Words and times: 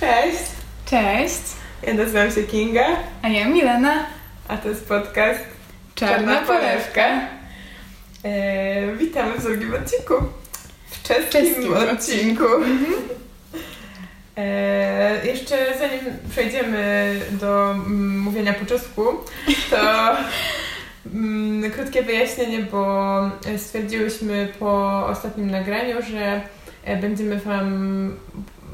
Cześć, 0.00 0.44
Cześć, 0.86 1.42
ja 1.82 1.94
nazywam 1.94 2.30
się 2.30 2.42
Kinga, 2.42 2.86
a 3.22 3.28
ja 3.28 3.48
Milena. 3.48 4.06
a 4.48 4.56
to 4.56 4.68
jest 4.68 4.88
podcast 4.88 5.40
Czarna 5.94 6.40
polewka. 6.40 7.20
E, 8.24 8.96
witamy 8.96 9.32
w 9.32 9.42
drugim 9.42 9.74
odcinku. 9.74 10.14
W 10.90 11.02
czeskim, 11.02 11.30
czeskim 11.30 11.72
odcinku. 11.72 12.44
E, 14.36 15.26
jeszcze 15.26 15.56
zanim 15.78 16.00
przejdziemy 16.30 17.14
do 17.30 17.70
mm, 17.70 18.18
mówienia 18.18 18.52
po 18.54 18.66
czesku, 18.66 19.02
to 19.70 20.16
mm, 21.14 21.70
krótkie 21.70 22.02
wyjaśnienie, 22.02 22.62
bo 22.62 23.20
stwierdziłyśmy 23.56 24.48
po 24.58 25.06
ostatnim 25.06 25.50
nagraniu, 25.50 25.96
że 26.10 26.40
e, 26.84 26.96
będziemy 26.96 27.40
Wam, 27.40 28.16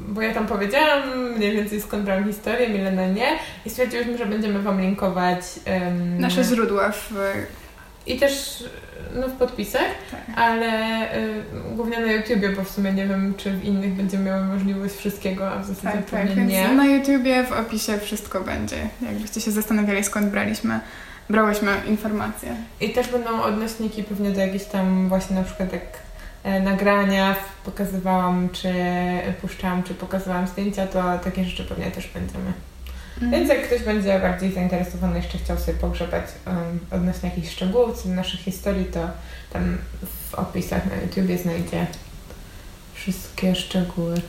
bo 0.07 0.21
ja 0.21 0.33
tam 0.33 0.47
powiedziałam 0.47 1.01
mniej 1.35 1.51
więcej 1.51 1.81
skąd 1.81 2.03
brałam 2.03 2.27
historię, 2.27 2.69
Milena 2.69 3.07
nie, 3.07 3.27
i 3.65 3.69
stwierdziłyśmy, 3.69 4.17
że 4.17 4.25
będziemy 4.25 4.59
Wam 4.61 4.81
linkować 4.81 5.39
em, 5.65 6.19
Nasze 6.19 6.43
źródła 6.43 6.91
w... 6.91 7.13
i 8.07 8.19
też 8.19 8.63
no, 9.15 9.27
w 9.27 9.31
podpisach, 9.31 9.81
Tak. 10.11 10.19
ale 10.35 10.67
y, 11.17 11.43
głównie 11.75 11.99
na 11.99 12.11
YouTubie, 12.11 12.49
bo 12.49 12.63
w 12.63 12.69
sumie 12.69 12.93
nie 12.93 13.07
wiem, 13.07 13.33
czy 13.37 13.51
w 13.51 13.63
innych 13.65 13.93
będziemy 13.93 14.23
miały 14.23 14.43
możliwość 14.45 14.95
wszystkiego, 14.95 15.51
a 15.51 15.59
w 15.59 15.65
zasadzie 15.65 15.97
Tak, 15.97 16.09
tak, 16.09 16.21
pewnie 16.21 16.35
więc 16.35 16.51
nie. 16.51 16.67
na 16.67 16.85
YouTubie 16.85 17.43
w 17.43 17.51
opisie 17.51 17.97
wszystko 17.99 18.41
będzie. 18.41 18.77
Jakbyście 19.01 19.41
się 19.41 19.51
zastanawiali 19.51 20.03
skąd 20.03 20.25
braliśmy, 20.27 20.79
brałyśmy 21.29 21.71
informacje. 21.87 22.55
I 22.81 22.89
też 22.89 23.07
będą 23.09 23.41
odnośniki 23.41 24.03
pewnie 24.03 24.31
do 24.31 24.39
jakichś 24.41 24.65
tam 24.65 25.09
właśnie 25.09 25.35
na 25.35 25.43
przykład 25.43 25.73
jak 25.73 26.06
nagrania 26.43 27.35
pokazywałam, 27.65 28.49
czy 28.49 28.73
puszczałam, 29.41 29.83
czy 29.83 29.93
pokazywałam 29.93 30.47
zdjęcia, 30.47 30.87
to 30.87 31.19
takie 31.23 31.45
rzeczy 31.45 31.63
pewnie 31.63 31.91
też 31.91 32.07
będziemy. 32.07 32.53
Mhm. 33.21 33.31
Więc 33.31 33.49
jak 33.49 33.67
ktoś 33.67 33.83
będzie 33.83 34.19
bardziej 34.19 34.53
zainteresowany, 34.53 35.17
jeszcze 35.17 35.37
chciał 35.37 35.57
sobie 35.57 35.77
pogrzebać 35.77 36.25
um, 36.47 36.79
odnośnie 36.91 37.29
jakichś 37.29 37.49
szczegółów 37.49 38.01
co 38.01 38.09
do 38.09 38.15
naszych 38.15 38.39
historii, 38.39 38.85
to 38.85 39.09
tam 39.53 39.77
w 40.31 40.35
opisach 40.35 40.85
na 40.85 40.95
YouTubie 40.95 41.37
znajdzie 41.37 41.87
wszystkie 42.93 43.55
szczegóły. 43.55 44.21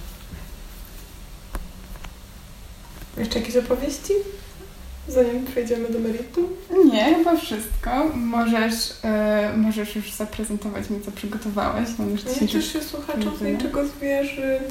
Jeszcze 3.16 3.38
jakieś 3.38 3.56
opowieści? 3.56 4.12
Zanim 5.08 5.46
przejdziemy 5.46 5.88
do 5.88 5.98
meritum? 5.98 6.46
Nie, 6.92 7.14
chyba 7.14 7.36
wszystko. 7.36 7.90
Możesz, 8.14 8.74
e, 9.04 9.52
możesz 9.56 9.96
już 9.96 10.12
zaprezentować 10.12 10.90
mi, 10.90 11.00
co 11.00 11.10
przygotowałaś. 11.10 11.88
Możesz 11.98 12.40
Nie 12.40 12.48
chcesz 12.48 12.72
się 12.72 12.82
słuchaczom 12.82 13.22
Dziękuję. 13.22 13.52
niczego 13.52 13.86
zwierzyć. 13.86 14.62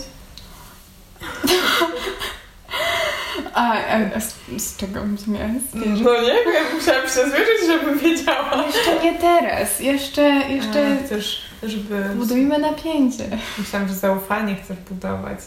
A, 3.53 3.73
a, 3.73 3.97
a 4.15 4.19
z, 4.19 4.35
z 4.57 4.77
czego 4.77 4.99
bym 4.99 5.17
miała 5.27 5.49
zwierzyć? 5.71 6.01
No 6.03 6.21
nie 6.21 6.27
wiem, 6.53 6.65
musiałam 6.75 7.03
się 7.03 7.09
zwierzyć, 7.29 7.67
żebym 7.67 7.99
wiedziała. 7.99 8.63
Jeszcze 8.67 9.03
nie 9.03 9.13
teraz. 9.19 9.79
Jeszcze, 9.79 10.21
jeszcze 10.49 10.97
A, 11.01 11.05
chcesz, 11.05 11.41
żeby... 11.63 12.03
budujmy 12.15 12.57
napięcie. 12.57 13.23
Myślałam, 13.57 13.87
że 13.87 13.93
zaufanie 13.95 14.55
chcesz 14.55 14.77
budować. 14.89 15.39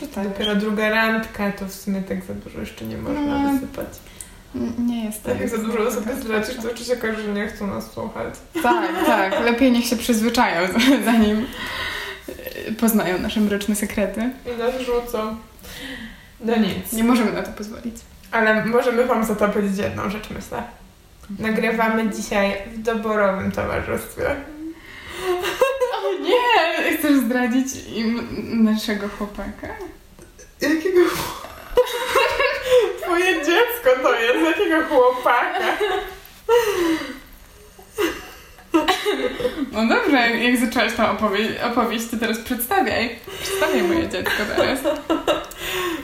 To 0.00 0.06
też. 0.06 0.24
dopiero 0.28 0.54
druga 0.54 0.90
randka, 0.90 1.52
to 1.52 1.66
w 1.66 1.72
sumie 1.74 2.02
tak 2.02 2.24
za 2.24 2.34
dużo 2.34 2.60
jeszcze 2.60 2.84
nie 2.84 2.96
można 2.96 3.20
No. 3.42 3.52
wysypać. 3.52 3.86
Nie 4.78 5.04
jest 5.04 5.22
Tak 5.22 5.40
jak 5.40 5.48
za 5.48 5.58
dużo 5.58 5.78
osób 5.78 6.04
sprawa. 6.22 6.46
to 6.62 6.70
oczywiście 6.70 6.94
okaże, 6.94 7.22
że 7.22 7.28
nie 7.32 7.46
chcą 7.48 7.66
nas 7.66 7.92
słuchać. 7.92 8.34
Tak, 8.62 9.06
tak. 9.06 9.40
Lepiej 9.44 9.72
niech 9.72 9.84
się 9.86 9.96
przyzwyczają, 9.96 10.68
zanim 11.04 11.46
e, 12.68 12.72
poznają 12.72 13.18
nasze 13.18 13.40
mroczne 13.40 13.74
sekrety. 13.74 14.30
I 14.54 14.58
nas 14.58 14.80
rzucą. 14.80 15.36
No 16.40 16.56
nic. 16.56 16.92
Nie 16.92 17.04
możemy 17.04 17.32
na 17.32 17.42
to 17.42 17.52
pozwolić. 17.52 17.96
Ale 18.30 18.64
możemy 18.66 19.06
wam 19.06 19.24
za 19.24 19.34
to 19.34 19.48
powiedzieć 19.48 19.78
jedną 19.78 20.10
rzecz, 20.10 20.30
myślę. 20.30 20.62
Nagrywamy 21.38 22.10
dzisiaj 22.10 22.56
w 22.74 22.78
doborowym 22.82 23.52
towarzystwie. 23.52 24.22
Nie! 26.22 26.96
Chcesz 26.98 27.16
zdradzić 27.16 27.66
im 27.96 28.28
naszego 28.64 29.08
chłopaka? 29.08 29.68
Jakiego 30.60 31.00
Twoje 33.02 33.34
dziecko 33.34 34.02
to 34.02 34.14
jest, 34.20 34.58
jakiego 34.58 34.86
chłopaka? 34.86 35.60
No 39.72 39.86
dobrze, 39.88 40.16
jak 40.16 40.56
zaczęłaś 40.56 40.92
tą 40.92 41.02
opowie- 41.02 41.64
opowieść, 41.72 42.04
to 42.10 42.16
teraz 42.16 42.38
przedstawiaj. 42.38 43.18
Przedstawiaj 43.42 43.82
moje 43.82 44.08
dziecko 44.08 44.32
teraz. 44.56 44.78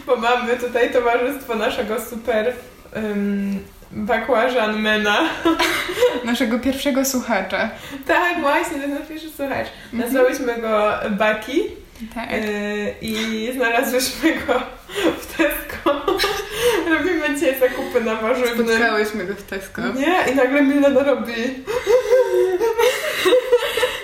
Bo 0.06 0.16
mamy 0.16 0.56
tutaj 0.56 0.92
towarzystwo 0.92 1.54
naszego 1.54 1.94
super 2.10 2.52
um, 2.96 3.58
bakłażanmena. 3.92 5.18
Naszego 6.24 6.58
pierwszego 6.58 7.04
słuchacza. 7.04 7.70
Tak, 8.06 8.40
właśnie, 8.40 8.76
to 8.76 8.82
jest 8.86 8.98
nasz 9.00 9.08
pierwszy 9.08 9.30
słuchacz. 9.30 9.66
Mhm. 9.92 10.02
Nazwałyśmy 10.12 10.60
go 10.60 10.92
Baki 11.10 11.62
Tak. 12.14 12.32
yy, 12.32 12.94
i 13.00 13.50
znalazłyśmy 13.54 14.34
go 14.34 14.62
w 15.20 15.36
Tesco. 15.36 16.02
Robimy 16.98 17.34
dzisiaj 17.34 17.60
zakupy 17.60 18.00
na 18.00 18.14
warzywnym. 18.14 18.66
Spotkałyśmy 18.68 19.24
go 19.26 19.34
w 19.34 19.42
Tesco. 19.42 19.82
Nie, 19.94 20.32
i 20.32 20.36
nagle 20.36 20.62
Milena 20.62 21.02
robi 21.02 21.32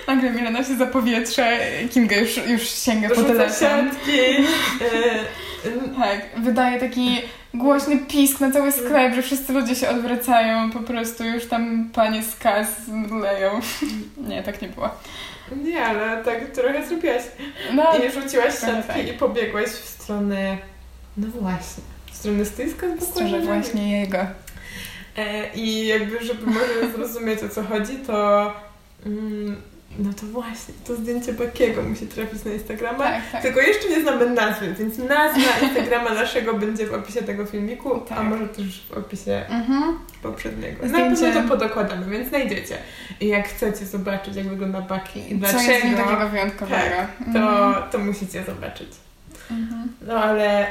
Nagle 0.07 0.29
Milena 0.31 0.63
się 0.63 0.75
zapowietrza, 0.75 1.45
Kinga 1.93 2.15
już, 2.15 2.37
już 2.47 2.69
sięga 2.69 3.09
po 3.09 3.15
rzuca 3.15 3.27
telefon. 3.27 3.59
siatki. 3.59 4.17
Yy, 4.21 5.71
Tak, 5.99 6.19
wydaje 6.43 6.79
taki 6.79 7.21
głośny 7.53 7.97
pisk 7.97 8.39
na 8.39 8.51
cały 8.51 8.71
sklep, 8.71 9.15
że 9.15 9.21
wszyscy 9.21 9.53
ludzie 9.53 9.75
się 9.75 9.89
odwracają, 9.89 10.71
po 10.71 10.79
prostu 10.79 11.23
już 11.23 11.45
tam 11.45 11.89
panie 11.93 12.23
z 12.23 12.35
kas 12.35 12.67
mdleją. 12.87 13.59
Nie, 14.17 14.43
tak 14.43 14.61
nie 14.61 14.67
było. 14.67 14.89
nie, 15.63 15.85
ale 15.85 16.23
tak 16.23 16.51
trochę 16.51 16.87
zrobiłaś. 16.87 17.21
No, 17.73 17.83
I 17.97 18.11
rzuciłaś 18.11 18.59
siatki 18.59 18.87
tak. 18.87 19.07
i 19.09 19.13
pobiegłaś 19.13 19.67
w 19.67 19.89
stronę, 19.89 20.57
no 21.17 21.27
właśnie, 21.27 21.83
w 22.11 22.15
stronę 22.15 22.45
stoiska 22.45 22.87
z 22.99 23.07
bakłażanami. 23.07 23.45
właśnie 23.45 23.99
jego. 24.01 24.17
E, 25.17 25.53
I 25.55 25.87
jakby, 25.87 26.25
żeby 26.25 26.45
może 26.45 26.91
zrozumieć 26.95 27.43
o 27.43 27.49
co 27.49 27.63
chodzi, 27.63 27.97
to 28.07 28.51
mm, 29.05 29.61
no 29.99 30.13
to 30.13 30.25
właśnie, 30.25 30.73
to 30.87 30.95
zdjęcie 30.95 31.33
Bakiego 31.33 31.81
musi 31.83 32.07
trafić 32.07 32.45
na 32.45 32.51
Instagrama. 32.51 33.03
Tak, 33.03 33.21
tak. 33.31 33.41
Tylko 33.41 33.59
jeszcze 33.61 33.89
nie 33.89 34.01
znamy 34.01 34.29
nazwy, 34.29 34.73
więc 34.73 34.97
nazwa 34.97 35.59
Instagrama 35.63 36.09
naszego 36.09 36.53
będzie 36.53 36.87
w 36.87 36.93
opisie 36.93 37.21
tego 37.21 37.45
filmiku, 37.45 37.95
a 37.95 38.15
Tak. 38.15 38.23
może 38.23 38.47
też 38.47 38.85
w 38.89 38.97
opisie 38.97 39.45
Mhm. 39.49 39.97
poprzedniego. 40.23 40.81
Na 40.83 40.89
Zdjęcie- 40.89 41.21
pewno 41.25 41.41
to 41.41 41.47
podokładamy, 41.47 42.05
więc 42.09 42.29
znajdziecie. 42.29 42.77
I 43.19 43.27
jak 43.27 43.47
chcecie 43.47 43.85
zobaczyć, 43.85 44.35
jak 44.35 44.47
wygląda 44.47 44.81
Baki 44.81 45.19
i 45.19 45.41
Co 45.41 45.47
jest 45.47 45.81
w 45.81 45.83
nim 45.83 45.95
dlaczego, 45.95 46.09
takiego 46.09 46.29
wyjątkowego? 46.29 46.95
to, 47.33 47.39
Mhm. 47.39 47.89
to 47.91 47.97
musicie 47.99 48.43
zobaczyć. 48.43 48.89
Mhm. 49.51 49.91
No 50.07 50.13
ale 50.23 50.67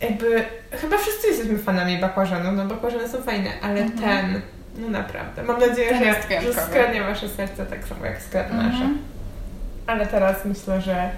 jakby 0.00 0.44
chyba 0.72 0.98
wszyscy 0.98 1.26
jesteśmy 1.28 1.58
fanami 1.58 1.98
bakłażanów, 1.98 2.54
no 2.56 2.64
bakłażany 2.66 3.08
są 3.08 3.22
fajne, 3.22 3.50
ale 3.62 3.90
ten, 3.90 4.40
no 4.76 4.88
naprawdę. 4.88 5.42
Mam 5.42 5.60
nadzieję, 5.60 5.98
że, 6.30 6.42
że 6.42 6.52
skradnie 6.52 7.02
wasze 7.02 7.28
serce 7.28 7.66
tak 7.66 7.84
samo 7.84 8.06
jak 8.06 8.22
skradł 8.22 8.54
nasze. 8.54 8.68
Mhm. 8.68 8.98
Ale 9.86 10.06
teraz 10.06 10.44
myślę, 10.44 10.80
że 10.80 11.10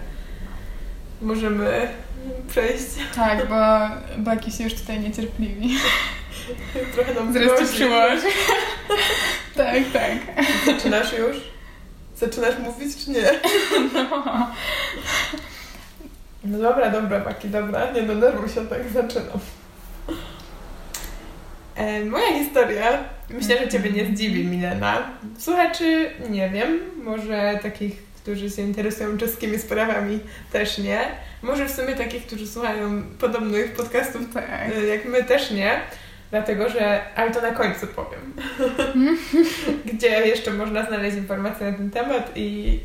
możemy 1.22 1.88
przejść. 2.48 2.84
Tak, 3.14 3.48
bo 3.48 3.56
Baki 4.18 4.52
się 4.52 4.64
już 4.64 4.74
tutaj 4.74 5.00
niecierpliwi. 5.00 5.78
Trochę 6.94 7.14
nam 7.14 7.32
grozi. 7.32 7.64
przyłoży. 7.74 8.26
tak, 9.56 9.76
tak. 9.92 10.12
Zaczynasz 10.66 11.12
już? 11.12 11.36
Zaczynasz 12.16 12.58
mówić 12.58 13.04
czy 13.04 13.10
nie? 13.10 13.30
No. 13.94 14.48
No 16.44 16.58
dobra, 16.58 16.90
dobra, 16.90 17.20
Baki, 17.20 17.48
dobra. 17.48 17.90
Nie 17.90 18.02
denerwuj 18.02 18.48
się, 18.48 18.66
tak 18.66 18.88
zaczynam. 18.88 19.38
E, 21.82 22.04
moja 22.04 22.32
historia, 22.38 23.04
myślę, 23.30 23.58
że 23.58 23.68
Ciebie 23.68 23.90
nie 23.90 24.06
zdziwi, 24.06 24.44
Milena. 24.44 25.10
Słuchaczy, 25.38 26.10
nie 26.30 26.50
wiem, 26.50 26.78
może 27.02 27.58
takich, 27.62 28.02
którzy 28.22 28.50
się 28.50 28.62
interesują 28.62 29.18
czeskimi 29.18 29.58
sprawami, 29.58 30.20
też 30.52 30.78
nie. 30.78 31.00
Może 31.42 31.66
w 31.66 31.70
sumie 31.70 31.94
takich, 31.94 32.26
którzy 32.26 32.46
słuchają 32.46 33.02
podobnych 33.20 33.72
podcastów 33.72 34.22
Tak. 34.34 34.44
e, 34.76 34.86
jak 34.86 35.04
my, 35.04 35.24
też 35.24 35.50
nie. 35.50 35.80
Dlatego, 36.30 36.68
że, 36.68 37.00
ale 37.16 37.30
to 37.30 37.42
na 37.42 37.50
końcu 37.50 37.86
powiem, 37.86 38.32
gdzie 39.92 40.08
jeszcze 40.08 40.50
można 40.50 40.86
znaleźć 40.86 41.16
informacje 41.16 41.70
na 41.70 41.76
ten 41.76 41.90
temat 41.90 42.32
i, 42.36 42.80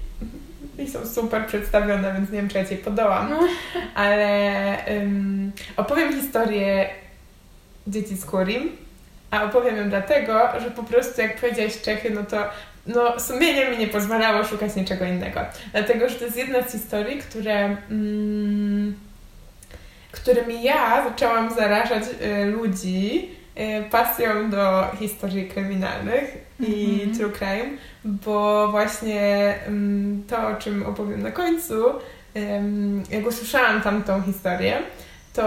i 0.80 0.88
są 0.88 1.06
super 1.06 1.46
przedstawione, 1.46 2.14
więc 2.14 2.30
nie 2.32 2.38
wiem, 2.38 2.50
czy 2.50 2.58
ja 2.58 2.66
Ci 2.66 2.76
podołam. 2.76 3.40
Ale 3.96 4.86
ym, 5.02 5.52
opowiem 5.78 6.22
historię 6.22 6.90
dzieci 7.88 8.18
z 8.18 8.26
Kurim, 8.26 8.87
a 9.32 9.44
opowiem 9.44 9.78
ją 9.78 9.90
dlatego, 9.90 10.40
że 10.64 10.72
po 10.72 10.84
prostu 10.84 11.22
jak 11.22 11.40
powiedziałeś 11.42 11.82
Czechy, 11.82 12.10
no 12.10 12.24
to 12.24 12.38
no, 12.88 13.20
sumienie 13.20 13.70
mi 13.70 13.78
nie 13.78 13.88
pozwalało 13.88 14.44
szukać 14.44 14.76
niczego 14.76 15.06
innego. 15.06 15.40
Dlatego, 15.72 16.10
że 16.10 16.16
to 16.16 16.26
jest 16.26 16.38
jedna 16.38 16.62
z 16.62 16.72
historii, 16.72 17.18
które 17.18 17.78
mm, 17.92 18.96
którymi 20.12 20.64
ja 20.64 21.04
zaczęłam 21.10 21.54
zarażać 21.56 22.04
y, 22.04 22.46
ludzi 22.46 23.30
y, 23.58 23.90
pasją 23.90 24.50
do 24.50 24.88
historii 25.00 25.48
kryminalnych 25.48 26.38
i 26.60 27.02
Mhm. 27.02 27.18
true 27.18 27.32
crime, 27.32 27.78
bo 28.06 28.68
właśnie 28.72 29.56
ym, 29.68 30.24
to, 30.30 30.48
o 30.48 30.56
czym 30.56 30.86
opowiem 30.86 31.22
na 31.24 31.32
końcu, 31.32 31.74
ym, 32.38 33.04
jak 33.10 33.28
usłyszałam 33.28 33.82
tamtą 33.82 34.22
historię, 34.22 34.78
to 35.34 35.44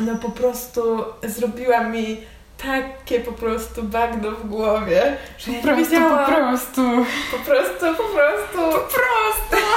no 0.00 0.16
po 0.16 0.30
prostu 0.30 1.04
zrobiła 1.22 1.84
mi 1.84 2.20
takie 2.66 3.20
po 3.20 3.32
prostu 3.32 3.82
bagno 3.82 4.30
w 4.30 4.48
głowie, 4.48 5.16
że 5.38 5.46
Po 5.52 5.56
ja 5.56 5.62
prostu, 5.62 5.84
po 5.84 5.90
wiedziałam, 5.90 6.34
prostu. 6.34 6.82
po 7.30 7.36
prostu, 7.50 7.86
po 7.96 8.08
prostu, 8.14 8.58
po 8.58 8.88
prostu. 8.94 9.66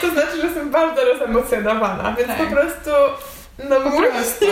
To 0.00 0.10
znaczy, 0.10 0.36
że 0.40 0.46
jestem 0.46 0.70
bardzo 0.70 1.04
rozemocjonowana, 1.04 2.14
więc 2.18 2.28
Tak. 2.28 2.36
po 2.38 2.44
prostu, 2.56 2.90
no 3.68 3.80
Po 3.80 3.90
prostu. 3.90 4.46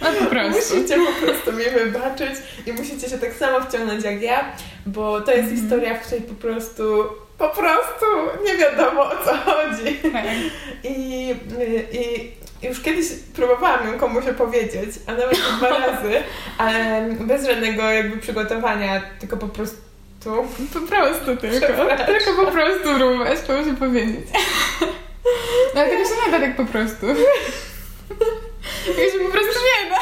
No 0.00 0.08
po 0.18 0.24
prostu. 0.26 0.74
musicie 0.76 0.96
po 0.96 1.26
prostu 1.26 1.52
mi 1.52 1.64
wybaczyć 1.64 2.30
i 2.66 2.72
musicie 2.72 3.08
się 3.08 3.18
tak 3.18 3.32
samo 3.34 3.60
wciągnąć 3.60 4.04
jak 4.04 4.22
ja, 4.22 4.44
bo 4.86 5.20
to 5.20 5.30
jest 5.32 5.42
Mhm. 5.42 5.60
historia, 5.60 5.94
w 5.94 6.00
której 6.06 6.22
po 6.22 6.34
prostu, 6.34 7.04
po 7.38 7.48
prostu 7.48 8.06
nie 8.46 8.56
wiadomo 8.56 9.02
o 9.02 9.10
co 9.24 9.34
chodzi. 9.36 9.94
Tak. 10.12 10.24
I, 10.84 11.34
i 11.92 12.32
już 12.62 12.80
kiedyś 12.80 13.06
próbowałam 13.34 13.92
ją 13.92 13.98
komuś 13.98 14.26
opowiedzieć, 14.26 14.90
a 15.06 15.12
nawet 15.12 15.38
dwa 15.58 15.68
razy, 15.86 16.22
ale 16.58 17.08
bez 17.20 17.46
żadnego 17.46 17.82
jakby 17.82 18.16
przygotowania, 18.16 19.02
tylko 19.20 19.36
po 19.36 19.48
prostu 19.48 19.76
Po 20.74 20.80
prostu 20.80 21.36
tylko. 21.36 21.66
Tylko 22.06 22.44
po 22.44 22.52
prostu 22.52 22.94
próbować, 22.96 23.38
to 23.46 23.56
muszę 23.56 23.74
powiedzieć. 23.74 24.26
No 25.74 25.80
ale 25.80 25.90
tego 25.90 26.04
się 26.04 26.10
nie 26.26 26.32
da 26.32 26.40
tak 26.40 26.56
po 26.56 26.64
prostu. 26.64 27.06
Tego 28.86 29.10
się 29.12 29.18
po 29.24 29.30
prostu 29.30 29.60
nie 29.60 29.90
da. 29.90 29.98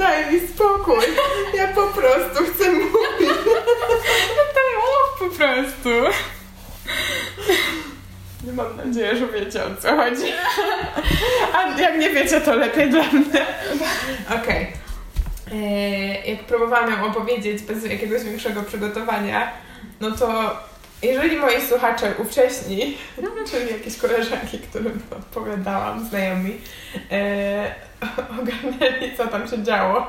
daj 0.00 0.32
mi 0.32 0.48
spokój, 0.48 1.04
ja 1.54 1.68
po 1.68 1.86
prostu 1.86 2.44
chcę 2.44 2.72
mówić. 2.72 3.38
No 4.36 4.42
to 4.54 4.60
mów 4.76 5.18
po 5.18 5.36
prostu. 5.36 5.90
Mam 8.56 8.79
nadzieję, 8.90 9.16
że 9.16 9.26
wiecie 9.26 9.64
o 9.64 9.76
co 9.82 9.96
chodzi. 9.96 10.32
A 11.54 11.80
jak 11.80 11.98
nie 11.98 12.10
wiecie, 12.10 12.40
to 12.40 12.54
lepiej 12.54 12.90
dla 12.90 13.02
mnie. 13.02 13.46
Okej. 14.42 14.66
Eee, 15.52 16.30
Jak 16.30 16.44
próbowałam 16.44 16.90
ją 16.90 17.04
opowiedzieć 17.06 17.62
bez 17.62 17.84
jakiegoś 17.86 18.22
większego 18.22 18.62
przygotowania, 18.62 19.52
no 20.00 20.10
to 20.10 20.56
jeżeli 21.02 21.36
moi 21.36 21.62
słuchacze 21.68 22.12
ówcześni, 22.18 22.96
czyli 23.50 23.72
jakieś 23.72 23.96
koleżanki, 23.96 24.58
którym 24.58 25.02
opowiadałam, 25.10 26.08
znajomi, 26.08 26.60
e, 27.12 27.74
ogarnęli, 28.40 29.16
co 29.16 29.26
tam 29.26 29.48
się 29.48 29.62
działo, 29.62 30.06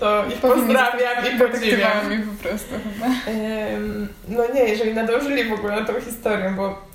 to 0.00 0.24
ich 0.26 0.34
pozdrawiam 0.40 1.36
i 1.36 1.38
podziwiam. 1.38 1.90
Po 2.38 2.48
prostu 2.48 2.74
chyba. 2.74 3.06
Em, 3.06 4.08
no 4.28 4.42
nie, 4.54 4.60
jeżeli 4.64 4.94
nadążyli 4.94 5.44
w 5.44 5.52
ogóle 5.52 5.80
na 5.80 5.86
tą 5.86 6.00
historię, 6.00 6.54
bo 6.56 6.91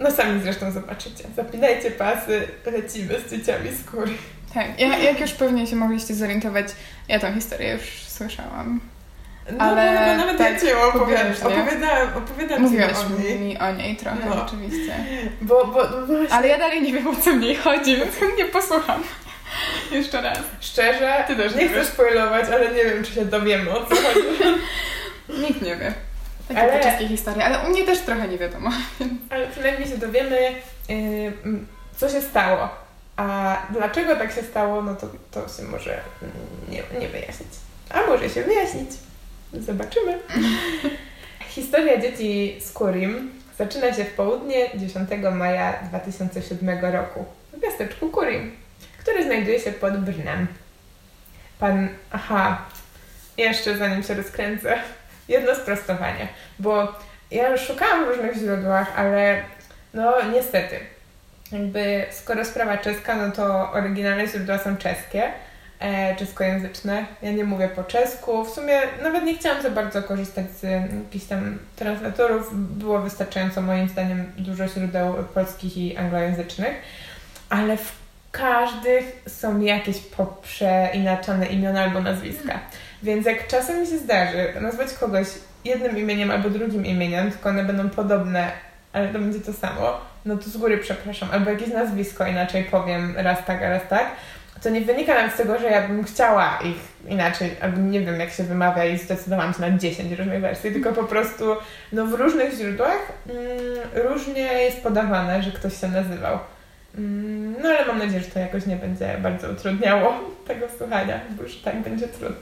no 0.00 0.10
sami 0.10 0.42
zresztą 0.42 0.70
zobaczycie. 0.72 1.24
Zapinajcie 1.36 1.90
pasy, 1.90 2.48
lecimy 2.66 3.14
z 3.26 3.30
dzieciami 3.30 3.70
z 3.72 3.82
góry. 3.90 4.10
Tak, 4.54 4.80
ja, 4.80 4.98
jak 4.98 5.20
już 5.20 5.32
pewnie 5.32 5.66
się 5.66 5.76
mogliście 5.76 6.14
zorientować, 6.14 6.66
ja 7.08 7.20
tą 7.20 7.34
historię 7.34 7.72
już 7.72 7.82
słyszałam. 8.08 8.80
No 9.52 9.64
Ale 9.64 9.98
chyba 9.98 10.16
nawet 10.16 10.38
tak 10.38 10.52
ja 10.52 10.60
Cię 10.60 10.78
opowiadam, 10.78 11.26
nie? 11.32 11.38
opowiadałam, 11.60 12.08
opowiadam 12.16 12.62
Mówiłaś 12.62 12.92
o 12.96 13.20
niej. 13.22 13.38
mi 13.38 13.58
o 13.58 13.72
niej 13.72 13.96
trochę, 13.96 14.18
No. 14.30 14.44
oczywiście. 14.46 14.94
Bo, 15.40 15.66
bo 15.66 15.82
no 16.00 16.06
właśnie, 16.06 16.34
Ale 16.34 16.48
ja 16.48 16.58
dalej 16.58 16.82
nie 16.82 16.92
wiem, 16.92 17.06
o 17.08 17.16
co 17.16 17.32
w 17.32 17.36
niej 17.38 17.56
chodzi, 17.56 17.96
więc 17.96 18.16
chętnie 18.20 18.44
posłucham. 18.44 19.02
Jeszcze 19.92 20.20
raz. 20.22 20.38
szczerze, 20.60 21.24
Ty 21.26 21.36
też 21.36 21.54
nie 21.54 21.62
nie 21.62 21.68
chcę 21.68 21.84
spoilować, 21.84 22.46
ale 22.52 22.72
nie 22.74 22.84
wiem, 22.84 23.04
czy 23.04 23.12
się 23.12 23.24
dowiemy 23.24 23.70
o 23.70 23.86
co 23.86 23.94
chodzi. 23.96 24.20
Nikt 25.48 25.62
nie 25.62 25.76
wie. 25.76 25.92
Takie 26.48 26.60
Ale- 26.60 26.80
wszystkie 26.80 27.08
historie, 27.08 27.44
ale 27.44 27.58
u 27.58 27.70
mnie 27.70 27.84
też 27.84 27.98
trochę 27.98 28.28
nie 28.28 28.38
wiadomo. 28.38 28.70
Ale 29.30 29.46
przynajmniej 29.46 29.88
się 29.88 29.98
dowiemy, 29.98 30.40
yy, 30.88 31.32
co 31.96 32.08
się 32.08 32.20
stało. 32.20 32.68
A 33.16 33.56
dlaczego 33.70 34.16
tak 34.16 34.32
się 34.32 34.42
stało, 34.42 34.82
no 34.82 34.94
to, 34.94 35.06
to 35.30 35.48
się 35.56 35.62
może 35.62 36.00
nie, 36.68 36.82
nie 37.00 37.08
wyjaśnić. 37.08 37.48
A 37.90 38.06
może 38.06 38.30
się 38.30 38.42
wyjaśnić. 38.42 38.90
Zobaczymy. 39.52 40.18
Historia 41.48 42.00
dzieci 42.00 42.56
z 42.60 42.72
Kurim 42.72 43.32
zaczyna 43.58 43.94
się 43.94 44.04
w 44.04 44.14
południe 44.14 44.70
10 44.74 45.08
maja 45.34 45.72
2007 45.88 46.84
roku 46.94 47.24
w 47.52 47.62
miasteczku 47.62 48.08
Kurim, 48.08 48.56
które 48.98 49.24
znajduje 49.24 49.60
się 49.60 49.72
pod 49.72 49.96
Brnem. 49.96 50.46
Pan, 51.58 51.88
aha, 52.10 52.62
jeszcze 53.36 53.76
zanim 53.76 54.02
się 54.02 54.14
rozkręcę, 54.14 54.78
jedno 55.28 55.54
sprostowanie, 55.54 56.28
bo 56.58 56.94
ja 57.30 57.48
już 57.48 57.60
szukałam 57.60 58.04
w 58.04 58.08
różnych 58.08 58.36
źródłach, 58.36 58.92
ale 58.96 59.42
no 59.94 60.12
niestety, 60.32 60.80
jakby 61.52 62.06
skoro 62.10 62.44
sprawa 62.44 62.78
czeska, 62.78 63.16
no 63.16 63.32
to 63.32 63.72
oryginalne 63.72 64.26
źródła 64.26 64.58
są 64.58 64.76
czeskie, 64.76 65.32
e, 65.80 66.16
czeskojęzyczne. 66.16 67.06
Ja 67.22 67.32
nie 67.32 67.44
mówię 67.44 67.68
po 67.68 67.84
czesku. 67.84 68.44
W 68.44 68.50
sumie 68.50 68.80
nawet 69.02 69.24
nie 69.24 69.38
chciałam 69.38 69.62
za 69.62 69.70
bardzo 69.70 70.02
korzystać 70.02 70.50
z 70.50 70.64
mm, 70.64 71.04
jakichś 71.04 71.24
tam 71.24 71.58
translatorów. 71.76 72.50
Było 72.78 73.00
wystarczająco 73.00 73.62
moim 73.62 73.88
zdaniem 73.88 74.32
dużo 74.38 74.68
źródeł 74.68 75.14
polskich 75.34 75.76
i 75.76 75.96
anglojęzycznych, 75.96 76.74
ale 77.48 77.76
w 77.76 77.92
każdych 78.32 79.22
są 79.28 79.60
jakieś 79.60 79.98
poprzeinaczone 79.98 81.46
imiona 81.46 81.82
albo 81.82 82.00
nazwiska. 82.00 82.60
Więc 83.02 83.26
jak 83.26 83.46
czasem 83.46 83.80
mi 83.80 83.86
się 83.86 83.98
zdarzy 83.98 84.52
nazwać 84.60 84.94
kogoś 85.00 85.26
jednym 85.64 85.98
imieniem 85.98 86.30
albo 86.30 86.50
drugim 86.50 86.86
imieniem, 86.86 87.30
tylko 87.30 87.48
one 87.48 87.64
będą 87.64 87.88
podobne, 87.88 88.52
ale 88.92 89.08
to 89.08 89.18
będzie 89.18 89.40
to 89.40 89.52
samo, 89.52 90.00
no 90.24 90.36
to 90.36 90.50
z 90.50 90.56
góry 90.56 90.78
przepraszam. 90.78 91.28
Albo 91.32 91.50
jakieś 91.50 91.68
nazwisko 91.68 92.26
inaczej 92.26 92.64
powiem 92.64 93.14
raz 93.16 93.38
tak, 93.46 93.60
raz 93.60 93.82
tak. 93.88 94.06
To 94.62 94.70
nie 94.70 94.80
wynika 94.80 95.14
nawet 95.14 95.32
z 95.32 95.36
tego, 95.36 95.58
że 95.58 95.66
ja 95.66 95.88
bym 95.88 96.04
chciała 96.04 96.58
ich 96.64 97.12
inaczej, 97.12 97.50
albo 97.60 97.78
nie 97.78 98.00
wiem 98.00 98.20
jak 98.20 98.30
się 98.30 98.42
wymawia 98.42 98.84
i 98.84 98.98
zdecydowałam 98.98 99.54
się 99.54 99.60
na 99.60 99.78
10 99.78 100.12
różnych 100.12 100.40
wersji, 100.40 100.72
tylko 100.72 100.92
po 100.92 101.04
prostu 101.04 101.44
no, 101.92 102.06
w 102.06 102.14
różnych 102.14 102.54
źródłach 102.54 103.12
mm, 103.28 104.08
różnie 104.08 104.42
jest 104.42 104.82
podawane, 104.82 105.42
że 105.42 105.50
ktoś 105.50 105.80
się 105.80 105.88
nazywał. 105.88 106.38
Mm, 106.98 107.56
no 107.62 107.68
ale 107.68 107.86
mam 107.86 107.98
nadzieję, 107.98 108.20
że 108.20 108.30
to 108.30 108.38
jakoś 108.38 108.66
nie 108.66 108.76
będzie 108.76 109.16
bardzo 109.22 109.50
utrudniało 109.50 110.14
tego 110.48 110.66
słuchania, 110.78 111.20
bo 111.30 111.42
już 111.42 111.56
tak 111.56 111.80
będzie 111.82 112.08
trudno. 112.08 112.36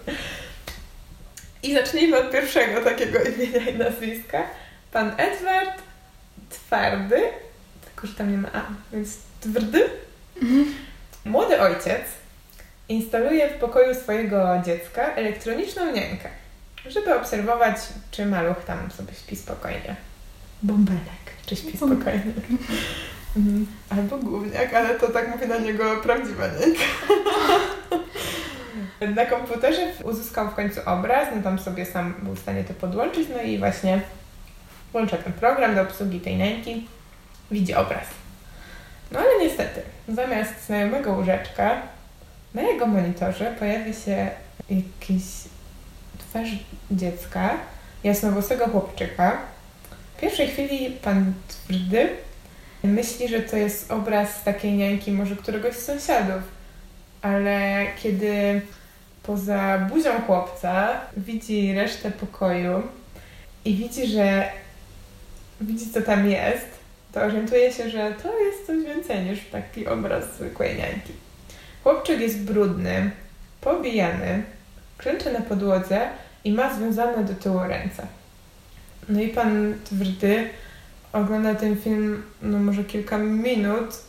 I 1.67 1.75
zacznijmy 1.75 2.19
od 2.19 2.31
pierwszego 2.31 2.81
takiego 2.81 3.19
imienia 3.31 3.71
i 3.71 3.79
nazwiska. 3.79 4.43
Pan 4.93 5.13
Edward 5.17 5.83
Twardy, 6.51 7.23
tylko 7.85 8.07
że 8.07 8.15
tam 8.15 8.31
nie 8.31 8.39
ma 8.39 8.49
A, 8.53 8.63
więc 8.93 9.17
Twardy. 9.41 9.91
Młody 11.25 11.61
ojciec 11.61 12.03
instaluje 12.89 13.51
w 13.51 13.55
pokoju 13.55 13.95
swojego 13.95 14.63
dziecka 14.67 15.15
elektroniczną 15.15 15.93
niańkę, 15.93 16.29
żeby 16.87 17.15
obserwować, 17.15 17.77
czy 18.11 18.27
maluch 18.27 18.65
tam 18.67 18.91
sobie 18.91 19.15
śpi 19.15 19.37
spokojnie. 19.37 19.97
Bąbelek, 20.63 21.27
czy 21.47 21.57
śpi 21.57 21.77
spokojnie. 21.77 22.33
Mhm. 23.37 23.67
Albo 23.91 24.19
gówniak, 24.19 24.75
ale 24.75 24.95
to 24.95 25.09
tak 25.09 25.29
mówię 25.29 25.47
na 25.47 25.59
niego 25.59 25.97
prawdziwa 25.97 26.47
niańka. 26.47 26.85
Na 29.15 29.27
komputerze 29.27 29.93
uzyskał 30.05 30.49
w 30.49 30.55
końcu 30.55 30.81
obraz, 30.87 31.29
no 31.37 31.43
tam 31.43 31.59
sobie 31.59 31.87
sam 31.87 32.15
był 32.23 32.35
w 32.35 32.39
stanie 32.39 32.65
to 32.65 32.75
podłączyć, 32.75 33.29
no 33.37 33.43
i 33.43 33.59
właśnie 33.59 34.01
włącza 34.93 35.17
ten 35.17 35.33
program 35.33 35.75
do 35.75 35.83
obsługi 35.83 36.21
tej 36.21 36.37
nęki, 36.37 36.87
widzi 37.51 37.75
obraz. 37.75 38.07
No 39.13 39.19
ale 39.19 39.29
niestety, 39.41 39.83
zamiast 40.09 40.67
znajomego 40.67 41.13
łóżeczka, 41.13 41.83
na 42.55 42.63
jego 42.63 42.87
monitorze 42.87 43.55
pojawia 43.59 43.93
się 43.93 44.31
jakiś 44.71 45.23
twarz 46.19 46.49
dziecka, 46.91 47.55
jasnowłosego 48.05 48.69
chłopczyka. 48.69 49.39
W 50.17 50.21
pierwszej 50.21 50.49
chwili 50.49 50.91
pan 50.91 51.33
Twardy 51.49 52.09
myśli, 52.83 53.29
że 53.29 53.41
to 53.41 53.57
jest 53.57 53.91
obraz 53.91 54.45
takiej 54.45 54.73
niańki 54.73 55.13
może 55.13 55.37
któregoś 55.37 55.75
z 55.75 55.85
sąsiadów, 55.85 56.43
ale 57.23 57.87
kiedy 58.03 58.61
poza 59.23 59.79
buzią 59.79 60.21
chłopca 60.21 61.01
widzi 61.17 61.75
resztę 61.75 62.11
pokoju 62.11 62.83
i 63.65 63.75
widzi, 63.75 64.07
że 64.07 64.49
widzi 65.61 65.91
co 65.91 66.03
tam 66.03 66.31
jest, 66.31 66.67
to 67.13 67.21
orientuje 67.21 67.73
się, 67.73 67.91
że 67.91 68.15
to 68.23 68.41
jest 68.41 68.67
coś 68.67 68.85
więcej 68.85 69.25
niż 69.25 69.39
taki 69.53 69.87
obraz 69.87 70.35
zwykłej 70.35 70.77
niańki. 70.77 71.13
Chłopczyk 71.83 72.21
jest 72.21 72.39
brudny, 72.39 73.11
pobijany, 73.61 74.43
klęczy 74.99 75.33
na 75.33 75.41
podłodze 75.41 76.09
i 76.45 76.53
ma 76.53 76.75
związane 76.75 77.25
do 77.25 77.35
tyłu 77.35 77.61
ręce. 77.61 78.07
No 79.09 79.21
i 79.21 79.29
pan 79.29 79.75
Twardy 79.85 80.51
ogląda 81.13 81.55
ten 81.55 81.77
film, 81.77 82.23
no 82.43 82.59
może 82.59 82.85
kilka 82.85 83.19
minut, 83.19 84.03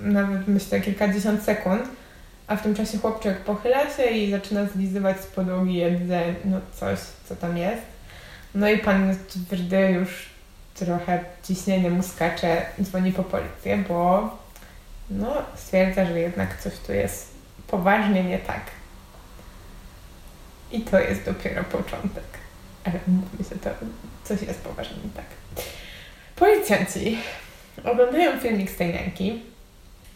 nawet 0.00 0.48
myślę 0.48 0.80
kilkadziesiąt 0.80 1.42
sekund, 1.42 1.82
a 2.46 2.56
w 2.56 2.62
tym 2.62 2.74
czasie 2.74 2.98
chłopczyk 2.98 3.38
pochyla 3.40 3.90
się 3.96 4.02
i 4.02 4.30
zaczyna 4.30 4.66
zlizywać 4.66 5.20
z 5.20 5.26
podłogi 5.26 5.74
jedzenie, 5.74 6.34
no 6.44 6.60
coś, 6.74 6.98
co 7.28 7.36
tam 7.36 7.56
jest. 7.56 7.82
No 8.54 8.68
i 8.68 8.78
pan 8.78 9.16
Twierdy 9.48 9.90
już 9.90 10.26
trochę 10.74 11.24
ciśnienie 11.42 11.90
mu 11.90 12.02
skacze, 12.02 12.66
dzwoni 12.82 13.12
po 13.12 13.22
policję, 13.24 13.84
bo 13.88 14.30
no, 15.10 15.34
stwierdza, 15.56 16.06
że 16.06 16.20
jednak 16.20 16.60
coś 16.60 16.72
tu 16.86 16.92
jest 16.92 17.34
poważnie 17.66 18.24
nie 18.24 18.38
tak. 18.38 18.60
I 20.72 20.80
to 20.80 21.00
jest 21.00 21.24
dopiero 21.24 21.64
początek. 21.64 22.24
Ale 22.84 22.94
mówmy 23.06 23.44
się, 23.44 23.56
to 23.56 23.70
coś 24.24 24.42
jest 24.42 24.60
poważnie 24.60 24.96
nie 25.04 25.10
tak. 25.10 25.24
Policjanci 26.36 27.18
oglądają 27.84 28.40
filmik 28.40 28.70
z 28.70 28.76
tej 28.76 28.92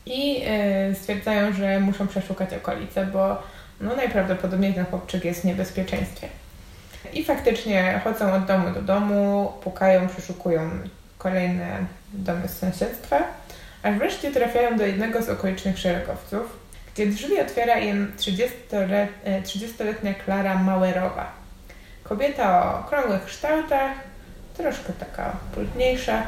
i 0.07 0.41
yy, 0.41 0.95
stwierdzają, 0.95 1.53
że 1.53 1.81
muszą 1.81 2.07
przeszukać 2.07 2.55
okolice, 2.55 3.07
bo 3.07 3.43
no, 3.81 3.97
najprawdopodobniej 3.97 4.75
ten 4.75 4.87
chłopczyk 4.87 5.25
jest 5.25 5.41
w 5.41 5.45
niebezpieczeństwie. 5.45 6.29
I 7.13 7.25
faktycznie 7.25 8.01
chodzą 8.05 8.33
od 8.35 8.45
domu 8.45 8.71
do 8.71 8.83
domu, 8.83 9.53
pukają, 9.63 10.09
przeszukują 10.09 10.71
kolejne 11.19 11.79
domy 12.13 12.49
z 12.49 12.59
sąsiedztwa, 12.59 13.19
aż 13.83 13.99
wreszcie 13.99 14.31
trafiają 14.31 14.79
do 14.79 14.87
jednego 14.87 15.23
z 15.23 15.29
okolicznych 15.29 15.79
szeregowców, 15.79 16.59
gdzie 16.95 17.07
drzwi 17.07 17.41
otwiera 17.41 17.79
im 17.79 18.13
30-letnia 18.19 20.11
e, 20.11 20.15
Klara 20.15 20.59
Mauerowa. 20.59 21.33
Kobieta 22.05 22.65
o 22.65 22.81
okrągłych 22.81 23.25
kształtach, 23.25 23.93
troszkę 24.57 24.93
taka 24.93 25.37
pultniejsza, 25.55 26.23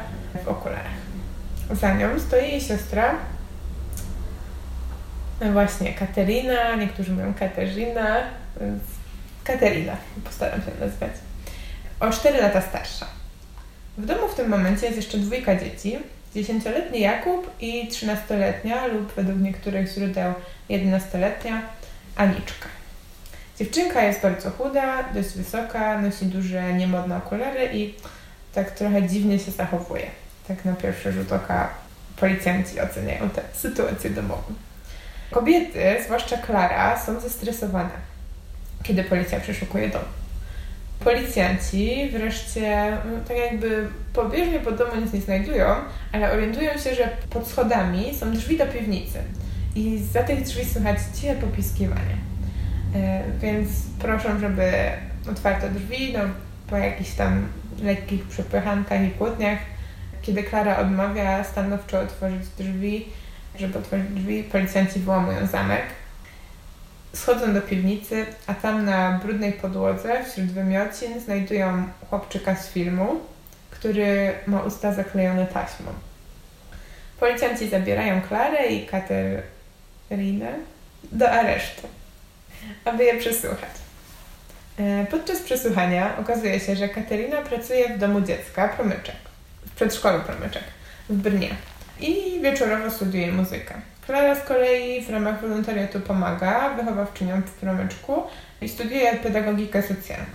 w 0.45 0.47
okularach. 0.47 1.03
Za 1.71 1.93
nią 1.93 2.19
stoi 2.19 2.51
jej 2.51 2.61
siostra, 2.61 3.15
no 5.41 5.51
właśnie 5.51 5.93
Katerina, 5.93 6.75
niektórzy 6.75 7.11
mówią 7.11 7.33
Katerzyna, 7.33 8.17
więc 8.61 8.83
Katerina, 9.43 9.97
postaram 10.23 10.61
się 10.61 10.85
nazwać. 10.85 11.11
O 11.99 12.11
4 12.11 12.41
lata 12.41 12.61
starsza. 12.61 13.05
W 13.97 14.05
domu 14.05 14.27
w 14.27 14.35
tym 14.35 14.49
momencie 14.49 14.85
jest 14.85 14.97
jeszcze 14.97 15.17
dwójka 15.17 15.55
dzieci. 15.55 15.99
10-letni 16.35 16.99
Jakub 16.99 17.51
i 17.59 17.89
13-letnia 17.89 18.87
lub 18.87 19.13
według 19.13 19.39
niektórych 19.39 19.89
źródeł 19.93 20.33
11-letnia 20.69 21.61
Aniczka. 22.15 22.67
Dziewczynka 23.59 24.03
jest 24.03 24.21
bardzo 24.21 24.49
chuda, 24.49 25.03
dość 25.13 25.29
wysoka, 25.29 26.01
nosi 26.01 26.25
duże, 26.25 26.73
niemodne 26.73 27.17
okulary 27.17 27.69
i 27.73 27.93
tak 28.53 28.71
trochę 28.71 29.07
dziwnie 29.07 29.39
się 29.39 29.51
zachowuje. 29.51 30.05
Tak 30.47 30.65
na 30.65 30.73
pierwszy 30.73 31.11
rzut 31.11 31.31
oka 31.31 31.69
policjanci 32.15 32.81
oceniają 32.81 33.29
tę 33.29 33.41
sytuację 33.53 34.09
domową. 34.09 34.43
Kobiety, 35.33 35.95
zwłaszcza 36.05 36.37
Klara, 36.37 36.99
są 36.99 37.19
zestresowane 37.19 38.13
kiedy 38.83 39.03
policja 39.03 39.39
przeszukuje 39.39 39.89
dom. 39.89 40.01
Policjanci 40.99 42.09
wreszcie, 42.11 42.97
no, 43.05 43.19
tak 43.27 43.37
jakby 43.37 43.87
pobieżnie 44.13 44.59
pod 44.59 44.75
domu 44.77 44.91
nic 45.01 45.13
nie 45.13 45.21
znajdują, 45.21 45.75
ale 46.11 46.31
orientują 46.31 46.77
się, 46.77 46.95
że 46.95 47.09
pod 47.29 47.47
schodami 47.47 48.15
są 48.15 48.31
drzwi 48.31 48.57
do 48.57 48.65
piwnicy 48.65 49.19
i 49.75 50.03
za 50.11 50.23
tych 50.23 50.43
drzwi 50.43 50.65
słychać 50.65 50.97
ciche 51.15 51.35
popiskiwanie. 51.35 52.17
E, 52.95 53.23
więc 53.41 53.69
proszę, 53.99 54.39
żeby 54.39 54.71
otwarto 55.31 55.69
drzwi, 55.69 56.13
no, 56.13 56.19
po 56.69 56.77
jakichś 56.77 57.11
tam 57.11 57.47
lekkich 57.81 58.23
przepychankach 58.23 59.01
i 59.01 59.11
kłótniach. 59.11 59.59
Kiedy 60.21 60.43
Klara 60.43 60.77
odmawia 60.77 61.43
stanowczo 61.43 61.99
otworzyć 61.99 62.47
drzwi, 62.57 63.05
żeby 63.59 63.79
otworzyć 63.79 64.07
drzwi, 64.09 64.43
policjanci 64.43 64.99
wyłamują 64.99 65.47
zamek 65.47 65.83
Schodzą 67.15 67.53
do 67.53 67.61
piwnicy, 67.61 68.25
a 68.47 68.53
tam 68.53 68.85
na 68.85 69.19
brudnej 69.23 69.53
podłodze 69.53 70.25
wśród 70.25 70.45
wymiocin 70.45 71.19
znajdują 71.19 71.87
chłopczyka 72.09 72.55
z 72.55 72.69
filmu, 72.69 73.19
który 73.71 74.33
ma 74.47 74.61
usta 74.61 74.93
zaklejone 74.93 75.45
taśmą. 75.45 75.85
Policjanci 77.19 77.69
zabierają 77.69 78.21
Klarę 78.21 78.67
i 78.67 78.85
Katerinę 78.85 80.53
do 81.11 81.31
aresztu, 81.31 81.87
aby 82.85 83.03
je 83.03 83.19
przesłuchać. 83.19 83.69
E, 84.79 85.05
podczas 85.11 85.39
przesłuchania 85.39 86.17
okazuje 86.17 86.59
się, 86.59 86.75
że 86.75 86.89
Katerina 86.89 87.41
pracuje 87.41 87.95
w 87.95 87.99
domu 87.99 88.21
dziecka 88.21 88.67
Promyczek, 88.67 89.15
w 89.65 89.75
przedszkolu 89.75 90.19
Promyczek 90.19 90.63
w 91.09 91.13
Brnie 91.13 91.49
i 91.99 92.39
wieczorowo 92.41 92.91
studiuje 92.91 93.31
muzykę. 93.31 93.73
Klara 94.05 94.35
z 94.35 94.43
kolei 94.43 95.01
w 95.01 95.09
ramach 95.09 95.41
wolontariatu 95.41 95.99
pomaga 95.99 96.69
wychowawczyniom 96.69 97.41
w 97.41 97.51
promyczku 97.51 98.23
i 98.61 98.69
studiuje 98.69 99.15
pedagogikę 99.15 99.83
socjalną. 99.83 100.25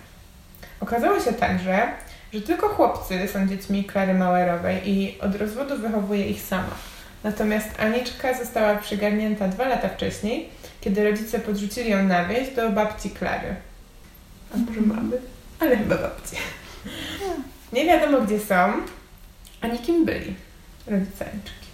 Okazało 0.81 1.21
się 1.21 1.33
także, 1.33 1.89
że 2.33 2.41
tylko 2.41 2.69
chłopcy 2.69 3.29
są 3.29 3.47
dziećmi 3.47 3.85
Klary 3.85 4.15
Mauerowej 4.15 4.91
i 4.91 5.21
od 5.21 5.35
rozwodu 5.35 5.79
wychowuje 5.79 6.27
ich 6.27 6.43
sama. 6.43 6.75
Natomiast 7.25 7.69
Aniczka 7.81 8.39
została 8.39 8.77
przygarnięta 8.77 9.49
dwa 9.49 9.69
lata 9.69 9.89
wcześniej, 9.89 10.49
kiedy 10.81 11.11
rodzice 11.11 11.39
podrzucili 11.39 11.91
ją 11.91 12.03
na 12.03 12.25
wieś 12.25 12.55
do 12.55 12.71
babci 12.71 13.11
Klary. 13.11 13.55
A 14.55 14.57
może 14.57 14.81
mamy? 14.81 15.17
Ale 15.61 15.77
chyba 15.77 15.97
babci. 15.97 16.37
Nie 17.73 17.85
wiadomo 17.85 18.21
gdzie 18.21 18.41
są, 18.41 18.73
ani 19.61 19.79
kim 19.79 20.05
byli 20.05 20.48
rodzice 20.91 21.25
Aniczki. 21.33 21.69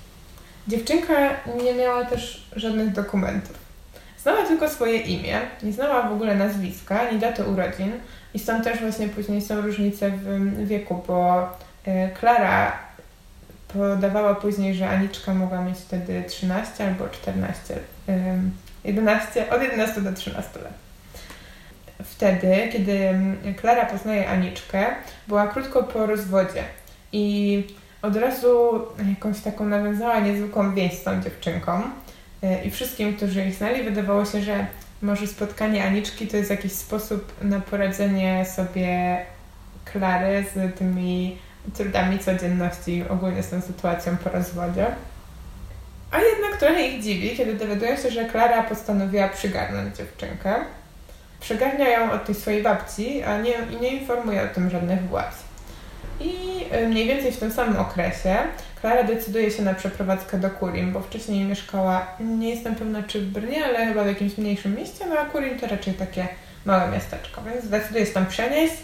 Dziewczynka 0.68 1.14
nie 1.64 1.74
miała 1.74 2.04
też 2.04 2.46
żadnych 2.56 2.92
dokumentów. 2.92 3.64
Znała 4.22 4.46
tylko 4.46 4.68
swoje 4.68 4.96
imię, 4.98 5.40
nie 5.62 5.72
znała 5.72 6.08
w 6.08 6.12
ogóle 6.12 6.34
nazwiska, 6.34 7.08
ani 7.08 7.18
daty 7.18 7.44
urodzin 7.44 7.92
i 8.34 8.38
stąd 8.38 8.64
też 8.64 8.80
właśnie 8.80 9.08
później 9.08 9.42
są 9.42 9.60
różnice 9.60 10.10
w 10.10 10.66
wieku, 10.66 11.02
bo 11.06 11.48
e, 11.84 12.08
Klara 12.08 12.78
podawała 13.68 14.34
później, 14.34 14.74
że 14.74 14.88
Aniczka 14.88 15.34
mogła 15.34 15.62
mieć 15.62 15.78
wtedy 15.78 16.24
13 16.28 16.86
albo 16.86 17.08
14, 17.08 17.74
11, 18.84 19.50
od 19.50 19.62
11 19.62 20.00
do 20.00 20.12
13 20.12 20.60
lat. 20.60 20.72
Wtedy, 22.04 22.68
kiedy 22.72 23.14
Klara 23.60 23.86
poznaje 23.86 24.28
Aniczkę, 24.28 24.86
była 25.28 25.46
krótko 25.46 25.82
po 25.82 26.06
rozwodzie 26.06 26.62
i 27.12 27.64
od 28.04 28.16
razu 28.16 28.82
jakąś 29.08 29.40
taką 29.40 29.66
nawiązała 29.66 30.20
niezwykłą 30.20 30.74
więź 30.74 30.92
z 30.92 31.02
tą 31.02 31.22
dziewczynką. 31.22 31.82
E, 32.42 32.64
I 32.64 32.70
wszystkim, 32.70 33.16
którzy 33.16 33.44
ich 33.44 33.54
znali, 33.54 33.82
wydawało 33.82 34.24
się, 34.24 34.42
że 34.42 34.66
może 35.02 35.26
spotkanie 35.26 35.84
Aniczki 35.84 36.26
to 36.26 36.36
jest 36.36 36.50
jakiś 36.50 36.72
sposób 36.72 37.32
na 37.42 37.60
poradzenie 37.60 38.46
sobie 38.56 39.18
Klary 39.84 40.44
z 40.54 40.78
tymi 40.78 41.38
trudami 41.74 42.18
codzienności, 42.18 43.04
ogólnie 43.08 43.42
z 43.42 43.50
tą 43.50 43.60
sytuacją 43.60 44.16
po 44.16 44.30
rozwodzie. 44.30 44.86
A 46.10 46.18
jednak 46.18 46.60
trochę 46.60 46.86
ich 46.86 47.02
dziwi, 47.02 47.36
kiedy 47.36 47.54
dowiadują 47.54 47.96
się, 47.96 48.10
że 48.10 48.24
Klara 48.24 48.62
postanowiła 48.62 49.28
przygarnąć 49.28 49.96
dziewczynkę. 49.96 50.54
Przygarnia 51.40 51.88
ją 51.88 52.12
od 52.12 52.24
tej 52.24 52.34
swojej 52.34 52.62
babci, 52.62 53.22
a 53.22 53.38
nie, 53.38 53.54
nie 53.80 53.88
informuje 53.88 54.42
o 54.42 54.54
tym 54.54 54.70
żadnych 54.70 55.08
władz. 55.08 55.43
I 56.20 56.64
y, 56.76 56.88
mniej 56.88 57.08
więcej 57.08 57.32
w 57.32 57.38
tym 57.38 57.52
samym 57.52 57.76
okresie 57.76 58.36
Klara 58.80 59.04
decyduje 59.04 59.50
się 59.50 59.62
na 59.62 59.74
przeprowadzkę 59.74 60.38
do 60.38 60.50
Kurim, 60.50 60.92
bo 60.92 61.00
wcześniej 61.00 61.44
mieszkała, 61.44 62.06
nie 62.20 62.50
jestem 62.50 62.74
pewna 62.74 63.02
czy 63.02 63.20
w 63.20 63.24
Brnie, 63.24 63.64
ale 63.64 63.86
chyba 63.86 64.04
w 64.04 64.06
jakimś 64.06 64.38
mniejszym 64.38 64.74
mieście, 64.74 65.06
no 65.06 65.18
a 65.18 65.24
Kurim 65.24 65.58
to 65.58 65.66
raczej 65.66 65.94
takie 65.94 66.28
małe 66.64 66.90
miasteczko, 66.90 67.42
więc 67.42 67.68
decyduje 67.68 68.06
się 68.06 68.12
tam 68.12 68.26
przenieść. 68.26 68.74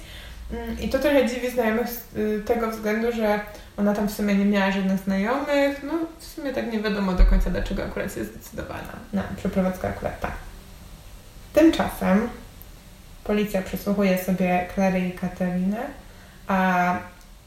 Mm, 0.53 0.81
I 0.81 0.89
to 0.89 0.99
trochę 0.99 1.29
dziwi 1.29 1.51
znajomych 1.51 1.89
z 1.89 2.17
y, 2.17 2.43
tego 2.47 2.71
względu, 2.71 3.13
że 3.13 3.41
ona 3.77 3.95
tam 3.95 4.09
w 4.09 4.13
sumie 4.13 4.35
nie 4.35 4.45
miała 4.45 4.73
żadnych 4.73 4.99
znajomych, 5.01 5.83
no 5.83 5.93
w 6.19 6.25
sumie 6.25 6.53
tak 6.53 6.73
nie 6.73 6.81
wiadomo 6.81 7.13
do 7.13 7.27
końca 7.27 7.51
dlaczego 7.51 7.85
akurat 7.85 8.17
jest 8.17 8.35
zdecydowana 8.35 8.93
na 9.13 9.23
przeprowadzkę 9.37 9.89
akurat 9.89 10.21
tam. 10.21 10.31
Tymczasem 11.53 12.29
policja 13.25 13.63
przesłuchuje 13.63 14.19
sobie 14.19 14.67
Klary 14.75 15.01
i 15.01 15.13
Katarinę, 15.13 15.81
a 16.49 16.99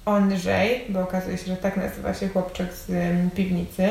Andrzej, 0.05 0.86
bo 0.89 1.00
okazuje 1.01 1.38
się, 1.38 1.45
że 1.45 1.57
tak 1.57 1.77
nazywa 1.77 2.13
się 2.13 2.29
chłopczyk 2.29 2.74
z 2.74 2.91
piwnicy, 3.36 3.89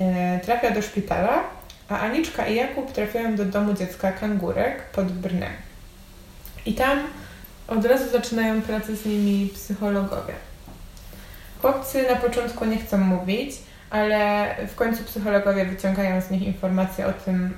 e, 0.00 0.40
trafia 0.40 0.70
do 0.70 0.82
szpitala, 0.82 1.40
a 1.88 2.00
Aniczka 2.00 2.46
i 2.46 2.54
Jakub 2.54 2.92
trafiają 2.92 3.36
do 3.36 3.44
domu 3.44 3.74
dziecka 3.74 4.12
Kangurek 4.12 4.82
pod 4.82 5.12
Brnem. 5.12 5.52
I 6.66 6.74
tam 6.74 6.98
od 7.68 7.84
razu 7.84 8.10
zaczynają 8.10 8.62
pracę 8.62 8.96
z 8.96 9.06
nimi 9.06 9.50
psychologowie. 9.54 10.34
Chłopcy 11.62 12.02
na 12.08 12.16
początku 12.16 12.64
nie 12.64 12.78
chcą 12.78 12.98
mówić, 12.98 13.56
ale 13.90 14.48
w 14.68 14.74
końcu 14.74 15.04
psychologowie 15.04 15.64
wyciągają 15.64 16.20
z 16.20 16.30
nich 16.30 16.42
informacje 16.42 17.06
o 17.06 17.12
tym, 17.12 17.56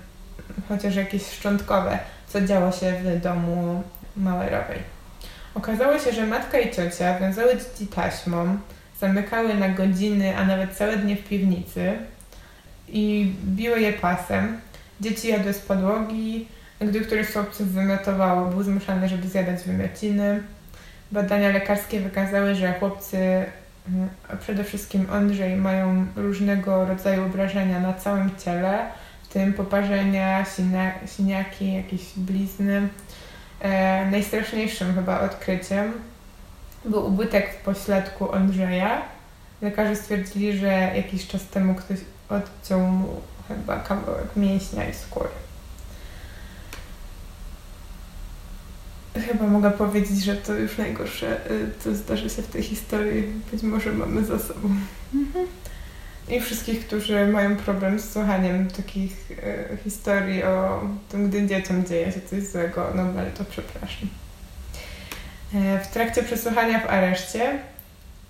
chociaż 0.68 0.96
jakieś 0.96 1.26
szczątkowe, 1.26 1.98
co 2.28 2.40
działo 2.40 2.72
się 2.72 2.92
w 2.92 3.20
domu 3.20 3.82
Mauerowej. 4.16 4.99
Okazało 5.54 5.98
się, 5.98 6.12
że 6.12 6.26
matka 6.26 6.58
i 6.58 6.74
ciocia 6.74 7.18
wiązały 7.18 7.52
dzieci 7.56 7.86
taśmą, 7.86 8.58
zamykały 9.00 9.54
na 9.54 9.68
godziny, 9.68 10.36
a 10.36 10.44
nawet 10.44 10.72
całe 10.72 10.96
dnie 10.96 11.16
w 11.16 11.28
piwnicy 11.28 11.92
i 12.88 13.32
biły 13.44 13.80
je 13.80 13.92
pasem. 13.92 14.60
Dzieci 15.00 15.28
jadły 15.28 15.52
z 15.52 15.58
podłogi, 15.58 16.48
gdy 16.80 17.00
któryś 17.00 17.28
z 17.28 17.32
chłopców 17.32 17.72
wymiotował, 17.72 18.46
był 18.46 18.62
zmuszany, 18.62 19.08
żeby 19.08 19.28
zjadać 19.28 19.62
wymiociny. 19.62 20.42
Badania 21.12 21.48
lekarskie 21.48 22.00
wykazały, 22.00 22.54
że 22.54 22.72
chłopcy, 22.72 23.16
mm, 23.88 24.08
przede 24.40 24.64
wszystkim 24.64 25.06
Andrzej, 25.12 25.56
mają 25.56 26.06
różnego 26.16 26.84
rodzaju 26.84 27.24
obrażenia 27.24 27.80
na 27.80 27.94
całym 27.94 28.30
ciele, 28.44 28.86
w 29.22 29.28
tym 29.28 29.52
poparzenia, 29.52 30.44
siniaki, 31.06 31.74
jakieś 31.74 32.02
blizny. 32.16 32.88
E, 33.60 34.06
najstraszniejszym 34.10 34.94
chyba 34.94 35.20
odkryciem 35.20 35.92
był 36.84 37.06
ubytek 37.06 37.54
w 37.54 37.64
pośladku 37.64 38.34
Andrzeja. 38.34 39.02
Lekarze 39.62 39.96
stwierdzili, 39.96 40.58
że 40.58 40.66
jakiś 40.96 41.26
czas 41.26 41.46
temu 41.46 41.74
ktoś 41.74 41.98
odciął 42.28 42.80
mu 42.80 43.20
chyba 43.48 43.76
kawałek 43.76 44.36
mięśnia 44.36 44.88
i 44.88 44.94
skóry. 44.94 45.28
Chyba 49.26 49.46
mogę 49.46 49.70
powiedzieć, 49.70 50.24
że 50.24 50.36
to 50.36 50.54
już 50.54 50.78
najgorsze, 50.78 51.50
y, 51.50 51.70
co 51.78 51.94
zdarzy 51.94 52.30
się 52.30 52.42
w 52.42 52.46
tej 52.46 52.62
historii. 52.62 53.22
Być 53.52 53.62
może 53.62 53.92
mamy 53.92 54.24
za 54.24 54.38
sobą. 54.38 54.68
Mhm. 55.14 55.46
I 56.30 56.40
wszystkich, 56.40 56.86
którzy 56.86 57.26
mają 57.26 57.56
problem 57.56 58.00
z 58.00 58.12
słuchaniem 58.12 58.70
takich 58.70 59.30
y, 59.30 59.78
historii 59.84 60.42
o 60.42 60.80
tym, 61.08 61.28
gdy 61.28 61.46
dzieciom 61.46 61.86
dzieje 61.86 62.12
się 62.12 62.20
coś 62.20 62.42
złego, 62.42 62.86
no 62.94 63.02
ale 63.18 63.30
to 63.30 63.44
przepraszam. 63.44 64.08
E, 65.54 65.78
w 65.84 65.86
trakcie 65.86 66.22
przesłuchania 66.22 66.80
w 66.80 66.90
areszcie 66.90 67.58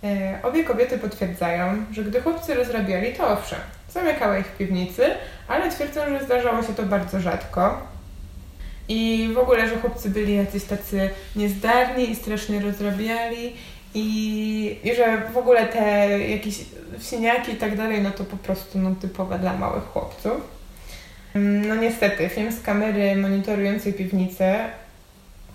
e, 0.04 0.38
obie 0.42 0.64
kobiety 0.64 0.98
potwierdzają, 0.98 1.84
że 1.92 2.04
gdy 2.04 2.20
chłopcy 2.20 2.54
rozrabiali, 2.54 3.12
to 3.12 3.28
owszem, 3.28 3.58
zamykały 3.94 4.40
ich 4.40 4.46
w 4.46 4.56
piwnicy, 4.56 5.02
ale 5.48 5.70
twierdzą, 5.70 6.00
że 6.08 6.24
zdarzało 6.24 6.62
się 6.62 6.74
to 6.74 6.82
bardzo 6.82 7.20
rzadko. 7.20 7.86
I 8.88 9.30
w 9.34 9.38
ogóle, 9.38 9.68
że 9.68 9.76
chłopcy 9.76 10.10
byli 10.10 10.34
jacyś 10.34 10.64
tacy 10.64 11.10
niezdarni 11.36 12.10
i 12.10 12.16
strasznie 12.16 12.60
rozrabiali 12.60 13.56
i, 13.94 14.78
i 14.84 14.94
że 14.94 15.22
w 15.34 15.36
ogóle 15.36 15.66
te 15.66 16.08
jakieś 16.28 16.54
siniaki 16.98 17.52
i 17.52 17.56
tak 17.56 17.76
dalej, 17.76 18.02
no 18.02 18.10
to 18.10 18.24
po 18.24 18.36
prostu 18.36 18.78
no, 18.78 18.94
typowe 19.00 19.38
dla 19.38 19.56
małych 19.56 19.84
chłopców. 19.84 20.60
No 21.68 21.74
niestety, 21.74 22.28
film 22.28 22.52
z 22.52 22.62
kamery 22.62 23.16
monitorującej 23.16 23.92
piwnicę 23.92 24.70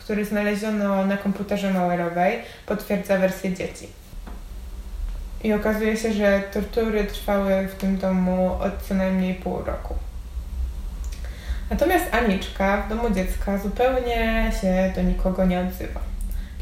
który 0.05 0.25
znaleziono 0.25 1.05
na 1.05 1.17
komputerze 1.17 1.73
Mauerowej, 1.73 2.39
potwierdza 2.65 3.17
wersję 3.17 3.53
dzieci. 3.53 3.87
I 5.43 5.53
okazuje 5.53 5.97
się, 5.97 6.13
że 6.13 6.41
tortury 6.53 7.03
trwały 7.03 7.67
w 7.67 7.75
tym 7.75 7.97
domu 7.97 8.57
od 8.61 8.83
co 8.83 8.93
najmniej 8.93 9.35
pół 9.35 9.61
roku. 9.63 9.95
Natomiast 11.69 12.05
Aniczka 12.11 12.81
w 12.81 12.89
domu 12.89 13.09
dziecka 13.09 13.57
zupełnie 13.57 14.51
się 14.61 14.93
do 14.95 15.01
nikogo 15.01 15.45
nie 15.45 15.59
odzywa. 15.59 15.99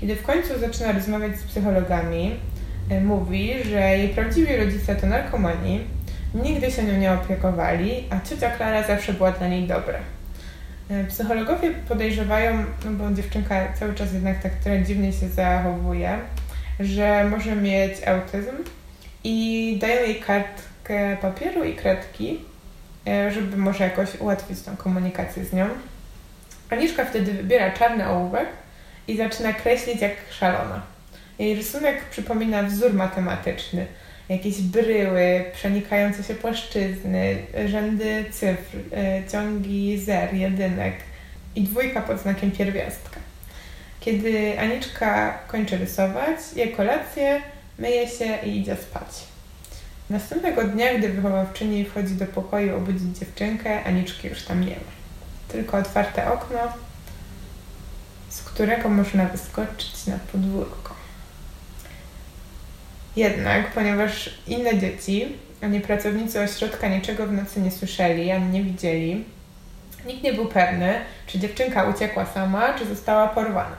Kiedy 0.04 0.16
w 0.16 0.24
końcu 0.24 0.60
zaczyna 0.60 0.92
rozmawiać 0.92 1.38
z 1.38 1.44
psychologami, 1.44 2.36
e, 2.90 3.02
mówi, 3.02 3.54
że 3.64 3.80
jej 3.80 4.10
prawdziwi 4.10 4.58
rodzice 4.58 4.96
to 4.96 5.08
narkomani, 5.08 5.80
nigdy 6.34 6.72
się 6.72 6.84
nią 6.84 6.98
nie 6.98 7.14
opiekowali, 7.14 8.04
a 8.10 8.30
ciocia 8.30 8.50
Klara 8.50 8.88
zawsze 8.88 9.14
była 9.14 9.32
dla 9.32 9.48
niej 9.48 9.68
dobra. 9.68 10.00
E, 10.90 11.04
psychologowie 11.04 11.72
podejrzewają, 11.72 12.66
no 12.86 12.92
bo 12.92 13.16
dziewczynka 13.16 13.74
cały 13.74 13.94
czas 13.94 14.14
jednak 14.14 14.44
tak 14.44 14.52
trochę 14.52 14.84
dziwnie 14.84 15.14
się 15.14 15.30
zachowuje, 15.30 16.18
że 16.80 17.24
może 17.30 17.56
mieć 17.56 18.08
autyzm 18.08 18.56
i 19.24 19.78
dają 19.82 20.02
jej 20.02 20.16
kartkę 20.16 21.18
papieru 21.22 21.64
i 21.64 21.76
kredki, 21.76 22.40
e, 23.08 23.32
żeby 23.32 23.58
może 23.58 23.84
jakoś 23.84 24.16
ułatwić 24.20 24.62
tą 24.62 24.76
komunikację 24.76 25.46
z 25.46 25.54
nią. 25.54 25.66
Aniszka 26.70 27.06
wtedy 27.06 27.32
wybiera 27.34 27.72
czarny 27.72 28.08
ołówek 28.08 28.63
i 29.08 29.18
zaczyna 29.18 29.54
kreślić 29.54 30.02
jak 30.02 30.14
szalona. 30.32 30.82
Jej 31.40 31.56
rysunek 31.56 32.10
przypomina 32.10 32.64
wzór 32.64 32.94
matematyczny– 32.94 33.86
jakieś 34.30 34.62
bryły, 34.62 35.46
przenikające 35.54 36.24
się 36.24 36.36
płaszczyzny, 36.36 37.38
rzędy 37.68 38.26
cyfr, 38.32 38.78
e, 38.98 39.24
ciągi 39.32 40.00
zer, 40.00 40.34
jedynek 40.34 40.94
i 41.56 41.64
dwójka 41.64 42.02
pod 42.02 42.20
znakiem 42.20 42.52
pierwiastka. 42.52 43.20
Kiedy 44.00 44.60
Aniczka 44.60 45.40
kończy 45.48 45.78
rysować, 45.78 46.40
je 46.56 46.68
kolację, 46.68 47.42
myje 47.80 48.08
się 48.08 48.38
i 48.46 48.58
idzie 48.58 48.76
spać. 48.76 49.24
Następnego 50.10 50.64
dnia, 50.64 50.94
gdy 50.98 51.10
wychowawczyni 51.10 51.86
wchodzi 51.86 52.14
do 52.14 52.26
pokoju 52.26 52.78
obudzić 52.78 53.18
dziewczynkę, 53.18 53.84
Aniczki 53.84 54.28
już 54.28 54.44
tam 54.44 54.62
nie 54.62 54.76
ma. 54.76 54.94
Tylko 55.48 55.78
otwarte 55.78 56.32
okno, 56.32 56.60
z 58.34 58.42
którego 58.42 58.90
można 58.90 59.26
wyskoczyć 59.26 60.08
na 60.08 60.18
podwórko. 60.32 60.94
Jednak, 63.16 63.72
ponieważ 63.72 64.30
inne 64.48 64.78
dzieci, 64.80 65.38
ani 65.62 65.80
pracownicy 65.80 66.42
ośrodka 66.42 66.88
niczego 66.88 67.28
w 67.28 67.32
nocy 67.32 67.62
nie 67.62 67.72
słyszeli, 67.72 68.32
ani 68.32 68.50
nie 68.50 68.64
widzieli, 68.64 69.26
nikt 70.06 70.24
nie 70.24 70.34
był 70.34 70.46
pewny, 70.46 70.94
czy 71.28 71.40
dziewczynka 71.40 71.84
uciekła 71.84 72.26
sama, 72.26 72.74
czy 72.74 72.86
została 72.86 73.28
porwana. 73.28 73.76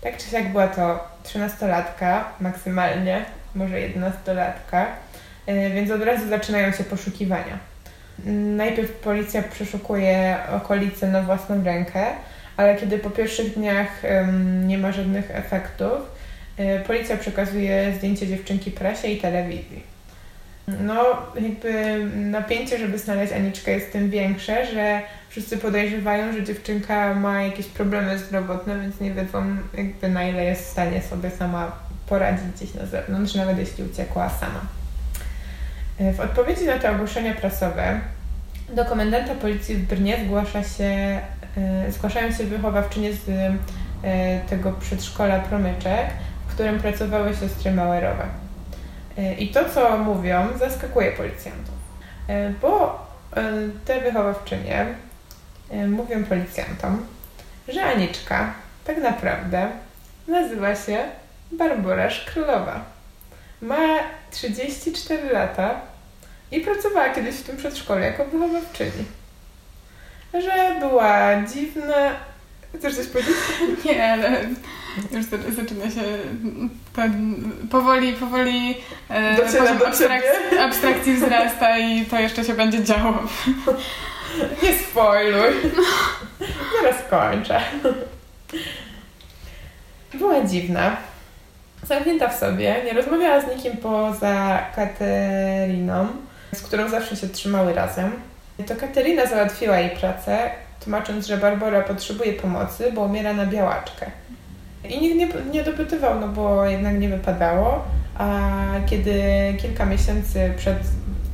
Tak 0.00 0.16
czy 0.16 0.30
siak 0.30 0.52
była 0.52 0.68
to 0.68 1.08
trzynastolatka, 1.22 2.32
maksymalnie, 2.40 3.24
może 3.54 3.80
jedenastolatka, 3.80 4.86
e, 5.46 5.70
więc 5.70 5.90
od 5.90 6.02
razu 6.02 6.28
zaczynają 6.28 6.72
się 6.72 6.84
poszukiwania. 6.84 7.58
Najpierw 8.56 8.92
policja 8.92 9.42
przeszukuje 9.42 10.36
okolice 10.56 11.08
na 11.08 11.22
własną 11.22 11.64
rękę, 11.64 12.06
ale 12.56 12.76
kiedy 12.76 12.98
po 12.98 13.10
pierwszych 13.10 13.54
dniach 13.54 14.02
nie 14.66 14.78
ma 14.78 14.92
żadnych 14.92 15.30
efektów, 15.30 16.12
E, 16.56 16.80
policja 16.80 17.16
przekazuje 17.16 17.92
zdjęcie 17.96 18.26
dziewczynki 18.26 18.70
prasie 18.70 19.08
i 19.08 19.20
telewizji. 19.20 19.92
No, 20.68 21.04
jakby 21.40 22.04
napięcie, 22.14 22.78
żeby 22.78 22.98
znaleźć 22.98 23.32
Aniczkę 23.32 23.70
jest 23.70 23.92
tym 23.92 24.10
większe, 24.10 24.66
że 24.66 25.00
wszyscy 25.28 25.58
podejrzewają, 25.58 26.32
że 26.32 26.44
dziewczynka 26.44 27.14
ma 27.14 27.42
jakieś 27.42 27.66
problemy 27.66 28.18
zdrowotne, 28.18 28.80
więc 28.80 29.00
nie 29.00 29.10
wiedzą 29.10 29.56
jakby 29.74 30.08
na 30.08 30.24
ile 30.24 30.44
jest 30.44 30.62
w 30.62 30.70
stanie 30.70 31.02
sobie 31.02 31.30
sama 31.30 31.72
poradzić 32.06 32.44
gdzieś 32.56 32.74
na 32.74 32.86
zewnątrz, 32.86 33.34
nawet 33.34 33.58
jeśli 33.58 33.84
uciekła 33.84 34.28
sama. 34.28 34.60
E, 35.98 36.12
w 36.12 36.20
odpowiedzi 36.20 36.64
na 36.64 36.78
te 36.78 36.90
ogłoszenia 36.90 37.34
prasowe 37.34 38.00
do 38.68 38.84
komendanta 38.84 39.34
policji 39.34 39.74
w 39.76 39.86
Brnie 39.86 40.18
zgłasza 40.24 40.62
się, 40.62 41.20
zgłaszają 41.88 42.32
się 42.32 42.44
wychowawczynie 42.44 43.12
z 43.12 43.20
tego 44.50 44.72
przedszkola 44.72 45.38
Promyczek, 45.38 46.06
w 46.48 46.54
którym 46.54 46.80
pracowały 46.80 47.34
siostry 47.36 47.72
Mauerowe. 47.72 48.26
E, 49.18 49.34
I 49.34 49.48
to, 49.48 49.70
co 49.70 49.98
mówią, 49.98 50.58
zaskakuje 50.58 51.12
policjantów, 51.12 51.74
e, 52.28 52.50
bo 52.50 53.06
e, 53.36 53.42
te 53.84 54.00
wychowawczynie 54.00 54.86
mówią 55.88 56.24
policjantom, 56.24 57.06
że 57.68 57.84
Aniczka 57.84 58.54
tak 58.84 58.98
naprawdę 58.98 59.68
nazywa 60.28 60.76
się 60.76 60.98
Barbara 61.52 62.10
Szkrylowa. 62.10 62.84
Ma 63.62 63.98
34 64.30 65.32
lata 65.32 65.74
i 66.50 66.60
pracowała 66.60 67.08
kiedyś 67.08 67.36
w 67.36 67.42
tym 67.42 67.56
przedszkolu 67.56 68.00
jako 68.00 68.24
wychowawczyni. 68.24 69.04
Że 70.34 70.76
była 70.80 71.42
dziwna. 71.54 72.10
Chcesz 72.78 72.96
coś 72.96 73.06
powiedzieć? 73.06 73.34
Nie, 73.84 74.12
ale 74.12 74.30
już 75.12 75.24
zaczyna 75.56 75.90
się 75.90 76.00
ten 76.96 77.42
powoli, 77.70 78.12
powoli 78.12 78.76
e, 79.08 79.36
poziom 79.36 79.78
abstrak- 79.78 80.58
abstrakcji 80.66 81.14
wzrasta 81.14 81.78
i 81.78 82.04
to 82.06 82.20
jeszcze 82.20 82.44
się 82.44 82.54
będzie 82.54 82.84
działo. 82.84 83.22
Nie 84.62 84.78
spoiluj. 84.78 85.50
Zaraz 86.82 86.96
kończę. 87.10 87.60
Była 90.14 90.44
dziwna. 90.44 90.96
Zamknięta 91.82 92.28
w 92.28 92.38
sobie, 92.38 92.76
nie 92.84 92.92
rozmawiała 92.92 93.40
z 93.40 93.56
nikim 93.56 93.76
poza 93.76 94.58
Kateriną, 94.76 96.08
z 96.52 96.62
którą 96.62 96.88
zawsze 96.88 97.16
się 97.16 97.28
trzymały 97.28 97.74
razem. 97.74 98.12
To 98.66 98.76
Katerina 98.76 99.26
załatwiła 99.26 99.78
jej 99.78 99.90
pracę, 99.90 100.50
tłumacząc, 100.80 101.26
że 101.26 101.36
Barbara 101.36 101.82
potrzebuje 101.82 102.32
pomocy, 102.32 102.92
bo 102.94 103.00
umiera 103.00 103.32
na 103.32 103.46
białaczkę. 103.46 104.10
I 104.88 105.00
nikt 105.00 105.16
nie, 105.16 105.52
nie 105.52 105.64
dopytywał, 105.64 106.20
no 106.20 106.28
bo 106.28 106.66
jednak 106.66 106.98
nie 106.98 107.08
wypadało. 107.08 107.84
A 108.18 108.50
kiedy 108.86 109.22
kilka 109.60 109.86
miesięcy 109.86 110.52
przed 110.56 110.78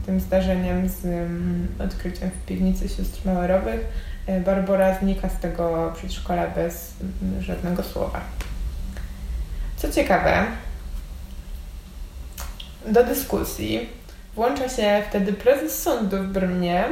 tym 0.07 0.21
zdarzeniem 0.21 0.88
z 0.88 1.05
um, 1.05 1.69
odkryciem 1.79 2.31
w 2.31 2.47
piwnicy 2.47 2.88
sióstr 2.88 3.21
Mauerowych, 3.25 3.81
e, 4.27 4.41
Barbara 4.41 4.99
znika 4.99 5.29
z 5.29 5.41
tego 5.41 5.93
przedszkola 5.97 6.47
bez 6.47 6.95
um, 7.01 7.43
żadnego 7.43 7.83
słowa. 7.83 8.21
Co 9.77 9.93
ciekawe, 9.93 10.45
Do 12.87 13.05
dyskusji 13.05 13.88
włącza 14.35 14.69
się 14.69 15.03
wtedy 15.09 15.33
prezes 15.33 15.83
sądu 15.83 16.17
w 16.17 16.27
Brnie, 16.27 16.85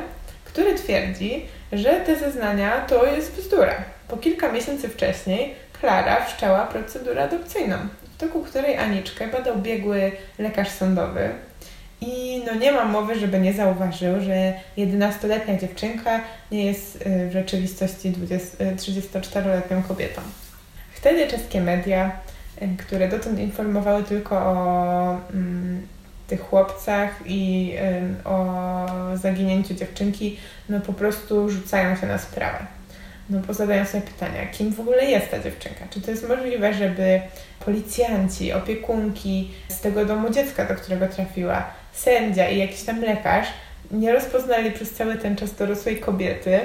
który 0.57 0.75
twierdzi, 0.75 1.47
że 1.73 2.01
te 2.01 2.17
zeznania 2.17 2.81
to 2.81 3.07
jest 3.07 3.37
bzdura. 3.37 3.75
Po 4.09 4.17
kilka 4.17 4.53
miesięcy 4.53 4.89
wcześniej 4.89 5.55
Klara 5.81 6.25
wszczęła 6.25 6.67
procedurę 6.67 7.23
adopcyjną, 7.23 7.77
w 8.15 8.21
toku 8.21 8.43
której 8.43 8.77
Aniczkę 8.77 9.29
badał 9.29 9.57
biegły 9.57 10.13
lekarz 10.39 10.69
sądowy. 10.69 11.31
I 12.01 12.43
no 12.47 12.55
nie 12.55 12.73
ma 12.73 12.85
mowy, 12.85 13.19
żeby 13.19 13.41
nie 13.41 13.53
zauważył, 13.53 14.21
że 14.21 14.53
11-letnia 14.79 15.59
dziewczynka 15.59 16.21
nie 16.53 16.67
jest 16.67 17.07
y, 17.07 17.29
w 17.29 17.33
rzeczywistości 17.33 18.13
34-letnią 18.77 19.81
y, 19.81 19.89
kobietą. 19.89 20.23
Wtedy 20.93 21.27
czeskie 21.27 21.61
media, 21.61 22.11
y, 22.63 22.69
które 22.79 23.09
dotąd 23.09 23.39
informowały 23.39 24.03
tylko 24.03 24.37
o 24.37 25.17
mm, 25.33 25.87
tych 26.27 26.41
chłopcach 26.41 27.11
i 27.27 27.75
o 28.25 28.47
zaginięciu 29.15 29.75
dziewczynki, 29.75 30.37
no 30.69 30.81
po 30.81 30.93
prostu 30.93 31.51
rzucają 31.51 31.97
się 31.97 32.07
na 32.07 32.19
sprawę. 32.19 32.59
No 33.31 33.41
bo 33.47 33.55
zadają 33.55 33.85
sobie 33.85 34.03
pytania, 34.03 34.47
kim 34.47 34.73
w 34.73 34.81
ogóle 34.81 35.05
jest 35.05 35.31
ta 35.31 35.39
dziewczynka? 35.39 35.85
Czy 35.91 36.01
to 36.01 36.11
jest 36.11 36.29
możliwe, 36.29 36.75
żeby 36.75 37.21
policjanci, 37.65 38.53
opiekunki 38.53 39.51
z 39.69 39.81
tego 39.81 40.05
domu 40.05 40.31
dziecka, 40.31 40.65
do 40.65 40.75
którego 40.75 41.09
trafiła, 41.09 41.65
sędzia 41.93 42.49
i 42.49 42.59
jakiś 42.59 42.83
tam 42.83 43.01
lekarz 43.01 43.49
nie 43.91 44.13
rozpoznali 44.13 44.71
przez 44.71 44.93
cały 44.93 45.17
ten 45.17 45.37
czas 45.37 45.55
dorosłej 45.55 45.97
kobiety, 45.97 46.61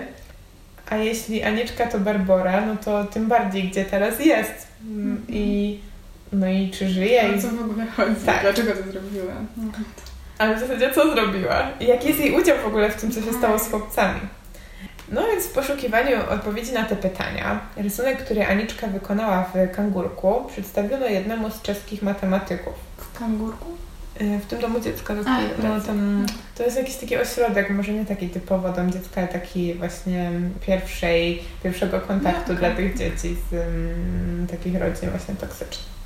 a 0.90 0.98
jeśli 0.98 1.44
Aniczka 1.44 1.88
to 1.88 2.00
Barbora, 2.00 2.66
no 2.66 2.76
to 2.76 3.04
tym 3.04 3.28
bardziej, 3.28 3.64
gdzie 3.64 3.86
teraz 3.86 4.26
jest. 4.26 4.68
Mm, 4.84 5.26
I, 5.30 5.80
no 6.32 6.48
i 6.48 6.72
czy 6.72 6.90
żyje. 6.90 7.22
O 7.38 7.42
co 7.42 7.48
w 7.48 7.62
ogóle 7.62 7.86
chodzi? 7.86 8.16
Tak. 8.26 8.42
Dlaczego 8.42 8.72
to 8.72 8.92
zrobiła? 8.92 9.34
Ale 10.38 10.56
w 10.56 10.60
zasadzie 10.60 10.92
co 10.92 11.12
zrobiła? 11.12 11.68
I 11.80 11.86
jaki 11.86 12.08
jest 12.08 12.20
jej 12.20 12.32
udział 12.32 12.58
w 12.58 12.68
ogóle 12.68 12.90
w 12.90 13.02
tym, 13.02 13.12
co 13.12 13.22
się 13.22 13.34
stało 13.34 13.60
z 13.60 13.70
chłopcami? 13.70 14.20
No 15.12 15.28
więc 15.28 15.46
w 15.46 15.52
poszukiwaniu 15.52 16.18
odpowiedzi 16.30 16.74
na 16.74 16.84
te 16.84 16.96
pytania, 16.96 17.60
rysunek, 17.78 18.26
który 18.26 18.46
Aniczka 18.46 18.88
wykonała 18.88 19.44
w 19.44 19.76
Kangurku, 19.76 20.46
przedstawiono 20.48 21.06
jednemu 21.06 21.50
z 21.50 21.62
czeskich 21.62 22.02
matematyków. 22.02 22.74
W 22.98 23.20
Kangurku? 23.20 23.66
Y, 24.22 24.40
w 24.40 24.46
tym 24.46 24.60
domu 24.60 24.80
dziecka. 24.80 25.16
Taki, 25.16 25.64
no, 25.64 25.82
tam, 25.82 26.26
to 26.58 26.64
jest 26.64 26.78
jakiś 26.78 26.96
taki 26.96 27.18
ośrodek, 27.18 27.70
może 27.70 27.94
nie 27.94 28.06
taki 28.06 28.30
typowo 28.30 28.70
dom 28.70 28.92
dziecka, 28.92 29.22
ale 29.22 29.28
taki 29.28 29.74
właśnie 29.74 30.32
pierwszej, 30.68 31.44
pierwszego 31.64 32.02
kontaktu 32.02 32.54
no, 32.54 32.60
okay. 32.60 32.70
dla 32.70 32.76
tych 32.78 32.98
dzieci 32.98 33.36
z 33.50 33.54
um, 33.54 34.48
takich 34.52 34.82
rodzin 34.82 35.10
właśnie 35.10 35.36
toksycznych. 35.36 36.01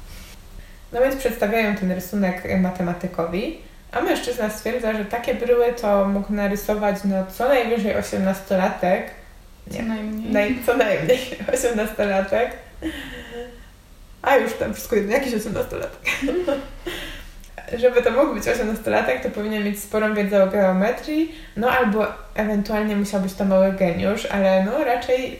No 0.95 1.01
więc 1.01 1.15
przedstawiają 1.15 1.75
ten 1.75 1.91
rysunek 1.91 2.59
matematykowi, 2.59 3.59
a 3.91 4.01
mężczyzna 4.01 4.49
stwierdza, 4.49 4.93
że 4.93 5.05
takie 5.05 5.35
bryły 5.35 5.73
to 5.73 6.07
mógł 6.07 6.33
narysować 6.33 6.95
no 7.03 7.25
co 7.25 7.49
najwyżej 7.49 7.95
18-latek. 7.95 9.01
Nie, 9.71 9.77
co 9.77 9.83
najmniej. 9.83 10.31
Naj, 10.31 10.57
co 10.65 10.77
najmniej 10.77 11.19
18-latek. 11.55 12.49
A 14.21 14.35
już 14.35 14.53
tam 14.53 14.73
wszystko 14.73 14.95
jedno, 14.95 15.11
jakiś 15.11 15.33
18-latek. 15.33 16.05
żeby 17.81 18.01
to 18.01 18.11
mógł 18.11 18.33
być 18.33 18.43
18-latek, 18.43 19.23
to 19.23 19.29
powinien 19.29 19.63
mieć 19.63 19.79
sporą 19.79 20.13
wiedzę 20.13 20.43
o 20.43 20.47
geometrii, 20.47 21.35
no 21.57 21.71
albo 21.71 22.07
ewentualnie 22.35 22.95
musiał 22.95 23.21
być 23.21 23.33
to 23.33 23.45
mały 23.45 23.71
geniusz, 23.71 24.25
ale 24.25 24.63
no 24.63 24.83
raczej 24.83 25.39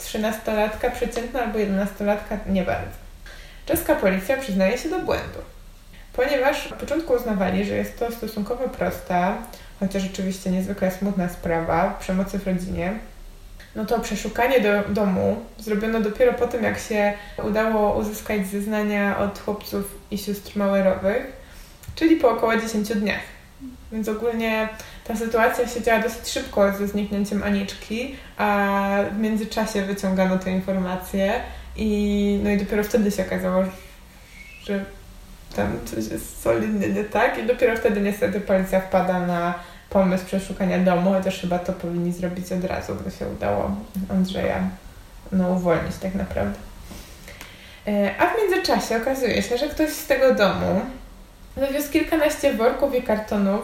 13-latka 0.00 0.90
przeciętna 0.92 1.40
albo 1.40 1.58
11-latka 1.58 2.38
nie 2.46 2.62
bardzo. 2.62 3.05
Czeska 3.66 3.94
policja 3.94 4.36
przyznaje 4.36 4.78
się 4.78 4.88
do 4.88 4.98
błędu, 4.98 5.38
ponieważ 6.12 6.70
na 6.70 6.76
początku 6.76 7.12
uznawali, 7.12 7.64
że 7.64 7.74
jest 7.74 7.98
to 7.98 8.12
stosunkowo 8.12 8.68
prosta, 8.68 9.36
chociaż 9.80 10.02
rzeczywiście 10.02 10.50
niezwykle 10.50 10.90
smutna 10.90 11.28
sprawa 11.28 11.96
przemocy 12.00 12.38
w 12.38 12.46
rodzinie, 12.46 12.98
no 13.76 13.84
to 13.84 14.00
przeszukanie 14.00 14.60
do 14.60 14.82
domu 14.88 15.36
zrobiono 15.58 16.00
dopiero 16.00 16.32
po 16.32 16.46
tym, 16.46 16.64
jak 16.64 16.78
się 16.78 17.12
udało 17.44 17.98
uzyskać 17.98 18.46
zeznania 18.46 19.18
od 19.18 19.38
chłopców 19.38 19.98
i 20.10 20.18
sióstr 20.18 20.58
Mauerowych, 20.58 21.32
czyli 21.94 22.16
po 22.16 22.30
około 22.30 22.56
10 22.56 22.88
dniach. 22.88 23.20
Więc 23.92 24.08
ogólnie 24.08 24.68
ta 25.04 25.16
sytuacja 25.16 25.68
się 25.68 25.82
działa 25.82 26.02
dosyć 26.02 26.28
szybko 26.28 26.72
ze 26.72 26.88
zniknięciem 26.88 27.42
Aniczki, 27.42 28.16
a 28.36 28.98
w 29.12 29.18
międzyczasie 29.18 29.82
wyciągano 29.82 30.38
te 30.38 30.50
informacje 30.50 31.40
i 31.76 32.40
no 32.44 32.50
i 32.50 32.56
dopiero 32.56 32.84
wtedy 32.84 33.10
się 33.10 33.26
okazało, 33.26 33.64
że 34.64 34.84
tam 35.56 35.78
coś 35.84 36.06
jest 36.06 36.42
solidnie 36.42 36.88
nie 36.88 37.04
tak 37.04 37.38
i 37.38 37.46
dopiero 37.46 37.76
wtedy 37.76 38.00
niestety 38.00 38.40
policja 38.40 38.80
wpada 38.80 39.26
na 39.26 39.54
pomysł 39.90 40.26
przeszukania 40.26 40.78
domu, 40.78 41.12
chociaż 41.12 41.40
chyba 41.40 41.58
to 41.58 41.72
powinni 41.72 42.12
zrobić 42.12 42.52
od 42.52 42.64
razu, 42.64 42.94
gdy 42.94 43.10
się 43.10 43.28
udało 43.28 43.76
Andrzeja 44.10 44.68
no, 45.32 45.48
uwolnić 45.48 45.96
tak 45.96 46.14
naprawdę. 46.14 46.58
E, 47.86 48.14
a 48.18 48.26
w 48.26 48.38
międzyczasie 48.38 48.96
okazuje 48.96 49.42
się, 49.42 49.58
że 49.58 49.68
ktoś 49.68 49.90
z 49.90 50.06
tego 50.06 50.34
domu 50.34 50.80
Zawiózł 51.56 51.92
kilkanaście 51.92 52.52
worków 52.52 52.94
i 52.94 53.02
kartonów 53.02 53.62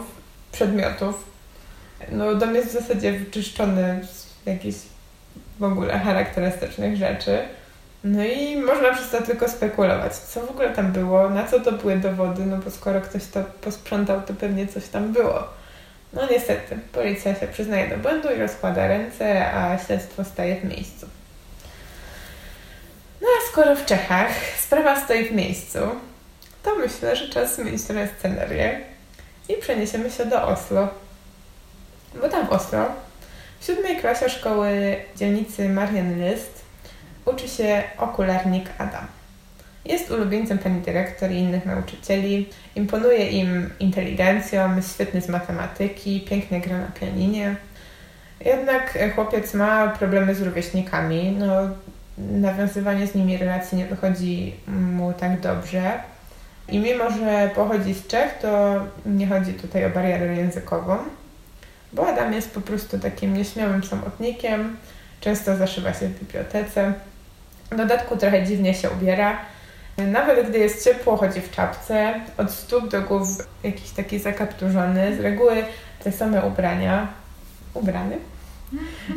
przedmiotów. 0.51 1.23
No, 2.11 2.35
dom 2.35 2.55
jest 2.55 2.69
w 2.69 2.71
zasadzie 2.71 3.11
wyczyszczony 3.11 3.99
z 4.13 4.45
jakichś 4.45 4.77
w 5.59 5.63
ogóle 5.63 5.99
charakterystycznych 5.99 6.97
rzeczy. 6.97 7.39
No 8.03 8.23
i 8.23 8.57
można 8.57 8.93
przez 8.93 9.09
to 9.09 9.21
tylko 9.21 9.49
spekulować, 9.49 10.15
co 10.15 10.41
w 10.41 10.49
ogóle 10.49 10.69
tam 10.69 10.91
było, 10.91 11.29
na 11.29 11.47
co 11.47 11.59
to 11.59 11.71
były 11.71 11.97
dowody, 11.97 12.45
no 12.45 12.57
bo 12.57 12.71
skoro 12.71 13.01
ktoś 13.01 13.25
to 13.25 13.43
posprzątał, 13.61 14.21
to 14.21 14.33
pewnie 14.33 14.67
coś 14.67 14.87
tam 14.87 15.13
było. 15.13 15.43
No 16.13 16.21
niestety, 16.31 16.79
policja 16.91 17.35
się 17.35 17.47
przyznaje 17.47 17.89
do 17.89 17.97
błędu 17.97 18.29
i 18.29 18.39
rozkłada 18.39 18.87
ręce, 18.87 19.53
a 19.53 19.77
śledztwo 19.77 20.23
staje 20.23 20.55
w 20.55 20.63
miejscu. 20.63 21.07
No 23.21 23.27
a 23.27 23.51
skoro 23.51 23.75
w 23.75 23.85
Czechach 23.85 24.31
sprawa 24.59 25.01
stoi 25.01 25.25
w 25.25 25.31
miejscu, 25.31 25.79
to 26.63 26.75
myślę, 26.75 27.15
że 27.15 27.29
czas 27.29 27.55
zmienić 27.55 27.83
trochę 27.83 28.07
scenerię 28.19 28.81
i 29.49 29.53
przeniesiemy 29.53 30.11
się 30.11 30.25
do 30.25 30.47
Oslo. 30.47 30.87
Bo 32.21 32.29
tam 32.29 32.47
w 32.47 32.49
Oslo, 32.49 32.85
w 33.59 33.65
siódmej 33.65 33.97
klasie 33.97 34.29
szkoły 34.29 34.95
dzielnicy 35.15 35.69
Marienlyst 35.69 36.62
uczy 37.25 37.47
się 37.47 37.83
okularnik 37.97 38.69
Adam. 38.77 39.07
Jest 39.85 40.11
ulubieńcem 40.11 40.57
pani 40.57 40.81
dyrektor 40.81 41.31
i 41.31 41.37
innych 41.37 41.65
nauczycieli. 41.65 42.49
Imponuje 42.75 43.29
im 43.29 43.69
inteligencją, 43.79 44.81
świetny 44.93 45.21
z 45.21 45.29
matematyki, 45.29 46.21
pięknie 46.21 46.61
gra 46.61 46.77
na 46.77 46.87
pianinie. 46.87 47.55
Jednak 48.45 48.97
chłopiec 49.15 49.53
ma 49.53 49.87
problemy 49.87 50.35
z 50.35 50.41
rówieśnikami. 50.41 51.35
No, 51.39 51.69
nawiązywanie 52.17 53.07
z 53.07 53.15
nimi 53.15 53.37
relacji 53.37 53.77
nie 53.77 53.85
wychodzi 53.85 54.55
mu 54.67 55.13
tak 55.13 55.39
dobrze. 55.39 55.91
I 56.69 56.79
mimo, 56.79 57.11
że 57.11 57.49
pochodzi 57.55 57.93
z 57.93 58.07
Czech, 58.07 58.37
to 58.41 58.79
nie 59.05 59.27
chodzi 59.27 59.53
tutaj 59.53 59.85
o 59.85 59.89
barierę 59.89 60.35
językową, 60.35 60.97
bo 61.93 62.07
Adam 62.07 62.33
jest 62.33 62.51
po 62.51 62.61
prostu 62.61 62.99
takim 62.99 63.33
nieśmiałym 63.33 63.83
samotnikiem, 63.83 64.77
często 65.21 65.55
zaszywa 65.57 65.93
się 65.93 66.07
w 66.07 66.19
bibliotece. 66.19 66.93
W 67.73 67.75
dodatku 67.75 68.17
trochę 68.17 68.43
dziwnie 68.43 68.73
się 68.73 68.89
ubiera. 68.89 69.37
Nawet 69.97 70.49
gdy 70.49 70.59
jest 70.59 70.83
ciepło, 70.83 71.17
chodzi 71.17 71.41
w 71.41 71.51
czapce, 71.51 72.13
od 72.37 72.51
stóp 72.51 72.87
do 72.87 73.01
głów 73.01 73.27
jakiś 73.63 73.89
taki 73.89 74.19
zakapturzony, 74.19 75.15
z 75.15 75.19
reguły 75.19 75.65
te 76.03 76.11
same 76.11 76.45
ubrania, 76.45 77.07
ubrany, 77.73 78.17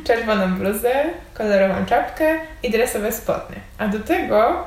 czerwoną 0.04 0.54
bluzę, 0.54 1.04
kolorową 1.34 1.86
czapkę 1.86 2.38
i 2.62 2.70
dresowe 2.70 3.12
spodnie. 3.12 3.56
A 3.78 3.88
do 3.88 4.00
tego 4.00 4.64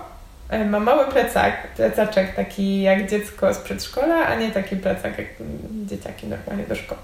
E, 0.50 0.66
ma 0.66 0.80
mały 0.80 1.12
plecak, 1.12 1.74
plecaczek 1.76 2.36
taki 2.36 2.82
jak 2.82 3.10
dziecko 3.10 3.54
z 3.54 3.58
przedszkola, 3.58 4.28
a 4.28 4.36
nie 4.36 4.52
taki 4.52 4.76
plecak 4.76 5.18
jak 5.18 5.28
dzieciaki 5.86 6.28
normalnie 6.28 6.64
do 6.64 6.76
szkoły. 6.76 7.02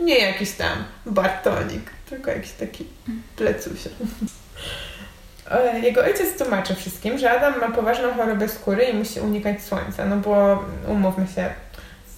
Nie 0.00 0.18
jakiś 0.18 0.52
tam 0.52 0.84
Bartonik, 1.06 1.90
tylko 2.08 2.30
jakiś 2.30 2.50
taki 2.50 2.86
plecusie. 3.36 3.90
E, 5.50 5.78
jego 5.78 6.04
ojciec 6.04 6.38
tłumaczy 6.38 6.74
wszystkim, 6.74 7.18
że 7.18 7.30
Adam 7.30 7.60
ma 7.60 7.76
poważną 7.76 8.14
chorobę 8.14 8.48
skóry 8.48 8.84
i 8.84 8.96
musi 8.96 9.20
unikać 9.20 9.62
słońca, 9.62 10.04
no 10.04 10.16
bo 10.16 10.64
umówmy 10.88 11.26
się, 11.26 11.50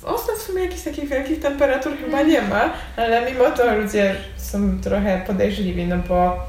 w 0.00 0.04
Oslo 0.04 0.34
w 0.34 0.42
sumie 0.42 0.62
jakichś 0.62 0.82
takich 0.82 1.08
wielkich 1.08 1.40
temperatur 1.40 1.92
chyba 2.04 2.22
nie 2.22 2.42
ma, 2.42 2.70
ale 2.96 3.32
mimo 3.32 3.50
to 3.50 3.74
ludzie 3.74 4.14
są 4.36 4.80
trochę 4.80 5.22
podejrzliwi, 5.26 5.86
no 5.86 5.96
bo 6.08 6.46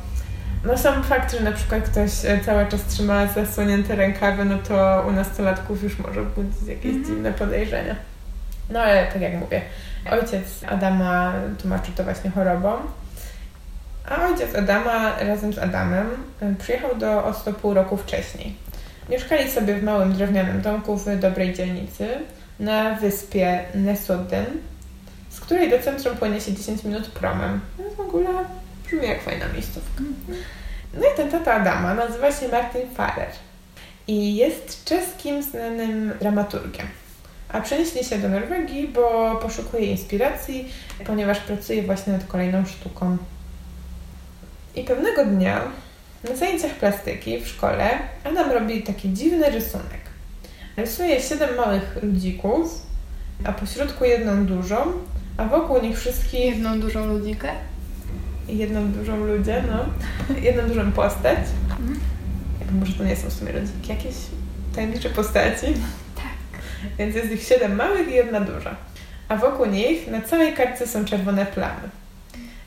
no 0.66 0.78
sam 0.78 1.04
fakt, 1.04 1.32
że 1.32 1.40
na 1.40 1.52
przykład 1.52 1.84
ktoś 1.84 2.12
e, 2.26 2.40
cały 2.46 2.66
czas 2.66 2.86
trzyma 2.86 3.28
zasłonięte 3.28 3.96
rękawy, 3.96 4.46
no 4.46 4.58
to 4.68 5.06
u 5.08 5.12
nastolatków 5.12 5.84
już 5.84 6.00
może 6.00 6.24
budzić 6.24 6.68
jakieś 6.68 6.92
mm 6.92 7.04
-hmm. 7.04 7.08
dziwne 7.08 7.34
podejrzenia. 7.34 7.96
No 8.70 8.80
ale 8.82 9.06
tak 9.06 9.22
jak 9.22 9.34
mówię, 9.34 9.62
ojciec 10.12 10.64
Adama 10.68 11.34
tłumaczył 11.62 11.94
to 11.94 12.04
właśnie 12.04 12.32
chorobą, 12.32 12.78
a 14.08 14.26
ojciec 14.26 14.56
Adama 14.56 15.20
razem 15.20 15.54
z 15.54 15.58
Adamem 15.58 16.08
e, 16.42 16.56
przyjechał 16.56 16.96
do 16.96 17.26
Oslo 17.26 17.54
pół 17.54 17.74
roku 17.74 17.98
wcześniej. 17.98 18.56
Mieszkali 19.10 19.52
sobie 19.52 19.76
w 19.76 19.84
małym 19.84 20.14
drewnianym 20.14 20.62
domku 20.62 20.98
w 20.98 21.20
dobrej 21.20 21.54
dzielnicy, 21.54 22.08
na 22.60 22.96
wyspie 22.96 23.64
Nesodden, 23.76 24.46
z 25.30 25.40
której 25.40 25.70
do 25.70 25.80
centrum 25.80 26.18
płynie 26.18 26.42
się 26.42 26.54
10 26.54 26.84
minut 26.84 27.08
promem. 27.08 27.60
W 27.98 28.00
ogóle 28.00 28.30
brzmi 28.86 29.08
jak 29.08 29.22
fajna 29.22 29.46
miejscówka. 29.54 30.04
No 30.94 31.02
i 31.14 31.18
ten 31.18 31.32
tata 31.32 31.54
Adama 31.54 31.94
nazywa 31.94 32.32
się 32.32 32.48
Martin 32.48 32.90
Farer 32.96 33.30
i 34.08 34.36
jest 34.36 34.86
czeskim 34.86 35.44
znanym 35.44 36.14
dramaturgiem. 36.20 36.88
A 37.50 37.62
przenieśli 37.62 38.04
się 38.04 38.18
do 38.18 38.30
Norwegii, 38.30 38.88
bo 38.88 39.36
poszukuje 39.42 39.86
inspiracji, 39.86 40.72
ponieważ 41.06 41.40
pracuje 41.40 41.84
właśnie 41.84 42.14
nad 42.14 42.28
kolejną 42.28 42.66
sztuką. 42.66 43.18
I 44.78 44.84
pewnego 44.84 45.26
dnia 45.26 45.62
na 46.30 46.36
zajęciach 46.36 46.72
plastyki 46.72 47.40
w 47.40 47.48
szkole 47.48 47.90
Adam 48.24 48.52
robi 48.52 48.84
taki 48.84 49.14
dziwny 49.14 49.50
rysunek. 49.50 50.02
Rysuje 50.78 51.22
siedem 51.22 51.56
małych 51.56 51.98
ludzików, 52.04 52.82
a 53.44 53.52
pośrodku 53.54 54.06
jedną 54.06 54.46
dużą, 54.46 54.76
a 55.38 55.46
wokół 55.46 55.82
nich 55.82 56.00
wszystkich... 56.00 56.46
Jedną 56.46 56.80
dużą 56.80 57.06
ludzikę? 57.06 57.50
Jedną 58.48 58.92
dużą 58.92 59.26
ludzie, 59.26 59.64
no. 59.72 59.86
Jedną 60.48 60.68
dużą 60.68 60.92
postać. 60.92 61.40
Mhm. 61.70 62.00
Może 62.80 62.94
to 62.94 63.04
nie 63.04 63.16
są 63.16 63.30
w 63.30 63.34
sumie 63.34 63.52
ludziki, 63.52 63.90
jakieś 63.90 64.16
tajemnicze 64.76 65.10
postaci. 65.10 65.68
Tak. 66.16 66.62
Więc 66.98 67.16
jest 67.16 67.32
ich 67.32 67.44
siedem 67.44 67.76
małych 67.76 68.08
i 68.08 68.14
jedna 68.14 68.40
duża. 68.40 68.76
A 69.28 69.38
wokół 69.38 69.66
nich 69.66 70.08
na 70.08 70.22
całej 70.22 70.54
kartce 70.54 70.88
są 70.88 71.06
czerwone 71.06 71.46
plamy. 71.46 71.90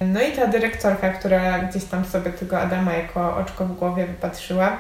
No 0.01 0.21
i 0.21 0.33
ta 0.33 0.47
dyrektorka, 0.47 1.11
która 1.11 1.59
gdzieś 1.59 1.85
tam 1.85 2.05
sobie 2.05 2.33
tego 2.33 2.61
Adama 2.61 2.93
jako 2.93 3.37
oczko 3.37 3.65
w 3.65 3.77
głowie 3.77 4.07
wypatrzyła, 4.07 4.77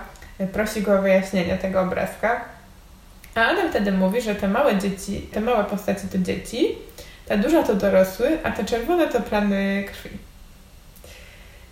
prosi 0.53 0.83
go 0.83 0.99
o 0.99 1.03
wyjaśnienie 1.03 1.59
tego 1.59 1.81
obrazka. 1.81 2.45
A 3.35 3.41
Adam 3.41 3.71
wtedy 3.71 3.93
mówi, 3.93 4.21
że 4.21 4.35
te 4.35 4.49
małe 4.49 4.79
dzieci, 4.79 5.21
te 5.33 5.41
małe 5.41 5.65
postacie 5.65 6.09
to 6.13 6.19
dzieci, 6.19 6.79
ta 7.27 7.37
duża 7.37 7.63
to 7.63 7.75
dorosły, 7.75 8.39
a 8.43 8.51
te 8.51 8.65
czerwone 8.65 9.09
to 9.09 9.21
plamy 9.21 9.85
krwi. 9.93 10.19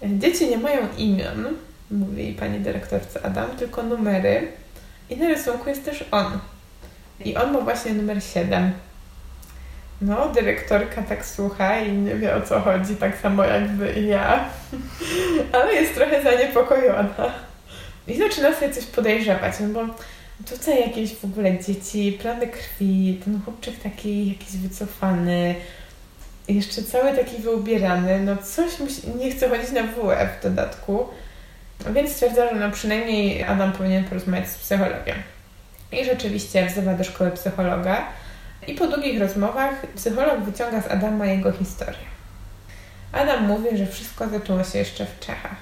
Dzieci 0.02 0.48
nie 0.50 0.58
mają 0.58 0.88
imion, 0.96 1.44
mówi 1.90 2.32
pani 2.32 2.60
dyrektorce 2.60 3.26
Adam, 3.26 3.50
tylko 3.50 3.82
numery. 3.82 4.52
I 5.10 5.16
na 5.16 5.28
rysunku 5.28 5.68
jest 5.68 5.84
też 5.84 6.04
on. 6.10 6.38
I 7.24 7.36
on 7.36 7.52
ma 7.52 7.60
właśnie 7.60 7.92
numer 7.92 8.22
7. 8.22 8.72
No, 10.00 10.28
dyrektorka 10.28 11.02
tak 11.02 11.26
słucha 11.26 11.80
i 11.80 11.92
nie 11.92 12.14
wie 12.14 12.36
o 12.36 12.40
co 12.40 12.60
chodzi, 12.60 12.96
tak 12.96 13.20
samo 13.20 13.44
jakby 13.44 13.92
i 13.92 14.06
ja. 14.06 14.44
Ale 15.52 15.74
jest 15.74 15.94
trochę 15.94 16.22
zaniepokojona. 16.22 17.32
I 18.06 18.18
zaczyna 18.18 18.54
sobie 18.54 18.72
coś 18.72 18.84
podejrzewać, 18.84 19.54
no 19.60 19.68
bo 19.68 19.94
tutaj 20.50 20.80
jakieś 20.80 21.14
w 21.14 21.24
ogóle 21.24 21.58
dzieci, 21.58 22.18
plany 22.22 22.46
krwi, 22.46 23.20
ten 23.24 23.40
chłopczyk 23.44 23.80
taki 23.82 24.28
jakiś 24.28 24.56
wycofany, 24.56 25.54
jeszcze 26.48 26.82
cały 26.82 27.16
taki 27.16 27.42
wyubierany, 27.42 28.20
no 28.20 28.36
coś 28.36 28.78
musi, 28.78 29.08
nie 29.08 29.30
chce 29.30 29.48
chodzić 29.48 29.72
na 29.72 29.82
WF 29.82 30.40
w 30.40 30.42
dodatku, 30.42 31.08
więc 31.94 32.12
stwierdza, 32.12 32.48
że 32.48 32.54
no 32.54 32.70
przynajmniej 32.70 33.44
Adam 33.44 33.72
powinien 33.72 34.04
porozmawiać 34.04 34.48
z 34.48 34.58
psychologiem. 34.58 35.16
I 35.92 36.04
rzeczywiście 36.04 36.66
wzywa 36.66 36.94
do 36.94 37.04
szkoły 37.04 37.30
psychologa 37.30 38.06
i 38.68 38.74
po 38.74 38.86
długich 38.86 39.20
rozmowach 39.20 39.86
psycholog 39.96 40.40
wyciąga 40.40 40.82
z 40.82 40.86
Adama 40.86 41.26
jego 41.26 41.52
historię. 41.52 42.08
Adam 43.12 43.46
mówi, 43.46 43.76
że 43.78 43.86
wszystko 43.86 44.28
zaczęło 44.28 44.64
się 44.64 44.78
jeszcze 44.78 45.06
w 45.06 45.20
Czechach. 45.20 45.56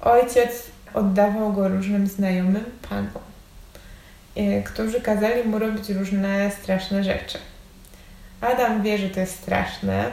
Ojciec 0.00 0.62
oddawał 0.94 1.52
go 1.52 1.68
różnym 1.68 2.06
znajomym 2.06 2.64
panom, 2.88 3.22
e, 4.36 4.62
którzy 4.62 5.00
kazali 5.00 5.44
mu 5.44 5.58
robić 5.58 5.88
różne 5.88 6.50
straszne 6.50 7.04
rzeczy. 7.04 7.38
Adam 8.40 8.82
wie, 8.82 8.98
że 8.98 9.10
to 9.10 9.20
jest 9.20 9.36
straszne, 9.36 10.10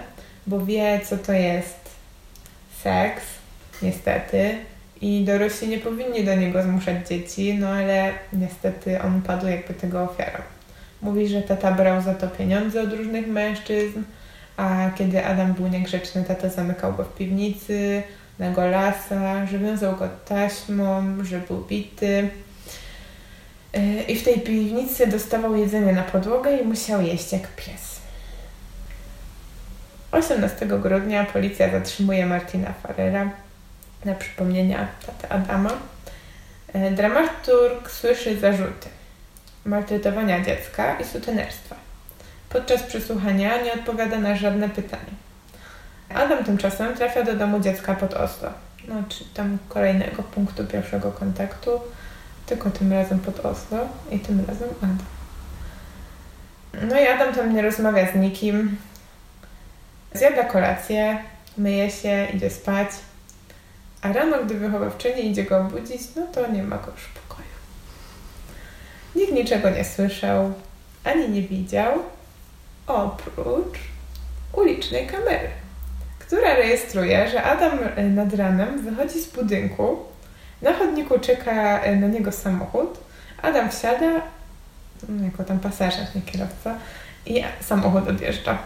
bo 0.48 0.66
wie, 0.66 1.00
co 1.10 1.18
to 1.18 1.34
jest 1.34 1.80
seks, 2.84 3.24
niestety, 3.82 4.58
i 5.02 5.24
dorośli 5.24 5.68
nie 5.68 5.80
powinni 5.80 6.24
do 6.24 6.36
niego 6.36 6.64
zmuszać 6.64 7.08
dzieci, 7.08 7.58
no 7.60 7.70
ale 7.70 8.12
niestety 8.34 9.02
on 9.02 9.22
padł 9.22 9.48
jakby 9.48 9.74
tego 9.74 10.04
ofiarą. 10.04 10.55
Mówi, 11.02 11.28
że 11.28 11.42
tata 11.42 11.72
brał 11.72 12.02
za 12.02 12.14
to 12.14 12.28
pieniądze 12.28 12.82
od 12.82 12.94
różnych 12.94 13.28
mężczyzn, 13.28 14.02
a 14.58 14.90
kiedy 14.98 15.26
Adam 15.26 15.54
był 15.54 15.68
niegrzeczny, 15.68 16.24
tata 16.24 16.50
zamykał 16.50 16.94
go 16.94 17.04
w 17.04 17.16
piwnicy, 17.16 18.04
na 18.40 18.52
golasa, 18.52 19.46
że 19.46 19.60
wiązał 19.60 19.96
go 19.96 20.10
taśmą, 20.26 21.18
że 21.24 21.40
był 21.40 21.62
bity. 21.62 22.30
Yy, 23.74 24.02
I 24.02 24.16
w 24.16 24.24
tej 24.24 24.42
piwnicy 24.42 25.08
dostawał 25.08 25.56
jedzenie 25.56 25.94
na 25.94 26.04
podłogę 26.04 26.58
i 26.58 26.64
musiał 26.64 27.02
jeść 27.02 27.34
jak 27.34 27.48
pies. 27.48 28.00
18 30.12 30.66
grudnia 30.66 31.26
policja 31.26 31.72
zatrzymuje 31.72 32.26
Martina 32.26 32.74
Farrera 32.84 33.30
na 34.06 34.16
przypomnienia 34.16 34.88
taty 35.06 35.34
Adama. 35.34 35.72
Yy, 36.74 36.92
dramaturg 36.92 37.92
słyszy 37.92 38.40
zarzuty 38.40 38.95
maltretowania 39.66 40.46
dziecka 40.46 41.00
i 41.00 41.04
sutenerstwa. 41.04 41.76
Podczas 42.50 42.84
przesłuchania 42.84 43.62
nie 43.62 43.74
odpowiada 43.74 44.20
na 44.20 44.36
żadne 44.36 44.70
pytanie. 44.70 45.12
Adam 46.10 46.44
tymczasem 46.44 46.96
trafia 46.96 47.24
do 47.24 47.36
domu 47.36 47.60
dziecka 47.60 47.96
pod 47.96 48.14
Oslo, 48.14 48.50
no, 48.88 48.96
czy 49.10 49.26
tam 49.34 49.58
kolejnego 49.70 50.24
punktu 50.24 50.66
pierwszego 50.66 51.12
kontaktu, 51.12 51.82
tylko 52.46 52.70
tym 52.70 52.94
razem 52.94 53.20
pod 53.20 53.40
Oslo 53.40 53.78
i 54.12 54.20
tym 54.20 54.46
razem 54.48 54.70
Adam. 54.78 54.98
No 56.90 57.00
i 57.00 57.08
Adam 57.08 57.34
tam 57.34 57.56
nie 57.56 57.62
rozmawia 57.62 58.12
z 58.12 58.16
nikim, 58.16 58.78
zjada 60.14 60.44
kolację, 60.44 61.18
myje 61.58 61.92
się, 61.92 62.28
idzie 62.34 62.50
spać, 62.50 62.90
a 64.02 64.14
rano, 64.14 64.44
gdy 64.44 64.54
wychowawczyni 64.54 65.30
idzie 65.30 65.44
go 65.44 65.58
obudzić, 65.58 66.02
no 66.16 66.28
to 66.34 66.52
nie 66.52 66.64
ma 66.64 66.78
go 66.78 66.92
już. 66.92 67.25
Nikt 69.16 69.34
niczego 69.34 69.70
nie 69.70 69.86
słyszał, 69.86 70.54
ani 71.04 71.30
nie 71.30 71.42
widział, 71.42 71.94
oprócz 72.88 73.80
ulicznej 74.54 75.08
kamery, 75.08 75.50
która 76.20 76.54
rejestruje, 76.56 77.30
że 77.30 77.44
Adam 77.44 77.80
e, 77.96 78.04
nad 78.04 78.34
ranem 78.34 78.82
wychodzi 78.82 79.20
z 79.22 79.28
budynku, 79.28 79.98
na 80.62 80.74
chodniku 80.74 81.20
czeka 81.20 81.80
e, 81.80 81.96
na 81.96 82.08
niego 82.08 82.32
samochód, 82.32 82.98
Adam 83.42 83.70
wsiada, 83.70 84.22
no, 85.10 85.26
jako 85.26 85.44
tam 85.44 85.60
pasażer, 85.60 86.06
nie 86.16 86.22
kierowca, 86.22 86.76
i 87.26 87.44
samochód 87.62 88.08
odjeżdża. 88.08 88.58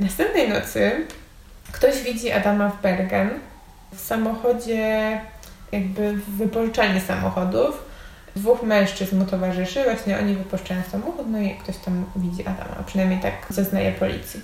Następnej 0.00 0.48
nocy 0.48 1.06
ktoś 1.72 2.02
widzi 2.02 2.32
Adama 2.32 2.68
w 2.68 2.82
Bergen 2.82 3.30
w 3.92 4.00
samochodzie, 4.00 5.20
jakby 5.72 6.12
w 6.12 6.30
wypożyczalni 6.30 7.00
samochodów, 7.00 7.87
dwóch 8.38 8.62
mężczyzn 8.62 9.18
mu 9.18 9.24
towarzyszy, 9.24 9.84
właśnie 9.84 10.18
oni 10.18 10.34
wypuszczają 10.34 10.82
samochód, 10.92 11.26
no 11.30 11.38
i 11.38 11.50
ktoś 11.50 11.76
tam 11.76 12.04
widzi 12.16 12.42
Adama, 12.42 12.82
przynajmniej 12.86 13.20
tak 13.20 13.34
zeznaje 13.50 13.92
policji. 13.92 14.40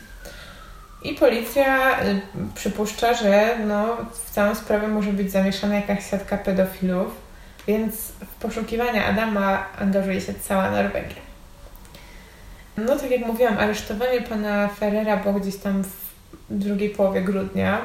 I 1.03 1.15
policja 1.15 2.01
y, 2.03 2.21
przypuszcza, 2.55 3.15
że 3.15 3.59
no, 3.67 3.97
w 4.13 4.31
całą 4.31 4.55
sprawę 4.55 4.89
może 4.89 5.13
być 5.13 5.31
zamieszana 5.31 5.75
jakaś 5.75 6.11
siatka 6.11 6.39
pedofilów, 6.39 7.17
więc 7.67 7.95
w 7.97 8.35
poszukiwania 8.43 9.07
Adama 9.07 9.67
angażuje 9.79 10.21
się 10.21 10.35
cała 10.35 10.71
Norwegia. 10.71 11.25
No 12.77 12.97
tak 12.97 13.11
jak 13.11 13.27
mówiłam, 13.27 13.59
aresztowanie 13.59 14.23
pana 14.23 14.69
Ferrera 14.69 15.17
było 15.17 15.35
gdzieś 15.35 15.57
tam 15.57 15.85
w 15.85 16.59
drugiej 16.59 16.91
połowie 16.91 17.23
grudnia, 17.23 17.81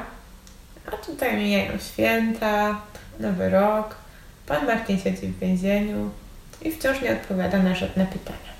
a 0.92 0.96
tutaj 0.96 1.36
mijają 1.36 1.72
święta, 1.78 2.80
nowy 3.20 3.50
rok, 3.50 3.94
Pan 4.50 4.66
Martin 4.66 5.00
siedzi 5.00 5.26
w 5.26 5.38
więzieniu 5.38 6.10
i 6.62 6.72
wciąż 6.72 7.02
nie 7.02 7.12
odpowiada 7.12 7.58
na 7.58 7.74
żadne 7.74 8.06
pytania. 8.06 8.50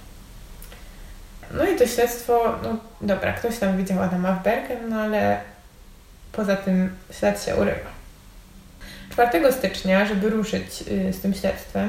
No 1.50 1.66
i 1.66 1.76
to 1.76 1.86
śledztwo, 1.86 2.58
no 2.62 2.76
dobra, 3.00 3.32
ktoś 3.32 3.58
tam 3.58 3.76
widział 3.76 4.02
Adama 4.02 4.32
w 4.32 4.42
Bergen, 4.42 4.88
no 4.88 5.00
ale 5.00 5.40
poza 6.32 6.56
tym 6.56 6.96
ślad 7.12 7.44
się 7.44 7.56
urywa. 7.56 7.90
4 9.12 9.52
stycznia, 9.52 10.06
żeby 10.06 10.30
ruszyć 10.30 10.82
y, 10.88 11.12
z 11.12 11.20
tym 11.20 11.34
śledztwem, 11.34 11.88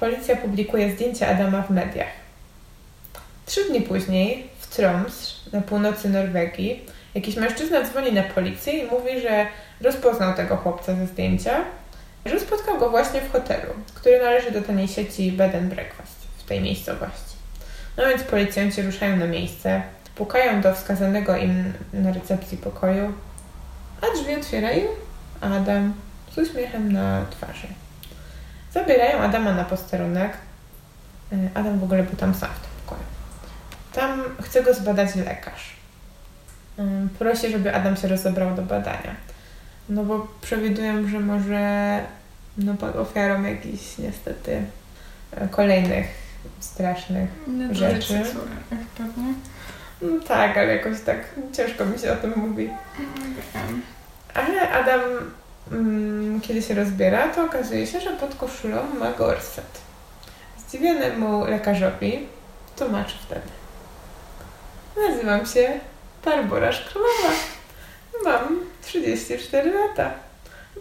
policja 0.00 0.36
publikuje 0.36 0.92
zdjęcia 0.92 1.28
Adama 1.28 1.62
w 1.62 1.70
mediach. 1.70 2.12
Trzy 3.46 3.64
dni 3.68 3.80
później 3.80 4.46
w 4.58 4.76
Troms, 4.76 5.40
na 5.52 5.60
północy 5.60 6.08
Norwegii, 6.08 6.84
jakiś 7.14 7.36
mężczyzna 7.36 7.82
dzwoni 7.82 8.12
na 8.12 8.22
policję 8.22 8.72
i 8.72 8.86
mówi, 8.86 9.20
że 9.20 9.46
rozpoznał 9.80 10.34
tego 10.34 10.56
chłopca 10.56 10.94
ze 10.94 11.06
zdjęcia 11.06 11.64
że 12.28 12.40
spotkał 12.40 12.78
go 12.78 12.90
właśnie 12.90 13.20
w 13.20 13.32
hotelu, 13.32 13.72
który 13.94 14.22
należy 14.22 14.50
do 14.50 14.62
taniej 14.62 14.88
sieci 14.88 15.32
Bed 15.32 15.54
and 15.54 15.64
Breakfast 15.64 16.16
w 16.38 16.44
tej 16.44 16.60
miejscowości. 16.60 17.36
No 17.96 18.06
więc 18.08 18.22
policjanci 18.22 18.82
ruszają 18.82 19.16
na 19.16 19.26
miejsce, 19.26 19.82
pukają 20.14 20.60
do 20.60 20.74
wskazanego 20.74 21.36
im 21.36 21.72
na 21.92 22.12
recepcji 22.12 22.58
pokoju, 22.58 23.12
a 24.02 24.16
drzwi 24.16 24.34
otwierają 24.34 24.88
Adam 25.40 25.94
z 26.32 26.38
uśmiechem 26.38 26.92
na 26.92 27.26
twarzy. 27.30 27.66
Zabierają 28.72 29.18
Adama 29.18 29.52
na 29.52 29.64
posterunek. 29.64 30.32
E, 31.32 31.36
Adam 31.54 31.78
w 31.78 31.84
ogóle 31.84 32.02
był 32.02 32.16
tam 32.16 32.34
sam 32.34 32.50
w 32.50 32.60
tym 32.60 32.70
pokoju. 32.84 33.06
tam 33.92 34.22
chce 34.42 34.62
go 34.62 34.74
zbadać 34.74 35.14
lekarz. 35.14 35.76
Mm, 36.78 37.08
prosi, 37.08 37.50
żeby 37.50 37.74
Adam 37.74 37.96
się 37.96 38.08
rozebrał 38.08 38.54
do 38.54 38.62
badania. 38.62 39.14
No 39.88 40.04
bo 40.04 40.26
przewiduję, 40.40 41.08
że 41.08 41.20
może 41.20 42.00
no, 42.58 42.74
ofiarą 43.00 43.42
jakichś 43.42 43.98
niestety 43.98 44.62
e, 45.32 45.48
kolejnych 45.48 46.06
strasznych 46.60 47.30
no, 47.46 47.74
rzeczy. 47.74 48.22
pewnie. 48.98 49.34
No 50.02 50.20
tak, 50.28 50.56
ale 50.56 50.76
jakoś 50.76 51.00
tak 51.00 51.18
ciężko 51.52 51.84
mi 51.84 51.98
się 51.98 52.12
o 52.12 52.16
tym 52.16 52.32
mówi. 52.36 52.70
Ale 54.34 54.70
Adam, 54.70 55.00
mm, 55.72 56.40
kiedy 56.40 56.62
się 56.62 56.74
rozbiera, 56.74 57.28
to 57.28 57.44
okazuje 57.44 57.86
się, 57.86 58.00
że 58.00 58.10
pod 58.10 58.34
koszulą 58.34 58.76
ma 59.00 59.12
gorset. 59.12 59.80
Zdziwionemu 60.58 61.44
lekarzowi 61.44 62.26
tłumaczy 62.76 63.14
wtedy. 63.26 63.48
Nazywam 65.08 65.46
się 65.46 65.80
Barbara 66.24 66.72
Szkrowa. 66.72 67.55
Mam 68.24 68.60
34 68.82 69.72
lata. 69.72 70.10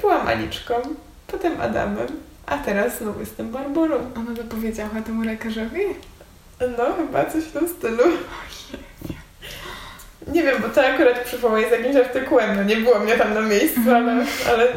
Byłam 0.02 0.28
Aniczką, 0.28 0.74
potem 1.28 1.62
Adamem, 1.62 2.08
a 2.46 2.58
teraz 2.58 2.98
znowu 2.98 3.20
jestem 3.20 3.52
Barbarą. 3.52 4.12
Ona 4.16 4.36
to 4.36 4.44
powiedziała 4.44 5.02
temu 5.06 5.24
lekarzowi? 5.24 5.82
No, 6.78 6.94
chyba 6.98 7.26
coś 7.26 7.44
w 7.44 7.52
tym 7.52 7.70
stylu. 7.70 8.04
Nie 10.28 10.44
wiem, 10.44 10.62
bo 10.62 10.70
to 10.70 10.86
akurat 10.86 11.24
przywołuje 11.24 11.70
z 11.70 11.72
jakimś 11.72 11.96
artykułem, 11.96 12.56
no 12.56 12.64
nie 12.64 12.78
było 12.78 13.00
mnie 13.00 13.18
tam 13.18 13.34
na 13.34 13.42
miejscu, 13.42 13.80
ale, 13.86 14.12
mhm. 14.12 14.28
ale 14.50 14.68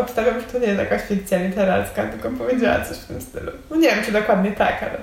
obstawiam, 0.00 0.40
że 0.40 0.46
to 0.46 0.58
nie 0.58 0.66
jest 0.66 0.78
jakaś 0.78 1.02
fikcja 1.02 1.42
literacka, 1.42 2.06
tylko 2.06 2.30
powiedziała 2.30 2.84
coś 2.84 2.96
w 2.96 3.04
tym 3.04 3.20
stylu. 3.20 3.52
No 3.70 3.76
nie 3.76 3.88
wiem, 3.88 4.04
czy 4.04 4.12
dokładnie 4.12 4.52
tak, 4.52 4.82
ale 4.82 4.98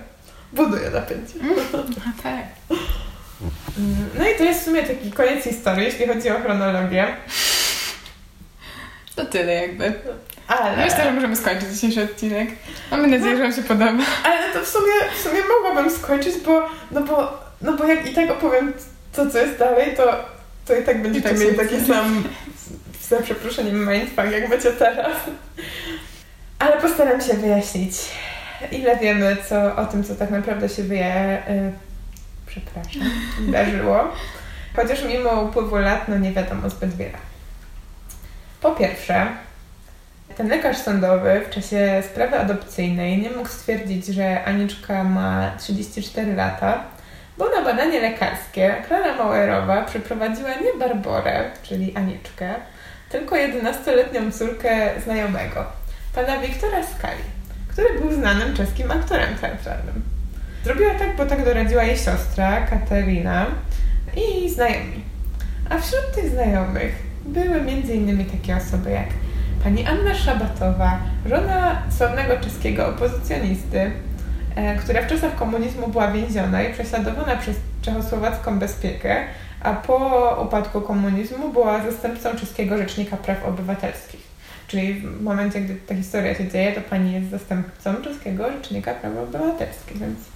buduje 0.54 0.90
napięcie. 0.90 1.34
A 2.20 2.24
tak. 2.24 2.78
No 4.20 4.30
i 4.30 4.38
to 4.38 4.44
jest 4.44 4.62
w 4.62 4.66
sumie 4.66 4.84
taki 4.84 5.12
koniec 5.12 5.44
historii, 5.44 5.86
jeśli 5.86 6.08
chodzi 6.08 6.30
o 6.30 6.40
chronologię. 6.40 7.08
To 9.16 9.26
tyle 9.26 9.54
jakby. 9.54 9.94
Ale... 10.48 10.86
Myślę, 10.86 11.04
że 11.04 11.12
możemy 11.12 11.36
skończyć 11.36 11.70
dzisiejszy 11.70 12.04
odcinek. 12.04 12.50
Mamy 12.92 13.08
nadzieję, 13.08 13.38
że 13.38 13.44
Wam 13.44 13.54
się 13.54 13.64
podoba. 13.64 14.04
Ale 14.24 14.54
to 14.54 14.62
w 14.62 14.68
sumie, 14.68 14.94
w 15.16 15.22
sumie 15.22 15.40
mogłabym 15.56 15.92
skończyć, 15.92 16.36
bo, 16.46 16.70
no 16.92 17.02
bo, 17.02 17.40
no 17.62 17.74
bo 17.74 17.86
jak 17.86 18.12
i 18.12 18.14
tak 18.14 18.32
opowiem 18.32 18.74
to, 19.14 19.30
co 19.30 19.38
jest 19.38 19.60
dalej, 19.60 19.96
to, 19.96 20.26
to 20.66 20.76
i 20.76 20.84
tak 20.84 21.02
będziecie 21.02 21.30
tak 21.30 21.40
mieli 21.40 21.56
taki 21.56 21.86
sam, 21.86 22.24
za 23.10 23.22
przeproszeniem, 23.22 23.90
mindfuck, 23.90 24.32
jak 24.32 24.50
macie 24.50 24.72
teraz. 24.72 25.18
Ale 26.60 26.82
postaram 26.82 27.22
się 27.22 27.34
wyjaśnić, 27.34 27.94
ile 28.72 28.98
wiemy 28.98 29.38
co, 29.50 29.76
o 29.76 29.86
tym, 29.86 30.04
co 30.04 30.16
tak 30.16 30.30
naprawdę 30.30 30.70
się 30.70 30.84
wyje, 30.84 31.44
y, 31.50 31.93
przepraszam, 32.54 33.12
wydarzyło. 33.40 34.08
Chociaż 34.76 35.04
mimo 35.06 35.42
upływu 35.42 35.76
lat, 35.76 36.08
no 36.08 36.18
nie 36.18 36.32
wiadomo 36.32 36.70
zbyt 36.70 36.96
wiele. 36.96 37.18
Po 38.62 38.72
pierwsze, 38.72 39.28
ten 40.38 40.48
lekarz 40.48 40.78
sądowy 40.78 41.42
w 41.48 41.50
czasie 41.50 42.04
sprawy 42.12 42.40
adopcyjnej 42.40 43.22
nie 43.22 43.30
mógł 43.30 43.50
stwierdzić, 43.50 44.06
że 44.06 44.46
Aniczka 44.46 45.04
ma 45.04 45.52
34 45.58 46.36
lata, 46.36 46.84
bo 47.38 47.50
na 47.50 47.62
badanie 47.62 48.00
lekarskie 48.02 48.76
Klara 48.88 49.16
Mauerowa 49.16 49.82
przyprowadziła 49.82 50.50
nie 50.50 50.80
Barborę, 50.80 51.52
czyli 51.64 51.96
Aniczkę, 51.96 52.54
tylko 53.10 53.36
11-letnią 53.36 54.32
córkę 54.32 55.02
znajomego, 55.04 55.66
pana 56.16 56.38
Wiktora 56.38 56.84
Skali, 56.98 57.24
który 57.68 58.00
był 58.00 58.12
znanym 58.12 58.56
czeskim 58.56 58.92
aktorem 58.92 59.36
teatralnym. 59.36 60.13
Zrobiła 60.64 60.94
tak, 60.94 61.16
bo 61.16 61.26
tak 61.26 61.46
doradziła 61.46 61.84
jej 61.84 61.98
siostra, 61.98 62.62
Katarina 62.62 63.46
i 64.16 64.50
znajomi. 64.50 65.04
A 65.70 65.78
wśród 65.78 66.12
tych 66.16 66.30
znajomych 66.30 66.96
były 67.26 67.56
m.in. 67.56 68.26
takie 68.26 68.56
osoby 68.56 68.92
jak 68.92 69.08
pani 69.64 69.86
Anna 69.86 70.16
Szabatowa, 70.16 71.00
żona 71.26 71.82
sławnego 71.98 72.38
czeskiego 72.38 72.88
opozycjonisty, 72.88 73.92
e, 74.56 74.76
która 74.76 75.02
w 75.02 75.08
czasach 75.08 75.36
komunizmu 75.36 75.88
była 75.88 76.12
więziona 76.12 76.64
i 76.64 76.74
prześladowana 76.74 77.36
przez 77.36 77.56
czechosłowacką 77.82 78.60
bezpiekę, 78.60 79.24
a 79.62 79.74
po 79.74 79.98
upadku 80.46 80.82
komunizmu 80.82 81.50
była 81.50 81.84
zastępcą 81.84 82.36
czeskiego 82.36 82.78
rzecznika 82.78 83.18
praw 83.18 83.46
obywatelskich. 83.46 84.22
Czyli 84.68 84.94
w 84.94 85.22
momencie, 85.22 85.62
gdy 85.62 85.76
ta 85.76 85.96
historia 85.96 86.36
się 86.36 86.48
dzieje, 86.48 86.72
to 86.72 86.82
pani 86.82 87.14
jest 87.14 87.30
zastępcą 87.30 87.96
czeskiego 87.96 88.52
rzecznika 88.52 88.94
praw 88.94 89.14
obywatelskich, 89.18 89.98
więc 89.98 90.33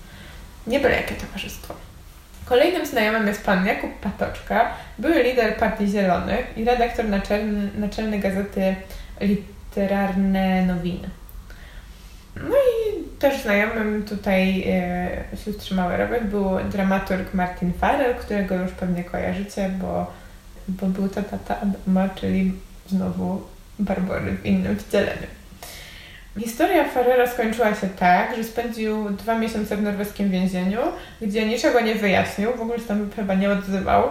nie 0.68 0.80
byle 0.80 0.96
jakie 0.96 1.16
towarzystwo. 1.16 1.74
Kolejnym 2.46 2.86
znajomym 2.86 3.28
jest 3.28 3.46
pan 3.46 3.66
Jakub 3.66 3.92
Patoczka, 4.00 4.72
były 4.98 5.24
lider 5.24 5.58
Partii 5.58 5.88
Zielonych 5.88 6.58
i 6.58 6.66
redaktor 6.66 7.06
naczelny, 7.06 7.70
naczelny 7.78 8.20
gazety 8.20 8.76
Literarne 9.22 10.66
Nowiny. 10.66 11.10
No 12.36 12.56
i 12.56 13.04
też 13.20 13.42
znajomym 13.42 14.04
tutaj 14.04 14.64
e, 14.68 15.38
sióstr 15.46 15.76
Mauerowych 15.76 16.26
był 16.26 16.50
dramaturg 16.72 17.34
Martin 17.34 17.74
Farrell, 17.74 18.16
którego 18.16 18.56
już 18.56 18.72
pewnie 18.72 19.04
kojarzycie, 19.04 19.70
bo, 19.82 20.14
bo 20.68 20.88
był 20.88 21.10
to 21.10 21.24
tata 21.24 21.60
Adama, 21.62 22.10
czyli 22.10 22.54
znowu 22.88 23.42
Barbory 23.80 24.32
w 24.32 24.46
innym 24.46 24.78
wcieleniu. 24.80 25.37
Historia 26.40 26.84
Farrera 26.84 27.28
skończyła 27.28 27.76
się 27.76 27.88
tak, 27.88 28.36
że 28.36 28.44
spędził 28.44 29.10
dwa 29.10 29.40
miesiące 29.40 29.78
w 29.78 29.82
norweskim 29.82 30.30
więzieniu, 30.30 30.80
gdzie 31.22 31.46
niczego 31.48 31.82
nie 31.82 31.96
wyjaśnił, 31.96 32.58
w 32.58 32.62
ogóle 32.62 32.80
się 32.80 32.86
tam 32.86 33.10
chyba 33.16 33.34
nie 33.34 33.50
odzywał, 33.50 34.04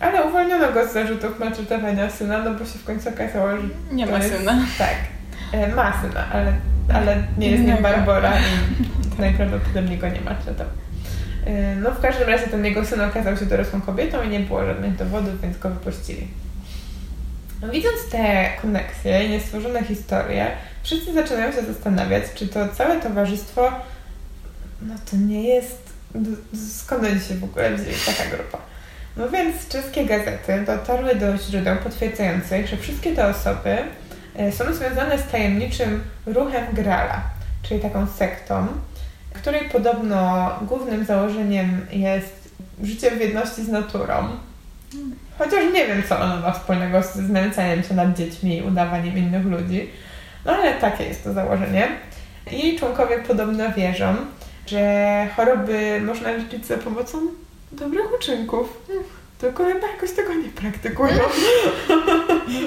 ale 0.00 0.24
uwolniono 0.24 0.72
go 0.72 0.88
z 0.88 0.92
zarzutów 0.92 1.38
maltretowania 1.38 2.10
syna, 2.10 2.38
no 2.38 2.54
bo 2.54 2.58
się 2.58 2.78
w 2.78 2.84
końcu 2.84 3.08
okazało, 3.08 3.50
że 3.50 3.62
nie 3.92 4.06
ma 4.06 4.18
jest, 4.18 4.36
syna. 4.36 4.58
Tak, 4.78 4.96
e, 5.52 5.68
ma 5.68 5.92
syna, 6.02 6.26
ale, 6.32 6.52
ale 6.94 7.22
nie 7.38 7.50
jest 7.50 7.64
nim 7.64 7.76
Barbara 7.82 8.32
i 8.38 9.20
najprawdopodobniej 9.20 9.98
go 9.98 10.08
nie 10.08 10.20
maltretował. 10.20 10.72
E, 11.46 11.76
no 11.76 11.90
w 11.90 12.00
każdym 12.00 12.28
razie 12.28 12.46
ten 12.46 12.64
jego 12.64 12.84
syn 12.84 13.00
okazał 13.00 13.36
się 13.36 13.46
dorosłą 13.46 13.80
kobietą 13.80 14.22
i 14.22 14.28
nie 14.28 14.40
było 14.40 14.66
żadnych 14.66 14.96
dowodów, 14.96 15.40
więc 15.40 15.58
go 15.58 15.70
wypuścili. 15.70 16.28
No, 17.62 17.68
widząc 17.68 18.08
te 18.10 18.48
koneksje 18.62 19.24
i 19.24 19.30
niestworzone 19.30 19.84
historie, 19.84 20.46
wszyscy 20.84 21.12
zaczynają 21.12 21.52
się 21.52 21.62
zastanawiać, 21.62 22.24
czy 22.34 22.48
to 22.48 22.68
całe 22.68 23.00
towarzystwo, 23.00 23.72
no 24.82 24.94
to 25.10 25.16
nie 25.16 25.42
jest, 25.42 25.92
skąd 26.78 27.04
oni 27.04 27.20
się 27.20 27.34
w 27.34 27.44
ogóle 27.44 27.74
wzięli 27.74 27.96
taka 28.06 28.36
grupa. 28.36 28.58
No 29.16 29.28
więc 29.28 29.68
czeskie 29.68 30.06
gazety 30.06 30.64
dotarły 30.66 31.14
do 31.14 31.38
źródeł 31.38 31.76
potwierdzających, 31.76 32.68
że 32.68 32.76
wszystkie 32.76 33.14
te 33.14 33.26
osoby 33.26 33.78
e, 34.36 34.52
są 34.52 34.74
związane 34.74 35.18
z 35.18 35.26
tajemniczym 35.30 36.04
ruchem 36.26 36.64
Grala, 36.72 37.22
czyli 37.62 37.80
taką 37.80 38.06
sektą, 38.06 38.66
której 39.32 39.68
podobno 39.68 40.50
głównym 40.62 41.04
założeniem 41.04 41.86
jest 41.92 42.54
życie 42.82 43.10
w 43.10 43.20
jedności 43.20 43.64
z 43.64 43.68
naturą. 43.68 44.28
Chociaż 45.38 45.64
nie 45.74 45.86
wiem, 45.86 46.02
co 46.08 46.20
ono 46.20 46.40
ma 46.40 46.52
wspólnego 46.52 47.02
z 47.02 47.14
znęcaniem 47.14 47.82
się 47.82 47.94
nad 47.94 48.16
dziećmi 48.16 48.58
i 48.58 48.62
udawaniem 48.62 49.18
innych 49.18 49.46
ludzi. 49.46 49.90
No 50.44 50.52
ale 50.52 50.74
takie 50.74 51.04
jest 51.04 51.24
to 51.24 51.32
założenie. 51.32 51.88
Jej 52.50 52.78
członkowie 52.78 53.18
podobno 53.18 53.72
wierzą, 53.72 54.16
że 54.66 55.28
choroby 55.36 56.00
można 56.04 56.30
leczyć 56.30 56.66
za 56.66 56.76
pomocą 56.76 57.18
dobrych 57.72 58.14
uczynków. 58.18 58.82
Tylko 59.38 59.64
chyba 59.64 59.86
jakoś 59.88 60.10
tego 60.12 60.34
nie 60.34 60.48
praktykują. 60.48 61.18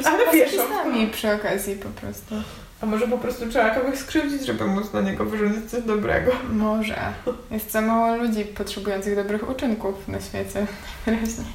Ale 0.05 0.31
wierzą. 0.33 0.57
sami 0.69 1.07
przy 1.07 1.31
okazji 1.33 1.75
po 1.75 1.89
prostu. 1.89 2.35
A 2.81 2.85
może 2.85 3.07
po 3.07 3.17
prostu 3.17 3.47
trzeba 3.49 3.69
kogoś 3.69 3.99
skrzywdzić, 3.99 4.45
żeby 4.45 4.65
móc 4.65 4.93
na 4.93 5.01
niego 5.01 5.25
wyrządzić 5.25 5.71
coś 5.71 5.83
dobrego? 5.83 6.31
Może. 6.49 6.95
Jest 7.51 7.71
za 7.71 7.81
mało 7.81 8.15
ludzi 8.15 8.45
potrzebujących 8.45 9.15
dobrych 9.15 9.49
uczynków 9.49 10.07
na 10.07 10.21
świecie. 10.21 10.65
Najwyraźniej. 11.07 11.47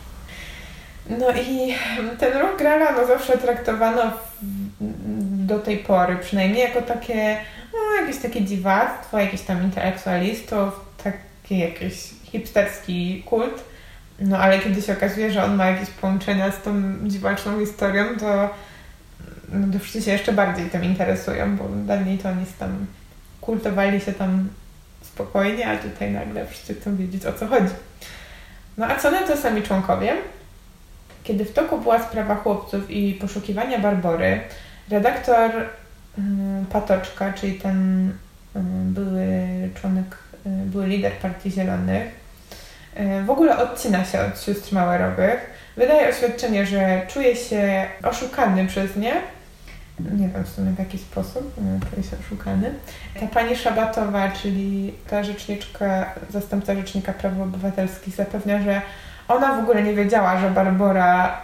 No 1.11 1.33
i 1.33 1.75
ten 2.19 2.39
ruch 2.39 2.57
Grala 2.59 2.93
no 2.93 3.07
zawsze 3.07 3.39
traktowano 3.39 4.03
do 5.53 5.59
tej 5.59 5.79
pory 5.79 6.17
przynajmniej 6.17 6.63
jako 6.63 6.83
takie, 6.83 7.37
no 7.73 8.01
jakieś 8.01 8.23
takie 8.23 8.43
dziwactwo, 8.43 9.19
jakiś 9.19 9.41
tam 9.41 9.63
intelektualistów, 9.63 10.81
taki 11.05 11.59
jakiś 11.59 11.95
hipsterski 12.25 13.23
kult. 13.27 13.65
No 14.21 14.39
ale 14.39 14.59
kiedy 14.59 14.83
się 14.83 14.93
okazuje, 14.93 15.33
że 15.33 15.45
on 15.45 15.55
ma 15.55 15.67
jakieś 15.67 15.91
połączenia 15.91 16.53
z 16.53 16.63
tą 16.63 16.73
dziwaczną 17.03 17.61
historią, 17.61 18.05
to, 18.21 18.51
no, 19.49 19.79
wszyscy 19.79 20.03
się 20.03 20.13
jeszcze 20.13 20.33
bardziej 20.33 20.71
tym 20.71 20.85
interesują, 20.85 21.57
bo 21.57 21.69
dawniej 21.69 22.19
to 22.19 22.29
oni 22.29 22.47
tam 22.59 22.87
kultowali 23.41 24.01
się 24.01 24.13
tam 24.13 24.49
spokojnie, 25.03 25.69
a 25.69 25.77
tutaj 25.77 26.11
nagle 26.11 26.47
wszyscy 26.47 26.75
chcą 26.75 26.97
wiedzieć 26.97 27.27
o 27.27 27.33
co 27.33 27.47
chodzi. 27.47 27.75
No 28.79 28.87
a 28.87 28.97
co 28.97 29.11
na 29.11 29.23
to 29.23 29.37
sami 29.37 29.63
członkowie? 29.63 30.15
Kiedy 31.25 31.45
w 31.45 31.53
toku 31.53 31.79
była 31.79 32.03
sprawa 32.03 32.35
chłopców 32.35 32.91
i 32.91 33.15
poszukiwania 33.15 33.79
Barbory, 33.79 34.41
redaktor 34.91 35.51
um, 36.19 36.67
Patoczka, 36.73 37.33
czyli 37.33 37.55
ten 37.55 38.11
um, 38.55 38.93
były 38.95 39.37
członek, 39.75 40.17
um, 40.45 40.71
były 40.71 40.87
lider 40.87 41.13
Partii 41.13 41.51
Zielonych, 41.51 42.23
w 43.27 43.31
ogóle 43.31 43.59
odcina 43.59 44.05
się 44.05 44.21
od 44.21 44.41
sióstr 44.41 44.75
Mauerowych. 44.75 45.51
Wydaje 45.77 46.09
oświadczenie, 46.09 46.67
że 46.67 47.03
czuje 47.09 47.37
się 47.37 47.87
oszukany 48.03 48.67
przez 48.67 48.97
nie. 48.97 49.15
Nie 50.01 50.29
wiem 50.29 50.45
w 50.45 50.49
sumie 50.49 50.71
w 50.71 50.79
jaki 50.79 50.99
sposób, 50.99 51.55
czuje 51.91 52.03
się 52.03 52.17
oszukany. 52.27 52.75
Ta 53.21 53.27
pani 53.27 53.57
Szabatowa, 53.57 54.31
czyli 54.31 54.95
ta 55.11 55.25
rzeczniczka, 55.25 56.15
zastępca 56.31 56.75
rzecznika 56.75 57.13
praw 57.13 57.33
obywatelskich 57.41 58.15
zapewnia, 58.15 58.63
że 58.63 58.83
ona 59.29 59.55
w 59.55 59.59
ogóle 59.59 59.83
nie 59.83 59.95
wiedziała, 59.95 60.41
że 60.41 60.51
Barbora 60.51 61.41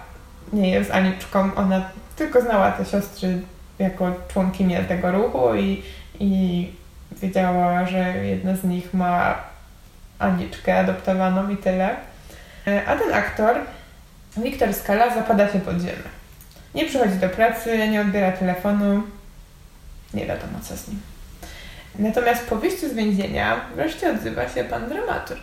nie 0.53 0.71
jest 0.71 0.91
Aniczką. 0.91 1.55
Ona 1.55 1.91
tylko 2.19 2.41
znała 2.41 2.73
te 2.73 2.85
siostry 2.85 3.41
jako 3.79 4.13
członkinie 4.33 4.85
tego 4.85 5.13
ruchu 5.13 5.55
i, 5.55 5.83
i 6.21 6.73
wiedziała, 7.13 7.87
że 7.87 7.99
jedna 8.27 8.57
z 8.57 8.65
nich 8.65 8.95
ma 8.95 9.35
Aniczkę 10.19 10.79
adoptowaną 10.79 11.51
i 11.51 11.57
tyle. 11.57 11.97
A 12.87 12.97
ten 12.97 13.15
aktor, 13.15 13.57
Wiktor 14.37 14.75
Skala, 14.75 15.15
zapada 15.15 15.53
się 15.53 15.61
pod 15.61 15.81
ziemię. 15.81 16.09
Nie 16.75 16.87
przychodzi 16.87 17.17
do 17.17 17.29
pracy, 17.29 17.89
nie 17.89 18.01
odbiera 18.01 18.33
telefonu. 18.33 19.03
Nie 20.15 20.27
wiadomo 20.27 20.59
co 20.63 20.77
z 20.77 20.89
nim. 20.89 21.01
Natomiast 21.99 22.47
po 22.47 22.57
wyjściu 22.57 22.89
z 22.89 22.93
więzienia 22.93 23.61
wreszcie 23.77 24.11
odzywa 24.11 24.49
się 24.49 24.65
pan 24.65 24.89
dramaturg. 24.89 25.43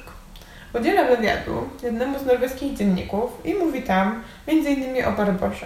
Udziela 0.73 1.03
wywiadu 1.03 1.69
jednemu 1.83 2.19
z 2.19 2.25
norweskich 2.25 2.77
dzienników 2.77 3.31
i 3.45 3.53
mówi 3.53 3.81
tam 3.83 4.23
m.in. 4.47 5.05
o 5.05 5.11
Barborze. 5.11 5.65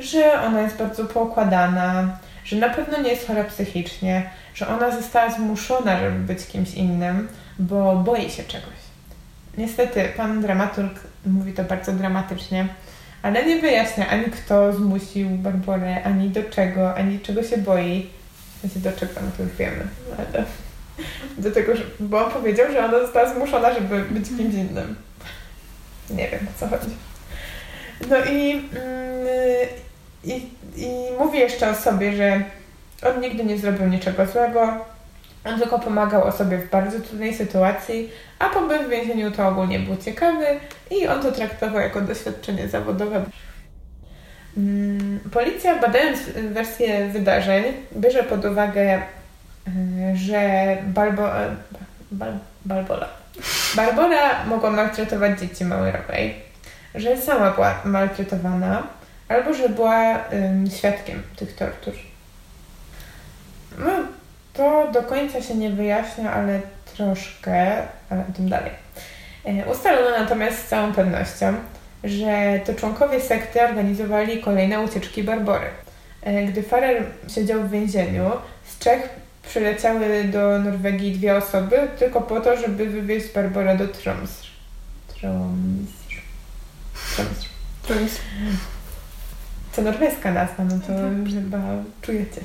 Że 0.00 0.42
ona 0.42 0.60
jest 0.60 0.76
bardzo 0.76 1.04
poukładana, 1.04 2.18
że 2.44 2.56
na 2.56 2.68
pewno 2.68 3.00
nie 3.00 3.10
jest 3.10 3.26
chora 3.26 3.44
psychicznie, 3.44 4.30
że 4.54 4.68
ona 4.68 4.90
została 4.90 5.30
zmuszona, 5.30 6.00
żeby 6.00 6.18
być 6.18 6.46
kimś 6.46 6.74
innym, 6.74 7.28
bo 7.58 7.96
boi 7.96 8.30
się 8.30 8.42
czegoś. 8.44 8.80
Niestety, 9.58 10.08
pan 10.16 10.42
dramaturg 10.42 11.00
mówi 11.26 11.52
to 11.52 11.64
bardzo 11.64 11.92
dramatycznie, 11.92 12.68
ale 13.22 13.46
nie 13.46 13.60
wyjaśnia 13.60 14.08
ani 14.08 14.24
kto 14.24 14.72
zmusił 14.72 15.28
Barborę, 15.30 16.02
ani 16.04 16.30
do 16.30 16.42
czego, 16.42 16.94
ani 16.94 17.20
czego 17.20 17.42
się 17.42 17.58
boi. 17.58 18.10
Znaczy 18.60 18.78
do 18.78 18.92
czego, 18.92 19.12
no 19.14 19.30
to 19.36 19.42
już 19.42 19.52
wiemy, 19.52 19.86
ale 20.18 20.44
do 21.38 21.50
tego, 21.50 21.76
że, 21.76 21.82
bo 22.00 22.26
on 22.26 22.32
powiedział, 22.32 22.72
że 22.72 22.84
ona 22.84 23.00
została 23.00 23.34
zmuszona, 23.34 23.74
żeby 23.74 24.04
być 24.04 24.28
kimś 24.28 24.54
innym. 24.54 24.96
Nie 26.10 26.28
wiem, 26.28 26.46
o 26.56 26.60
co 26.60 26.68
chodzi. 26.68 26.90
No 28.10 28.16
i, 28.32 28.50
mm, 28.52 28.70
i, 30.24 30.32
i 30.76 30.88
mówi 31.18 31.38
jeszcze 31.38 31.70
o 31.70 31.74
sobie, 31.74 32.16
że 32.16 32.42
on 33.08 33.20
nigdy 33.20 33.44
nie 33.44 33.58
zrobił 33.58 33.86
niczego 33.86 34.26
złego, 34.26 34.84
on 35.44 35.58
tylko 35.58 35.78
pomagał 35.78 36.24
osobie 36.24 36.58
w 36.58 36.70
bardzo 36.70 37.00
trudnej 37.00 37.34
sytuacji, 37.34 38.10
a 38.38 38.48
pobyt 38.48 38.82
w 38.82 38.88
więzieniu 38.88 39.30
to 39.30 39.48
ogólnie 39.48 39.78
był 39.78 39.96
ciekawy 39.96 40.46
i 40.90 41.06
on 41.06 41.22
to 41.22 41.32
traktował 41.32 41.80
jako 41.80 42.00
doświadczenie 42.00 42.68
zawodowe. 42.68 43.24
Mm, 44.56 45.20
policja, 45.32 45.78
badając 45.78 46.18
wersję 46.52 47.08
wydarzeń, 47.08 47.64
bierze 47.96 48.22
pod 48.22 48.44
uwagę, 48.44 48.82
e, 48.82 49.02
że 50.16 50.76
Balbo, 50.86 51.42
e, 51.42 51.56
Bal, 52.10 52.32
Balbola. 52.64 53.08
Barbora 53.76 54.44
mogła 54.46 54.70
maltretować 54.70 55.40
dzieci 55.40 55.64
Mauerowej, 55.64 56.34
że 56.94 57.16
sama 57.16 57.50
była 57.50 57.74
maltretowana, 57.84 58.82
albo 59.30 59.54
że 59.54 59.68
była 59.68 60.24
um, 60.32 60.70
świadkiem 60.70 61.22
tych 61.36 61.56
tortur. 61.56 61.94
No, 63.78 63.90
to 64.52 64.90
do 64.92 65.02
końca 65.02 65.42
się 65.42 65.54
nie 65.54 65.70
wyjaśnia, 65.70 66.32
ale 66.32 66.60
troszkę, 66.96 67.82
ale 68.10 68.24
tym 68.36 68.48
dalej. 68.48 68.70
E, 69.44 69.66
ustalono 69.66 70.10
natomiast 70.18 70.58
z 70.58 70.68
całą 70.68 70.92
pewnością, 70.92 71.54
że 72.04 72.60
to 72.66 72.74
członkowie 72.74 73.20
sekty 73.20 73.62
organizowali 73.62 74.42
kolejne 74.42 74.80
ucieczki 74.80 75.22
Barbory. 75.22 75.66
E, 76.22 76.44
gdy 76.44 76.62
Farrer 76.62 77.04
siedział 77.28 77.62
w 77.62 77.70
więzieniu, 77.70 78.30
z 78.64 78.78
Czech 78.78 79.08
przyleciały 79.42 80.24
do 80.24 80.58
Norwegii 80.58 81.12
dwie 81.12 81.36
osoby 81.36 81.88
tylko 81.98 82.20
po 82.20 82.40
to, 82.40 82.56
żeby 82.56 82.86
wywieźć 82.86 83.32
Barborę 83.32 83.76
do 83.76 83.88
Tromsø. 83.88 84.46
Tromsø. 85.08 86.20
Tromsø. 87.82 88.20
To 89.76 89.82
norweska 89.82 90.30
nazwa, 90.30 90.64
no 90.64 90.78
to 90.86 90.92
już 91.08 91.34
chyba 91.34 91.58
czujecie. 92.02 92.40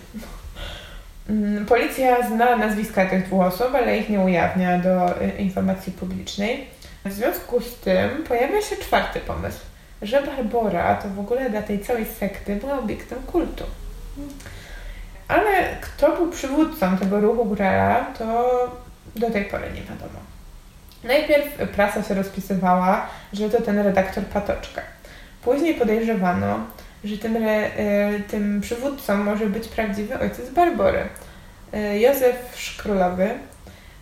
Mm, 1.30 1.66
policja 1.66 2.28
zna 2.28 2.56
nazwiska 2.56 3.06
tych 3.06 3.26
dwóch 3.26 3.42
osób, 3.42 3.76
ale 3.76 3.98
ich 3.98 4.10
nie 4.10 4.20
ujawnia 4.20 4.80
do 4.80 5.22
y, 5.22 5.30
informacji 5.38 5.94
publicznej. 5.94 6.68
W 7.06 7.12
związku 7.12 7.62
z 7.62 7.76
tym 7.76 8.24
pojawia 8.28 8.62
się 8.62 8.76
czwarty 8.76 9.20
pomysł, 9.20 9.60
że 10.02 10.22
Barbora 10.22 10.96
to 10.96 11.10
w 11.10 11.20
ogóle 11.20 11.50
dla 11.50 11.62
tej 11.62 11.80
całej 11.80 12.06
sekty 12.06 12.56
była 12.56 12.80
obiektem 12.80 13.20
kultu. 13.24 13.64
Ale 15.28 15.78
kto 15.82 16.16
był 16.16 16.32
przywódcą 16.32 16.98
tego 16.98 17.20
ruchu 17.20 17.46
Grela, 17.46 18.06
to 18.18 18.48
do 19.16 19.30
tej 19.30 19.46
pory 19.46 19.68
nie 19.76 19.82
wiadomo. 19.82 20.20
Najpierw 21.04 21.72
prasa 21.76 22.04
się 22.04 22.14
rozpisywała, 22.14 23.08
że 23.34 23.50
to 23.50 23.62
ten 23.62 23.80
redaktor 23.80 24.24
Patoczka. 24.24 24.82
Później 25.44 25.76
podejrzewano, 25.76 26.60
że 27.06 27.18
tym, 27.18 27.36
re, 27.38 27.68
y, 28.16 28.20
tym 28.28 28.62
przywódcą 28.62 29.18
może 29.18 29.46
być 29.46 29.68
prawdziwy 29.68 30.20
ojciec 30.20 30.50
Barbory, 30.50 31.00
y, 31.74 32.00
Józef 32.00 32.36
Szkrólowy. 32.56 33.30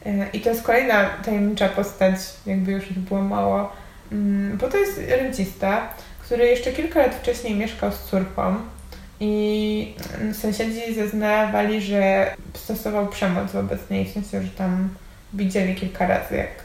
Y, 0.06 0.28
I 0.34 0.41
to 0.41 0.49
jest 0.49 0.64
kolejna 0.64 1.10
tajemnicza 1.26 1.70
postać, 1.70 2.16
jakby 2.45 2.72
już 2.72 2.91
ich 2.91 2.99
było 2.99 3.22
mało, 3.22 3.72
mm, 4.12 4.58
bo 4.58 4.70
to 4.70 4.78
jest 4.78 5.01
rencista, 5.10 5.89
który 6.22 6.45
jeszcze 6.45 6.72
kilka 6.72 6.99
lat 6.99 7.16
wcześniej 7.16 7.56
mieszkał 7.56 7.91
z 7.91 7.99
córką 7.99 8.56
i 9.20 9.95
mm, 10.20 10.34
sąsiedzi 10.34 10.95
zeznawali, 10.95 11.82
że 11.82 12.34
stosował 12.54 13.08
przemoc 13.08 13.51
wobec 13.51 13.89
niej, 13.89 14.06
w 14.06 14.14
sensie, 14.14 14.43
że 14.43 14.49
tam 14.49 14.89
widzieli 15.34 15.76
kilka 15.76 16.08
razy, 16.08 16.36
jak 16.36 16.64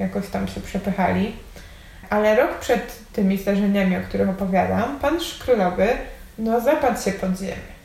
jakoś 0.00 0.28
tam 0.28 0.48
się 0.48 0.60
przepychali. 0.60 1.32
Ale 2.10 2.36
rok 2.36 2.58
przed 2.58 3.12
tymi 3.12 3.38
zdarzeniami, 3.38 3.96
o 3.96 4.00
których 4.00 4.28
opowiadam, 4.28 4.98
pan 4.98 5.20
Szkrólowy 5.20 5.88
no 6.38 6.60
zapadł 6.60 7.02
się 7.02 7.12
pod 7.12 7.38
ziemię. 7.38 7.80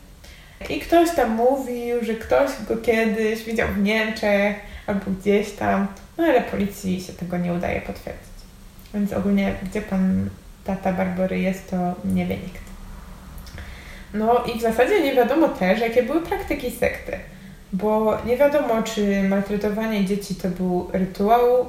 I 0.68 0.80
ktoś 0.80 1.10
tam 1.10 1.30
mówił, 1.30 2.04
że 2.04 2.14
ktoś 2.14 2.50
go 2.68 2.76
kiedyś 2.76 3.44
widział 3.44 3.68
w 3.68 3.82
Niemczech 3.82 4.56
albo 4.86 5.10
gdzieś 5.20 5.52
tam, 5.52 5.86
no 6.18 6.24
ale 6.24 6.40
policji 6.40 7.00
się 7.00 7.12
tego 7.12 7.38
nie 7.38 7.52
udaje 7.52 7.80
potwierdzić. 7.80 8.36
Więc 8.94 9.12
ogólnie, 9.12 9.54
gdzie 9.62 9.82
pan 9.82 10.30
tata 10.64 10.92
Barbory 10.92 11.40
jest, 11.40 11.70
to 11.70 11.76
nie 12.04 12.26
wie 12.26 12.36
nikt. 12.36 12.66
No 14.14 14.44
i 14.44 14.58
w 14.58 14.62
zasadzie 14.62 15.00
nie 15.00 15.14
wiadomo 15.14 15.48
też, 15.48 15.80
jakie 15.80 16.02
były 16.02 16.20
praktyki 16.20 16.70
sekty, 16.70 17.12
bo 17.72 18.18
nie 18.26 18.36
wiadomo, 18.36 18.82
czy 18.82 19.22
maltretowanie 19.22 20.04
dzieci 20.04 20.34
to 20.34 20.48
był 20.48 20.90
rytuał 20.92 21.66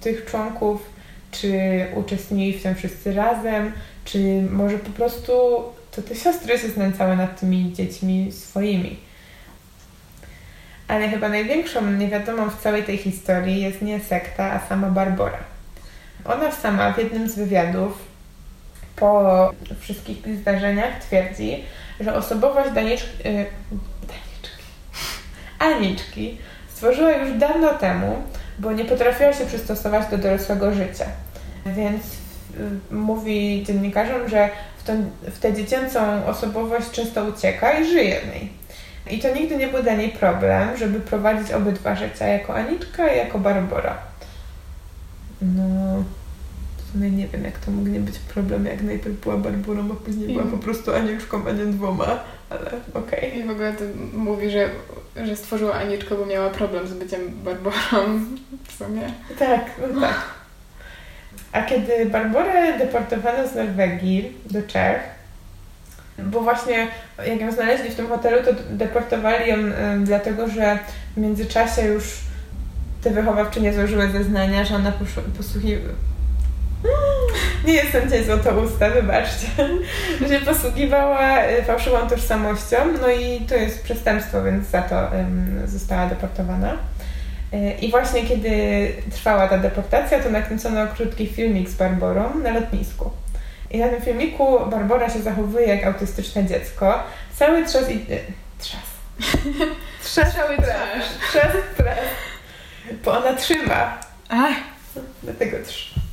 tych 0.00 0.24
członków, 0.24 0.95
czy 1.30 1.52
uczestnili 1.94 2.58
w 2.58 2.62
tym 2.62 2.74
wszyscy 2.74 3.14
razem, 3.14 3.72
czy 4.04 4.42
może 4.50 4.78
po 4.78 4.90
prostu 4.90 5.32
to 5.90 6.02
te 6.02 6.14
siostry 6.14 6.58
się 6.58 6.68
znęcały 6.68 7.16
nad 7.16 7.40
tymi 7.40 7.72
dziećmi 7.72 8.32
swoimi. 8.32 8.96
Ale 10.88 11.08
chyba 11.08 11.28
największą 11.28 11.90
niewiadomą 11.90 12.50
w 12.50 12.62
całej 12.62 12.82
tej 12.82 12.96
historii 12.98 13.62
jest 13.62 13.82
nie 13.82 14.00
sekta, 14.00 14.52
a 14.52 14.68
sama 14.68 14.90
Barbora. 14.90 15.38
Ona 16.24 16.52
sama 16.52 16.92
w 16.92 16.98
jednym 16.98 17.28
z 17.28 17.34
wywiadów 17.34 17.98
po 18.96 19.52
wszystkich 19.80 20.36
zdarzeniach 20.36 21.04
twierdzi, 21.04 21.64
że 22.00 22.14
osobowość 22.14 22.70
Daniczki, 22.70 23.08
yy, 23.24 23.46
Daniczki, 24.02 24.62
Aniczki 25.58 26.38
stworzyła 26.68 27.12
już 27.12 27.38
dawno 27.38 27.74
temu, 27.74 28.22
bo 28.58 28.72
nie 28.72 28.84
potrafiła 28.84 29.32
się 29.32 29.46
przystosować 29.46 30.10
do 30.10 30.18
dorosłego 30.18 30.74
życia. 30.74 31.06
Więc 31.66 32.04
y, 32.90 32.94
mówi 32.94 33.64
dziennikarzom, 33.66 34.28
że 34.28 34.48
w, 34.78 34.84
ten, 34.84 35.10
w 35.22 35.38
tę 35.38 35.54
dziecięcą 35.54 36.26
osobowość 36.26 36.90
często 36.90 37.24
ucieka 37.24 37.72
i 37.72 37.86
żyje 37.86 38.20
w 38.20 38.34
niej. 38.34 38.52
I 39.10 39.18
to 39.18 39.34
nigdy 39.34 39.56
nie 39.56 39.68
był 39.68 39.82
dla 39.82 39.94
niej 39.94 40.10
problem, 40.10 40.76
żeby 40.76 41.00
prowadzić 41.00 41.52
obydwa 41.52 41.94
życia, 41.94 42.26
jako 42.26 42.54
Aniczka 42.54 43.14
i 43.14 43.18
jako 43.18 43.38
Barbora. 43.38 43.98
No, 45.42 46.04
w 46.86 46.92
sumie 46.92 47.10
nie 47.10 47.28
wiem, 47.28 47.44
jak 47.44 47.58
to 47.58 47.70
mógł 47.70 47.88
nie 47.88 48.00
być 48.00 48.18
problem, 48.18 48.66
jak 48.66 48.82
najpierw 48.82 49.20
była 49.20 49.36
Barborą, 49.36 49.88
a 49.92 50.04
później 50.04 50.28
była 50.28 50.44
po 50.44 50.58
prostu 50.58 50.94
Aniczką, 50.94 51.48
a 51.48 51.52
nie 51.52 51.66
dwoma, 51.66 52.20
ale 52.50 52.70
okej. 52.94 53.28
Okay. 53.28 53.40
I 53.40 53.44
w 53.44 53.50
ogóle 53.50 53.72
to 53.72 53.84
mówi, 54.12 54.50
że, 54.50 54.68
że 55.24 55.36
stworzyła 55.36 55.74
Aniczkę, 55.74 56.14
bo 56.14 56.26
miała 56.26 56.50
problem 56.50 56.88
z 56.88 56.92
byciem 56.92 57.20
Barborą 57.44 57.76
w 58.68 58.72
sumie. 58.72 59.02
Tak, 59.38 59.70
no 59.80 60.00
tak. 60.00 60.22
A 61.52 61.62
kiedy 61.62 62.06
Barborę 62.06 62.78
deportowano 62.78 63.48
z 63.48 63.54
Norwegii 63.54 64.32
do 64.50 64.62
Czech, 64.62 65.00
bo 66.18 66.40
właśnie 66.40 66.88
jak 67.26 67.40
ją 67.40 67.52
znaleźli 67.52 67.90
w 67.90 67.94
tym 67.94 68.08
hotelu, 68.08 68.44
to 68.44 68.50
deportowali 68.70 69.50
ją 69.50 69.56
dlatego, 70.04 70.48
że 70.48 70.78
w 71.16 71.20
międzyczasie 71.20 71.82
już 71.82 72.04
te 73.02 73.10
wychowawczynie 73.10 73.72
złożyły 73.72 74.10
zeznania, 74.10 74.64
że 74.64 74.74
ona 74.74 74.92
posłuchiwała 75.36 75.94
nie 77.66 77.74
jestem 77.74 78.04
dzisiaj 78.04 78.24
złotousta, 78.24 78.90
wybaczcie, 78.90 79.46
że 80.28 80.40
posługiwała 80.40 81.44
y, 81.44 81.62
fałszywą 81.62 82.08
tożsamością, 82.08 82.76
no 83.00 83.10
i 83.10 83.40
to 83.40 83.54
jest 83.54 83.84
przestępstwo, 83.84 84.42
więc 84.42 84.68
za 84.68 84.82
to 84.82 84.96
um, 84.96 85.62
została 85.64 86.06
deportowana. 86.06 86.76
Y, 87.54 87.72
I 87.80 87.90
właśnie 87.90 88.24
kiedy 88.24 88.48
trwała 89.10 89.48
ta 89.48 89.58
deportacja, 89.58 90.20
to 90.20 90.30
nakręcono 90.30 90.86
krótki 90.86 91.26
filmik 91.26 91.68
z 91.68 91.74
Barborą 91.74 92.38
na 92.38 92.50
lotnisku. 92.50 93.10
I 93.70 93.78
na 93.78 93.88
tym 93.88 94.02
filmiku 94.02 94.58
Barbora 94.70 95.10
się 95.10 95.22
zachowuje 95.22 95.66
jak 95.66 95.86
autystyczne 95.86 96.44
dziecko. 96.44 97.02
Cały 97.34 97.62
czas 97.62 97.90
i... 97.90 98.06
Trzas. 98.58 98.80
Trzas. 100.04 100.34
Cały 100.34 100.56
czas. 100.56 100.66
Trzas, 101.30 101.52
trzas. 101.74 101.96
Bo 103.04 103.18
ona 103.18 103.34
trzyma. 103.34 103.98
Ach. 104.28 104.56
Dlatego 105.22 105.56
trzyma 105.66 106.05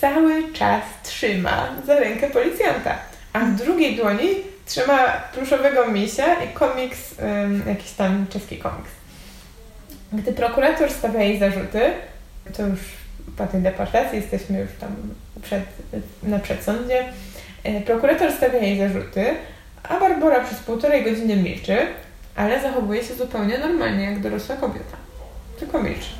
cały 0.00 0.52
czas 0.52 0.82
trzyma 1.02 1.68
za 1.86 2.00
rękę 2.00 2.30
policjanta, 2.30 2.98
a 3.32 3.40
w 3.40 3.54
drugiej 3.54 3.96
dłoni 3.96 4.28
trzyma 4.66 4.98
pluszowego 5.32 5.88
misia 5.88 6.44
i 6.44 6.48
komiks, 6.48 7.14
um, 7.18 7.62
jakiś 7.68 7.90
tam 7.92 8.26
czeski 8.30 8.58
komiks. 8.58 8.90
Gdy 10.12 10.32
prokurator 10.32 10.90
stawia 10.90 11.22
jej 11.22 11.38
zarzuty, 11.38 11.92
to 12.56 12.66
już 12.66 12.80
po 13.36 13.46
tej 13.46 13.60
deportacji 13.60 14.16
jesteśmy 14.16 14.58
już 14.58 14.70
tam 14.80 14.96
przed, 15.42 15.62
na 16.22 16.38
przedsądzie, 16.38 17.04
e, 17.64 17.80
prokurator 17.80 18.32
stawia 18.32 18.58
jej 18.58 18.78
zarzuty, 18.78 19.26
a 19.82 20.00
Barbara 20.00 20.44
przez 20.44 20.58
półtorej 20.58 21.04
godziny 21.04 21.36
milczy, 21.36 21.76
ale 22.36 22.62
zachowuje 22.62 23.04
się 23.04 23.14
zupełnie 23.14 23.58
normalnie, 23.58 24.04
jak 24.04 24.20
dorosła 24.20 24.56
kobieta. 24.56 24.96
Tylko 25.58 25.82
milczy. 25.82 26.19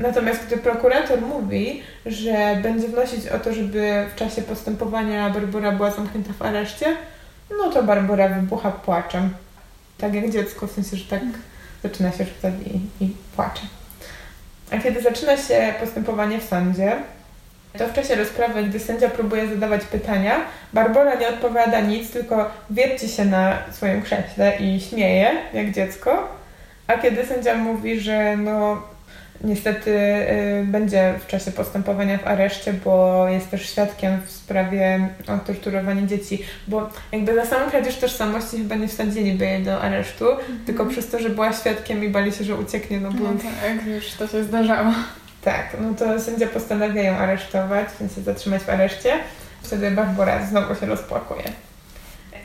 Natomiast 0.00 0.46
gdy 0.46 0.56
prokurator 0.56 1.20
mówi, 1.20 1.82
że 2.06 2.58
będzie 2.62 2.88
wnosić 2.88 3.26
o 3.28 3.38
to, 3.38 3.52
żeby 3.52 4.06
w 4.14 4.18
czasie 4.18 4.42
postępowania 4.42 5.30
Barbara 5.30 5.72
była 5.72 5.90
zamknięta 5.90 6.32
w 6.32 6.42
areszcie, 6.42 6.96
no 7.58 7.70
to 7.70 7.82
Barbara 7.82 8.28
wybucha 8.28 8.70
płaczem. 8.70 9.30
Tak 9.98 10.14
jak 10.14 10.30
dziecko, 10.30 10.66
w 10.66 10.72
sensie, 10.72 10.96
że 10.96 11.04
tak 11.04 11.22
zaczyna 11.82 12.12
się 12.12 12.24
rzucać 12.24 12.54
i, 12.66 13.04
i 13.04 13.14
płacze. 13.36 13.62
A 14.70 14.78
kiedy 14.78 15.02
zaczyna 15.02 15.36
się 15.36 15.74
postępowanie 15.80 16.38
w 16.38 16.44
sądzie, 16.44 16.96
to 17.78 17.88
w 17.88 17.92
czasie 17.92 18.14
rozprawy, 18.14 18.64
gdy 18.64 18.80
sędzia 18.80 19.08
próbuje 19.08 19.48
zadawać 19.48 19.84
pytania, 19.84 20.40
Barbara 20.72 21.14
nie 21.14 21.28
odpowiada 21.28 21.80
nic, 21.80 22.10
tylko 22.10 22.50
wierci 22.70 23.08
się 23.08 23.24
na 23.24 23.58
swoim 23.72 24.02
krześle 24.02 24.56
i 24.60 24.80
śmieje, 24.80 25.30
jak 25.52 25.72
dziecko. 25.72 26.28
A 26.86 26.98
kiedy 26.98 27.26
sędzia 27.26 27.54
mówi, 27.54 28.00
że 28.00 28.36
no 28.36 28.82
niestety 29.44 29.90
y, 29.90 30.64
będzie 30.64 31.14
w 31.20 31.26
czasie 31.26 31.52
postępowania 31.52 32.18
w 32.18 32.26
areszcie, 32.26 32.72
bo 32.72 33.28
jest 33.28 33.50
też 33.50 33.70
świadkiem 33.70 34.20
w 34.26 34.30
sprawie 34.30 35.08
o 35.26 35.38
torturowanie 35.38 36.06
dzieci, 36.06 36.44
bo 36.68 36.88
jakby 37.12 37.34
za 37.34 37.46
samą 37.46 37.70
kradzież 37.70 37.96
tożsamości 37.96 38.56
chyba 38.56 38.74
nie 38.74 38.88
wsadziliby 38.88 39.44
jej 39.44 39.62
do 39.62 39.80
aresztu, 39.80 40.30
mhm. 40.30 40.58
tylko 40.66 40.86
przez 40.86 41.10
to, 41.10 41.18
że 41.18 41.30
była 41.30 41.52
świadkiem 41.52 42.04
i 42.04 42.08
bali 42.08 42.32
się, 42.32 42.44
że 42.44 42.54
ucieknie, 42.54 43.00
no 43.00 43.12
bo... 43.12 43.24
No 43.24 43.40
tak, 43.62 43.86
już 43.86 44.10
to 44.10 44.26
się 44.26 44.44
zdarzało. 44.44 44.92
Tak, 45.42 45.76
no 45.80 45.94
to 45.94 46.20
sędzia 46.20 46.46
postanawia 46.46 47.02
ją 47.02 47.16
aresztować, 47.16 47.88
więc 48.00 48.14
się 48.14 48.20
zatrzymać 48.20 48.62
w 48.62 48.68
areszcie. 48.68 49.12
Wtedy 49.62 49.90
Barbara 49.90 50.46
znowu 50.46 50.74
się 50.74 50.86
rozpłakuje. 50.86 51.42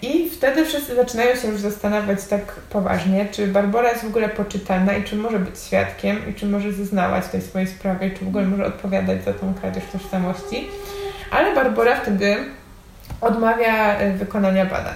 I 0.05 0.29
wtedy 0.29 0.65
wszyscy 0.65 0.95
zaczynają 0.95 1.35
się 1.35 1.47
już 1.47 1.59
zastanawiać 1.61 2.25
tak 2.25 2.41
poważnie, 2.69 3.27
czy 3.31 3.47
Barbara 3.47 3.89
jest 3.89 4.03
w 4.03 4.07
ogóle 4.07 4.29
poczytana 4.29 4.93
i 4.93 5.03
czy 5.03 5.15
może 5.15 5.39
być 5.39 5.59
świadkiem 5.59 6.29
i 6.29 6.33
czy 6.33 6.45
może 6.45 6.71
zeznawać 6.71 7.27
tej 7.27 7.41
swojej 7.41 7.67
sprawie, 7.67 8.11
czy 8.11 8.25
w 8.25 8.27
ogóle 8.27 8.45
może 8.45 8.65
odpowiadać 8.65 9.23
za 9.23 9.33
tą 9.33 9.53
kradzież 9.53 9.83
tożsamości. 9.91 10.67
Ale 11.31 11.55
Barbara 11.55 11.95
wtedy 11.95 12.35
odmawia 13.21 13.97
e, 13.97 14.13
wykonania 14.13 14.65
badań. 14.65 14.95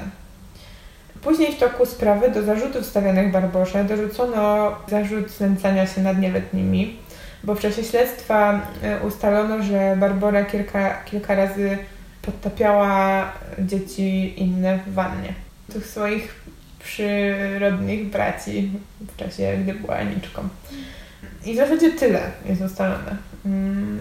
Później 1.22 1.56
w 1.56 1.60
toku 1.60 1.86
sprawy 1.86 2.32
do 2.32 2.44
zarzutów 2.44 2.86
stawianych 2.86 3.32
Barborze 3.32 3.84
dorzucono 3.84 4.72
zarzut 4.88 5.30
znęcania 5.32 5.88
się 5.88 6.02
nad 6.02 6.20
nieletnimi, 6.20 7.00
bo 7.44 7.56
w 7.56 7.60
czasie 7.60 7.84
śledztwa 7.84 8.62
e, 8.84 9.00
ustalono, 9.08 9.64
że 9.64 9.96
Barbara 10.00 10.46
kilka, 10.46 11.04
kilka 11.06 11.36
razy 11.36 11.78
podtapiała 12.32 13.32
dzieci 13.60 14.34
inne 14.42 14.80
w 14.88 14.94
wannie. 14.94 15.34
Tych 15.74 15.86
swoich 15.88 16.36
przyrodnych 16.80 18.10
braci 18.10 18.72
w 19.02 19.18
czasie, 19.18 19.58
gdy 19.64 19.74
była 19.74 19.96
Aniczką. 19.96 20.50
I 21.46 21.54
w 21.54 21.58
zasadzie 21.58 21.92
tyle 21.92 22.32
jest 22.46 22.62
ustalone. 22.62 23.18
Mm, 23.46 24.00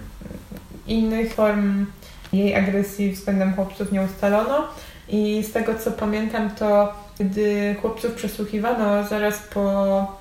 innych 0.86 1.34
form 1.34 1.86
jej 2.32 2.54
agresji 2.54 3.12
względem 3.12 3.54
chłopców 3.54 3.92
nie 3.92 4.02
ustalono 4.02 4.68
i 5.08 5.42
z 5.42 5.52
tego 5.52 5.74
co 5.74 5.90
pamiętam 5.90 6.50
to 6.50 6.94
gdy 7.20 7.76
chłopców 7.80 8.14
przesłuchiwano 8.14 9.06
zaraz 9.06 9.38
po 9.38 10.18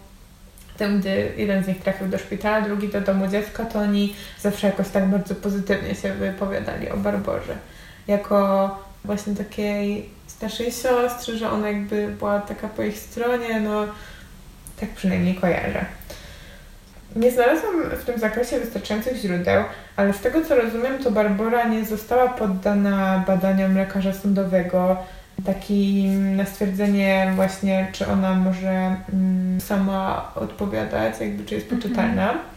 tym, 0.78 1.00
gdy 1.00 1.34
jeden 1.38 1.64
z 1.64 1.68
nich 1.68 1.80
trafił 1.80 2.08
do 2.08 2.18
szpitala, 2.18 2.62
drugi 2.62 2.90
do 2.90 3.02
domu 3.02 3.28
dziecka, 3.28 3.66
to 3.66 3.80
oni 3.80 4.16
zawsze 4.42 4.68
jakoś 4.68 4.90
tak 4.90 5.10
bardzo 5.10 5.36
pozytywnie 5.36 5.96
się 5.96 6.14
wypowiadali 6.14 6.90
o 6.90 6.98
Barborze 6.98 7.58
jako 8.08 8.70
właśnie 9.06 9.36
takiej 9.36 10.10
starszej 10.28 10.72
siostry, 10.72 11.38
że 11.38 11.52
ona 11.52 11.68
jakby 11.68 12.08
była 12.08 12.40
taka 12.40 12.68
po 12.68 12.84
ich 12.84 12.98
stronie, 12.98 13.60
no 13.60 13.86
tak 14.80 14.90
przynajmniej 14.90 15.36
kojarzę. 15.36 15.86
Nie 17.16 17.32
znalazłam 17.32 17.76
w 18.02 18.06
tym 18.06 18.20
zakresie 18.20 18.60
wystarczających 18.60 19.18
źródeł, 19.18 19.64
ale 19.96 20.14
z 20.14 20.20
tego 20.20 20.46
co 20.46 20.56
rozumiem, 20.56 21.04
to 21.04 21.12
Barbara 21.12 21.68
nie 21.68 21.86
została 21.86 22.28
poddana 22.28 23.24
badaniom 23.28 23.78
lekarza 23.78 24.14
sądowego, 24.14 24.98
takim 25.46 26.36
na 26.36 26.46
stwierdzenie 26.46 27.32
właśnie, 27.36 27.88
czy 27.92 28.08
ona 28.08 28.34
może 28.34 28.96
mm, 29.14 29.62
sama 29.62 30.32
odpowiadać, 30.36 31.14
jakby 31.20 31.46
czy 31.46 31.56
jest 31.56 31.70
poczytalna. 31.70 32.32
Mm 32.32 32.38
-hmm. 32.38 32.57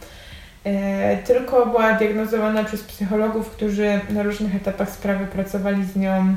tylko 1.25 1.65
była 1.65 1.93
diagnozowana 1.93 2.63
przez 2.63 2.83
psychologów, 2.83 3.49
którzy 3.49 3.99
na 4.09 4.23
różnych 4.23 4.55
etapach 4.55 4.89
sprawy 4.89 5.25
pracowali 5.25 5.85
z 5.85 5.95
nią 5.95 6.35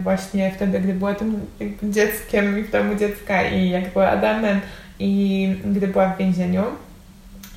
właśnie 0.00 0.52
wtedy, 0.56 0.80
gdy 0.80 0.92
była 0.92 1.14
tym 1.14 1.46
dzieckiem 1.82 2.58
i 2.58 2.62
w 2.62 2.70
domu 2.70 2.94
dziecka 2.94 3.48
i 3.48 3.70
jak 3.70 3.92
była 3.92 4.08
Adamem 4.08 4.60
i 4.98 5.54
gdy 5.64 5.88
była 5.88 6.08
w 6.08 6.18
więzieniu. 6.18 6.64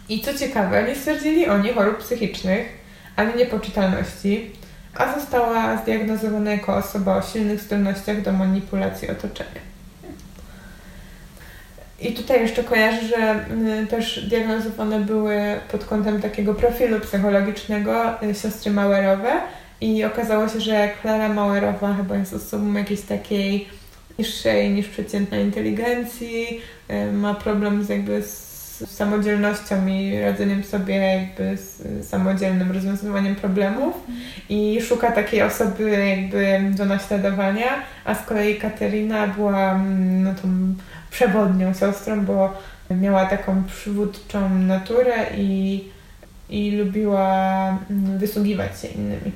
I 0.09 0.22
co 0.22 0.34
ciekawe, 0.34 0.84
nie 0.84 0.95
stwierdzili 0.95 1.47
oni 1.47 1.74
chorób 1.74 1.97
psychicznych 1.97 2.68
ani 3.16 3.36
niepoczytalności, 3.36 4.51
a 4.95 5.20
została 5.20 5.78
zdiagnozowana 5.78 6.51
jako 6.51 6.76
osoba 6.76 7.18
o 7.18 7.22
silnych 7.22 7.62
zdolnościach 7.62 8.22
do 8.22 8.32
manipulacji 8.32 9.09
otoczenia. 9.09 9.71
I 12.02 12.14
tutaj 12.14 12.41
jeszcze 12.41 12.64
kojarzę, 12.64 13.08
że 13.08 13.45
y, 13.84 13.88
też 13.88 14.26
diagnozowane 14.30 14.99
były 14.99 15.36
pod 15.72 15.86
kątem 15.86 16.22
takiego 16.22 16.54
profilu 16.54 16.99
psychologicznego 16.99 18.24
y, 18.24 18.36
siostry 18.36 18.72
Mauerowe. 18.72 19.32
I 19.82 20.04
okazało 20.04 20.47
się, 20.47 20.62
że 20.62 20.89
Klara 21.02 21.30
Mauerowa 21.30 21.93
chyba 21.93 22.18
jest 22.18 22.34
osobą 22.34 22.74
jakiejś 22.74 23.02
takiej 23.02 23.68
niższej 24.20 24.70
niż 24.70 24.88
przeciętna 24.88 25.38
inteligencji, 25.38 26.62
y, 26.91 27.12
ma 27.12 27.34
problem 27.34 27.84
z 27.84 27.89
jakby 27.89 28.24
z 28.24 28.52
samodzielnością 28.89 29.88
i 29.88 30.20
radzeniem 30.20 30.64
sobie 30.64 30.95
jakby 30.95 31.58
z 31.58 31.82
samodzielnym 32.10 32.72
rozwiązywaniem 32.72 33.36
problemów. 33.36 33.93
I 34.49 34.82
szuka 34.82 35.12
takiej 35.12 35.41
osoby 35.41 35.89
jakby 35.89 36.62
do 36.78 36.86
naśladowania, 36.86 37.70
a 38.06 38.16
z 38.16 38.26
kolei 38.26 38.56
Katerina 38.56 39.28
była 39.28 39.72
mm, 39.72 40.24
no, 40.24 40.34
tą 40.41 40.74
przewodnią 41.12 41.74
siostrą, 41.74 42.26
bo 42.26 42.53
miała 42.89 43.26
taką 43.26 43.64
przywódczą 43.64 44.49
naturę 44.49 45.14
i, 45.38 45.84
i 46.49 46.72
lubiła 46.72 47.68
mm, 47.89 48.18
wysługiwać 48.18 48.82
się 48.82 48.88
innymi. 48.88 49.32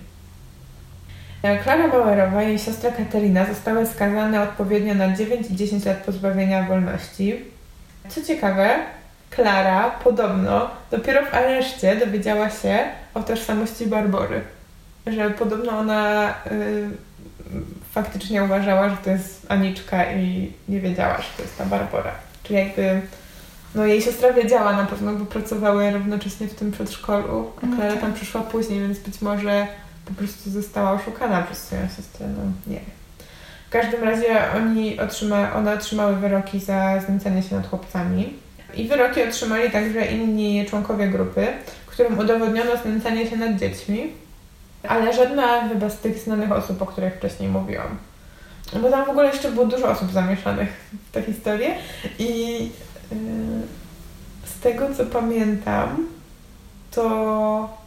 Klara 1.64 1.88
Bauerowa 1.88 2.44
i 2.44 2.48
jej 2.48 2.60
siostra 2.60 2.92
Katerina 2.92 3.46
zostały 3.46 3.86
skazane 3.86 4.42
odpowiednio 4.42 4.94
na 4.94 5.16
9 5.16 5.52
i 5.52 5.56
10 5.56 5.86
lat 5.86 5.98
pozbawienia 5.98 6.64
wolności. 6.64 7.36
Co 8.10 8.22
ciekawe, 8.22 8.70
Klara 9.30 9.92
podobno 9.92 10.70
dopiero 10.92 11.26
w 11.26 11.34
areszcie 11.34 11.96
dowiedziała 11.96 12.50
się 12.50 12.80
o 13.14 13.24
tożsamości 13.24 13.88
Barbory. 13.88 14.42
Że 15.08 15.30
podobno 15.30 15.80
ona 15.80 16.30
y, 16.52 16.90
faktycznie 17.96 18.44
uważała, 18.44 18.90
że 18.90 18.98
to 18.98 19.10
jest 19.10 19.46
Aniczka 19.50 20.14
i 20.14 20.54
nie 20.70 20.82
wiedziała, 20.82 21.18
że 21.18 21.28
to 21.38 21.42
jest 21.42 21.58
ta 21.58 21.66
Barbora. 21.66 22.12
Czyli 22.44 22.60
jakby 22.60 23.02
no 23.76 23.86
jej 23.86 24.02
siostra 24.02 24.34
wiedziała 24.34 24.74
na 24.74 24.86
pewno, 24.86 25.14
bo 25.14 25.26
pracowały 25.26 25.92
równocześnie 25.92 26.48
w 26.48 26.56
tym 26.56 26.72
przedszkolu, 26.72 27.52
a 27.58 27.76
Klara 27.76 27.92
tak. 27.92 28.02
tam 28.02 28.14
przyszła 28.14 28.42
później, 28.42 28.80
więc 28.80 29.00
być 29.00 29.22
może 29.22 29.68
po 30.06 30.14
prostu 30.14 30.50
została 30.50 30.92
oszukana 30.92 31.42
przez 31.42 31.58
swoją 31.58 31.82
siostrę, 31.96 32.28
no 32.28 32.44
nie 32.68 32.80
wiem. 32.80 32.96
W 33.68 33.70
każdym 33.70 34.04
razie 34.04 34.52
oni 34.56 35.00
otrzyma, 35.00 35.54
one 35.54 35.74
otrzymały 35.74 36.16
wyroki 36.16 36.60
za 36.60 37.00
znęcanie 37.00 37.44
się 37.44 37.56
nad 37.56 37.68
chłopcami, 37.68 38.34
I 38.76 38.88
wyroki 38.88 39.24
otrzymali 39.24 39.72
także 39.72 40.06
inni 40.06 40.66
członkowie 40.70 41.08
grupy, 41.08 41.48
którym 41.86 42.20
udowodniono 42.20 42.78
znęcanie 42.78 43.30
się 43.30 43.38
nad 43.38 43.60
dziećmi, 43.60 44.14
ale 44.88 45.14
żadna 45.14 45.70
chyba 45.70 45.90
z 45.90 46.00
tych 46.00 46.20
znanych 46.20 46.52
osób, 46.52 46.82
o 46.82 46.86
których 46.86 47.14
wcześniej 47.16 47.50
mówiłam. 47.50 47.98
Bo 48.82 48.90
tam 48.90 49.06
w 49.06 49.10
ogóle 49.10 49.28
jeszcze 49.28 49.52
było 49.52 49.66
dużo 49.66 49.90
osób 49.90 50.12
zamieszanych 50.12 50.90
w 51.10 51.12
tę 51.12 51.22
historię 51.22 51.76
i 52.20 52.62
yy, 53.12 53.18
z 54.46 54.60
tego 54.60 54.88
co 54.98 55.06
pamiętam, 55.06 56.08
to 56.92 57.86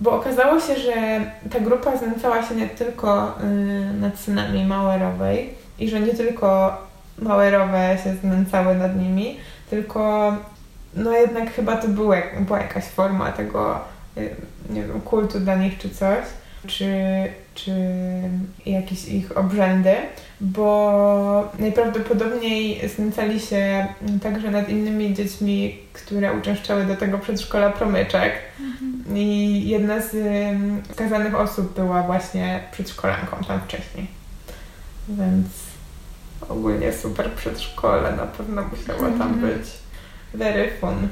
bo 0.00 0.12
okazało 0.12 0.60
się, 0.60 0.76
że 0.76 1.20
ta 1.50 1.60
grupa 1.60 1.96
znęcała 1.96 2.42
się 2.42 2.54
nie 2.54 2.68
tylko 2.68 3.38
yy, 3.40 4.00
nad 4.00 4.18
synami 4.18 4.64
Mauerowej 4.64 5.54
i 5.78 5.90
że 5.90 6.00
nie 6.00 6.14
tylko 6.14 6.76
Mauerowe 7.18 7.98
się 8.04 8.14
znęcały 8.14 8.74
nad 8.74 8.96
nimi, 8.96 9.36
tylko 9.70 10.32
no 10.94 11.12
jednak 11.12 11.52
chyba 11.52 11.76
to 11.76 11.88
było, 11.88 12.14
była 12.40 12.58
jakaś 12.58 12.84
forma 12.84 13.32
tego, 13.32 13.80
nie 14.70 14.82
wiem, 14.82 15.00
kultu 15.00 15.40
dla 15.40 15.56
nich 15.56 15.78
czy 15.78 15.90
coś, 15.90 16.24
czy, 16.66 16.92
czy 17.54 17.72
jakieś 18.66 19.08
ich 19.08 19.38
obrzędy, 19.38 19.94
bo 20.40 21.52
najprawdopodobniej 21.58 22.88
znęcali 22.88 23.40
się 23.40 23.86
także 24.22 24.50
nad 24.50 24.68
innymi 24.68 25.14
dziećmi, 25.14 25.78
które 25.92 26.32
uczęszczały 26.32 26.84
do 26.84 26.96
tego 26.96 27.18
przedszkola 27.18 27.70
promyczek. 27.70 28.32
Mhm. 28.60 29.16
I 29.16 29.62
jedna 29.68 30.00
z 30.00 30.16
skazanych 30.92 31.34
osób 31.34 31.74
była 31.74 32.02
właśnie 32.02 32.60
przedszkolanką 32.72 33.36
tam 33.48 33.60
wcześniej. 33.60 34.06
Więc 35.08 35.46
ogólnie 36.48 36.92
super 36.92 37.30
przedszkole 37.30 38.12
na 38.16 38.26
pewno 38.26 38.62
musiało 38.62 39.00
tam 39.00 39.32
mhm. 39.34 39.40
być. 39.40 39.68
Very 40.34 40.70
fun. 40.80 41.08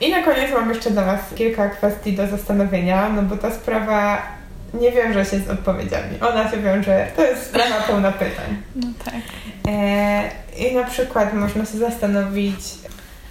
I 0.00 0.10
na 0.10 0.22
koniec 0.22 0.52
mam 0.52 0.68
jeszcze 0.68 0.90
dla 0.90 1.04
Was 1.04 1.20
kilka 1.34 1.68
kwestii 1.68 2.12
do 2.12 2.26
zastanowienia, 2.26 3.08
no 3.08 3.22
bo 3.22 3.36
ta 3.36 3.50
sprawa 3.50 4.22
nie 4.80 4.92
wiąże 4.92 5.24
się 5.24 5.38
z 5.38 5.50
odpowiedziami. 5.50 6.20
Ona 6.20 6.50
się 6.50 6.56
wiąże, 6.56 7.06
to 7.16 7.24
jest 7.24 7.46
sprawa 7.46 7.80
pełna 7.86 8.12
pytań. 8.12 8.62
No 8.76 8.88
tak. 9.04 9.14
E, 9.68 10.30
I 10.58 10.74
na 10.74 10.84
przykład 10.84 11.34
można 11.34 11.64
się 11.64 11.78
zastanowić, 11.78 12.60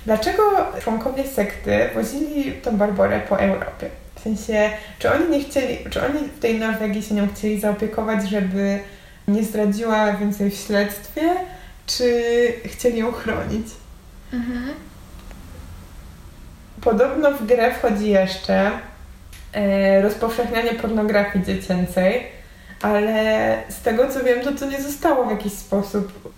dlaczego 0.06 0.44
członkowie 0.84 1.24
sekty 1.28 1.90
wozili 1.96 2.52
tą 2.52 2.78
Barborę 2.78 3.22
po 3.30 3.40
Europie? 3.40 3.90
W 4.16 4.20
sensie, 4.20 4.70
czy 5.00 5.14
oni 5.14 5.30
nie 5.30 5.44
chcieli, 5.44 5.78
czy 5.90 6.06
oni 6.06 6.20
w 6.28 6.40
tej 6.40 6.60
Norwegii 6.60 7.04
się 7.04 7.16
nią 7.16 7.28
chcieli 7.36 7.60
zaopiekować, 7.60 8.30
żeby 8.30 8.80
nie 9.28 9.44
zdradziła 9.44 10.14
więcej 10.14 10.50
w 10.50 10.56
śledztwie, 10.56 11.22
czy 11.88 12.24
chcieli 12.66 13.00
ją 13.00 13.12
chronić? 13.12 13.68
Mhm. 14.34 14.74
Podobno 16.82 17.32
w 17.32 17.46
grę 17.46 17.74
wchodzi 17.74 18.10
jeszcze 18.10 18.72
e, 19.54 20.02
rozpowszechnianie 20.02 20.74
pornografii 20.74 21.46
dziecięcej, 21.46 22.24
ale 22.82 23.58
z 23.70 23.82
tego 23.82 24.08
co 24.08 24.24
wiem, 24.24 24.42
to 24.42 24.52
to 24.52 24.66
nie 24.66 24.82
zostało 24.82 25.26
w 25.26 25.32
jakiś 25.32 25.54
sposób. 25.54 26.34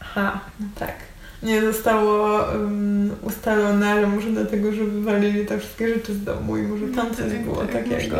Aha, 0.00 0.40
no 0.60 0.66
tak. 0.78 0.94
Nie 1.42 1.62
zostało 1.62 2.44
um, 2.44 3.16
ustalone, 3.22 3.90
ale 3.90 4.06
może 4.06 4.30
dlatego, 4.30 4.72
że 4.72 4.84
wywalili 4.84 5.46
te 5.46 5.58
wszystkie 5.58 5.94
rzeczy 5.94 6.14
z 6.14 6.24
domu 6.24 6.56
i 6.56 6.62
może 6.62 6.86
tam 6.86 7.08
no, 7.08 7.14
coś 7.14 7.32
tak, 7.32 7.42
było 7.42 7.56
tak, 7.56 7.72
takiego. 7.72 8.16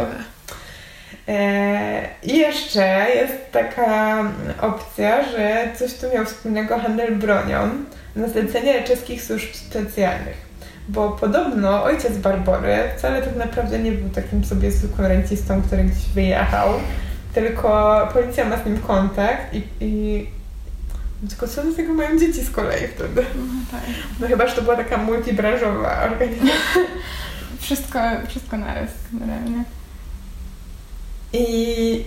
E, 1.29 2.09
I 2.23 2.39
jeszcze 2.39 3.07
jest 3.15 3.53
taka 3.53 4.25
opcja, 4.61 5.25
że 5.31 5.69
coś 5.79 5.95
tu 5.95 6.07
miał 6.15 6.25
wspólnego 6.25 6.79
handel 6.79 7.17
bronią 7.17 7.71
na 8.17 8.29
zlecenie 8.29 8.83
czeskich 8.83 9.23
służb 9.23 9.55
specjalnych. 9.55 10.48
Bo 10.89 11.11
podobno 11.11 11.83
ojciec 11.85 12.17
Barbory 12.17 12.77
wcale 12.97 13.23
tak 13.23 13.37
naprawdę 13.37 13.79
nie 13.79 13.93
był 13.93 14.11
takim 14.11 14.45
sobie 14.45 14.73
zwykłym 14.73 15.07
rencistą, 15.07 15.63
który 15.63 15.85
gdzieś 15.85 16.09
wyjechał, 16.15 16.69
tylko 17.35 18.09
policja 18.13 18.45
ma 18.45 18.63
z 18.63 18.67
nim 18.67 18.79
kontakt 18.79 19.55
i, 19.55 19.63
i 19.81 20.27
tylko 21.29 21.49
co 21.49 21.65
do 21.65 21.73
tego 21.73 21.95
mają 21.95 22.19
dzieci 22.19 22.45
z 22.45 22.51
kolei 22.51 22.89
wtedy? 22.89 23.25
No, 23.37 23.45
tak. 23.71 23.81
no 24.21 24.27
chyba, 24.27 24.47
że 24.47 24.55
to 24.55 24.63
była 24.63 24.77
taka 24.77 24.97
multibranżowa 24.97 26.03
organizacja. 26.03 26.55
wszystko, 27.61 27.99
wszystko 28.29 28.57
naraz 28.57 28.91
generalnie. 29.13 29.65
I 31.33 32.05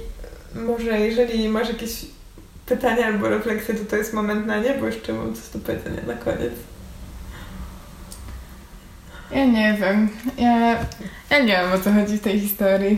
może 0.55 0.99
jeżeli 0.99 1.49
masz 1.49 1.69
jakieś 1.69 2.05
pytania 2.65 3.05
albo 3.05 3.29
refleksje, 3.29 3.75
to 3.75 3.86
to 3.86 3.95
jest 3.95 4.13
moment 4.13 4.47
na 4.47 4.59
nie, 4.59 4.73
bo 4.73 4.86
jeszcze 4.86 5.13
mam 5.13 5.36
coś 5.36 5.49
do 5.49 5.59
powiedzenia 5.59 6.01
na 6.07 6.13
koniec. 6.13 6.53
Ja 9.34 9.45
nie 9.45 9.77
wiem. 9.82 10.09
Ja, 10.38 10.77
ja 11.29 11.39
nie 11.39 11.47
wiem 11.47 11.73
o 11.75 11.79
co 11.84 11.91
chodzi 11.91 12.17
w 12.17 12.21
tej 12.21 12.39
historii. 12.39 12.97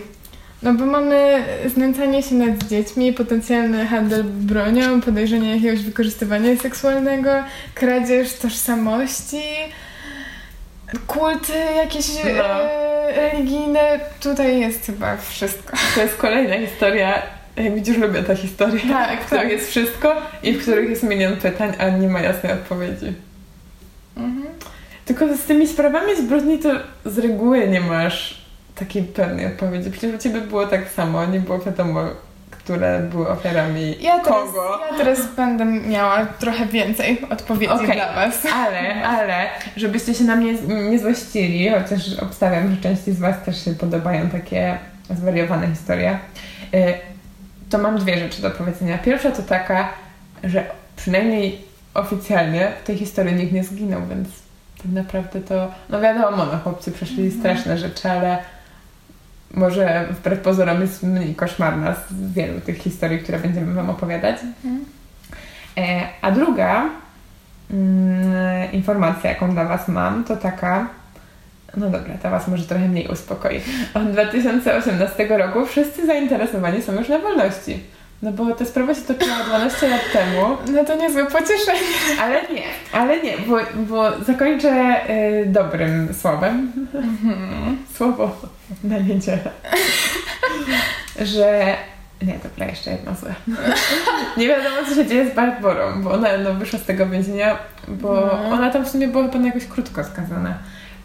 No 0.64 0.74
bo 0.74 0.86
mamy 0.86 1.44
znęcanie 1.74 2.24
się 2.24 2.36
nad 2.36 2.64
dziećmi, 2.64 3.14
potencjalny 3.14 3.86
handel 3.88 4.24
bronią, 4.24 5.02
podejrzenie 5.02 5.56
jakiegoś 5.56 5.82
wykorzystywania 5.82 6.58
seksualnego, 6.58 7.30
kradzież 7.76 8.34
tożsamości, 8.34 9.44
kulty 11.08 11.54
jakieś 11.76 12.08
no. 12.24 12.30
e, 12.30 13.32
religijne. 13.32 14.00
Tutaj 14.20 14.60
jest 14.60 14.86
chyba 14.86 15.18
wszystko. 15.18 15.78
To 15.96 16.02
jest 16.02 16.18
kolejna 16.18 16.58
historia. 16.68 17.22
Jak 17.56 17.76
widzisz, 17.76 17.98
lubię 17.98 18.24
tę 18.24 18.36
historię, 18.36 18.82
tak, 18.90 19.22
w 19.22 19.26
których 19.26 19.44
tak. 19.44 19.52
jest 19.52 19.70
wszystko 19.70 20.22
i 20.44 20.54
w 20.54 20.62
których 20.62 20.90
jest 20.90 21.04
milion 21.04 21.38
pytań, 21.38 21.74
a 21.78 21.90
nie 21.90 22.08
ma 22.08 22.20
jasnej 22.20 22.54
odpowiedzi. 22.54 23.14
Mhm. 24.18 24.48
Tylko 25.06 25.38
z 25.38 25.44
tymi 25.44 25.68
sprawami 25.68 26.16
zbrodni 26.18 26.60
to 26.60 26.70
z 27.06 27.18
reguły 27.18 27.68
nie 27.68 27.82
masz 27.82 28.44
takiej 28.76 29.04
pewnej 29.04 29.46
odpowiedzi. 29.46 29.92
Przecież 29.92 30.16
u 30.16 30.18
Ciebie 30.18 30.42
było 30.42 30.68
tak 30.68 30.90
samo, 30.90 31.26
nie 31.26 31.40
było 31.40 31.60
wiadomo, 31.60 32.04
które 32.52 33.00
były 33.00 33.30
ofiarami 33.30 33.96
ja 34.02 34.20
teraz, 34.20 34.26
kogo. 34.26 34.80
Ja 34.92 34.98
teraz 34.98 35.20
będę 35.36 35.66
miała 35.66 36.26
trochę 36.26 36.66
więcej 36.66 37.22
odpowiedzi 37.30 37.74
okay. 37.74 37.96
dla 37.96 38.14
Was. 38.14 38.46
Ale, 38.54 39.08
ale, 39.08 39.50
żebyście 39.78 40.14
się 40.14 40.24
na 40.24 40.36
mnie 40.36 40.54
nie 40.90 41.00
złościli, 41.00 41.70
chociaż 41.70 42.20
obstawiam, 42.20 42.72
że 42.76 42.82
części 42.82 43.12
z 43.14 43.20
Was 43.20 43.36
też 43.46 43.66
się 43.66 43.76
podobają 43.76 44.30
takie 44.30 44.78
zwariowane 45.10 45.68
historie, 45.68 46.20
y, 46.74 46.94
to 47.70 47.78
mam 47.78 47.98
dwie 47.98 48.18
rzeczy 48.18 48.42
do 48.42 48.52
powiedzenia. 48.52 48.98
Pierwsza 48.98 49.32
to 49.32 49.44
taka, 49.44 49.90
że 50.44 50.64
przynajmniej 50.96 51.62
oficjalnie 51.94 52.72
w 52.84 52.88
tej 52.88 52.98
historii 52.98 53.36
nikt 53.36 53.52
nie 53.52 53.64
zginął, 53.64 54.02
więc 54.10 54.43
tak 54.84 54.92
naprawdę 54.92 55.42
to, 55.42 55.72
no 55.90 56.02
wiadomo, 56.02 56.46
no 56.46 56.58
chłopcy 56.64 56.92
przeszli 56.92 57.24
mhm. 57.24 57.40
straszne 57.40 57.78
rzeczy, 57.78 58.10
ale 58.10 58.38
może 59.54 60.08
wbrew 60.12 60.40
pozorom 60.40 60.82
jest 60.82 61.04
mniej 61.04 61.36
koszmarna 61.36 61.96
z 61.96 62.34
wielu 62.34 62.62
tych 62.62 62.78
historii, 62.78 63.20
które 63.20 63.40
będziemy 63.40 63.74
Wam 63.74 63.90
opowiadać. 63.90 64.38
Mhm. 64.44 64.86
E, 65.78 66.08
a 66.22 66.32
druga 66.32 66.90
mm, 67.72 68.72
informacja, 68.72 69.30
jaką 69.30 69.54
dla 69.54 69.66
Was 69.66 69.88
mam, 69.88 70.24
to 70.24 70.38
taka, 70.38 70.88
no 71.78 71.90
dobra, 71.90 72.18
to 72.24 72.30
Was 72.30 72.48
może 72.48 72.64
trochę 72.64 72.88
mniej 72.88 73.08
uspokoi. 73.08 73.62
Od 73.94 74.12
2018 74.12 75.38
roku 75.38 75.66
wszyscy 75.66 76.06
zainteresowani 76.06 76.82
są 76.82 76.94
już 76.94 77.10
na 77.10 77.20
wolności. 77.20 77.93
No 78.24 78.32
bo 78.32 78.56
ta 78.56 78.66
sprawa 78.66 78.96
się 78.96 79.02
toczyła 79.02 79.36
12 79.48 79.90
lat 79.90 80.02
temu. 80.14 80.58
No 80.72 80.86
to 80.86 80.96
niezłe 80.96 81.26
pocieszenie. 81.26 82.22
Ale 82.22 82.42
nie, 82.42 82.64
ale 82.92 83.22
nie, 83.22 83.38
bo, 83.38 83.58
bo 83.76 84.24
zakończę 84.26 84.96
y, 85.10 85.46
dobrym 85.46 86.14
słowem. 86.14 86.72
Mhm. 86.94 87.78
Słowo 87.96 88.36
na 88.84 88.98
niedzielę. 88.98 89.52
Że... 91.22 91.76
Nie, 92.22 92.40
dobra, 92.44 92.66
jeszcze 92.66 92.92
jedno 92.92 93.16
złe. 93.16 93.34
Nie 94.38 94.48
wiadomo, 94.48 94.76
co 94.90 94.96
się 94.96 95.06
dzieje 95.06 95.32
z 95.32 95.36
Barborą, 95.36 96.02
bo 96.04 96.12
ona 96.12 96.38
no, 96.38 96.54
wyszła 96.54 96.80
z 96.80 96.86
tego 96.86 97.08
więzienia, 97.08 97.58
bo 97.88 98.14
no. 98.14 98.50
ona 98.50 98.70
tam 98.70 98.86
w 98.86 98.90
sumie 98.90 99.08
była 99.08 99.28
chyba 99.28 99.46
jakoś 99.46 99.66
krótko 99.66 100.04
skazana. 100.04 100.58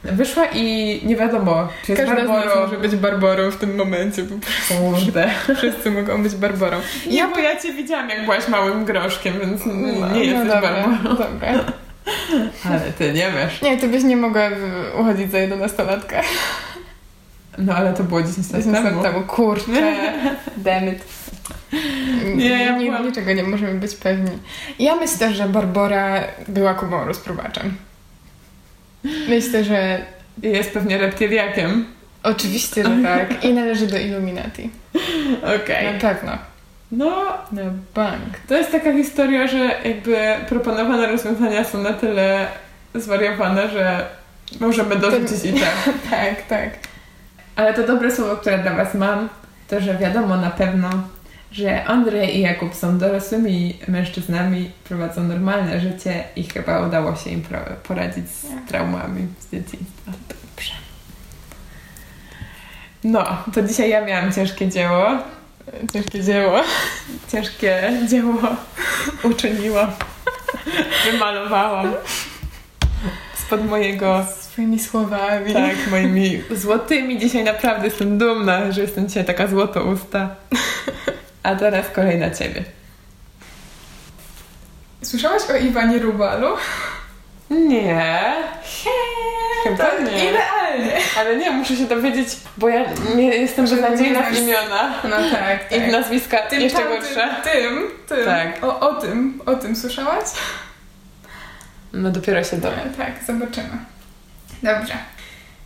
Wyszła 0.05 0.46
i 0.55 1.01
nie 1.05 1.16
wiadomo, 1.16 1.68
czy 1.86 1.92
jest 1.92 2.05
Każda 2.05 2.24
nas 2.24 2.46
może 2.57 2.78
być 2.78 2.96
Barborą 2.96 3.51
w 3.51 3.57
tym 3.57 3.76
momencie 3.76 4.24
po 4.24 4.34
prostu. 4.34 4.74
Kurde. 4.74 5.30
Wszyscy 5.57 5.90
mogą 5.90 6.22
być 6.22 6.34
Barborą. 6.34 6.76
Nie, 7.11 7.28
bo 7.28 7.38
ja 7.38 7.61
Cię 7.61 7.72
widziałam, 7.72 8.09
jak 8.09 8.24
byłaś 8.24 8.49
małym 8.49 8.84
groszkiem, 8.84 9.34
więc 9.40 9.66
no, 9.66 9.72
nie 9.74 10.01
no 10.01 10.16
jesteś 10.16 10.49
no 10.49 10.55
dobra, 10.55 10.72
Barborą. 10.72 11.16
Dobra. 11.16 11.64
Ale 12.64 12.80
Ty 12.99 13.12
nie 13.12 13.30
wiesz. 13.30 13.62
Nie, 13.62 13.76
Ty 13.76 13.88
byś 13.88 14.03
nie 14.03 14.16
mogła 14.16 14.51
uchodzić 15.01 15.30
za 15.30 15.38
jedenastolatka. 15.38 16.22
No 17.59 17.74
ale 17.74 17.94
to 17.94 18.05
było 18.05 18.22
10 18.22 18.53
lat 18.53 18.84
temu. 18.84 19.03
temu. 19.03 19.22
Kurczę. 19.22 19.94
Dammit. 20.57 20.99
Nie, 22.34 22.64
ja 22.64 22.78
byłam... 22.78 23.07
Niczego 23.07 23.32
nie 23.32 23.42
możemy 23.42 23.74
być 23.74 23.94
pewni. 23.94 24.30
Ja 24.78 24.96
myślę, 24.96 25.34
że 25.34 25.49
Barbora 25.49 26.20
była 26.49 26.74
Kubą 26.74 27.05
rozpruwaczem. 27.05 27.76
Myślę, 29.28 29.64
że 29.64 29.99
jest 30.42 30.72
pewnie 30.72 30.99
reptiliakiem. 30.99 31.86
Oczywiście, 32.22 32.84
że 32.84 32.90
tak. 33.03 33.44
I 33.44 33.55
należy 33.55 33.86
do 33.86 33.99
Illuminati. 33.99 34.70
Okej. 35.42 35.57
Okay. 35.57 35.92
Na 35.92 36.01
pewno. 36.01 36.38
No, 36.92 37.24
na 37.53 37.62
bank. 37.94 38.38
To 38.49 38.57
jest 38.57 38.72
taka 38.72 38.92
historia, 38.92 39.46
że 39.46 39.70
jakby 39.84 40.16
proponowane 40.49 41.07
rozwiązania 41.07 41.64
są 41.64 41.82
na 41.82 41.92
tyle 41.92 42.46
zwariowane, 42.94 43.68
że 43.68 44.07
możemy 44.61 44.96
dorzucić 44.96 45.44
i 45.44 45.53
tak. 45.53 45.94
tak, 46.11 46.42
tak. 46.49 46.70
Ale 47.57 47.74
to 47.74 47.86
dobre 47.86 48.11
słowo, 48.11 48.36
które 48.36 48.59
dla 48.59 48.74
Was 48.74 48.94
mam, 48.94 49.28
to 49.68 49.80
że 49.80 49.94
wiadomo 49.94 50.36
na 50.36 50.51
pewno, 50.51 50.90
że 51.53 51.84
Andrzej 51.84 52.36
i 52.36 52.40
Jakub 52.40 52.74
są 52.74 52.99
dorosłymi 52.99 53.78
mężczyznami, 53.88 54.70
prowadzą 54.84 55.24
normalne 55.24 55.80
życie 55.80 56.24
i 56.36 56.44
chyba 56.44 56.86
udało 56.86 57.16
się 57.16 57.30
im 57.30 57.42
poradzić 57.82 58.28
z 58.28 58.46
traumami 58.68 59.26
z 59.40 59.51
dzieciństwa. 59.51 60.12
Dobrze. 60.28 60.72
No, 63.05 63.24
to 63.55 63.62
dzisiaj 63.62 63.90
ja 63.90 64.05
miałam 64.05 64.32
ciężkie 64.32 64.68
dzieło. 64.68 65.09
Ciężkie 65.92 66.24
dzieło. 66.24 66.61
Ciężkie 67.32 67.92
dzieło 68.09 68.34
uczyniłam. 69.22 69.90
Wymalowałam. 71.12 71.92
Spod 73.34 73.64
mojego 73.66 74.26
Swoimi 74.59 74.78
słowami. 74.78 75.53
Tak, 75.53 75.76
moimi 75.90 76.42
złotymi. 76.51 77.18
Dzisiaj 77.18 77.44
naprawdę 77.44 77.84
jestem 77.84 78.18
dumna, 78.18 78.72
że 78.72 78.80
jestem 78.80 79.09
dzisiaj 79.09 79.24
taka 79.24 79.46
złotousta. 79.46 80.36
A 81.43 81.55
teraz 81.55 81.86
kolej 81.91 82.18
na 82.18 82.30
ciebie. 82.30 82.64
Słyszałaś 85.03 85.43
o 85.51 85.57
Iwanie 85.57 85.99
Rubalu? 85.99 86.57
Nie. 87.51 88.34
Chyba 89.64 89.84
To 89.84 90.03
nie. 90.03 90.30
Idealnie. 90.30 91.01
Ale 91.18 91.36
nie, 91.36 91.51
muszę 91.51 91.76
się 91.76 91.84
dowiedzieć, 91.84 92.28
bo 92.57 92.68
ja 92.68 92.84
nie 93.16 93.26
jestem 93.28 93.64
beznadziejna 93.68 94.22
w 94.22 94.39
imiona. 94.39 94.95
No 95.05 95.16
tak, 95.30 95.72
I 95.72 95.80
w 95.80 95.82
tak. 95.82 95.93
nazwiska 95.93 96.39
Tym 96.39 96.61
jeszcze 96.61 96.78
tamtym, 96.78 97.01
gorsze. 97.01 97.28
Tym, 97.45 97.91
tym. 98.09 98.24
Tak. 98.24 98.64
O, 98.64 98.80
o 98.80 98.95
tym, 98.95 99.43
o 99.47 99.55
tym 99.55 99.76
słyszałaś? 99.76 100.24
No 101.93 102.11
dopiero 102.11 102.45
się 102.45 102.57
dowiem. 102.57 102.95
Tak, 102.97 103.12
zobaczymy. 103.26 103.78
Dobrze. 104.62 104.95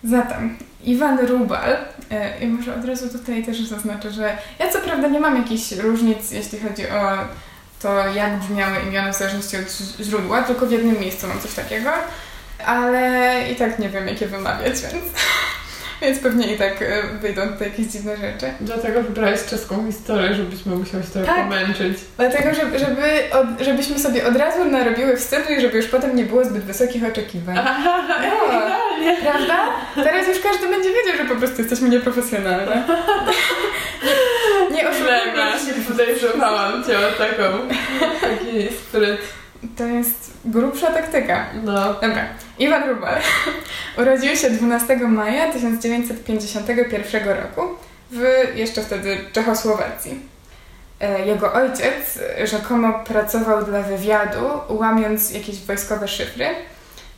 Zatem, 0.05 0.59
Iwan 0.84 1.26
Rubal, 1.26 1.76
e, 2.11 2.38
i 2.40 2.46
może 2.46 2.74
od 2.74 2.84
razu 2.84 3.18
tutaj 3.18 3.44
też 3.44 3.61
zaznaczę, 3.61 4.11
że 4.11 4.36
ja 4.59 4.72
co 4.72 4.78
prawda 4.78 5.09
nie 5.09 5.20
mam 5.20 5.36
jakichś 5.36 5.72
różnic, 5.72 6.30
jeśli 6.30 6.61
chodzi 6.61 6.88
o 6.88 7.18
to, 7.82 8.07
jak 8.07 8.38
brzmiały 8.38 8.76
imiona 8.88 9.12
w 9.12 9.16
zależności 9.16 9.57
od 9.57 9.78
źródła, 10.07 10.42
tylko 10.42 10.66
w 10.66 10.72
jednym 10.72 11.00
miejscu 11.00 11.26
mam 11.28 11.40
coś 11.40 11.55
takiego, 11.55 11.90
ale 12.66 13.36
i 13.53 13.57
tak 13.57 13.78
nie 13.78 13.88
wiem, 13.88 14.09
jakie 14.09 14.26
wymawiać, 14.26 14.72
więc, 14.72 15.05
więc 16.03 16.18
pewnie 16.18 16.55
i 16.55 16.59
tak 16.59 16.82
e, 16.82 17.03
wyjdą 17.20 17.42
tutaj 17.48 17.68
jakieś 17.70 17.86
dziwne 17.86 18.16
rzeczy. 18.16 18.46
Dlatego 18.61 19.03
wybrałeś 19.03 19.44
czeską 19.44 19.86
historię, 19.86 20.34
żebyśmy 20.34 20.76
musiały 20.76 21.03
się 21.03 21.09
trochę 21.11 21.26
Tak. 21.26 21.36
pomęczyć. 21.44 21.98
Dlatego, 22.18 22.55
żeby, 22.55 22.78
żeby 22.78 23.03
od, 23.32 23.61
żebyśmy 23.64 23.98
sobie 23.98 24.26
od 24.28 24.36
razu 24.36 24.64
narobiły 24.64 25.16
wstydu 25.16 25.53
i 25.53 25.61
żeby 25.61 25.76
już 25.76 25.86
potem 25.86 26.16
nie 26.16 26.24
było 26.24 26.44
zbyt 26.44 26.64
wysokich 26.64 27.05
oczekiwań. 27.05 27.59
Idealnie. 27.59 29.16
Prawda? 29.22 29.59
Teraz 29.94 30.28
już 30.28 30.38
każdy 30.40 30.68
będzie 30.68 30.88
wiedział, 30.88 31.16
że 31.16 31.24
po 31.34 31.36
prostu 31.36 31.62
jesteśmy 31.62 31.88
nieprofesjonalne. 31.88 32.82
Nie, 34.70 34.88
oszukujmy 34.90 35.76
się. 35.76 35.88
podejrzewałam 35.88 36.84
cię 36.84 36.98
o 36.98 37.12
taką, 37.18 37.59
taki 38.20 38.68
spryt. 38.88 39.20
To 39.76 39.84
jest 39.84 40.30
grubsza 40.44 40.86
taktyka. 40.86 41.46
No. 41.64 41.94
Dobra. 41.94 42.26
Iwan 42.58 42.88
Rubal 42.88 43.20
urodził 43.98 44.36
się 44.36 44.50
12 44.50 44.96
maja 44.96 45.52
1951 45.52 47.28
roku 47.28 47.60
w 48.10 48.22
jeszcze 48.54 48.82
wtedy 48.82 49.18
Czechosłowacji. 49.32 50.20
E, 51.00 51.26
Jego 51.26 51.52
ojciec 51.52 52.18
rzekomo 52.44 52.92
pracował 53.04 53.64
dla 53.64 53.82
wywiadu, 53.82 54.44
łamiąc 54.68 55.30
jakieś 55.30 55.60
wojskowe 55.60 56.08
szyfry, 56.08 56.46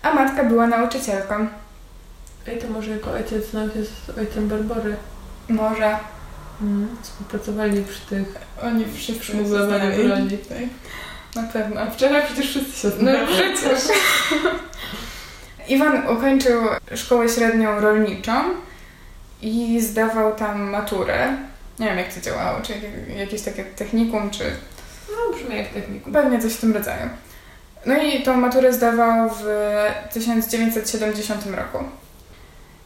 a 0.02 0.14
matka 0.14 0.44
była 0.44 0.66
nauczycielką. 0.66 1.46
Ej, 2.48 2.58
to 2.58 2.68
może 2.68 2.90
jego 2.90 3.12
ojciec 3.12 3.50
znał 3.50 3.66
się 3.68 3.84
z 3.84 4.18
ojcem 4.18 4.48
Barbory. 4.48 4.96
Może 5.48 5.96
Mm, 6.62 6.96
współpracowali 7.02 7.84
przy 7.84 8.00
tych 8.00 8.34
oni 8.62 8.84
wszyscy 8.94 9.24
Szmuglowaniu 9.24 9.94
znali. 9.94 10.08
broni. 10.08 10.38
Na 11.36 11.42
pewno. 11.42 11.80
A 11.80 11.90
wczoraj 11.90 12.22
przecież 12.26 12.46
wszyscy 12.50 12.80
się 12.80 12.88
No 12.88 12.94
znali. 13.00 13.26
przecież. 13.26 13.80
Iwan 15.68 16.08
ukończył 16.08 16.62
szkołę 16.94 17.28
średnią 17.28 17.80
rolniczą 17.80 18.32
i 19.42 19.80
zdawał 19.80 20.34
tam 20.34 20.62
maturę. 20.62 21.36
Nie 21.78 21.86
wiem, 21.86 21.98
jak 21.98 22.14
to 22.14 22.20
działało, 22.20 22.60
czy 22.62 22.72
jak- 22.72 23.18
jakieś 23.18 23.42
takie 23.42 23.64
technikum, 23.64 24.30
czy 24.30 24.44
No, 25.10 25.36
brzmi 25.36 25.56
jak 25.56 25.68
technikum. 25.68 26.12
pewnie 26.12 26.40
coś 26.42 26.52
w 26.52 26.60
tym 26.60 26.74
rodzaju. 26.74 27.08
No 27.86 28.02
i 28.02 28.22
tą 28.22 28.36
maturę 28.36 28.72
zdawał 28.72 29.30
w 29.30 29.44
1970 30.12 31.46
roku. 31.46 31.78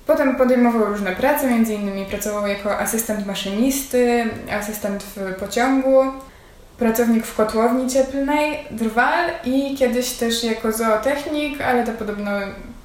Potem 0.07 0.37
podejmował 0.37 0.85
różne 0.85 1.17
prace, 1.17 1.47
między 1.51 1.75
innymi 1.75 2.05
pracował 2.07 2.47
jako 2.47 2.79
asystent 2.79 3.27
maszynisty, 3.27 4.25
asystent 4.51 5.03
w 5.17 5.35
pociągu, 5.35 6.03
pracownik 6.79 7.27
w 7.27 7.35
kotłowni 7.35 7.91
cieplnej, 7.91 8.67
drwal 8.71 9.31
i 9.45 9.77
kiedyś 9.77 10.11
też 10.11 10.45
jako 10.45 10.73
zootechnik, 10.73 11.61
ale 11.61 11.87
to 11.87 11.93
podobno 11.93 12.31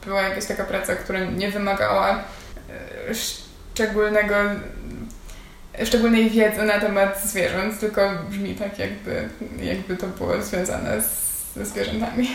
była 0.05 0.21
jakaś 0.21 0.45
taka 0.45 0.63
praca, 0.63 0.95
która 0.95 1.19
nie 1.19 1.51
wymagała 1.51 2.23
e, 3.09 3.15
szczególnego, 3.15 4.35
szczególnej 5.85 6.29
wiedzy 6.29 6.63
na 6.63 6.79
temat 6.79 7.21
zwierząt, 7.25 7.79
tylko 7.79 8.11
brzmi 8.29 8.55
tak 8.55 8.79
jakby, 8.79 9.29
jakby 9.61 9.97
to 9.97 10.07
było 10.07 10.41
związane 10.41 11.01
z, 11.01 11.53
ze 11.55 11.65
zwierzętami. 11.65 12.29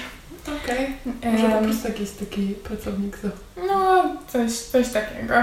Okej. 0.65 0.87
Może 1.33 1.49
po 1.49 1.63
prostu 1.63 1.89
jakiś 1.89 2.11
taki 2.11 2.55
pracownik 2.65 3.17
zo. 3.17 3.29
no, 3.67 4.05
coś, 4.29 4.53
coś 4.53 4.89
takiego. 4.89 5.35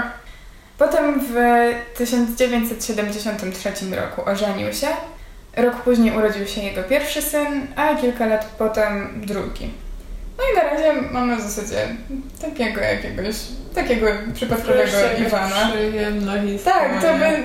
Potem 0.78 1.20
w 1.20 1.34
1973 1.94 3.72
roku 3.96 4.30
ożenił 4.30 4.72
się. 4.72 4.86
Rok 5.56 5.76
później 5.76 6.16
urodził 6.16 6.46
się 6.46 6.60
jego 6.60 6.82
pierwszy 6.82 7.22
syn, 7.22 7.66
a 7.76 7.94
kilka 7.94 8.26
lat 8.26 8.54
potem 8.58 9.20
drugi. 9.26 9.70
No 10.38 10.44
i 10.52 10.56
na 10.56 10.62
razie 10.70 11.02
mamy 11.12 11.36
w 11.36 11.40
zasadzie 11.40 11.88
takiego 12.40 12.80
jakiegoś, 12.80 13.36
takiego 13.74 14.06
przypadkowego 14.34 14.98
Iwana. 15.26 15.70
Przyjemna 15.72 16.42
historia. 16.42 17.00
Tak, 17.00 17.02
to 17.02 17.18
by... 17.18 17.44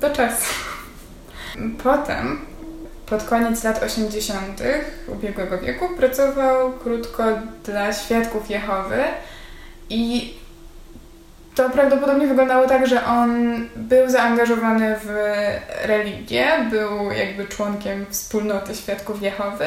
do 0.00 0.10
czasu. 0.10 0.54
Potem, 1.82 2.40
pod 3.06 3.22
koniec 3.22 3.64
lat 3.64 3.82
80. 3.82 4.62
ubiegłego 5.08 5.58
wieku, 5.58 5.88
pracował 5.96 6.72
krótko 6.72 7.24
dla 7.64 7.92
Świadków 7.92 8.50
Jehowy 8.50 9.02
i 9.90 10.34
to 11.54 11.70
prawdopodobnie 11.70 12.26
wyglądało 12.26 12.68
tak, 12.68 12.86
że 12.86 13.04
on 13.04 13.60
był 13.76 14.10
zaangażowany 14.10 14.96
w 15.04 15.08
religię, 15.86 16.46
był 16.70 17.10
jakby 17.12 17.46
członkiem 17.48 18.06
wspólnoty 18.10 18.74
Świadków 18.74 19.22
Jehowy 19.22 19.66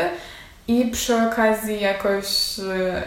i 0.67 0.85
przy 0.91 1.15
okazji 1.15 1.81
jakoś 1.81 2.59
e, 2.59 3.03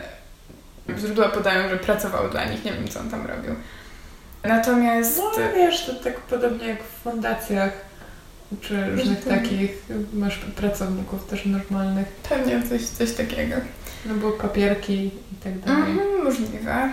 źródła 0.98 1.28
podają, 1.28 1.68
że 1.68 1.76
pracował 1.76 2.30
dla 2.30 2.44
nich, 2.44 2.64
nie 2.64 2.72
wiem 2.72 2.88
co 2.88 3.00
on 3.00 3.10
tam 3.10 3.26
robił. 3.26 3.54
Natomiast... 4.44 5.18
No 5.18 5.30
wiesz, 5.56 5.86
to 5.86 5.94
tak 5.94 6.16
podobnie 6.16 6.66
jak 6.68 6.82
w 6.82 7.02
fundacjach 7.02 7.70
czy 8.60 8.90
różnych 8.90 9.18
Mhm. 9.26 9.40
takich, 9.42 9.70
masz 10.12 10.36
pracowników 10.38 11.26
też 11.26 11.46
normalnych, 11.46 12.06
Pewnie 12.28 12.62
coś, 12.68 12.82
coś 12.82 13.12
takiego. 13.12 13.56
no 14.06 14.14
bo 14.14 14.30
papierki 14.30 14.94
i 15.06 15.36
tak 15.44 15.58
dalej. 15.58 15.90
Mhm, 15.90 16.24
możliwe. 16.24 16.92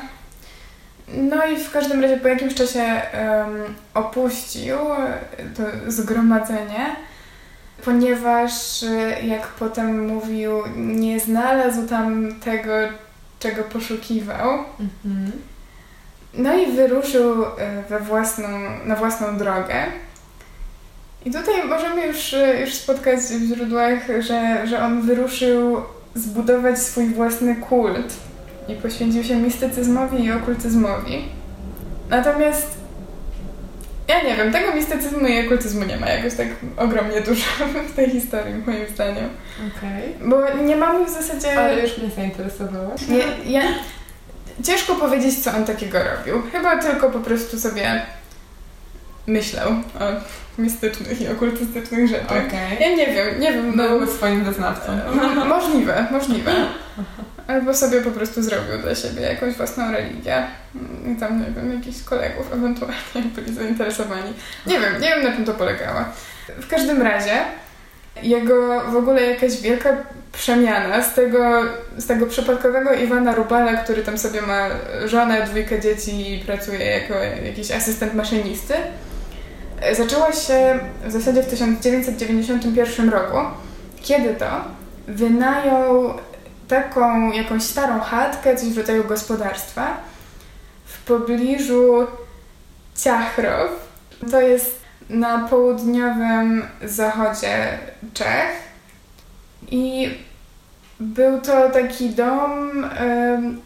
No 1.08 1.46
i 1.46 1.58
w 1.58 1.72
każdym 1.72 2.02
razie 2.02 2.18
po 2.18 2.28
jakimś 2.28 2.54
czasie 2.54 2.82
em, 2.82 3.76
opuścił 3.94 4.78
to 5.58 5.92
zgromadzenie, 5.92 6.96
ponieważ 7.86 8.84
e, 8.84 9.22
jak 9.22 9.48
potem 9.48 10.08
mówił, 10.08 10.52
nie 10.76 11.20
znalazł 11.20 11.88
tam 11.88 12.40
tego, 12.40 12.72
czego 13.40 13.64
poszukiwał. 13.64 14.50
Mhm. 14.80 15.32
No 16.34 16.58
i 16.58 16.72
wyruszył 16.72 17.46
e, 17.46 17.84
we 17.90 18.00
własną, 18.00 18.48
na 18.86 18.96
własną 18.96 19.38
drogę. 19.38 19.86
I 21.26 21.32
tutaj 21.32 21.68
możemy 21.68 22.08
już, 22.08 22.34
e, 22.34 22.62
już 22.62 22.74
spotkać 22.74 23.20
w 23.20 23.48
źródłach, 23.48 24.00
że, 24.20 24.68
że 24.68 24.84
on 24.84 25.02
wyruszył 25.02 25.82
zbudować 26.16 26.80
swój 26.80 27.08
własny 27.08 27.56
kult 27.56 28.14
i 28.68 28.74
poświęcił 28.76 29.24
się 29.24 29.36
mistycyzmowi 29.36 30.24
i 30.24 30.32
okultyzmowi. 30.32 31.26
Natomiast 32.10 32.78
ja 34.08 34.22
nie 34.24 34.36
wiem, 34.36 34.52
tego 34.52 34.76
mistycyzmu 34.76 35.28
i 35.28 35.46
okultyzmu 35.46 35.84
nie 35.86 35.98
ma 35.98 36.10
jakoś 36.10 36.34
tak 36.34 36.48
ogromnie 36.78 37.22
dużo 37.22 37.44
w 37.92 37.96
tej 37.96 38.10
historii, 38.10 38.54
moim 38.66 38.88
zdaniem. 38.94 39.30
Okej. 39.78 40.16
Bo 40.30 40.54
nie 40.64 40.76
mamy 40.76 41.06
w 41.06 41.10
zasadzie... 41.10 41.60
Ale 41.60 41.82
już 41.82 41.98
mnie 41.98 42.10
zainteresowałaś. 42.16 43.02
Nie, 43.08 43.52
ja... 43.54 43.62
Ciężko 44.64 44.96
powiedzieć, 44.96 45.40
co 45.44 45.52
on 45.52 45.66
takiego 45.66 45.98
robił. 46.04 46.42
Chyba 46.52 46.78
tylko 46.84 47.10
po 47.10 47.20
prostu 47.20 47.60
sobie 47.60 48.02
myślał 49.28 49.70
o 49.70 50.04
mistycznych 50.62 51.22
i 51.22 51.28
okultystycznych 51.28 52.08
rzeczach. 52.08 52.44
Okej. 52.48 52.78
Ja 52.80 52.96
nie 52.96 53.08
wiem, 53.08 53.40
nie 53.40 53.54
wiem. 53.54 53.74
No, 53.76 53.84
Był 53.90 54.08
swoim 54.08 54.44
wyznawcą. 54.44 54.92
mo- 55.16 55.46
możliwe, 55.46 56.08
możliwe. 56.12 56.52
albo 57.48 57.74
sobie 57.74 58.02
po 58.02 58.12
prostu 58.12 58.44
zrobił 58.44 58.78
dla 58.82 58.96
siebie 58.96 59.22
jakąś 59.22 59.54
własną 59.54 59.92
religię. 59.92 60.48
I 61.08 61.20
tam, 61.20 61.40
nie 61.40 61.52
wiem, 61.56 61.74
jakichś 61.74 62.04
kolegów 62.04 62.54
ewentualnie 62.54 63.22
byli 63.36 63.54
zainteresowani. 63.54 64.34
Nie 64.66 64.80
wiem, 64.80 65.02
nie 65.02 65.10
wiem 65.10 65.24
na 65.24 65.32
czym 65.32 65.46
to 65.46 65.54
polegało. 65.54 66.00
W 66.62 66.68
każdym 66.68 67.02
razie 67.02 67.34
jego 68.24 68.82
w 68.92 68.96
ogóle 68.96 69.22
jakaś 69.22 69.62
wielka 69.62 69.98
przemiana 70.32 71.04
z 71.04 71.14
tego, 71.14 71.64
z 71.98 72.08
tego 72.08 72.26
przypadkowego 72.26 72.94
Iwana 72.94 73.36
Rubala, 73.36 73.74
który 73.74 74.04
tam 74.04 74.18
sobie 74.18 74.42
ma 74.42 74.70
żonę, 75.06 75.46
dwójkę 75.46 75.82
dzieci 75.82 76.34
i 76.34 76.46
pracuje 76.46 76.86
jako 76.86 77.14
jakiś 77.46 77.72
asystent 77.72 78.14
maszynisty, 78.14 78.74
zaczęła 79.92 80.34
się 80.34 80.80
w 81.06 81.12
zasadzie 81.12 81.44
w 81.44 81.48
1991 81.48 83.10
roku, 83.10 83.38
kiedy 84.02 84.34
to 84.34 84.46
wynajął 85.08 86.14
taką 86.68 87.32
jakąś 87.32 87.64
starą 87.64 88.00
chatkę, 88.00 88.56
coś 88.56 88.70
w 88.70 88.78
rodzaju 88.78 89.04
gospodarstwa 89.04 89.98
w 90.86 91.06
pobliżu 91.06 92.08
Ciachrow. 92.96 93.72
To 94.32 94.42
jest 94.42 94.80
na 95.10 95.48
południowym 95.48 96.68
zachodzie 96.84 97.78
Czech 98.14 98.50
i 99.72 100.18
był 101.00 101.42
to 101.42 101.70
taki 101.70 102.10
dom, 102.10 102.86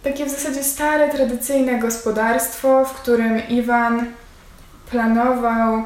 takie 0.04 0.26
w 0.26 0.30
zasadzie 0.30 0.64
stare, 0.64 1.10
tradycyjne 1.10 1.80
gospodarstwo, 1.80 2.86
w 2.86 2.94
którym 2.94 3.48
Iwan 3.50 4.06
planował 4.92 5.84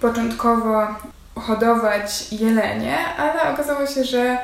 początkowo 0.00 0.86
hodować 1.34 2.32
jelenie, 2.32 2.98
ale 3.18 3.52
okazało 3.52 3.86
się, 3.86 4.04
że 4.04 4.38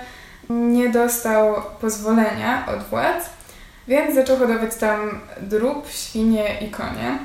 nie 0.51 0.89
dostał 0.89 1.63
pozwolenia 1.81 2.67
od 2.67 2.83
władz, 2.83 3.25
więc 3.89 4.15
zaczął 4.15 4.37
hodować 4.37 4.75
tam 4.75 5.21
drób, 5.41 5.87
świnie 5.91 6.59
i 6.61 6.71
konie. 6.71 7.19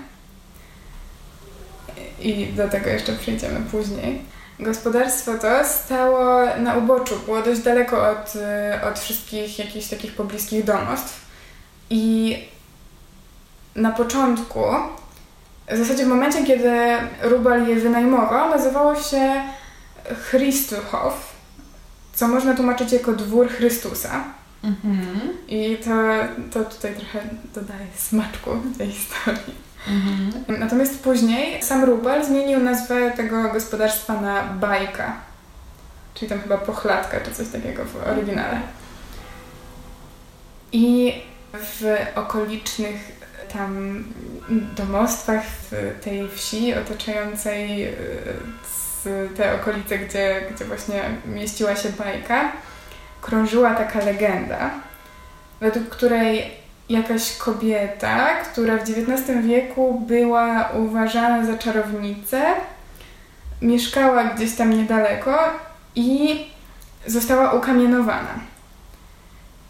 I 2.20 2.46
do 2.46 2.68
tego 2.68 2.90
jeszcze 2.90 3.14
przejdziemy 3.14 3.60
później. 3.72 4.22
Gospodarstwo 4.60 5.34
to 5.34 5.66
stało 5.66 6.46
na 6.60 6.76
uboczu, 6.76 7.20
było 7.26 7.42
dość 7.42 7.62
daleko 7.62 8.10
od, 8.10 8.34
od 8.90 9.00
wszystkich 9.00 9.60
jakichś 9.60 9.88
takich 9.88 10.16
pobliskich 10.16 10.64
domostw. 10.64 11.26
I 11.90 12.38
na 13.76 13.92
początku, 13.92 14.64
w 15.72 15.78
zasadzie 15.78 16.06
w 16.06 16.08
momencie, 16.08 16.44
kiedy 16.44 16.72
Rubal 17.22 17.68
je 17.68 17.76
wynajmował, 17.76 18.50
nazywało 18.50 18.96
się 18.96 19.42
Christuchow, 20.30 21.37
co 22.18 22.28
można 22.28 22.56
tłumaczyć 22.56 22.92
jako 22.92 23.14
dwór 23.14 23.50
Chrystusa. 23.50 24.24
Mhm. 24.64 25.20
I 25.48 25.78
to, 25.78 25.92
to 26.54 26.70
tutaj 26.70 26.96
trochę 26.96 27.20
dodaje 27.56 27.88
smaczku 27.96 28.50
tej 28.78 28.92
historii. 28.92 29.56
Mhm. 29.88 30.60
Natomiast 30.60 31.04
później 31.04 31.64
sam 31.64 31.84
Rubel 31.84 32.26
zmienił 32.26 32.60
nazwę 32.60 33.12
tego 33.12 33.50
gospodarstwa 33.50 34.22
na 34.22 34.44
Bajka. 34.44 35.14
Czyli 36.14 36.30
tam 36.30 36.42
chyba 36.42 36.58
pochlatka 36.58 37.20
czy 37.20 37.32
coś 37.32 37.48
takiego 37.48 37.86
w 37.86 38.08
oryginale. 38.08 38.62
I 40.72 41.14
w 41.54 41.96
okolicznych 42.16 43.12
tam 43.54 44.04
domostwach 44.76 45.44
w 45.46 45.94
tej 46.04 46.30
wsi 46.30 46.74
otaczającej 46.74 47.94
te 49.38 49.56
okolice, 49.56 49.98
gdzie, 49.98 50.42
gdzie 50.52 50.66
właśnie 50.66 51.04
mieściła 51.26 51.76
się 51.76 51.90
bajka, 51.90 52.52
krążyła 53.22 53.76
taka 53.76 54.00
legenda, 54.00 54.70
według 55.60 55.90
której 55.90 56.52
jakaś 56.90 57.38
kobieta, 57.38 58.36
która 58.36 58.78
w 58.78 58.82
XIX 58.82 59.46
wieku 59.46 60.04
była 60.08 60.70
uważana 60.70 61.46
za 61.46 61.58
czarownicę, 61.58 62.42
mieszkała 63.62 64.24
gdzieś 64.24 64.56
tam 64.56 64.70
niedaleko 64.78 65.40
i 65.96 66.40
została 67.08 67.52
ukamienowana. 67.52 68.40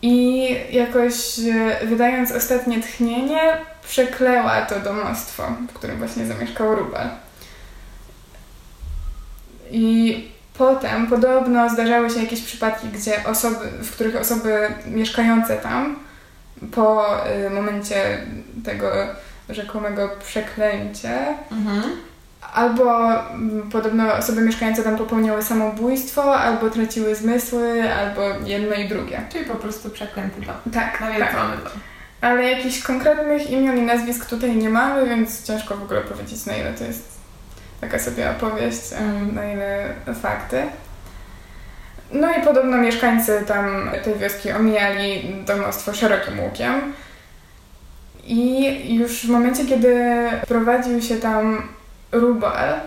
I 0.02 0.48
jakoś 0.72 1.40
e, 1.40 1.86
wydając 1.86 2.32
ostatnie 2.32 2.82
tchnienie, 2.82 3.42
przekleła 3.88 4.62
to 4.62 4.80
domostwo, 4.80 5.44
w 5.70 5.74
którym 5.74 5.98
właśnie 5.98 6.26
zamieszkał 6.26 6.76
Rubel. 6.76 7.10
I 9.72 10.28
potem 10.58 11.08
podobno 11.08 11.70
zdarzały 11.70 12.10
się 12.10 12.20
jakieś 12.20 12.42
przypadki, 12.42 12.88
gdzie 12.88 13.26
osoby, 13.26 13.66
w 13.84 13.92
których 13.92 14.16
osoby 14.16 14.68
mieszkające 14.86 15.58
tam 15.58 15.96
po 16.72 17.16
y, 17.46 17.50
momencie 17.50 18.18
tego 18.66 18.92
rzekomego 19.50 20.10
przeklęcia 20.28 21.20
mhm. 21.52 21.84
albo 22.54 23.14
mm, 23.14 23.70
podobno 23.72 24.14
osoby 24.14 24.42
mieszkające 24.42 24.84
tam 24.84 24.98
popełniały 24.98 25.44
samobójstwo, 25.44 26.36
albo 26.36 26.70
traciły 26.70 27.16
zmysły, 27.16 27.94
albo 27.94 28.22
jedno 28.46 28.76
i 28.76 28.88
drugie. 28.88 29.22
Czyli 29.32 29.46
po 29.46 29.56
prostu 29.56 29.90
przeklęty 29.90 30.42
dom. 30.42 30.56
Tak, 30.74 30.98
tak. 31.00 31.34
dom. 31.34 31.72
Ale 32.22 32.52
jakichś 32.52 32.82
konkretnych 32.82 33.52
imion 33.52 33.78
i 33.78 33.82
nazwisk 33.82 34.26
tutaj 34.26 34.56
nie 34.56 34.70
mamy, 34.70 35.10
więc 35.10 35.44
ciężko 35.44 35.78
w 35.78 35.84
ogóle 35.84 36.02
powiedzieć 36.02 36.46
na 36.46 36.58
ile 36.58 36.74
to 36.74 36.84
jest 36.84 37.17
taka 37.82 38.00
sobie 38.00 38.32
opowieść, 38.32 38.82
na 39.34 39.54
ile 39.54 39.94
fakty. 40.22 40.62
No 42.12 42.32
i 42.32 42.42
podobno 42.42 42.78
mieszkańcy 42.78 43.44
tam 43.48 43.90
tej 44.04 44.16
wioski 44.16 44.52
omijali 44.52 45.36
domostwo 45.46 45.94
szerokim 45.94 46.40
łukiem. 46.40 46.94
I 48.24 48.96
już 48.96 49.26
w 49.26 49.30
momencie, 49.30 49.66
kiedy 49.66 50.06
prowadził 50.48 51.02
się 51.02 51.18
tam 51.18 51.68
Rubal, 52.12 52.80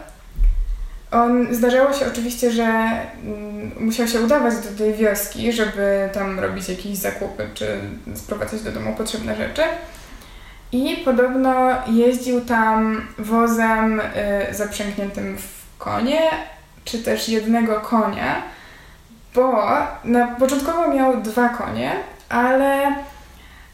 on 1.10 1.54
zdarzało 1.54 1.92
się 1.92 2.06
oczywiście, 2.06 2.50
że 2.50 2.62
mm, 2.64 3.70
musiał 3.80 4.08
się 4.08 4.20
udawać 4.20 4.54
do 4.54 4.78
tej 4.78 4.94
wioski, 4.94 5.52
żeby 5.52 6.08
tam 6.12 6.40
robić 6.40 6.68
jakieś 6.68 6.96
zakupy 6.96 7.48
czy 7.54 7.80
sprowadzać 8.14 8.62
do 8.62 8.72
domu 8.72 8.94
potrzebne 8.94 9.36
rzeczy. 9.36 9.62
I 10.72 10.96
podobno 10.96 11.70
jeździł 11.86 12.40
tam 12.40 13.06
wozem 13.18 14.00
y, 14.00 14.54
zaprzęgniętym 14.54 15.38
w 15.38 15.78
konie, 15.78 16.20
czy 16.84 17.02
też 17.02 17.28
jednego 17.28 17.80
konia 17.80 18.42
bo 19.34 19.68
na 20.04 20.26
początkowo 20.26 20.88
miał 20.88 21.22
dwa 21.22 21.48
konie, 21.48 21.92
ale 22.28 22.94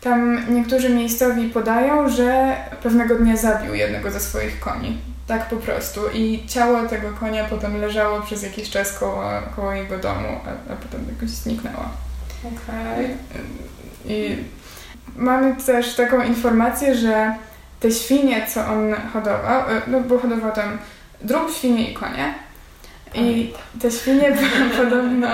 tam 0.00 0.40
niektórzy 0.54 0.88
miejscowi 0.88 1.48
podają, 1.48 2.08
że 2.08 2.56
pewnego 2.82 3.14
dnia 3.14 3.36
zabił 3.36 3.74
jednego 3.74 4.10
ze 4.10 4.20
swoich 4.20 4.60
koni. 4.60 4.98
Tak 5.26 5.48
po 5.48 5.56
prostu. 5.56 6.00
I 6.14 6.46
ciało 6.48 6.88
tego 6.88 7.12
konia 7.20 7.44
potem 7.44 7.80
leżało 7.80 8.20
przez 8.20 8.42
jakiś 8.42 8.70
czas 8.70 8.98
koło, 8.98 9.22
koło 9.56 9.72
jego 9.72 9.98
domu, 9.98 10.28
a, 10.46 10.72
a 10.72 10.76
potem 10.76 11.06
jakoś 11.14 11.30
zniknęło. 11.30 11.84
Okej. 12.44 13.04
Okay. 13.04 13.16
I 14.04 14.36
mamy 15.16 15.56
też 15.66 15.94
taką 15.94 16.22
informację, 16.22 16.94
że 16.94 17.34
te 17.80 17.90
świnie, 17.90 18.46
co 18.54 18.66
on 18.66 18.94
hodował, 19.12 19.60
e, 19.60 19.82
no 19.86 20.00
bo 20.00 20.18
hodował 20.18 20.52
tam 20.52 20.78
drób, 21.22 21.52
świnie 21.58 21.90
i 21.90 21.94
konie, 21.94 22.34
i 23.14 23.52
te 23.80 23.90
świnie 23.90 24.36
podobno, 24.78 25.28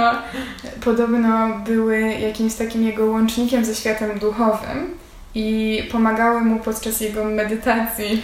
podobno 0.85 1.49
były 1.49 2.01
jakimś 2.01 2.55
takim 2.55 2.83
jego 2.83 3.07
łącznikiem 3.07 3.65
ze 3.65 3.75
światem 3.75 4.19
duchowym 4.19 4.99
i 5.35 5.89
pomagały 5.93 6.41
mu 6.41 6.61
podczas 6.61 7.01
jego 7.01 7.25
medytacji 7.25 8.23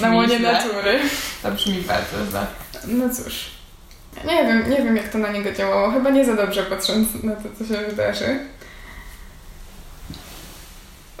na 0.00 0.14
łonie 0.14 0.38
źle. 0.38 0.52
natury. 0.52 0.98
To 1.42 1.50
brzmi 1.50 1.80
bardzo 1.80 2.30
źle. 2.30 2.46
No 2.86 3.14
cóż. 3.14 3.50
Nie 4.24 4.44
wiem, 4.44 4.70
nie 4.70 4.76
wiem 4.76 4.96
jak 4.96 5.08
to 5.08 5.18
na 5.18 5.32
niego 5.32 5.52
działało. 5.52 5.90
Chyba 5.90 6.10
nie 6.10 6.24
za 6.24 6.34
dobrze 6.34 6.62
patrząc 6.62 7.08
na 7.22 7.32
to, 7.36 7.48
co 7.58 7.74
się 7.74 7.80
wydarzy. 7.80 8.38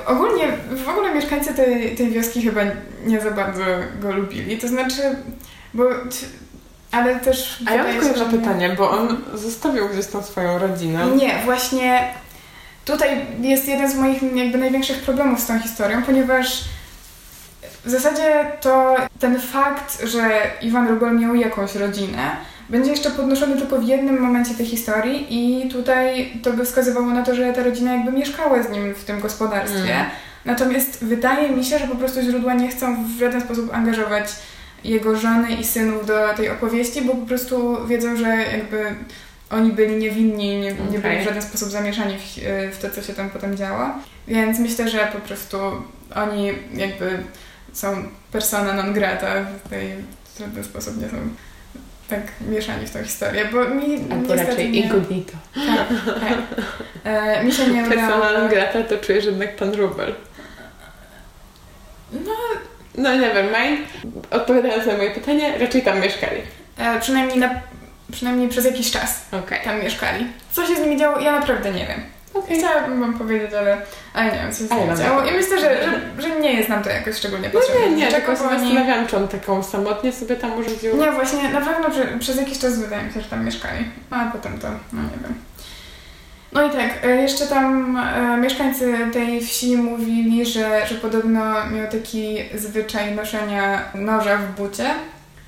Ogólnie, 0.06 0.48
w 0.84 0.88
ogóle 0.88 1.14
mieszkańcy 1.14 1.54
tej, 1.54 1.96
tej 1.96 2.10
wioski 2.10 2.42
chyba 2.42 2.60
nie 3.06 3.20
za 3.20 3.30
bardzo 3.30 3.64
go 4.00 4.12
lubili. 4.12 4.58
To 4.58 4.68
znaczy, 4.68 5.02
bo 5.74 5.84
ale 6.90 7.20
też... 7.20 7.62
A 7.66 7.74
ja 7.74 7.82
mam 7.82 7.92
tylko 7.92 8.06
jedno 8.06 8.38
pytanie, 8.38 8.74
bo 8.78 8.90
on 8.90 9.16
zostawił 9.34 9.88
gdzieś 9.88 10.06
tam 10.06 10.22
swoją 10.22 10.58
rodzinę. 10.58 11.06
Nie, 11.16 11.42
właśnie 11.44 12.14
tutaj 12.84 13.26
jest 13.40 13.68
jeden 13.68 13.90
z 13.90 13.94
moich 13.94 14.22
jakby 14.34 14.58
największych 14.58 15.02
problemów 15.02 15.40
z 15.40 15.46
tą 15.46 15.60
historią, 15.60 16.02
ponieważ 16.02 16.64
w 17.84 17.90
zasadzie 17.90 18.52
to 18.60 18.96
ten 19.20 19.40
fakt, 19.40 20.06
że 20.06 20.40
Iwan 20.62 20.88
Rugol 20.88 21.18
miał 21.18 21.34
jakąś 21.34 21.74
rodzinę, 21.74 22.36
będzie 22.68 22.90
jeszcze 22.90 23.10
podnoszony 23.10 23.56
tylko 23.56 23.78
w 23.78 23.84
jednym 23.84 24.20
momencie 24.20 24.54
tej 24.54 24.66
historii 24.66 25.26
i 25.30 25.68
tutaj 25.68 26.32
to 26.42 26.52
by 26.52 26.64
wskazywało 26.64 27.06
na 27.06 27.22
to, 27.22 27.34
że 27.34 27.52
ta 27.52 27.62
rodzina 27.62 27.92
jakby 27.92 28.12
mieszkała 28.12 28.62
z 28.62 28.70
nim 28.70 28.94
w 28.94 29.04
tym 29.04 29.20
gospodarstwie. 29.20 29.94
Mm. 29.94 30.06
Natomiast 30.44 31.04
wydaje 31.04 31.50
mi 31.50 31.64
się, 31.64 31.78
że 31.78 31.86
po 31.86 31.96
prostu 31.96 32.22
źródła 32.22 32.54
nie 32.54 32.68
chcą 32.68 33.04
w 33.04 33.18
żaden 33.18 33.40
sposób 33.40 33.74
angażować 33.74 34.26
jego 34.84 35.16
żony 35.16 35.54
i 35.54 35.64
synów 35.64 36.06
do 36.06 36.34
tej 36.36 36.50
opowieści, 36.50 37.02
bo 37.02 37.14
po 37.14 37.26
prostu 37.26 37.86
wiedzą, 37.86 38.16
że 38.16 38.28
jakby 38.28 38.94
oni 39.50 39.72
byli 39.72 39.96
niewinni, 39.96 40.48
nie, 40.48 40.72
nie 40.72 40.98
Okej. 40.98 41.00
byli 41.00 41.20
w 41.20 41.24
żaden 41.24 41.42
sposób 41.42 41.68
zamieszani 41.68 42.14
w, 42.18 42.76
w 42.76 42.78
to, 42.82 42.90
co 42.90 43.02
się 43.02 43.12
tam 43.12 43.30
potem 43.30 43.56
działo. 43.56 43.90
Więc 44.28 44.58
myślę, 44.58 44.88
że 44.88 45.10
po 45.12 45.18
prostu 45.18 45.56
oni 46.14 46.52
jakby 46.74 47.18
są 47.72 48.04
persona 48.32 48.72
non 48.72 48.92
grata 48.92 49.26
w 49.64 49.68
tej 49.68 49.92
w 50.34 50.38
żaden 50.38 50.64
sposób 50.64 51.02
nie 51.02 51.08
są 51.08 51.16
tak 52.08 52.20
mieszani 52.40 52.86
w 52.86 52.90
tą 52.90 53.02
historię, 53.02 53.44
bo 53.52 53.64
mi 53.64 53.84
Albo 54.12 54.16
niestety 54.16 54.44
raczej 54.50 54.70
nie... 54.70 54.80
incognito. 54.80 55.32
Tak, 55.54 55.88
tak. 56.20 56.38
E, 57.04 57.44
mi 57.44 57.52
się 57.52 57.66
nie 57.66 57.84
udało... 57.84 58.38
non 58.38 58.48
grata 58.48 58.82
to 58.82 58.98
czujesz 58.98 59.24
jednak 59.24 59.56
pan 59.56 59.74
Rubel. 59.74 60.14
No, 62.12 62.32
No 62.94 63.16
never 63.16 63.44
mind. 63.44 63.80
Odpowiadając 64.30 64.86
na 64.86 64.96
moje 64.96 65.10
pytanie, 65.10 65.58
raczej 65.58 65.82
tam 65.82 66.00
mieszkali. 66.00 66.40
e, 66.78 67.00
przynajmniej, 67.00 67.38
na, 67.38 67.50
przynajmniej 68.12 68.48
przez 68.48 68.64
jakiś 68.64 68.90
czas 68.90 69.24
Okej. 69.32 69.60
tam 69.64 69.80
mieszkali. 69.82 70.26
Co 70.52 70.66
się 70.66 70.76
z 70.76 70.80
nimi 70.80 70.96
działo, 70.96 71.20
ja 71.20 71.32
naprawdę 71.32 71.70
nie 71.70 71.86
wiem. 71.86 72.00
Okej. 72.34 72.58
Chciałabym 72.58 73.00
wam 73.00 73.18
powiedzieć, 73.18 73.54
ale, 73.54 73.76
ale 74.14 74.32
nie 74.32 74.38
wiem, 74.38 74.52
co 74.52 74.68
się 74.68 74.82
Ale 74.82 74.96
działo. 74.96 75.22
I 75.24 75.32
myślę, 75.32 75.60
że, 75.60 75.84
że, 75.84 76.22
że 76.22 76.40
nie 76.40 76.52
jest 76.52 76.68
nam 76.68 76.82
to 76.82 76.90
jakoś 76.90 77.16
szczególnie 77.16 77.50
No 77.54 77.60
potrzebne. 77.60 77.90
nie, 77.90 77.96
nie, 77.96 78.08
Dlaczego 78.08 78.26
tylko 78.36 78.42
się 78.44 78.58
zastanawiałam, 78.60 79.06
czy 79.06 79.16
on 79.16 79.28
taką 79.28 79.62
samotnie 79.62 80.12
sobie 80.12 80.36
tam 80.36 80.52
urządził. 80.58 80.96
Nie, 80.96 81.12
właśnie, 81.12 81.48
na 81.48 81.60
pewno 81.60 81.90
prze, 81.90 82.18
przez 82.18 82.36
jakiś 82.36 82.58
czas 82.58 82.78
wydaje 82.78 83.02
mi 83.02 83.12
się, 83.12 83.20
że 83.20 83.28
tam 83.28 83.44
mieszkali. 83.44 83.84
A 84.10 84.24
potem 84.32 84.58
to, 84.58 84.68
no 84.92 85.02
nie 85.02 85.18
wiem. 85.22 85.34
No 86.52 86.62
i 86.66 86.70
tak, 86.70 87.04
e, 87.04 87.16
jeszcze 87.16 87.46
tam 87.46 87.96
e, 87.96 88.36
mieszkańcy 88.36 88.94
tej 89.12 89.40
wsi 89.40 89.76
mówili, 89.76 90.46
że, 90.46 90.86
że 90.86 90.94
podobno 90.94 91.40
miał 91.70 91.86
taki 91.92 92.38
zwyczaj 92.54 93.14
noszenia 93.14 93.82
noża 93.94 94.36
w 94.36 94.54
bucie, 94.60 94.84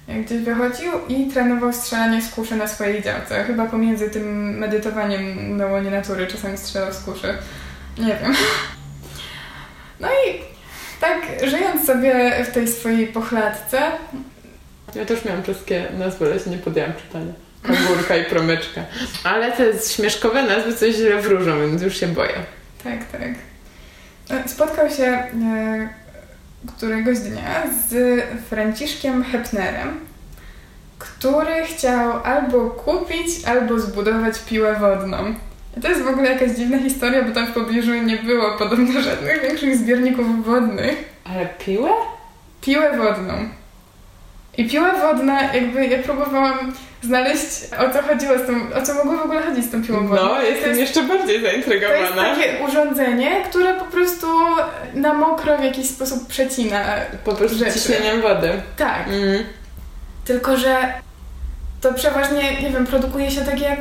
gdzieś 0.08 0.42
wychodził 0.42 0.92
i 1.08 1.26
trenował 1.26 1.72
strzelanie 1.72 2.22
z 2.22 2.30
kuszy 2.30 2.56
na 2.56 2.68
swojej 2.68 3.02
działce. 3.02 3.44
Chyba 3.44 3.66
pomiędzy 3.66 4.10
tym 4.10 4.58
medytowaniem 4.58 5.56
na 5.56 5.66
łonie 5.66 5.90
natury 5.90 6.26
czasami 6.26 6.58
strzelał 6.58 6.92
z 6.92 6.98
kuszy. 6.98 7.34
Nie 7.98 8.16
wiem. 8.22 8.34
No 10.00 10.08
i 10.08 10.40
tak, 11.00 11.22
żyjąc 11.50 11.86
sobie 11.86 12.44
w 12.44 12.54
tej 12.54 12.68
swojej 12.68 13.06
pochladzce, 13.06 13.82
Ja 14.94 15.04
też 15.04 15.24
miałam 15.24 15.42
czeskie 15.42 15.86
nazwy, 15.98 16.26
ale 16.26 16.40
się 16.40 16.50
nie 16.50 16.58
podjęłam 16.58 16.92
czytania. 16.94 17.32
Kangurka 17.62 18.16
i 18.16 18.24
promyczka. 18.24 18.80
Ale 19.24 19.52
te 19.52 19.64
śmieszkowe 19.94 20.42
nazwy 20.42 20.74
coś 20.74 20.94
źle 20.94 21.22
wróżą, 21.22 21.60
więc 21.60 21.82
już 21.82 22.00
się 22.00 22.06
boję. 22.08 22.34
Tak, 22.84 23.04
tak. 23.12 23.30
E, 24.30 24.48
Spotkał 24.48 24.90
się 24.90 25.04
e, 25.04 25.28
któregoś 26.66 27.18
dnia 27.18 27.62
z 27.88 28.22
Franciszkiem 28.48 29.24
Hepnerem, 29.24 30.00
który 30.98 31.64
chciał 31.64 32.22
albo 32.24 32.70
kupić, 32.70 33.44
albo 33.46 33.80
zbudować 33.80 34.38
piłę 34.38 34.76
wodną. 34.80 35.34
I 35.76 35.80
to 35.80 35.88
jest 35.88 36.02
w 36.02 36.08
ogóle 36.08 36.32
jakaś 36.32 36.50
dziwna 36.50 36.78
historia, 36.78 37.22
bo 37.22 37.34
tam 37.34 37.46
w 37.46 37.52
pobliżu 37.52 37.94
nie 37.94 38.16
było 38.16 38.58
podobno 38.58 39.00
żadnych 39.02 39.42
większych 39.42 39.76
zbiorników 39.76 40.44
wodnych. 40.44 41.04
Ale 41.24 41.46
piłę? 41.46 41.90
Piłę 42.60 42.96
wodną. 42.96 43.34
I 44.58 44.68
piła 44.68 44.92
wodna, 44.92 45.54
jakby 45.54 45.86
ja 45.86 46.02
próbowałam 46.02 46.72
znaleźć 47.02 47.46
o 47.78 47.90
co 47.92 48.02
chodziło 48.02 48.38
z 48.38 48.46
tą, 48.46 48.78
o 48.78 48.82
co 48.82 48.94
mogło 48.94 49.16
w 49.16 49.22
ogóle 49.22 49.42
chodzić 49.42 49.64
z 49.64 49.70
tą 49.70 49.84
piłą 49.84 50.08
wodną. 50.08 50.24
No, 50.28 50.42
jestem 50.42 50.68
jest- 50.68 50.80
jeszcze 50.80 51.02
bardziej 51.02 51.40
To 51.40 51.46
jest 51.46 51.66
zaintrygowana. 51.66 52.24
takie 52.24 52.58
urządzenie, 52.68 53.42
które 53.50 53.74
po 53.74 53.84
prostu 53.84 54.26
na 54.94 55.14
mokro 55.14 55.58
w 55.58 55.64
jakiś 55.64 55.86
sposób 55.90 56.26
przecina. 56.28 56.84
Po 57.24 57.34
prostu 57.34 57.58
rzeczy. 57.58 57.72
ciśnieniem 57.72 58.20
wody. 58.22 58.50
Tak, 58.76 59.08
Mm. 59.08 59.44
tylko 60.24 60.56
że 60.56 60.76
to 61.80 61.94
przeważnie, 61.94 62.62
nie 62.62 62.70
wiem, 62.70 62.86
produkuje 62.86 63.30
się 63.30 63.40
tak 63.40 63.60
jak 63.60 63.78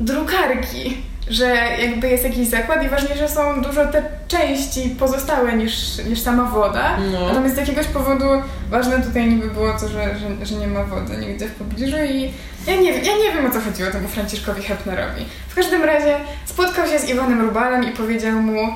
drukarki, 0.00 0.96
że 1.28 1.56
jakby 1.80 2.08
jest 2.08 2.24
jakiś 2.24 2.48
zakład 2.48 2.84
i 2.84 2.88
ważniejsze 2.88 3.28
są 3.28 3.62
dużo 3.62 3.86
te 3.86 4.02
części 4.28 4.96
pozostałe 4.98 5.52
niż, 5.52 5.98
niż 6.08 6.20
sama 6.20 6.44
woda. 6.44 6.96
No. 7.12 7.28
Natomiast 7.28 7.54
z 7.54 7.58
jakiegoś 7.58 7.86
powodu 7.86 8.24
ważne 8.70 9.02
tutaj 9.02 9.26
niby 9.28 9.48
było 9.50 9.72
to, 9.72 9.88
że, 9.88 10.14
że, 10.18 10.46
że 10.46 10.54
nie 10.54 10.66
ma 10.66 10.84
wody 10.84 11.16
nigdzie 11.16 11.46
w 11.46 11.54
pobliżu 11.54 11.96
i 11.96 12.30
ja 12.66 12.76
nie, 12.76 12.92
wiem- 12.92 13.04
ja 13.04 13.12
nie 13.16 13.32
wiem 13.34 13.46
o 13.46 13.50
co 13.50 13.60
chodziło 13.60 13.90
temu 13.90 14.08
Franciszkowi 14.08 14.62
Hepnerowi. 14.62 15.24
W 15.48 15.54
każdym 15.54 15.84
razie 15.84 16.16
spotkał 16.44 16.86
się 16.86 16.98
z 16.98 17.08
Iwanem 17.08 17.40
Rubalem 17.40 17.84
i 17.92 17.96
powiedział 17.96 18.32
mu 18.32 18.68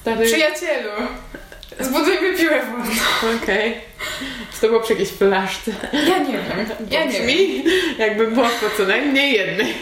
Stary... 0.00 0.26
Przyjacielu, 0.26 0.90
zbudujmy 1.80 2.36
piłę 2.38 2.60
wodną. 2.66 2.92
Okej. 3.42 3.74
Czy 4.54 4.60
to 4.60 4.66
było 4.66 4.80
przy 4.80 4.92
jakiejś 4.92 5.08
flaszce? 5.10 5.70
Ja 5.92 6.18
nie 6.18 6.32
wiem, 6.32 6.66
ja 6.90 7.04
nie 7.04 7.12
wiem. 7.26 7.62
Jakby 7.98 8.26
było 8.30 8.46
po 8.46 8.76
co 8.76 8.88
najmniej 8.88 9.32
jednej. 9.32 9.74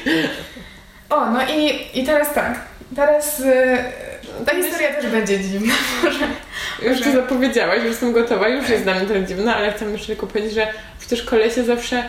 O, 1.10 1.30
no 1.30 1.40
i, 1.56 1.88
i 2.00 2.04
teraz 2.04 2.34
tak, 2.34 2.60
teraz 2.96 3.40
y, 3.40 3.78
ta 4.46 4.54
historia 4.54 4.92
też 4.94 5.06
będzie 5.06 5.40
dziwna. 5.40 5.74
Może. 6.04 6.26
Już 6.82 7.00
to 7.00 7.12
zapowiedziałaś, 7.12 7.76
już 7.78 7.86
jestem 7.86 8.12
gotowa, 8.12 8.48
już 8.48 8.68
jest 8.68 8.82
dla 8.82 8.94
mnie 8.94 9.06
trochę 9.06 9.24
dziwna, 9.24 9.56
ale 9.56 9.72
chcę 9.72 9.84
jeszcze 9.84 10.06
tylko 10.06 10.26
powiedzieć, 10.26 10.52
że 10.52 10.66
przecież 11.00 11.22
kolesie 11.22 11.64
zawsze 11.64 12.02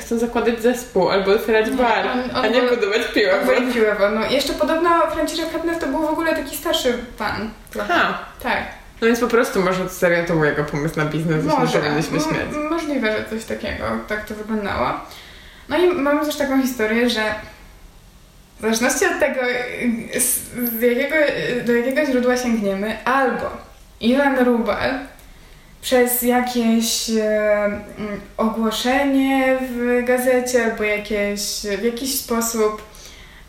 chcą 0.00 0.18
zakładać 0.18 0.62
zespół 0.62 1.08
albo 1.10 1.32
otwierać 1.32 1.66
Nie, 1.66 1.72
bar, 1.76 2.06
on- 2.06 2.36
on 2.36 2.44
a 2.44 2.48
nie 2.48 2.62
budować 2.62 3.02
piłę. 3.14 3.34
Piłę 3.74 3.94
wodną. 3.94 4.20
Jeszcze 4.30 4.52
podobno 4.52 4.90
Franciszek 5.10 5.52
Hepner 5.52 5.78
to 5.78 5.86
był 5.86 5.98
w 6.02 6.10
ogóle 6.10 6.36
taki 6.36 6.56
starszy 6.56 6.98
pan. 7.18 7.50
Ha, 7.88 8.18
Tak. 8.42 8.62
no 9.00 9.06
więc 9.06 9.20
po 9.20 9.26
prostu 9.28 9.60
może 9.62 9.88
serio 9.88 10.24
to 10.26 10.32
był 10.34 10.44
jego 10.44 10.64
pomysł 10.64 10.96
na 10.96 11.04
biznes, 11.04 11.44
że 11.44 11.50
Może. 11.50 11.78
powinniśmy 11.78 12.20
śmiać. 12.20 12.70
Możliwe, 12.70 13.12
że 13.16 13.24
coś 13.30 13.44
takiego, 13.44 13.84
tak 14.08 14.24
to 14.24 14.34
wyglądało. 14.34 14.90
No 15.68 15.78
i 15.78 15.86
mamy 15.88 16.26
też 16.26 16.36
taką 16.36 16.62
historię, 16.62 17.10
że 17.10 17.20
w 18.58 18.60
zależności 18.60 19.06
od 19.06 19.20
tego, 19.20 19.40
z, 20.18 20.82
jakiego, 20.82 21.14
do 21.66 21.72
jakiego 21.72 22.06
źródła 22.06 22.36
sięgniemy, 22.36 23.04
albo 23.04 23.50
Iwan 24.00 24.38
Rubel 24.38 24.98
przez 25.80 26.22
jakieś 26.22 27.10
e, 27.10 27.64
mm, 27.64 28.20
ogłoszenie 28.36 29.58
w 29.60 30.04
gazecie, 30.06 30.64
albo 30.64 30.84
jakieś, 30.84 31.40
w 31.78 31.84
jakiś 31.84 32.14
sposób 32.14 32.82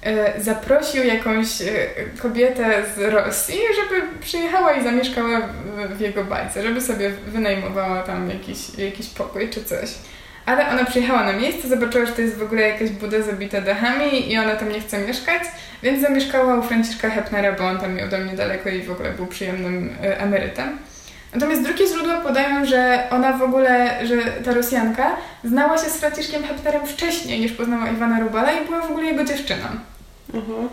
e, 0.03 0.41
zaprosił 0.41 1.03
jakąś 1.03 1.61
e, 1.61 1.65
kobietę 2.21 2.83
z 2.95 3.13
Rosji, 3.13 3.59
żeby 3.75 4.01
przyjechała 4.21 4.73
i 4.73 4.83
zamieszkała 4.83 5.41
w, 5.41 5.97
w 5.97 5.99
jego 5.99 6.23
bajce, 6.23 6.63
żeby 6.63 6.81
sobie 6.81 7.09
wynajmowała 7.09 8.03
tam 8.03 8.29
jakiś, 8.29 8.57
jakiś 8.77 9.07
pokój 9.07 9.49
czy 9.49 9.63
coś. 9.63 9.89
Ale 10.49 10.69
ona 10.69 10.85
przyjechała 10.85 11.23
na 11.23 11.33
miejsce, 11.33 11.67
zobaczyła, 11.67 12.05
że 12.05 12.11
to 12.11 12.21
jest 12.21 12.37
w 12.37 12.43
ogóle 12.43 12.61
jakaś 12.61 12.89
buda 12.89 13.21
zabita 13.21 13.61
dachami 13.61 14.31
i 14.31 14.37
ona 14.37 14.55
tam 14.55 14.69
nie 14.69 14.79
chce 14.79 14.97
mieszkać, 14.97 15.41
więc 15.83 16.01
zamieszkała 16.01 16.55
u 16.55 16.63
Franciszka 16.63 17.09
Hepnera, 17.09 17.51
bo 17.51 17.67
on 17.67 17.77
tam 17.77 17.93
miał 17.93 18.09
do 18.09 18.17
mnie 18.17 18.33
daleko 18.33 18.69
i 18.69 18.81
w 18.81 18.91
ogóle 18.91 19.11
był 19.11 19.27
przyjemnym 19.27 19.95
e, 20.03 20.19
emerytem. 20.19 20.77
Natomiast 21.33 21.63
drugie 21.63 21.87
źródła 21.87 22.17
podają, 22.17 22.65
że 22.65 23.03
ona 23.11 23.33
w 23.33 23.41
ogóle, 23.41 23.99
że 24.07 24.15
ta 24.45 24.53
Rosjanka 24.53 25.15
znała 25.43 25.77
się 25.77 25.89
z 25.89 25.97
Franciszkiem 25.97 26.43
Hepnerem 26.43 26.87
wcześniej 26.87 27.39
niż 27.39 27.51
poznała 27.51 27.89
Iwana 27.89 28.19
Rubala 28.19 28.51
i 28.51 28.65
była 28.65 28.81
w 28.81 28.91
ogóle 28.91 29.05
jego 29.05 29.23
dziewczyną. 29.23 29.65
Mhm. 30.33 30.69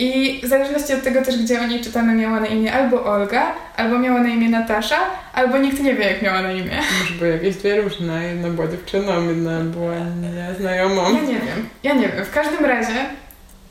I 0.00 0.40
w 0.44 0.48
zależności 0.48 0.94
od 0.94 1.02
tego 1.02 1.22
też, 1.22 1.38
gdzie 1.38 1.60
o 1.60 1.66
niej 1.66 1.80
czytamy, 1.80 2.14
miała 2.14 2.40
na 2.40 2.46
imię 2.46 2.72
albo 2.72 3.04
Olga, 3.04 3.52
albo 3.76 3.98
miała 3.98 4.20
na 4.20 4.28
imię 4.28 4.48
Natasza, 4.48 4.96
albo 5.32 5.58
nikt 5.58 5.80
nie 5.80 5.94
wie, 5.94 6.04
jak 6.04 6.22
miała 6.22 6.42
na 6.42 6.52
imię. 6.52 6.80
Może 7.00 7.14
były 7.14 7.30
jakieś 7.30 7.56
dwie 7.56 7.80
różne, 7.80 8.24
jedna 8.24 8.48
była 8.48 8.68
dziewczyną, 8.68 9.28
jedna 9.28 9.60
była 9.60 9.94
nieznajomą. 10.20 11.02
Ja 11.14 11.20
nie 11.20 11.26
wiem, 11.38 11.68
ja 11.82 11.94
nie 11.94 12.08
wiem. 12.08 12.24
W 12.24 12.30
każdym 12.30 12.64
razie, 12.64 12.94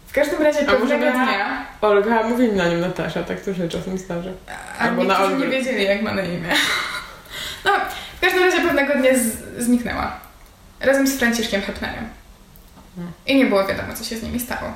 w 0.07 0.13
każdym 0.13 0.41
razie 0.41 0.59
A 0.59 0.71
może 0.71 0.79
pewnego 0.79 1.05
miała- 1.05 1.25
dnia, 1.25 1.65
Olga, 1.81 2.23
mówili 2.23 2.53
na 2.53 2.67
nią 2.67 2.77
Natasza, 2.77 3.23
tak 3.23 3.41
to 3.41 3.53
się 3.53 3.69
czasem 3.69 3.97
zdarza. 3.97 4.29
a 4.79 4.83
Albo 4.83 5.03
na 5.03 5.19
niektórzy 5.19 5.37
nie 5.45 5.47
wiedzieli, 5.57 5.83
jak 5.83 6.01
ma 6.01 6.13
na 6.13 6.21
imię. 6.21 6.49
No, 7.65 7.71
w 8.17 8.21
każdym 8.21 8.43
razie 8.43 8.57
pewnego 8.61 8.93
dnia 8.93 9.11
z- 9.15 9.63
zniknęła. 9.63 10.11
Razem 10.79 11.07
z 11.07 11.17
Franciszkiem 11.19 11.61
Hepnerem. 11.61 12.05
Hmm. 12.95 13.13
I 13.27 13.35
nie 13.35 13.45
było 13.45 13.65
wiadomo, 13.67 13.93
co 13.93 14.03
się 14.03 14.17
z 14.17 14.23
nimi 14.23 14.39
stało. 14.39 14.71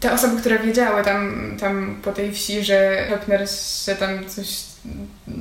Te 0.00 0.12
osoby, 0.12 0.40
które 0.40 0.58
wiedziały 0.58 1.04
tam, 1.04 1.52
tam 1.60 1.96
po 2.02 2.12
tej 2.12 2.32
wsi, 2.32 2.64
że 2.64 3.06
Hepner 3.08 3.50
się 3.86 3.94
tam 3.94 4.26
coś 4.26 4.46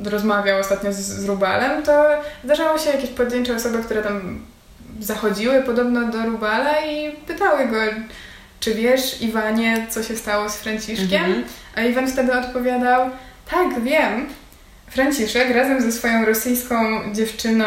rozmawiał 0.05 0.59
ostatnio 0.59 0.93
z, 0.93 0.95
z 0.95 1.25
Rubalem, 1.25 1.83
to 1.83 2.05
zdarzało 2.43 2.77
się 2.77 2.89
jakieś 2.89 3.09
pojedyncze 3.09 3.55
osoby, 3.55 3.83
które 3.83 4.03
tam 4.03 4.39
zachodziły 4.99 5.63
podobno 5.63 6.07
do 6.07 6.25
Rubala 6.25 6.85
i 6.85 7.11
pytały 7.11 7.67
go, 7.67 7.77
czy 8.59 8.73
wiesz, 8.73 9.21
Iwanie, 9.21 9.87
co 9.89 10.03
się 10.03 10.15
stało 10.15 10.49
z 10.49 10.57
Franciszkiem? 10.57 11.25
Mhm. 11.25 11.43
A 11.75 11.81
Iwan 11.81 12.07
wtedy 12.07 12.33
odpowiadał, 12.39 13.09
tak, 13.51 13.83
wiem. 13.83 14.25
Franciszek 14.89 15.55
razem 15.55 15.81
ze 15.81 15.91
swoją 15.91 16.25
rosyjską 16.25 16.75
dziewczyną 17.13 17.65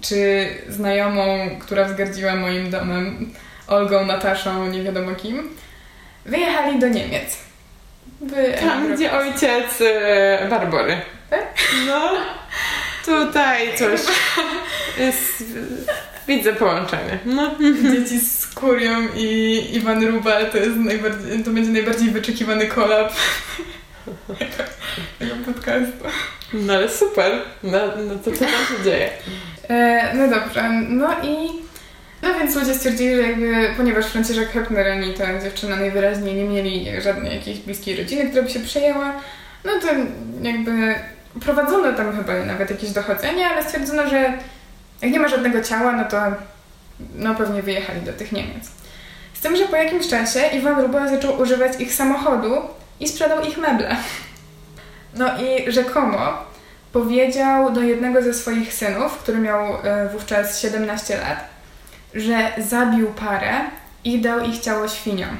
czy 0.00 0.48
znajomą, 0.68 1.50
która 1.60 1.84
wzgardziła 1.84 2.36
moim 2.36 2.70
domem, 2.70 3.32
Olgą, 3.66 4.06
Nataszą, 4.06 4.66
nie 4.66 4.82
wiadomo 4.82 5.14
kim, 5.14 5.48
wyjechali 6.24 6.78
do 6.78 6.88
Niemiec. 6.88 7.38
Tam, 8.60 8.94
gdzie 8.94 9.12
ojciec 9.12 9.80
e, 9.80 10.46
Barbory. 10.50 11.00
Tak? 11.30 11.54
No, 11.86 12.10
tutaj 13.04 13.68
coś 13.78 14.00
jest... 14.98 15.44
Widzę 16.28 16.52
połączenie. 16.52 17.18
No. 17.24 17.50
Dzieci 17.92 18.20
z 18.20 18.46
Kurią 18.54 19.08
i 19.16 19.66
Iwan 19.72 20.06
Rubal 20.06 20.50
to, 20.50 20.58
jest 20.58 20.76
najbardziej, 20.76 21.44
to 21.44 21.50
będzie 21.50 21.70
najbardziej 21.70 22.10
wyczekiwany 22.10 22.66
kolab 22.66 23.12
tego 25.18 25.34
podcastu. 25.46 26.04
No 26.52 26.72
ale 26.74 26.88
super. 26.88 27.32
No, 27.62 27.78
no 28.06 28.14
to 28.14 28.32
co 28.32 28.38
tam 28.38 28.48
się 28.48 28.84
dzieje? 28.84 29.10
E, 29.68 30.14
no 30.14 30.28
dobrze, 30.28 30.70
no 30.88 31.08
i 31.22 31.48
więc 32.40 32.56
ludzie 32.56 32.74
stwierdzili, 32.74 33.16
że 33.16 33.22
jakby, 33.22 33.74
ponieważ 33.76 34.06
Franciszek 34.06 34.50
Hepner 34.50 34.88
ani 34.88 35.14
ta 35.14 35.40
dziewczyna 35.42 35.76
najwyraźniej 35.76 36.34
nie 36.34 36.44
mieli 36.44 37.02
żadnej 37.02 37.34
jakiejś 37.34 37.58
bliskiej 37.58 37.96
rodziny, 37.96 38.26
która 38.26 38.42
by 38.42 38.50
się 38.50 38.60
przejęła, 38.60 39.12
no 39.64 39.72
to 39.80 39.86
jakby 40.42 40.94
prowadzono 41.40 41.92
tam 41.92 42.16
chyba 42.16 42.44
nawet 42.44 42.70
jakieś 42.70 42.90
dochodzenie, 42.90 43.46
ale 43.46 43.62
stwierdzono, 43.62 44.08
że 44.08 44.32
jak 45.02 45.12
nie 45.12 45.20
ma 45.20 45.28
żadnego 45.28 45.60
ciała, 45.60 45.92
no 45.92 46.04
to 46.04 46.16
no 47.14 47.34
pewnie 47.34 47.62
wyjechali 47.62 48.00
do 48.00 48.12
tych 48.12 48.32
Niemiec. 48.32 48.70
Z 49.34 49.40
tym, 49.40 49.56
że 49.56 49.64
po 49.64 49.76
jakimś 49.76 50.08
czasie 50.08 50.40
Iwan 50.52 50.80
Ruba 50.80 51.08
zaczął 51.08 51.40
używać 51.40 51.80
ich 51.80 51.94
samochodu 51.94 52.56
i 53.00 53.08
sprzedał 53.08 53.44
ich 53.44 53.58
meble. 53.58 53.96
No 55.14 55.26
i 55.38 55.72
rzekomo 55.72 56.18
powiedział 56.92 57.72
do 57.72 57.80
jednego 57.80 58.22
ze 58.22 58.34
swoich 58.34 58.74
synów, 58.74 59.18
który 59.18 59.38
miał 59.38 59.76
e, 59.82 60.08
wówczas 60.08 60.60
17 60.60 61.18
lat, 61.18 61.49
że 62.14 62.52
zabił 62.58 63.06
parę 63.06 63.52
i 64.04 64.20
dał 64.20 64.40
ich 64.40 64.58
ciało 64.58 64.88
świniom. 64.88 65.36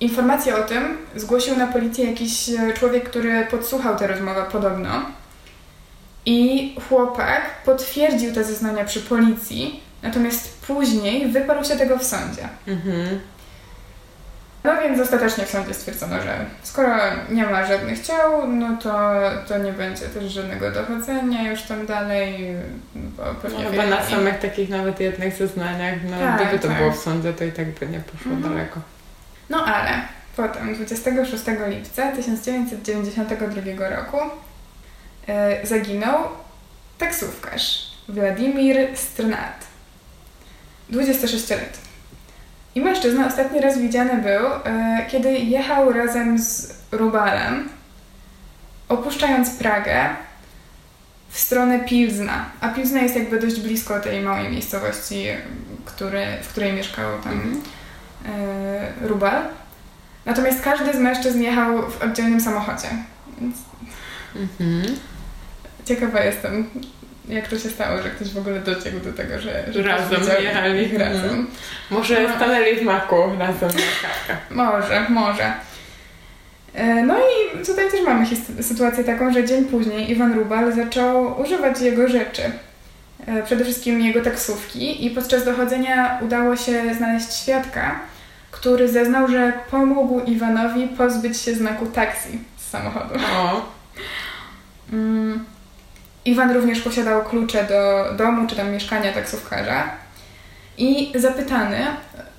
Informację 0.00 0.56
o 0.56 0.62
tym 0.62 0.98
zgłosił 1.16 1.56
na 1.56 1.66
policję 1.66 2.10
jakiś 2.10 2.48
e, 2.48 2.72
człowiek, 2.72 3.10
który 3.10 3.46
podsłuchał 3.50 3.96
tę 3.96 4.06
rozmowę 4.06 4.44
podobno. 4.52 4.90
I 6.26 6.76
chłopak 6.88 7.62
potwierdził 7.64 8.34
te 8.34 8.44
zeznania 8.44 8.84
przy 8.84 9.00
policji, 9.00 9.80
natomiast 10.02 10.66
później 10.66 11.28
wyparł 11.32 11.64
się 11.64 11.76
tego 11.76 11.98
w 11.98 12.04
sądzie. 12.04 12.48
Mhm. 12.66 13.20
No 14.64 14.80
więc 14.82 15.00
ostatecznie 15.00 15.44
w 15.46 15.50
sądzie 15.50 15.74
stwierdzono, 15.74 16.22
że 16.22 16.44
skoro 16.62 16.96
nie 17.30 17.46
ma 17.46 17.66
żadnych 17.66 18.00
ciał, 18.00 18.48
no 18.48 18.76
to, 18.82 19.20
to 19.48 19.58
nie 19.58 19.72
będzie 19.72 20.08
też 20.08 20.32
żadnego 20.32 20.70
dochodzenia 20.70 21.50
już 21.50 21.62
tam 21.62 21.86
dalej. 21.86 22.56
Bo 22.94 23.22
no, 23.24 23.70
chyba 23.70 23.86
na 23.86 24.04
samych 24.04 24.38
takich 24.38 24.68
nawet 24.68 25.00
jednych 25.00 25.36
zeznaniach, 25.36 25.94
no 26.10 26.18
tak, 26.18 26.40
gdyby 26.40 26.58
to 26.58 26.68
tak. 26.68 26.76
było 26.76 26.92
w 26.92 26.98
sądzie, 26.98 27.32
to 27.32 27.44
i 27.44 27.52
tak 27.52 27.70
by 27.70 27.86
nie 27.86 28.00
poszło 28.00 28.32
mhm. 28.32 28.54
daleko. 28.54 28.80
No 29.50 29.64
ale 29.64 29.90
potem, 30.36 30.74
26 30.74 31.44
lipca 31.68 32.12
1992 32.12 33.88
roku 33.88 34.18
yy, 35.28 35.34
zaginął 35.66 36.18
taksówkarz 36.98 37.94
Władimir 38.08 38.76
Strnat. 38.94 39.66
26 40.88 41.50
lat. 41.50 41.83
I 42.74 42.80
mężczyzna 42.80 43.26
ostatni 43.26 43.60
raz 43.60 43.78
widziany 43.78 44.22
był, 44.22 44.46
e, 44.64 45.06
kiedy 45.10 45.32
jechał 45.32 45.92
razem 45.92 46.38
z 46.38 46.74
Rubalem, 46.92 47.68
opuszczając 48.88 49.50
Pragę 49.50 50.08
w 51.28 51.38
stronę 51.38 51.78
Pilzna. 51.80 52.44
A 52.60 52.68
Pilzna 52.68 53.00
jest 53.00 53.16
jakby 53.16 53.40
dość 53.40 53.60
blisko 53.60 54.00
tej 54.00 54.20
małej 54.20 54.50
miejscowości, 54.50 55.26
który, 55.84 56.26
w 56.42 56.48
której 56.48 56.72
mieszkał 56.72 57.22
tam 57.24 57.32
mm 57.32 57.54
-hmm. 57.54 59.08
Rubal. 59.08 59.42
Natomiast 60.24 60.62
każdy 60.62 60.92
z 60.92 60.98
mężczyzn 60.98 61.42
jechał 61.42 61.90
w 61.90 62.02
oddzielnym 62.02 62.40
samochodzie. 62.40 62.88
Więc 63.40 63.56
mm 64.36 64.48
-hmm. 64.60 64.96
Ciekawa 65.84 66.20
jestem, 66.20 66.70
jak 67.28 67.48
to 67.48 67.58
się 67.58 67.70
stało, 67.70 68.02
że 68.02 68.10
ktoś 68.10 68.28
w 68.28 68.38
ogóle 68.38 68.60
dociekł 68.60 69.00
do 69.00 69.12
tego, 69.12 69.40
że, 69.40 69.64
że 69.72 69.82
razem 69.82 70.22
jechali 70.42 70.82
ich 70.84 70.98
razem. 71.04 71.30
Mm. 71.30 71.46
Może 71.90 72.22
no. 72.22 72.36
stanęli 72.36 72.76
w 72.76 72.82
maku 72.82 73.16
razem 73.38 73.70
na 73.70 74.54
Może, 74.64 75.06
może. 75.08 75.52
E, 76.74 77.02
no 77.02 77.14
i 77.18 77.64
tutaj 77.66 77.90
też 77.90 78.00
mamy 78.04 78.26
sytuację 78.60 79.04
taką, 79.04 79.32
że 79.32 79.44
dzień 79.44 79.64
później 79.64 80.10
Iwan 80.10 80.34
Rubal 80.34 80.72
zaczął 80.72 81.40
używać 81.40 81.80
jego 81.80 82.08
rzeczy. 82.08 82.42
E, 83.26 83.42
przede 83.42 83.64
wszystkim 83.64 84.00
jego 84.00 84.22
taksówki 84.22 85.06
i 85.06 85.10
podczas 85.10 85.44
dochodzenia 85.44 86.18
udało 86.22 86.56
się 86.56 86.94
znaleźć 86.94 87.32
świadka, 87.34 88.00
który 88.50 88.88
zeznał, 88.88 89.28
że 89.28 89.52
pomógł 89.70 90.20
Iwanowi 90.20 90.88
pozbyć 90.88 91.40
się 91.40 91.54
znaku 91.54 91.86
taksi 91.86 92.38
z 92.56 92.70
samochodu. 92.70 93.14
O. 93.36 93.62
Iwan 96.24 96.52
również 96.52 96.80
posiadał 96.80 97.24
klucze 97.24 97.64
do 97.64 98.12
domu 98.16 98.46
czy 98.46 98.56
tam 98.56 98.72
mieszkania 98.72 99.12
taksówkarza. 99.12 99.90
I 100.78 101.12
zapytany, 101.14 101.86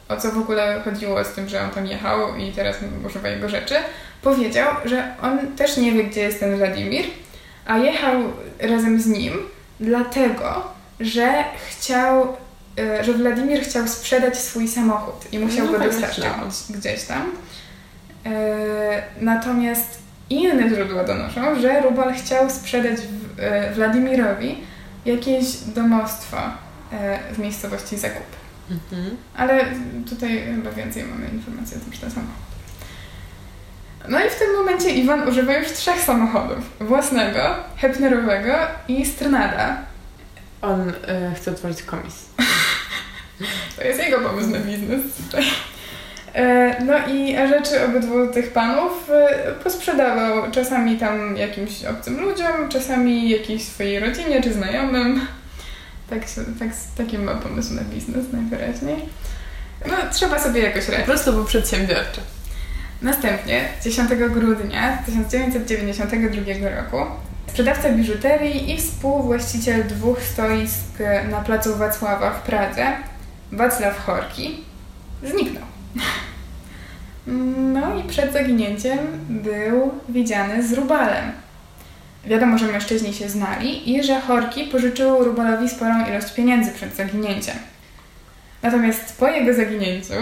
o 0.09 0.17
co 0.17 0.31
w 0.31 0.37
ogóle 0.37 0.81
chodziło 0.85 1.23
z 1.23 1.33
tym, 1.33 1.49
że 1.49 1.61
on 1.61 1.69
tam 1.69 1.85
jechał 1.85 2.35
i 2.35 2.51
teraz 2.51 2.75
używa 3.05 3.29
jego 3.29 3.49
rzeczy, 3.49 3.75
powiedział, 4.21 4.75
że 4.85 5.15
on 5.21 5.55
też 5.55 5.77
nie 5.77 5.91
wie, 5.91 6.03
gdzie 6.03 6.21
jest 6.21 6.39
ten 6.39 6.57
Wladimir, 6.57 7.05
a 7.65 7.77
jechał 7.77 8.21
razem 8.59 9.01
z 9.01 9.07
nim 9.07 9.33
dlatego, 9.79 10.73
że 10.99 11.43
chciał, 11.69 12.37
e, 12.79 13.03
że 13.03 13.13
Wladimir 13.13 13.61
chciał 13.61 13.87
sprzedać 13.87 14.37
swój 14.37 14.67
samochód 14.67 15.33
i 15.33 15.39
musiał 15.39 15.65
no, 15.65 15.71
go 15.71 15.79
tak 15.79 15.87
dostarczyć 15.87 16.23
gdzieś 16.69 17.03
tam. 17.03 17.31
E, 18.25 19.03
natomiast 19.21 20.04
inne 20.29 20.69
źródła 20.69 21.03
donoszą, 21.03 21.61
że 21.61 21.81
Rubal 21.81 22.13
chciał 22.13 22.49
sprzedać 22.49 22.99
e, 23.37 23.73
Wladimirowi 23.73 24.57
jakieś 25.05 25.57
domostwo 25.57 26.37
e, 26.91 27.33
w 27.33 27.39
miejscowości 27.39 27.97
Zakup. 27.97 28.25
Mhm. 28.71 29.17
Ale 29.37 29.65
tutaj 30.09 30.43
chyba 30.55 30.71
więcej 30.71 31.03
mamy 31.03 31.27
informacji 31.27 31.77
o 31.77 31.79
tym, 31.79 31.93
że 31.93 31.99
to 31.99 32.09
samochód. 32.09 32.45
No 34.07 34.25
i 34.25 34.29
w 34.29 34.35
tym 34.35 34.53
momencie 34.53 34.89
Iwan 34.89 35.27
używa 35.27 35.57
już 35.57 35.71
trzech 35.71 36.01
samochodów. 36.01 36.57
Własnego, 36.79 37.55
Hepnerowego 37.77 38.53
i 38.87 39.05
Strnada. 39.05 39.77
On 40.61 40.89
y, 40.89 40.93
chce 41.35 41.51
otworzyć 41.51 41.83
komis. 41.83 42.25
to 43.77 43.83
jest 43.83 43.99
jego 43.99 44.19
pomysł 44.19 44.49
na 44.49 44.59
biznes. 44.59 45.01
E, 46.35 46.75
no 46.83 46.93
i 47.07 47.35
rzeczy 47.47 47.85
obydwu 47.85 48.27
tych 48.27 48.53
panów 48.53 49.09
e, 49.09 49.51
posprzedawał 49.63 50.51
czasami 50.51 50.97
tam 50.97 51.37
jakimś 51.37 51.85
obcym 51.85 52.21
ludziom, 52.21 52.69
czasami 52.69 53.29
jakiejś 53.29 53.63
swojej 53.63 53.99
rodzinie 53.99 54.41
czy 54.41 54.53
znajomym. 54.53 55.27
Tak, 56.09 56.19
tak, 56.59 56.69
taki 56.97 57.17
ma 57.17 57.35
pomysł 57.35 57.73
na 57.73 57.81
biznes 57.81 58.25
najwyraźniej. 58.33 58.95
No, 59.87 59.93
trzeba 60.13 60.39
sobie 60.39 60.61
jakoś 60.61 60.89
radzić. 60.89 61.05
Po 61.05 61.11
prostu 61.11 61.33
był 61.33 61.45
przedsiębiorczy. 61.45 62.21
Następnie, 63.01 63.69
10 63.83 64.09
grudnia 64.15 64.97
1992 65.05 66.69
roku, 66.69 67.11
sprzedawca 67.47 67.89
biżuterii 67.89 68.71
i 68.71 68.77
współwłaściciel 68.77 69.87
dwóch 69.87 70.21
stoisk 70.21 70.99
na 71.31 71.41
placu 71.41 71.75
Wacława 71.75 72.31
w 72.31 72.41
Pradze, 72.41 72.87
Wacław 73.51 74.05
Horki, 74.05 74.63
zniknął. 75.23 75.63
No 77.27 77.99
i 77.99 78.03
przed 78.03 78.33
zaginięciem 78.33 78.97
był 79.29 79.91
widziany 80.09 80.67
z 80.67 80.73
Rubalem. 80.73 81.31
Wiadomo, 82.25 82.57
że 82.57 82.67
mężczyźni 82.67 83.13
się 83.13 83.29
znali 83.29 83.95
i 83.95 84.03
że 84.03 84.21
Horki 84.21 84.63
pożyczył 84.63 85.23
Rubalowi 85.23 85.69
sporą 85.69 86.05
ilość 86.09 86.33
pieniędzy 86.33 86.71
przed 86.71 86.95
zaginięciem. 86.95 87.55
Natomiast 88.61 89.17
po 89.17 89.27
jego 89.27 89.53
zaginięciu 89.53 90.13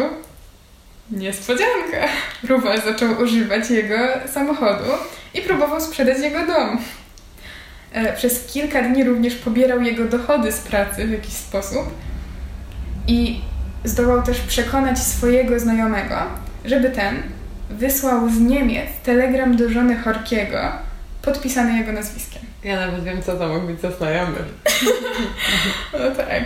niespodzianka! 1.12 2.08
Rubal 2.48 2.82
zaczął 2.82 3.22
używać 3.22 3.70
jego 3.70 3.98
samochodu 4.34 4.90
i 5.34 5.42
próbował 5.42 5.82
sprzedać 5.82 6.20
jego 6.20 6.48
dom. 6.48 6.80
E, 7.94 8.14
przez 8.14 8.46
kilka 8.54 8.82
dni 8.82 9.04
również 9.04 9.36
pobierał 9.36 9.82
jego 9.82 10.06
dochody 10.06 10.52
z 10.52 10.60
pracy 10.60 11.08
w 11.08 11.12
jakiś 11.12 11.34
sposób 11.34 11.84
i 13.08 13.42
zdołał 13.84 14.24
też 14.24 14.40
przekonać 14.40 15.00
swojego 15.00 15.60
znajomego, 15.60 16.16
żeby 16.66 16.90
ten 16.90 17.24
wysłał 17.70 18.30
z 18.30 18.40
Niemiec 18.40 18.90
telegram 19.04 19.58
do 19.58 19.70
żony 19.70 19.96
Horkiego, 19.96 20.72
podpisany 21.22 21.78
jego 21.78 21.92
nazwiskiem. 21.92 22.42
Ja 22.64 22.76
nawet 22.76 23.04
wiem, 23.04 23.24
co 23.24 23.36
to 23.36 23.48
mógł 23.48 23.68
być 23.68 23.82
za 23.82 23.92
znajomy. 23.92 24.38
no 26.00 26.16
tak. 26.16 26.44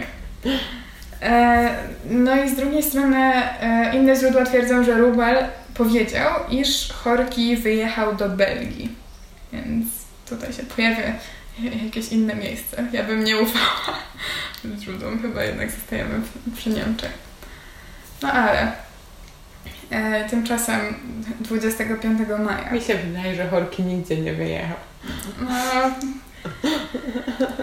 E, 1.22 1.70
no 2.10 2.44
i 2.44 2.50
z 2.50 2.56
drugiej 2.56 2.84
strony 2.84 3.18
e, 3.18 3.96
inne 3.96 4.16
źródła 4.16 4.46
twierdzą, 4.46 4.84
że 4.84 4.98
Rubel 4.98 5.46
powiedział, 5.74 6.34
iż 6.50 6.90
Horki 6.94 7.58
wyjechał 7.58 8.16
do 8.16 8.30
Belgii. 8.30 8.96
Więc 9.54 9.86
tutaj 10.30 10.54
się 10.54 10.64
pojawia 10.64 11.14
jakieś 11.86 12.12
inne 12.12 12.36
miejsce. 12.36 12.86
Ja 12.92 13.04
bym 13.04 13.24
nie 13.24 13.38
ufała 13.38 13.98
źródłom, 14.82 15.22
chyba 15.22 15.44
jednak 15.44 15.72
zostajemy 15.72 16.22
przy 16.56 16.70
Niemczech. 16.70 17.14
No 18.22 18.32
ale 18.32 18.72
E, 19.92 20.30
tymczasem 20.30 20.80
25 21.40 22.20
maja. 22.46 22.72
Mi 22.72 22.82
się 22.82 22.96
wydaje, 22.96 23.36
że 23.36 23.48
Horki 23.50 23.84
nigdzie 23.84 24.18
nie 24.22 24.34
wyjechał. 24.34 24.78
No, 25.42 25.50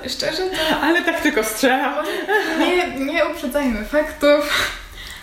szczerze 0.08 0.42
to... 0.50 0.80
Ale 0.82 1.02
tak 1.02 1.20
tylko 1.20 1.44
strzelam. 1.44 1.94
Nie, 2.58 3.06
nie 3.06 3.26
uprzedzajmy 3.26 3.84
faktów. 3.84 4.70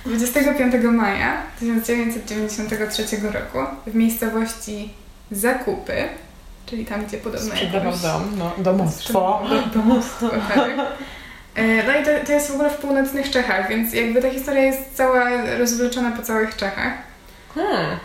25 0.05 0.73
maja 0.91 1.41
1993 1.59 3.03
roku 3.33 3.57
w 3.87 3.95
miejscowości 3.95 4.93
Zakupy, 5.31 6.09
czyli 6.65 6.85
tam, 6.85 7.05
gdzie 7.05 7.17
podobno 7.17 7.55
Sprzedawał 7.55 7.85
jakoś... 7.85 8.01
dom, 8.01 8.31
no, 8.37 8.51
domostwo. 8.57 9.43
Do- 9.49 9.79
Domostwo, 9.79 10.29
tak. 10.29 10.69
E, 11.55 11.83
No 11.83 11.99
i 11.99 12.03
to, 12.05 12.25
to 12.25 12.31
jest 12.31 12.51
w 12.51 12.53
ogóle 12.53 12.69
w 12.69 12.77
północnych 12.77 13.31
Czechach, 13.31 13.69
więc 13.69 13.93
jakby 13.93 14.21
ta 14.21 14.29
historia 14.29 14.61
jest 14.61 14.95
cała 14.95 15.29
rozwleczona 15.59 16.11
po 16.11 16.21
całych 16.23 16.55
Czechach. 16.55 16.93
Hmm. 17.55 17.97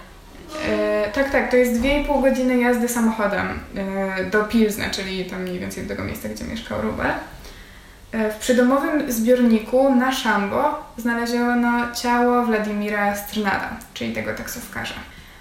E, 0.68 1.10
tak, 1.12 1.31
tak, 1.31 1.51
to 1.51 1.56
jest 1.56 1.81
2,5 1.81 2.23
godziny 2.23 2.59
jazdy 2.59 2.89
samochodem 2.89 3.60
e, 3.77 4.24
do 4.24 4.44
Pilzna, 4.44 4.90
czyli 4.90 5.24
tam 5.24 5.43
mniej 5.43 5.59
więcej 5.59 5.82
do 5.82 5.89
tego 5.89 6.05
miejsca, 6.05 6.28
gdzie 6.28 6.44
mieszkał 6.44 6.82
Rubel. 6.82 7.12
E, 8.12 8.31
w 8.31 8.36
przydomowym 8.36 9.12
zbiorniku 9.12 9.94
na 9.94 10.12
Szambo 10.12 10.85
znaleziono 10.97 11.93
ciało 12.02 12.44
Władimira 12.44 13.16
Strnada, 13.16 13.70
czyli 13.94 14.12
tego 14.12 14.35
taksówkarza. 14.35 14.94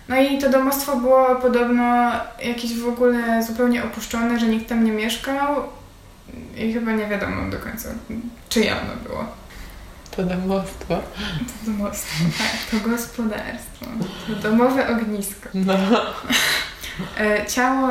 No 0.10 0.16
i 0.20 0.38
to 0.38 0.50
domostwo 0.50 0.96
było 0.96 1.36
podobno 1.36 2.12
jakieś 2.44 2.74
w 2.74 2.88
ogóle 2.88 3.44
zupełnie 3.44 3.84
opuszczone, 3.84 4.40
że 4.40 4.48
nikt 4.48 4.70
tam 4.70 4.84
nie 4.84 4.92
mieszkał 4.92 5.56
i 6.58 6.74
chyba 6.74 6.92
nie 6.92 7.08
wiadomo 7.08 7.52
do 7.52 7.58
końca, 7.60 7.90
czyje 8.50 8.72
ono 8.72 8.96
było. 9.08 9.26
To 10.12 10.24
domostwo. 10.24 10.96
To 10.96 11.72
domostwo, 11.72 12.24
tak, 12.38 12.82
to 12.82 12.90
gospodarstwo, 12.90 13.86
to 14.28 14.36
domowe 14.50 14.88
ognisko. 14.90 15.50
No. 15.54 15.74
E, 17.20 17.46
Ciało 17.46 17.88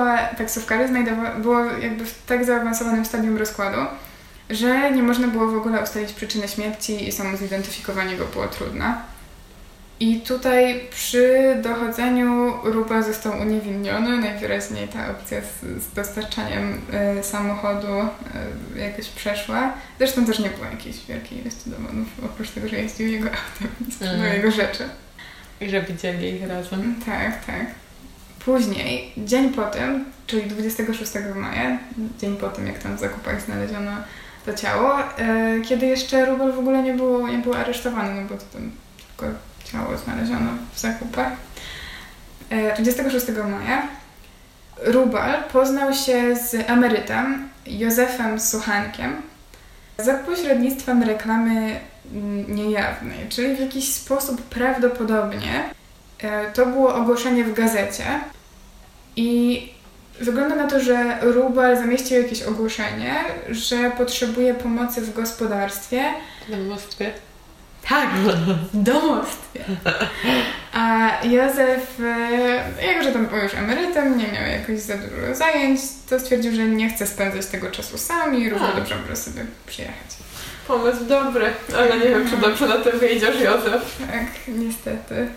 znajdowa- 0.88 1.40
było 1.40 1.60
jakby 1.64 2.06
w 2.06 2.22
tak 2.26 2.44
zaawansowanym 2.44 3.04
stadium 3.04 3.36
rozkładu, 3.36 3.78
że 4.50 4.90
nie 4.90 5.02
można 5.02 5.28
było 5.28 5.48
w 5.48 5.56
ogóle 5.56 5.82
ustalić 5.82 6.12
przyczyny 6.12 6.48
śmierci 6.48 7.08
i 7.08 7.12
samo 7.12 7.36
zidentyfikowanie 7.36 8.16
go 8.16 8.24
było 8.24 8.46
trudne. 8.48 8.94
I 10.00 10.20
tutaj 10.20 10.80
przy 10.90 11.56
dochodzeniu 11.62 12.52
Ruba 12.64 13.02
został 13.02 13.40
uniewinniony, 13.40 14.18
najwyraźniej 14.18 14.88
ta 14.88 15.10
opcja 15.10 15.40
z, 15.40 15.82
z 15.82 15.94
dostarczaniem 15.94 16.80
e, 16.92 17.22
samochodu 17.22 17.98
e, 18.76 18.78
jakoś 18.78 19.08
przeszła. 19.08 19.72
Zresztą 19.98 20.26
też 20.26 20.38
nie 20.38 20.50
było 20.50 20.64
jakiejś 20.64 21.06
wielkiej 21.06 21.40
ilości 21.40 21.70
dowodów, 21.70 22.06
oprócz 22.24 22.50
tego, 22.50 22.68
że 22.68 22.76
jeździł 22.76 23.08
jego 23.08 23.28
autem 23.28 23.68
Mhm. 24.14 24.34
jego 24.34 24.50
rzeczy. 24.50 24.84
I 25.60 25.70
że 25.70 25.82
widzieli 25.82 26.34
ich 26.34 26.48
razem. 26.48 26.94
Tak, 27.06 27.44
tak. 27.44 27.66
Później, 28.44 29.12
dzień 29.16 29.52
po 29.52 29.62
tym, 29.64 30.04
czyli 30.26 30.42
26 30.42 31.12
maja, 31.34 31.78
dzień 32.18 32.36
po 32.36 32.48
tym, 32.48 32.66
jak 32.66 32.78
tam 32.78 32.96
w 32.96 33.00
zakupach 33.00 33.42
znaleziono 33.42 33.92
to 34.46 34.54
ciało, 34.54 34.98
e, 35.00 35.60
kiedy 35.68 35.86
jeszcze 35.86 36.26
Rubel 36.26 36.52
w 36.52 36.58
ogóle 36.58 36.82
nie 36.82 36.94
był, 36.94 37.26
nie 37.28 37.38
był 37.38 37.54
aresztowany, 37.54 38.20
no 38.20 38.28
bo 38.28 38.34
to 38.34 38.44
tam 38.52 38.70
tylko 39.08 39.26
ciało 39.64 39.98
znaleziono 39.98 40.50
w 40.74 40.80
zakupach. 40.80 41.32
E, 42.50 42.82
26 42.82 43.26
maja 43.50 43.88
Rubal 44.76 45.42
poznał 45.52 45.94
się 45.94 46.36
z 46.36 46.54
emerytem 46.54 47.48
Józefem 47.66 48.40
Suchankiem 48.40 49.22
za 49.98 50.14
pośrednictwem 50.14 51.02
reklamy 51.02 51.80
niejawnej, 52.48 53.28
czyli 53.28 53.56
w 53.56 53.60
jakiś 53.60 53.92
sposób 53.92 54.42
prawdopodobnie 54.42 55.74
E, 56.24 56.50
To 56.52 56.66
było 56.66 56.94
ogłoszenie 56.94 57.44
w 57.44 57.54
gazecie 57.54 58.04
i 59.16 59.60
wygląda 60.20 60.54
na 60.56 60.66
to, 60.66 60.80
że 60.80 61.18
Rubal 61.20 61.76
zamieścił 61.76 62.22
jakieś 62.22 62.42
ogłoszenie, 62.42 63.14
że 63.50 63.90
potrzebuje 63.90 64.54
pomocy 64.54 65.00
w 65.00 65.14
gospodarstwie. 65.14 66.04
W 66.48 66.50
domostwie. 66.50 67.12
Tak, 67.88 68.08
w 68.72 68.82
domostwie. 68.82 69.64
A 70.72 71.10
Józef, 71.24 72.00
e, 72.00 72.86
jako 72.86 73.02
że 73.04 73.12
tam 73.12 73.26
był 73.26 73.38
już 73.38 73.54
emerytem, 73.54 74.18
nie 74.18 74.32
miał 74.32 74.46
jakoś 74.46 74.78
za 74.80 74.94
dużo 74.96 75.34
zajęć, 75.34 75.80
to 76.10 76.20
stwierdził, 76.20 76.54
że 76.54 76.64
nie 76.64 76.90
chce 76.90 77.06
spędzać 77.06 77.46
tego 77.46 77.70
czasu 77.70 77.98
sam 77.98 78.38
i 78.38 78.50
równie 78.50 78.68
A. 78.68 78.76
dobrze 78.76 78.96
może 78.96 79.16
sobie 79.16 79.46
przyjechać. 79.66 80.06
Pomysł 80.68 81.04
dobry, 81.04 81.46
ale 81.76 81.98
nie 81.98 82.08
wiem, 82.08 82.30
czy 82.30 82.36
dobrze 82.36 82.66
na 82.68 82.76
tym 82.78 82.98
wyjdziesz, 82.98 83.40
Józef. 83.40 83.96
Tak, 84.10 84.24
niestety. 84.48 85.28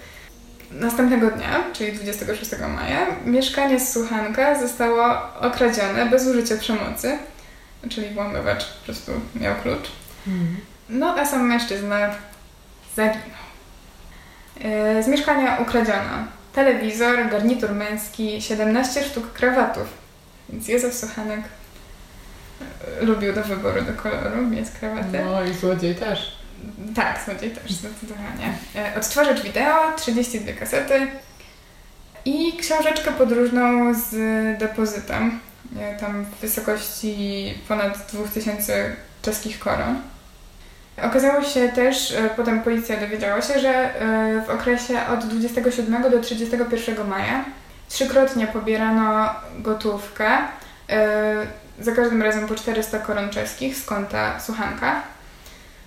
Następnego 0.71 1.31
dnia, 1.31 1.63
czyli 1.73 1.93
26 1.93 2.51
maja, 2.75 3.05
mieszkanie 3.25 3.79
z 3.79 3.93
Słuchanka 3.93 4.59
zostało 4.59 5.05
okradzione 5.41 6.05
bez 6.05 6.27
użycia 6.27 6.57
przemocy, 6.57 7.17
czyli 7.89 8.09
włamywacz 8.09 8.65
po 8.65 8.85
prostu 8.85 9.11
miał 9.35 9.55
klucz. 9.55 9.91
No 10.89 11.15
a 11.19 11.25
sam 11.25 11.47
mężczyzna 11.47 12.09
zaginął. 12.97 13.43
E, 14.61 15.03
Z 15.03 15.07
mieszkania 15.07 15.57
ukradziono 15.57 16.27
telewizor, 16.53 17.29
garnitur 17.31 17.71
męski, 17.71 18.41
17 18.41 19.03
sztuk 19.03 19.33
krawatów. 19.33 19.87
Więc 20.49 20.67
Józef 20.67 20.93
Suchanek 20.93 21.39
e, 23.01 23.05
lubił 23.05 23.33
do 23.33 23.43
wyboru 23.43 23.81
do 23.81 23.93
koloru 23.93 24.47
mieć 24.47 24.69
krawaty. 24.79 25.19
No 25.25 25.43
i 25.43 25.53
złodziej 25.53 25.95
też. 25.95 26.37
Tak, 26.95 27.19
złodziej 27.25 27.51
też, 27.51 27.71
zdecydowanie. 27.71 28.57
E, 28.75 28.95
Odtwarzacz 28.97 29.41
wideo, 29.41 29.91
32 29.97 30.53
kasety 30.53 31.07
i 32.25 32.57
książeczkę 32.57 33.11
podróżną 33.11 33.93
z 33.93 34.09
depozytem, 34.59 35.39
tam 35.99 36.25
w 36.25 36.35
wysokości 36.41 37.53
ponad 37.67 37.97
2000 38.13 38.95
czeskich 39.21 39.59
koron. 39.59 40.01
Okazało 41.03 41.43
się 41.43 41.69
też, 41.69 42.11
e, 42.11 42.29
potem 42.35 42.61
policja 42.61 42.97
dowiedziała 42.97 43.41
się, 43.41 43.59
że 43.59 43.69
e, 43.69 44.41
w 44.47 44.49
okresie 44.49 44.93
od 45.13 45.25
27 45.25 46.11
do 46.11 46.19
31 46.19 47.07
maja 47.07 47.45
trzykrotnie 47.89 48.47
pobierano 48.47 49.29
gotówkę, 49.59 50.27
e, 50.89 51.35
za 51.79 51.91
każdym 51.91 52.21
razem 52.21 52.47
po 52.47 52.55
400 52.55 52.99
koron 52.99 53.29
czeskich 53.29 53.75
z 53.75 53.85
konta 53.85 54.39
Suchanka. 54.39 55.01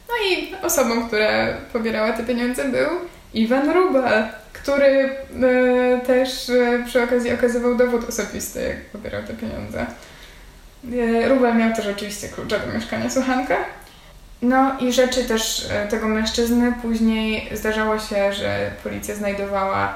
No 0.09 0.15
i 0.31 0.55
osobą, 0.62 1.07
która 1.07 1.28
pobierała 1.73 2.12
te 2.12 2.24
pieniądze 2.24 2.65
był 2.65 2.89
Iwan 3.35 3.70
Rubal, 3.70 4.28
który 4.53 5.16
też 6.07 6.51
przy 6.87 7.03
okazji 7.03 7.32
okazywał 7.32 7.74
dowód 7.74 8.09
osobisty, 8.09 8.62
jak 8.62 8.85
pobierał 8.85 9.23
te 9.23 9.35
pieniądze. 9.35 9.87
Rubal 11.28 11.57
miał 11.57 11.73
też 11.73 11.87
oczywiście 11.87 12.28
klucze 12.28 12.61
do 12.61 12.73
mieszkania 12.73 13.11
Suchanka. 13.11 13.57
No 14.43 14.79
i 14.79 14.93
rzeczy 14.93 15.25
też 15.25 15.67
e, 15.71 15.89
tego 15.89 16.09
mężczyzny 16.09 16.73
później 16.83 17.51
zdarzało 17.57 17.99
się, 17.99 18.33
że 18.33 18.71
policja 18.83 19.15
znajdowała 19.15 19.95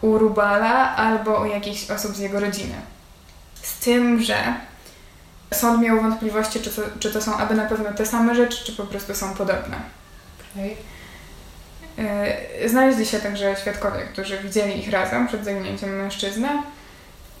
u 0.00 0.18
Rubala 0.18 0.96
albo 0.96 1.42
u 1.42 1.46
jakichś 1.46 1.90
osób 1.90 2.16
z 2.16 2.18
jego 2.18 2.40
rodziny. 2.40 2.74
Z 3.62 3.78
tym, 3.78 4.22
że 4.22 4.54
sąd 5.54 5.82
miał 5.82 6.00
wątpliwości, 6.00 6.60
czy 6.60 6.70
to, 6.70 6.82
czy 7.00 7.12
to 7.12 7.22
są 7.22 7.36
aby 7.36 7.54
na 7.54 7.64
pewno 7.64 7.92
te 7.92 8.06
same 8.06 8.34
rzeczy, 8.34 8.64
czy 8.64 8.72
po 8.72 8.84
prostu 8.84 9.14
są 9.14 9.34
podobne. 9.34 9.76
Okej. 10.52 10.76
E, 11.98 12.68
Znaleźli 12.68 13.06
się 13.06 13.18
także 13.18 13.56
świadkowie, 13.56 14.00
którzy 14.12 14.38
widzieli 14.38 14.78
ich 14.78 14.90
razem 14.90 15.28
przed 15.28 15.44
zaginięciem 15.44 15.96
mężczyzny. 15.96 16.48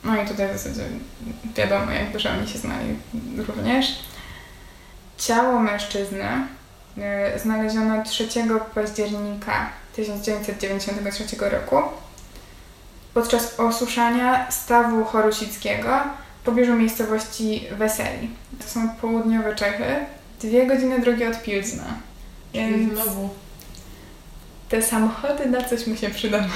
No 0.04 0.22
i 0.22 0.28
tutaj 0.28 0.48
w 0.48 0.58
zasadzie 0.58 0.82
wiadomo, 1.56 1.90
jakby, 1.90 2.20
że 2.20 2.30
oni 2.30 2.48
się 2.48 2.58
znali 2.58 2.96
również. 3.36 3.98
Ciało 5.24 5.60
mężczyzny 5.60 6.28
e, 6.98 7.38
znaleziono 7.38 8.02
3 8.04 8.28
października 8.74 9.70
1993 9.96 11.24
roku 11.50 11.76
podczas 13.14 13.60
osuszania 13.60 14.50
stawu 14.50 15.04
chorusickiego 15.04 16.00
w 16.42 16.44
pobliżu 16.44 16.74
miejscowości 16.76 17.66
Weseli. 17.72 18.30
To 18.58 18.68
są 18.68 18.88
południowe 18.88 19.54
Czechy, 19.54 19.96
dwie 20.40 20.66
godziny 20.66 21.00
drogi 21.00 21.24
od 21.26 21.42
Pilzna. 21.42 21.84
Więc 22.54 22.92
znowu. 22.92 23.30
te 24.68 24.82
samochody 24.82 25.46
na 25.46 25.64
coś 25.64 25.86
mi 25.86 25.96
się 25.96 26.10
przydały. 26.10 26.44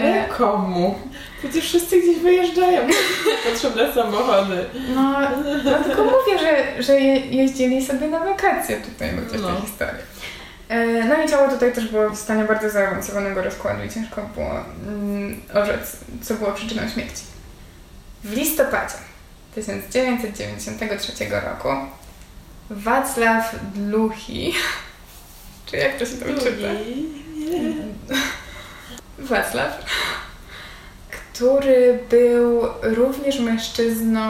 Ale 0.00 0.24
komu? 0.28 0.98
Przecież 1.38 1.64
wszyscy 1.64 2.00
gdzieś 2.02 2.18
wyjeżdżają. 2.18 2.80
Potrzebne 3.52 3.94
samochody. 3.94 4.64
No, 4.94 5.12
no 5.64 5.84
tylko 5.84 6.04
mówię, 6.04 6.38
że, 6.40 6.82
że 6.82 7.00
je, 7.00 7.16
jeździli 7.26 7.86
sobie 7.86 8.08
na 8.08 8.18
wakacje 8.24 8.76
tutaj 8.80 9.10
tej 9.30 9.40
No. 9.40 9.60
historii. 9.60 10.02
E, 10.68 11.04
No 11.04 11.22
i 11.24 11.28
ciało 11.28 11.48
tutaj 11.48 11.72
też 11.72 11.88
było 11.88 12.10
w 12.10 12.18
stanie 12.18 12.44
bardzo 12.44 12.70
zaawansowanego 12.70 13.42
rozkładu 13.42 13.84
i 13.84 13.88
ciężko 13.90 14.22
było 14.34 14.50
mm, 14.88 15.40
orzec, 15.54 15.96
co 16.22 16.34
było 16.34 16.52
przyczyną 16.52 16.82
śmierci. 16.88 17.22
W 18.24 18.32
listopadzie 18.36 18.94
1993 19.54 21.12
roku 21.30 21.68
Wacław 22.70 23.54
Dluchi, 23.74 24.54
czy 25.66 25.76
jak 25.76 25.98
to 25.98 26.06
się 26.06 26.16
tam 26.16 26.28
czyta? 26.38 26.68
Wacław, 29.22 29.84
który 31.10 31.98
był 32.10 32.62
również 32.82 33.38
mężczyzną 33.40 34.22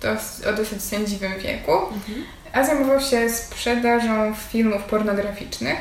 dos- 0.00 0.42
o 0.46 0.52
dosyć 0.52 0.82
sędziwym 0.82 1.38
wieku, 1.38 1.72
a 2.52 2.64
zajmował 2.64 3.00
się 3.00 3.30
sprzedażą 3.30 4.34
filmów 4.34 4.82
pornograficznych 4.82 5.78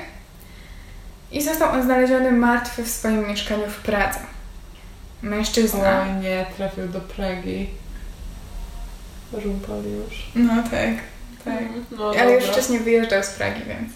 i 1.32 1.42
został 1.42 1.72
on 1.72 1.84
znaleziony 1.84 2.32
martwy 2.32 2.84
w 2.84 2.88
swoim 2.90 3.28
mieszkaniu 3.28 3.68
w 3.68 3.76
Pradze. 3.78 4.20
Mężczyzna. 5.22 6.02
O 6.02 6.22
nie, 6.22 6.46
trafił 6.58 6.88
do 6.88 7.02
Pragi. 7.02 7.70
Rumpal 9.34 9.84
już. 9.84 10.26
No 10.36 10.64
tak, 10.64 10.90
tak. 11.46 11.64
No, 11.92 12.10
Ale 12.20 12.32
już 12.32 12.44
dobra. 12.44 12.54
wcześniej 12.54 12.80
wyjeżdżał 12.80 13.24
z 13.24 13.30
Pragi, 13.30 13.62
więc 13.68 13.92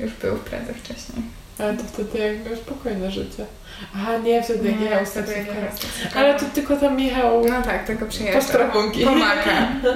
już 0.00 0.12
był 0.12 0.36
w 0.36 0.40
Pradze 0.40 0.74
wcześniej. 0.74 1.22
Ale 1.58 1.76
to 1.76 1.84
wtedy 1.84 2.18
jak 2.18 2.46
miał 2.46 2.56
spokojne 2.56 3.10
życie. 3.10 3.44
A 3.94 4.16
nie, 4.18 4.42
wtedy 4.42 4.68
jak 4.68 4.98
taksówką. 5.14 5.52
Ale 6.14 6.34
to 6.40 6.44
tylko 6.54 6.76
tam 6.76 7.00
jechał 7.00 7.44
No 7.48 7.62
tak, 7.62 7.84
tylko 7.86 8.06
przyjeżdżał. 8.06 8.42
postrawunki. 8.42 9.04
Pomaga. 9.04 9.68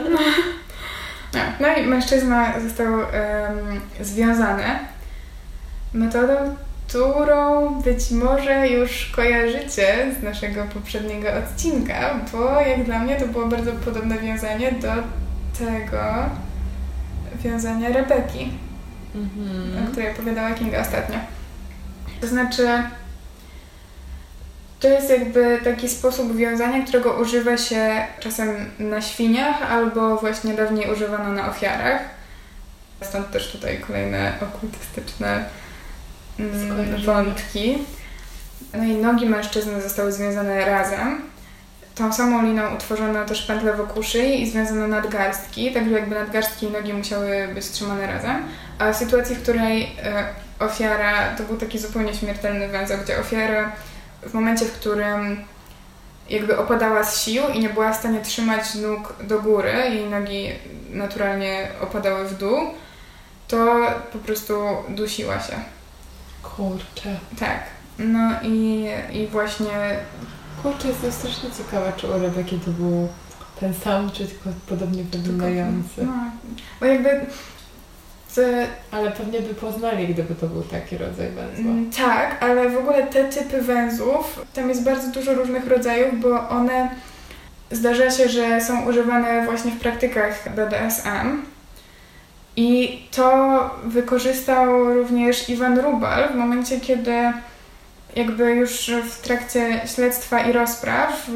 No, 1.34 1.40
no 1.60 1.68
i 1.76 1.82
mężczyzna 1.86 2.60
został 2.60 2.86
em, 3.02 3.80
związany 4.00 4.62
metodą, 5.94 6.56
którą 6.88 7.68
być 7.82 8.10
może 8.10 8.68
już 8.68 9.06
kojarzycie 9.16 10.06
z 10.20 10.22
naszego 10.22 10.64
poprzedniego 10.64 11.28
odcinka, 11.34 12.20
bo 12.32 12.60
jak 12.60 12.84
dla 12.84 12.98
mnie 12.98 13.16
to 13.16 13.26
było 13.26 13.46
bardzo 13.46 13.72
podobne 13.72 14.18
wiązanie 14.18 14.72
do 14.72 14.92
tego 15.58 16.02
wiązania 17.44 17.88
Rebeki, 17.88 18.52
o 19.14 19.18
Mhm. 19.18 19.86
której 19.92 20.10
opowiadała 20.12 20.50
Kinga 20.50 20.80
ostatnio. 20.80 21.18
To 22.20 22.26
znaczy, 22.26 22.68
to 24.80 24.88
jest 24.88 25.10
jakby 25.10 25.60
taki 25.64 25.88
sposób 25.88 26.36
wiązania, 26.36 26.82
którego 26.82 27.12
używa 27.12 27.56
się 27.56 28.06
czasem 28.20 28.70
na 28.78 29.02
świniach, 29.02 29.72
albo 29.72 30.16
właśnie 30.16 30.54
dawniej 30.54 30.92
używano 30.92 31.32
na 31.32 31.50
ofiarach. 31.50 32.02
Stąd 33.02 33.30
też 33.30 33.52
tutaj 33.52 33.78
kolejne 33.86 34.32
okultystyczne 34.42 35.44
mm, 36.38 37.02
wątki. 37.04 37.78
No 38.74 38.84
i 38.84 38.96
nogi 38.96 39.26
mężczyzny 39.26 39.82
zostały 39.82 40.12
związane 40.12 40.64
razem. 40.64 41.22
Tą 41.94 42.12
samą 42.12 42.42
liną 42.42 42.74
utworzono 42.74 43.24
też 43.24 43.42
pętlę 43.42 43.76
wokół 43.76 44.02
szyi 44.02 44.42
i 44.42 44.50
związano 44.50 44.88
nadgarstki, 44.88 45.72
także 45.72 45.94
jakby 45.94 46.14
nadgarstki 46.14 46.66
i 46.66 46.70
nogi 46.70 46.92
musiały 46.92 47.48
być 47.54 47.70
trzymane 47.70 48.06
razem. 48.06 48.42
A 48.78 48.92
w 48.92 48.96
sytuacji, 48.96 49.36
w 49.36 49.42
której 49.42 49.96
e, 50.02 50.24
ofiara, 50.60 51.36
to 51.36 51.42
był 51.42 51.56
taki 51.56 51.78
zupełnie 51.78 52.14
śmiertelny 52.14 52.68
węzeł, 52.68 52.98
gdzie 53.04 53.20
ofiara 53.20 53.72
w 54.22 54.34
momencie, 54.34 54.64
w 54.64 54.72
którym 54.72 55.44
jakby 56.30 56.58
opadała 56.58 57.04
z 57.04 57.22
sił 57.22 57.42
i 57.54 57.60
nie 57.60 57.68
była 57.68 57.92
w 57.92 57.96
stanie 57.96 58.20
trzymać 58.20 58.74
nóg 58.74 59.14
do 59.22 59.40
góry, 59.40 59.72
jej 59.72 60.10
nogi 60.10 60.48
naturalnie 60.90 61.68
opadały 61.80 62.28
w 62.28 62.38
dół, 62.38 62.60
to 63.48 63.86
po 64.12 64.18
prostu 64.18 64.54
dusiła 64.88 65.40
się. 65.40 65.52
Kurczę. 66.42 67.18
Tak. 67.38 67.60
No 67.98 68.30
i, 68.42 68.88
i 69.12 69.26
właśnie 69.26 69.98
Kurczę, 70.62 70.88
jestem 70.88 71.12
strasznie 71.12 71.50
ciekawa, 71.50 71.92
czy 71.92 72.06
u 72.06 72.18
Rebeki 72.18 72.58
to 72.58 72.70
był 72.70 73.08
ten 73.60 73.74
sam, 73.74 74.10
czy 74.10 74.26
tylko 74.26 74.50
podobnie 74.68 75.04
wyglądający. 75.04 76.06
No, 76.06 76.12
bo 76.80 76.86
jakby 76.86 77.26
Ale 78.90 79.10
pewnie 79.10 79.40
by 79.40 79.54
poznali, 79.54 80.08
gdyby 80.08 80.34
to 80.34 80.46
był 80.46 80.62
taki 80.62 80.98
rodzaj 80.98 81.28
węzła. 81.28 81.70
Mm, 81.70 81.90
Tak, 81.90 82.36
ale 82.44 82.68
w 82.68 82.76
ogóle 82.76 83.02
te 83.06 83.24
typy 83.24 83.62
węzłów, 83.62 84.40
tam 84.54 84.68
jest 84.68 84.84
bardzo 84.84 85.08
dużo 85.10 85.34
różnych 85.34 85.66
rodzajów, 85.68 86.20
bo 86.20 86.48
one 86.48 86.90
zdarza 87.70 88.10
się, 88.10 88.28
że 88.28 88.60
są 88.60 88.84
używane 88.84 89.44
właśnie 89.44 89.70
w 89.70 89.78
praktykach 89.80 90.54
BDSM. 90.54 91.42
I 92.56 93.00
to 93.16 93.70
wykorzystał 93.84 94.94
również 94.94 95.48
Iwan 95.48 95.78
Rubal 95.78 96.28
w 96.32 96.36
momencie, 96.36 96.80
kiedy 96.80 97.32
jakby 98.16 98.54
już 98.54 98.90
w 99.10 99.20
trakcie 99.20 99.80
śledztwa 99.94 100.40
i 100.40 100.52
rozpraw 100.52 101.26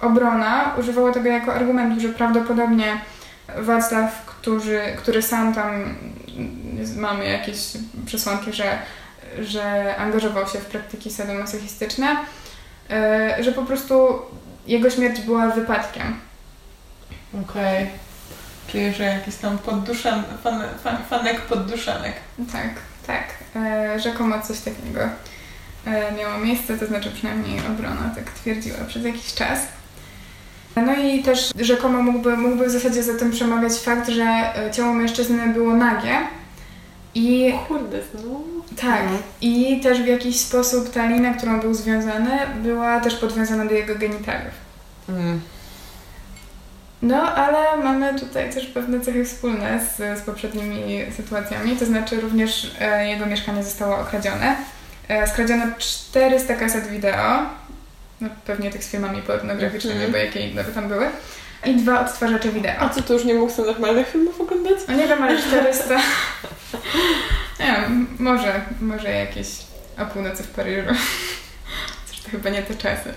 obrona 0.00 0.74
używała 0.78 1.12
tego 1.12 1.28
jako 1.28 1.54
argumentu, 1.54 2.00
że 2.00 2.08
prawdopodobnie 2.08 3.00
Wacław, 3.58 4.29
który, 4.40 4.96
który 4.96 5.22
sam 5.22 5.54
tam 5.54 5.94
mamy 6.96 7.24
jakieś 7.28 7.58
przesłanki, 8.06 8.52
że, 8.52 8.78
że 9.38 9.96
angażował 9.96 10.46
się 10.46 10.58
w 10.58 10.66
praktyki 10.66 11.10
sadomasochistyczne, 11.10 12.16
e, 12.90 13.36
że 13.42 13.52
po 13.52 13.62
prostu 13.62 14.22
jego 14.66 14.90
śmierć 14.90 15.20
była 15.20 15.48
wypadkiem. 15.48 16.16
Okej. 17.42 17.90
Czyli, 18.66 18.94
że 18.94 19.04
jakiś 19.04 19.36
tam 19.36 19.58
podduszan, 19.58 20.24
fan, 20.44 20.62
fan, 20.84 20.96
fanek 21.10 21.40
podduszanek. 21.40 22.14
Tak, 22.52 22.68
tak. 23.06 23.24
E, 23.56 24.00
rzekomo 24.00 24.42
coś 24.42 24.60
takiego 24.60 25.00
e, 25.86 26.12
miało 26.12 26.38
miejsce, 26.38 26.78
to 26.78 26.86
znaczy 26.86 27.10
przynajmniej 27.10 27.58
obrona 27.66 28.12
tak 28.14 28.30
twierdziła 28.30 28.78
przez 28.88 29.04
jakiś 29.04 29.34
czas. 29.34 29.60
No 30.76 30.94
i 30.96 31.22
też 31.22 31.52
rzekomo 31.60 32.02
mógłby, 32.02 32.36
mógłby 32.36 32.66
w 32.66 32.70
zasadzie 32.70 33.02
za 33.02 33.14
tym 33.14 33.30
przemawiać 33.30 33.72
fakt, 33.72 34.08
że 34.08 34.24
e, 34.24 34.70
ciało 34.70 34.92
mężczyzny 34.92 35.46
było 35.46 35.74
nagie 35.74 36.18
i 37.14 37.54
Kurde, 37.68 37.98
no. 38.14 38.40
tak, 38.76 39.00
Mhm. 39.00 39.18
i 39.40 39.80
też 39.82 40.02
w 40.02 40.06
jakiś 40.06 40.40
sposób 40.40 40.90
ta 40.90 41.06
lina, 41.06 41.34
którą 41.34 41.60
był 41.60 41.74
związany, 41.74 42.30
była 42.62 43.00
też 43.00 43.14
podwiązana 43.16 43.64
do 43.64 43.74
jego 43.74 43.94
genitaliów. 43.94 44.52
Mm. 45.08 45.40
No, 47.02 47.34
ale 47.34 47.82
mamy 47.84 48.20
tutaj 48.20 48.50
też 48.52 48.66
pewne 48.66 49.00
cechy 49.00 49.24
wspólne 49.24 49.80
z, 49.96 50.18
z 50.18 50.22
poprzednimi 50.22 50.98
sytuacjami, 51.16 51.76
to 51.76 51.84
znaczy 51.86 52.20
również 52.20 52.76
e, 52.80 53.08
jego 53.08 53.26
mieszkanie 53.26 53.64
zostało 53.64 53.98
okradzione. 53.98 54.56
E, 55.08 55.26
skradziono 55.26 55.64
400 55.78 56.54
kaset 56.56 56.86
wideo, 56.88 57.42
no, 58.20 58.28
pewnie 58.46 58.70
tych 58.70 58.84
z 58.84 58.88
filmami 58.90 59.22
pornograficznymi, 59.22 59.94
Mhm. 59.96 60.12
bo 60.12 60.18
jakie 60.18 60.40
inne 60.48 60.64
by 60.64 60.72
tam 60.72 60.88
były, 60.88 61.10
i 61.66 61.76
dwa 61.76 62.00
odtwarzacze 62.00 62.48
wideo. 62.48 62.72
A 62.78 62.88
co, 62.88 63.02
to 63.02 63.12
już 63.12 63.24
nie 63.24 63.34
mógł 63.34 63.52
sobie 63.52 63.68
normalnych 63.70 64.08
filmów 64.08 64.40
oglądać? 64.40 64.78
No 64.88 64.94
nie 64.94 65.08
wiem, 65.08 65.22
ale 65.22 65.38
400... 65.38 65.96
nie 67.60 67.66
wiem, 67.66 68.06
może, 68.18 68.60
może 68.80 69.10
jakieś 69.10 69.48
o 69.98 70.06
północy 70.06 70.42
w 70.42 70.48
Paryżu. 70.48 70.88
Chociaż 72.06 72.20
to 72.24 72.30
chyba 72.30 72.50
nie 72.50 72.62
te 72.62 72.74
czasy. 72.74 73.12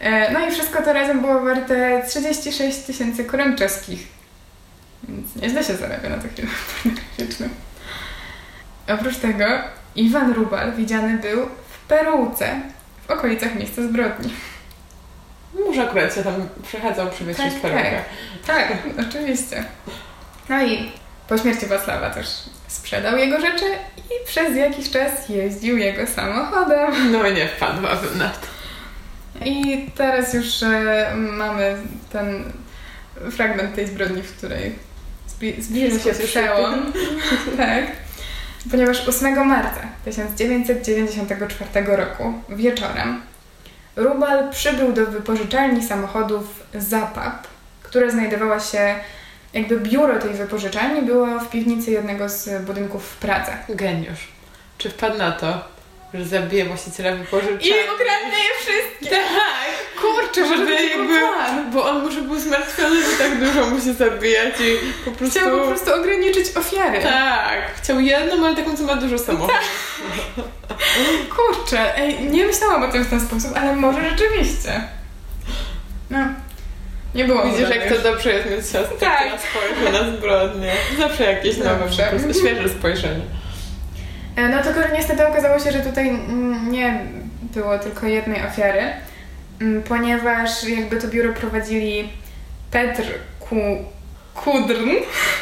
E, 0.00 0.32
No 0.32 0.48
i 0.48 0.50
wszystko 0.52 0.82
to 0.82 0.92
razem 0.92 1.20
było 1.20 1.40
warte 1.40 2.02
36 2.08 2.78
tysięcy 2.78 3.24
koron 3.24 3.56
czeskich. 3.56 4.06
Więc 5.08 5.36
nieźle 5.36 5.64
się 5.64 5.76
zarabia 5.76 6.08
na 6.08 6.16
tych 6.18 6.34
filmach 6.34 6.54
pornograficznych. 6.82 7.50
Oprócz 8.88 9.16
tego 9.16 9.44
Iwan 9.96 10.32
Rubal 10.32 10.72
widziany 10.72 11.18
był 11.18 11.46
w 11.46 11.78
Peruce, 11.88 12.60
w 13.08 13.10
okolicach 13.10 13.54
miejsca 13.54 13.82
zbrodni. 13.82 14.32
Może 15.66 15.82
akurat 15.88 16.14
się 16.14 16.22
tam 16.24 16.48
przechadzał 16.62 17.10
przy 17.10 17.24
Tak, 17.34 17.52
perukę. 17.62 18.02
Tak, 18.46 18.72
oczywiście. 19.08 19.64
No 20.48 20.62
i 20.64 20.92
po 21.28 21.38
śmierci 21.38 21.66
Wacława 21.66 22.10
też 22.10 22.26
sprzedał 22.68 23.18
jego 23.18 23.40
rzeczy 23.40 23.64
i 23.98 24.26
przez 24.26 24.56
jakiś 24.56 24.90
czas 24.90 25.28
jeździł 25.28 25.78
jego 25.78 26.06
samochodem. 26.06 27.12
No 27.12 27.26
i 27.28 27.34
nie 27.34 27.48
wpadłabym 27.48 28.18
na 28.18 28.28
to. 28.30 28.46
I 29.44 29.86
teraz 29.96 30.34
już 30.34 30.62
e, 30.62 31.12
mamy 31.16 31.76
ten 32.12 32.52
fragment 33.30 33.74
tej 33.74 33.86
zbrodni, 33.86 34.22
w 34.22 34.36
której 34.36 34.72
Wszystko 35.90 36.14
się 36.14 36.24
przełom. 36.28 36.92
tak. 37.56 37.84
Ponieważ 38.70 39.08
8 39.08 39.46
marca 39.46 39.80
1994 40.04 41.96
roku 41.96 42.32
wieczorem 42.48 43.22
Rubal 43.96 44.50
przybył 44.50 44.92
do 44.92 45.06
wypożyczalni 45.06 45.82
samochodów 45.82 46.62
Zapap, 46.74 47.46
która 47.82 48.10
znajdowała 48.10 48.60
się, 48.60 48.94
jakby 49.52 49.80
biuro 49.80 50.18
tej 50.18 50.34
wypożyczalni 50.34 51.02
było 51.02 51.40
w 51.40 51.50
piwnicy 51.50 51.90
jednego 51.90 52.28
z 52.28 52.64
budynków 52.64 53.04
w 53.04 53.16
Pradze. 53.16 53.52
Geniusz. 53.68 54.28
Czy 54.78 54.90
wpadł 54.90 55.18
na 55.18 55.32
to, 55.32 55.75
że 56.18 56.24
zabije 56.24 56.64
właściciela 56.64 57.12
wypożyczalni? 57.16 57.60
ukradnie 57.94 58.38
je 58.44 58.50
wszystkie! 58.60 59.16
Tak! 59.16 60.00
Kurczę, 60.00 60.48
Żeby 60.48 60.72
jakby, 60.72 61.06
plan. 61.18 61.70
bo 61.72 61.90
on 61.90 62.02
może 62.02 62.22
był 62.22 62.38
zmartwiony, 62.40 62.96
że 63.02 63.16
tak 63.18 63.38
dużo 63.40 63.66
musi 63.66 63.92
zabijać 63.94 64.54
i 64.60 64.94
po 65.04 65.10
prostu... 65.10 65.38
Chciał 65.40 65.58
po 65.58 65.66
prostu 65.66 65.94
ograniczyć 65.94 66.56
ofiary. 66.56 67.02
Tak, 67.02 67.58
chciał 67.82 68.00
jedną, 68.00 68.46
ale 68.46 68.56
taką, 68.56 68.76
co 68.76 68.82
ma 68.82 68.94
dużo 68.96 69.18
samochodów. 69.18 70.00
Kurczę, 71.36 71.96
ej, 71.98 72.20
nie 72.24 72.46
myślałam 72.46 72.82
o 72.82 72.88
tym 72.92 73.04
w 73.04 73.10
ten 73.10 73.20
sposób, 73.20 73.50
ale 73.56 73.76
może 73.76 74.10
rzeczywiście. 74.10 74.80
No, 76.10 76.18
nie 77.14 77.24
było 77.24 77.44
Widzisz, 77.44 77.70
jak 77.70 77.88
to 77.92 77.98
dobrze 77.98 78.32
jest 78.32 78.50
mieć 78.50 78.60
siostrę, 78.60 78.96
Tak. 79.00 79.18
która 79.18 79.38
spojrzy 79.38 79.92
na 79.92 80.16
zbrodnię. 80.16 80.72
Zawsze 80.98 81.24
jakieś 81.32 81.56
nowe, 81.56 81.88
po 82.10 82.10
prostu 82.18 82.40
świeże 82.40 82.68
spojrzenie. 82.68 83.24
E, 84.36 84.48
No 84.48 84.62
tylko, 84.62 84.82
że 84.82 84.92
niestety 84.92 85.26
okazało 85.26 85.58
się, 85.58 85.72
że 85.72 85.80
tutaj 85.80 86.08
mm, 86.08 86.72
nie 86.72 87.00
było 87.42 87.78
tylko 87.78 88.06
jednej 88.06 88.46
ofiary, 88.46 88.82
mm, 89.60 89.82
ponieważ 89.82 90.64
jakby 90.68 90.96
to 90.96 91.08
biuro 91.08 91.32
prowadzili 91.32 92.12
Petr 92.70 93.02
Ku, 93.40 93.56
Kudrn, 94.34 94.90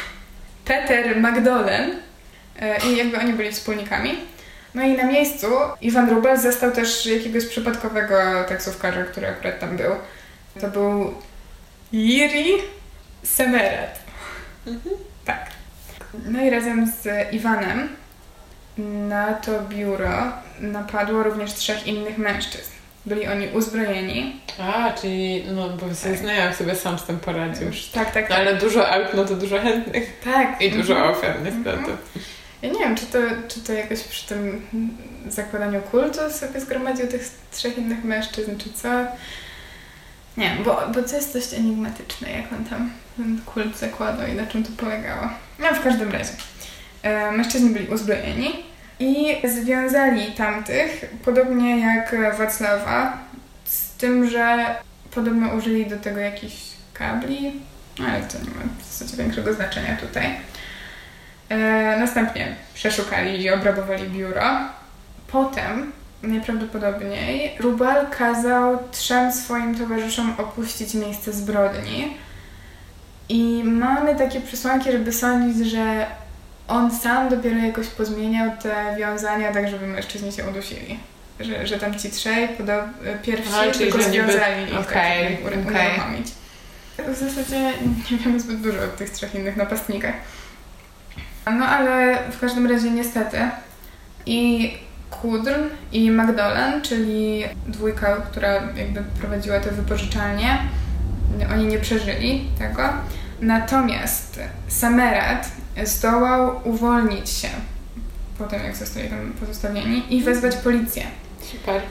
Peter 0.65 1.19
Magdolen 1.19 1.91
e, 2.59 2.77
i 2.87 2.97
jakby 2.97 3.17
oni 3.19 3.33
byli 3.33 3.51
wspólnikami. 3.51 4.15
No 4.75 4.83
i 4.83 4.97
na 4.97 5.03
miejscu 5.03 5.47
Iwan 5.81 6.09
Rubel 6.09 6.37
zastał 6.37 6.71
też 6.71 7.05
jakiegoś 7.05 7.45
przypadkowego 7.45 8.15
taksówkarza, 8.49 9.03
który 9.03 9.27
akurat 9.27 9.59
tam 9.59 9.77
był. 9.77 9.91
To 10.61 10.67
był 10.67 11.13
Jiri 11.93 12.53
Semerat. 13.23 13.99
Mhm. 14.67 14.95
Tak. 15.25 15.45
No 16.25 16.41
i 16.43 16.49
razem 16.49 16.91
z 17.01 17.33
Iwanem 17.33 17.89
na 18.77 19.33
to 19.33 19.61
biuro 19.61 20.31
napadło 20.59 21.23
również 21.23 21.53
trzech 21.53 21.87
innych 21.87 22.17
mężczyzn. 22.17 22.71
Byli 23.05 23.27
oni 23.27 23.47
uzbrojeni. 23.47 24.41
A, 24.59 24.93
czyli 24.93 25.43
no 25.55 25.69
bo 25.69 25.85
tak. 26.03 26.17
znajomych 26.17 26.55
sobie 26.55 26.75
sam 26.75 26.99
z 26.99 27.03
tym 27.03 27.19
poradził. 27.19 27.67
Już. 27.67 27.85
Tak, 27.85 28.11
tak, 28.11 28.29
no, 28.29 28.35
tak. 28.35 28.47
ale 28.47 28.55
dużo 28.55 28.91
aut, 28.91 29.07
no 29.13 29.25
to 29.25 29.35
dużo 29.35 29.59
chętnych. 29.59 30.21
Tak. 30.23 30.61
I 30.61 30.71
dużo 30.71 30.93
mhm. 30.93 31.11
ofiar 31.11 31.35
niestety. 31.43 31.69
Mhm. 31.69 31.97
Ja 32.61 32.69
nie 32.69 32.79
wiem, 32.79 32.95
czy 32.95 33.05
to, 33.05 33.17
czy 33.47 33.59
to 33.59 33.73
jakoś 33.73 34.03
przy 34.03 34.27
tym 34.27 34.67
zakładaniu 35.27 35.81
kultu 35.81 36.19
sobie 36.31 36.61
zgromadził 36.61 37.07
tych 37.07 37.29
trzech 37.51 37.77
innych 37.77 38.03
mężczyzn, 38.03 38.57
czy 38.57 38.73
co. 38.73 38.87
Nie, 40.37 40.57
bo, 40.65 40.81
bo 40.93 41.03
to 41.03 41.15
jest 41.15 41.33
dość 41.33 41.53
enigmatyczne, 41.53 42.31
jak 42.31 42.53
on 42.53 42.65
tam 42.65 42.91
ten 43.17 43.41
kult 43.45 43.77
zakładał 43.77 44.27
i 44.27 44.33
na 44.33 44.47
czym 44.47 44.63
to 44.63 44.69
polegało. 44.77 45.29
No 45.59 45.67
w 45.73 45.83
każdym 45.83 46.11
razie. 46.11 46.31
E, 47.05 47.31
mężczyźni 47.31 47.69
byli 47.69 47.87
uzbrojeni 47.87 48.49
i 48.99 49.35
związali 49.47 50.31
tamtych, 50.31 51.05
podobnie 51.25 51.79
jak 51.79 52.15
Wacława, 52.37 53.17
z 53.65 53.89
tym, 53.89 54.29
że 54.29 54.75
podobno 55.11 55.55
użyli 55.55 55.85
do 55.85 55.97
tego 55.97 56.19
jakichś 56.19 56.55
kabli, 56.93 57.61
ale 57.99 58.21
to 58.21 58.37
nie 58.37 58.49
ma 58.49 58.61
w 58.79 58.93
zasadzie 58.93 59.17
większego 59.17 59.53
znaczenia 59.53 59.97
tutaj. 59.97 60.25
E, 61.49 61.57
następnie 61.99 62.55
przeszukali 62.73 63.41
i 63.41 63.49
obrabowali 63.49 64.09
biuro. 64.09 64.43
Potem, 65.27 65.91
najprawdopodobniej, 66.23 67.55
Rubal 67.59 68.07
kazał 68.09 68.79
trzem 68.91 69.31
swoim 69.31 69.77
towarzyszom 69.77 70.35
opuścić 70.37 70.93
miejsce 70.93 71.33
zbrodni. 71.33 72.17
I 73.29 73.63
mamy 73.63 74.15
takie 74.15 74.41
przesłanki, 74.41 74.91
żeby 74.91 75.11
sądzić, 75.11 75.67
że 75.67 76.05
on 76.67 76.91
sam 76.91 77.29
dopiero 77.29 77.57
jakoś 77.57 77.87
pozmieniał 77.87 78.51
te 78.63 78.95
wiązania 78.97 79.53
tak, 79.53 79.67
żeby 79.69 79.87
mężczyźni 79.87 80.31
się 80.31 80.45
udusili. 80.49 80.99
Że, 81.39 81.67
że 81.67 81.79
tam 81.79 81.99
ci 81.99 82.09
trzej 82.09 82.47
podo- 82.47 82.87
pierwsi 83.23 83.53
A, 83.69 83.71
tylko 83.71 84.01
związali 84.01 84.59
niby... 84.59 84.71
ich 84.71 84.79
okay, 84.79 85.37
tak, 85.43 85.53
okay. 85.67 87.13
W 87.13 87.17
zasadzie 87.17 87.73
nie 88.11 88.17
wiemy 88.17 88.39
zbyt 88.39 88.61
dużo 88.61 88.83
o 88.83 88.87
tych 88.87 89.09
trzech 89.09 89.35
innych 89.35 89.57
napastnikach. 89.57 90.13
No 91.45 91.65
ale 91.65 92.17
w 92.31 92.39
każdym 92.39 92.71
razie 92.71 92.91
niestety 92.91 93.37
i 94.25 94.71
Kudrn 95.09 95.63
i 95.91 96.11
Magdolen, 96.11 96.81
czyli 96.81 97.43
dwójka, 97.67 98.15
która 98.15 98.53
jakby 98.53 99.03
prowadziła 99.19 99.59
te 99.59 99.71
wypożyczalnie, 99.71 100.57
oni 101.53 101.65
nie 101.65 101.79
przeżyli 101.79 102.47
tego. 102.59 102.81
Natomiast 103.41 104.39
Samerat 104.67 105.51
zdołał 105.83 106.61
uwolnić 106.63 107.29
się 107.29 107.47
po 108.37 108.43
tym, 108.43 108.63
jak 108.63 108.75
zostali 108.75 109.09
tam 109.09 109.33
pozostawieni 109.39 110.15
i 110.15 110.23
wezwać 110.23 110.55
policję. 110.55 111.03
Super. 111.51 111.81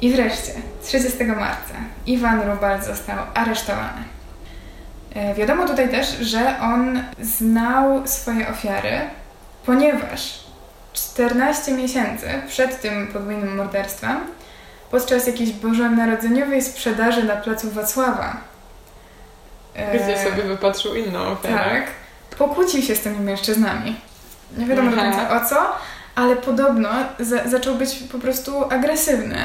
I 0.00 0.12
wreszcie, 0.12 0.52
30 0.82 1.24
marca, 1.24 1.74
Iwan 2.06 2.50
Rubal 2.50 2.82
został 2.82 3.16
aresztowany. 3.34 4.04
E, 5.14 5.34
wiadomo 5.34 5.66
tutaj 5.66 5.88
też, 5.88 6.18
że 6.20 6.60
on 6.60 7.02
znał 7.20 8.08
swoje 8.08 8.48
ofiary, 8.48 9.00
ponieważ 9.66 10.40
14 10.92 11.72
miesięcy 11.72 12.26
przed 12.48 12.80
tym 12.80 13.06
podwójnym 13.06 13.56
morderstwem, 13.56 14.16
podczas 14.90 15.26
jakiejś 15.26 15.52
bożonarodzeniowej 15.52 16.62
sprzedaży 16.62 17.24
na 17.24 17.36
placu 17.36 17.70
Wacława, 17.70 18.36
gdzie 19.94 20.18
sobie 20.18 20.42
wypatrzył 20.42 20.94
inną 20.94 21.26
ofiarę. 21.26 21.80
Tak, 21.80 21.86
pokłócił 22.38 22.82
się 22.82 22.96
z 22.96 23.00
tymi 23.00 23.20
mężczyznami. 23.20 23.96
Nie 24.56 24.66
wiadomo 24.66 24.90
do 24.90 24.96
końca 24.96 25.42
o 25.42 25.48
co, 25.48 25.56
ale 26.14 26.36
podobno 26.36 26.88
za 27.18 27.48
zaczął 27.48 27.74
być 27.74 27.94
po 28.12 28.18
prostu 28.18 28.64
agresywny. 28.64 29.38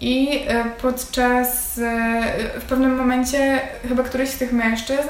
I 0.00 0.44
e, 0.46 0.64
podczas, 0.64 1.78
e, 1.78 2.60
w 2.60 2.64
pewnym 2.64 2.96
momencie 2.96 3.60
chyba 3.88 4.02
któryś 4.02 4.30
z 4.30 4.38
tych 4.38 4.52
mężczyzn 4.52 5.08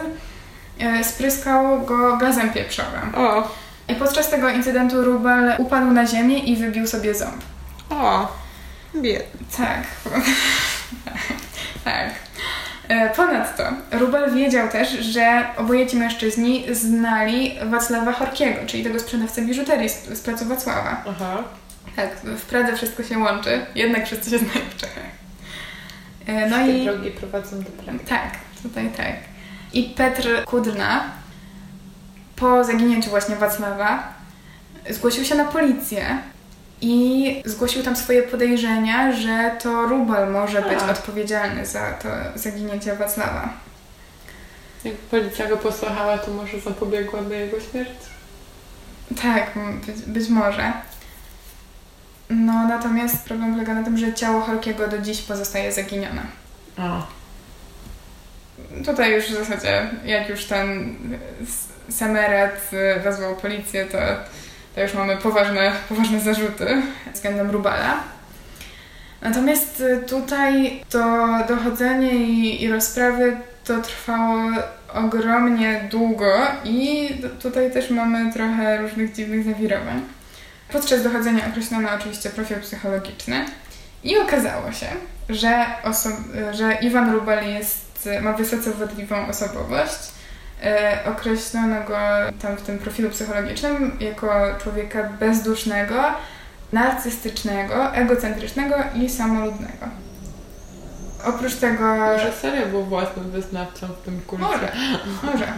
e, 0.78 1.04
spryskał 1.04 1.82
go 1.82 2.16
gazem 2.16 2.52
pieprzowym. 2.52 3.14
O. 3.14 3.48
I 3.88 3.94
podczas 3.94 4.30
tego 4.30 4.50
incydentu 4.50 5.04
Rubel 5.04 5.54
upadł 5.58 5.90
na 5.90 6.06
ziemię 6.06 6.38
i 6.38 6.56
wybił 6.56 6.86
sobie 6.86 7.14
ząb. 7.14 7.42
O, 7.90 8.28
biedny. 8.94 9.46
Tak. 9.56 9.82
tak. 11.84 12.10
Ponadto 13.16 13.64
Rubel 13.90 14.34
wiedział 14.34 14.68
też, 14.68 14.90
że 14.90 15.44
oboje 15.56 15.86
ci 15.86 15.96
mężczyźni 15.96 16.64
znali 16.72 17.54
Wacława 17.64 18.12
Horkiego, 18.12 18.60
czyli 18.66 18.84
tego 18.84 19.00
sprzedawcę 19.00 19.42
biżuterii 19.42 19.88
z, 19.88 20.04
z 20.04 20.20
placu 20.20 20.44
Wacława. 20.44 21.04
Aha. 21.08 21.44
Tak, 21.96 22.16
w 22.24 22.46
Pradze 22.46 22.76
wszystko 22.76 23.02
się 23.02 23.18
łączy, 23.18 23.66
jednak 23.74 24.06
wszyscy 24.06 24.30
się 24.30 24.38
znają 24.38 24.66
w 24.70 24.76
Czechach. 24.76 25.04
E, 26.26 26.48
no 26.48 26.66
i 26.66 26.84
drogi 26.84 27.10
prowadzą 27.10 27.62
do 27.62 27.70
Pragi. 27.70 27.98
Tak, 27.98 28.30
tutaj 28.62 28.90
tak. 28.96 29.14
I 29.72 29.82
Petr 29.82 30.44
Kudrna 30.44 31.04
po 32.36 32.64
zaginięciu 32.64 33.10
właśnie 33.10 33.36
Wacława 33.36 34.12
zgłosił 34.90 35.24
się 35.24 35.34
na 35.34 35.44
policję 35.44 36.18
i 36.82 37.42
zgłosił 37.44 37.82
tam 37.82 37.96
swoje 37.96 38.22
podejrzenia, 38.22 39.12
że 39.12 39.56
to 39.62 39.86
Rubal 39.86 40.32
może 40.32 40.62
być 40.62 40.78
odpowiedzialny 40.90 41.66
za 41.66 41.92
to 41.92 42.08
zaginięcie 42.34 42.96
Wacława. 42.96 43.48
Jak 44.84 44.94
policja 44.94 45.48
go 45.48 45.56
posłuchała, 45.56 46.18
to 46.18 46.30
może 46.30 46.60
zapobiegłaby 46.60 47.36
jego 47.36 47.60
śmierci? 47.60 48.06
Tak, 49.22 49.50
być, 49.86 49.96
być 49.96 50.28
może. 50.28 50.72
No, 52.30 52.68
natomiast 52.68 53.24
problem 53.24 53.52
polega 53.52 53.74
na 53.74 53.82
tym, 53.82 53.98
że 53.98 54.14
ciało 54.14 54.40
Holkiego 54.40 54.88
do 54.88 54.98
dziś 54.98 55.22
pozostaje 55.22 55.72
zaginione. 55.72 56.22
O. 56.78 57.06
Tutaj 58.84 59.12
już 59.12 59.24
w 59.24 59.34
zasadzie, 59.34 59.90
jak 60.04 60.28
już 60.28 60.44
ten 60.44 60.96
Samerat 61.90 62.70
wezwał 63.04 63.36
policję, 63.36 63.86
to, 63.86 63.98
to 64.74 64.80
już 64.80 64.94
mamy 64.94 65.16
poważne, 65.16 65.72
poważne 65.88 66.20
zarzuty 66.20 66.82
względem 67.14 67.50
Rubala. 67.50 68.00
Natomiast 69.22 69.82
tutaj 70.08 70.82
to 70.90 71.28
dochodzenie 71.48 72.14
i, 72.14 72.62
i 72.62 72.70
rozprawy 72.70 73.36
to 73.64 73.82
trwało 73.82 74.40
ogromnie 74.94 75.88
długo 75.90 76.32
i 76.64 77.10
tutaj 77.42 77.72
też 77.72 77.90
mamy 77.90 78.32
trochę 78.32 78.78
różnych 78.78 79.12
dziwnych 79.12 79.44
zawirowań. 79.44 80.02
Podczas 80.72 81.02
dochodzenia 81.02 81.46
określono 81.48 81.88
oczywiście 81.98 82.30
profil 82.30 82.60
psychologiczny 82.60 83.46
i 84.04 84.18
okazało 84.18 84.72
się, 84.72 84.86
że, 85.28 85.66
że 86.52 86.74
Iwan 86.74 87.12
Rubel 87.12 87.54
jest, 87.54 88.08
ma 88.22 88.32
wysoce 88.32 88.70
wadliwą 88.70 89.26
osobowość. 89.26 90.12
E, 90.62 90.98
określono 91.06 91.84
go 91.84 91.98
tam 92.42 92.56
w 92.56 92.62
tym 92.62 92.78
profilu 92.78 93.10
psychologicznym 93.10 93.96
jako 94.00 94.30
człowieka 94.62 95.08
bezdusznego, 95.20 96.02
narcystycznego, 96.72 97.94
egocentrycznego 97.94 98.74
i 98.94 99.10
samoludnego. 99.10 99.86
Oprócz 101.24 101.54
tego... 101.54 101.96
Może 101.96 102.32
serio 102.32 102.66
był 102.66 102.84
własnym 102.84 103.30
wyznawcą 103.30 103.86
w 103.86 104.04
tym 104.04 104.20
kulcie. 104.26 104.44
Może, 104.44 104.72
może. 105.22 105.52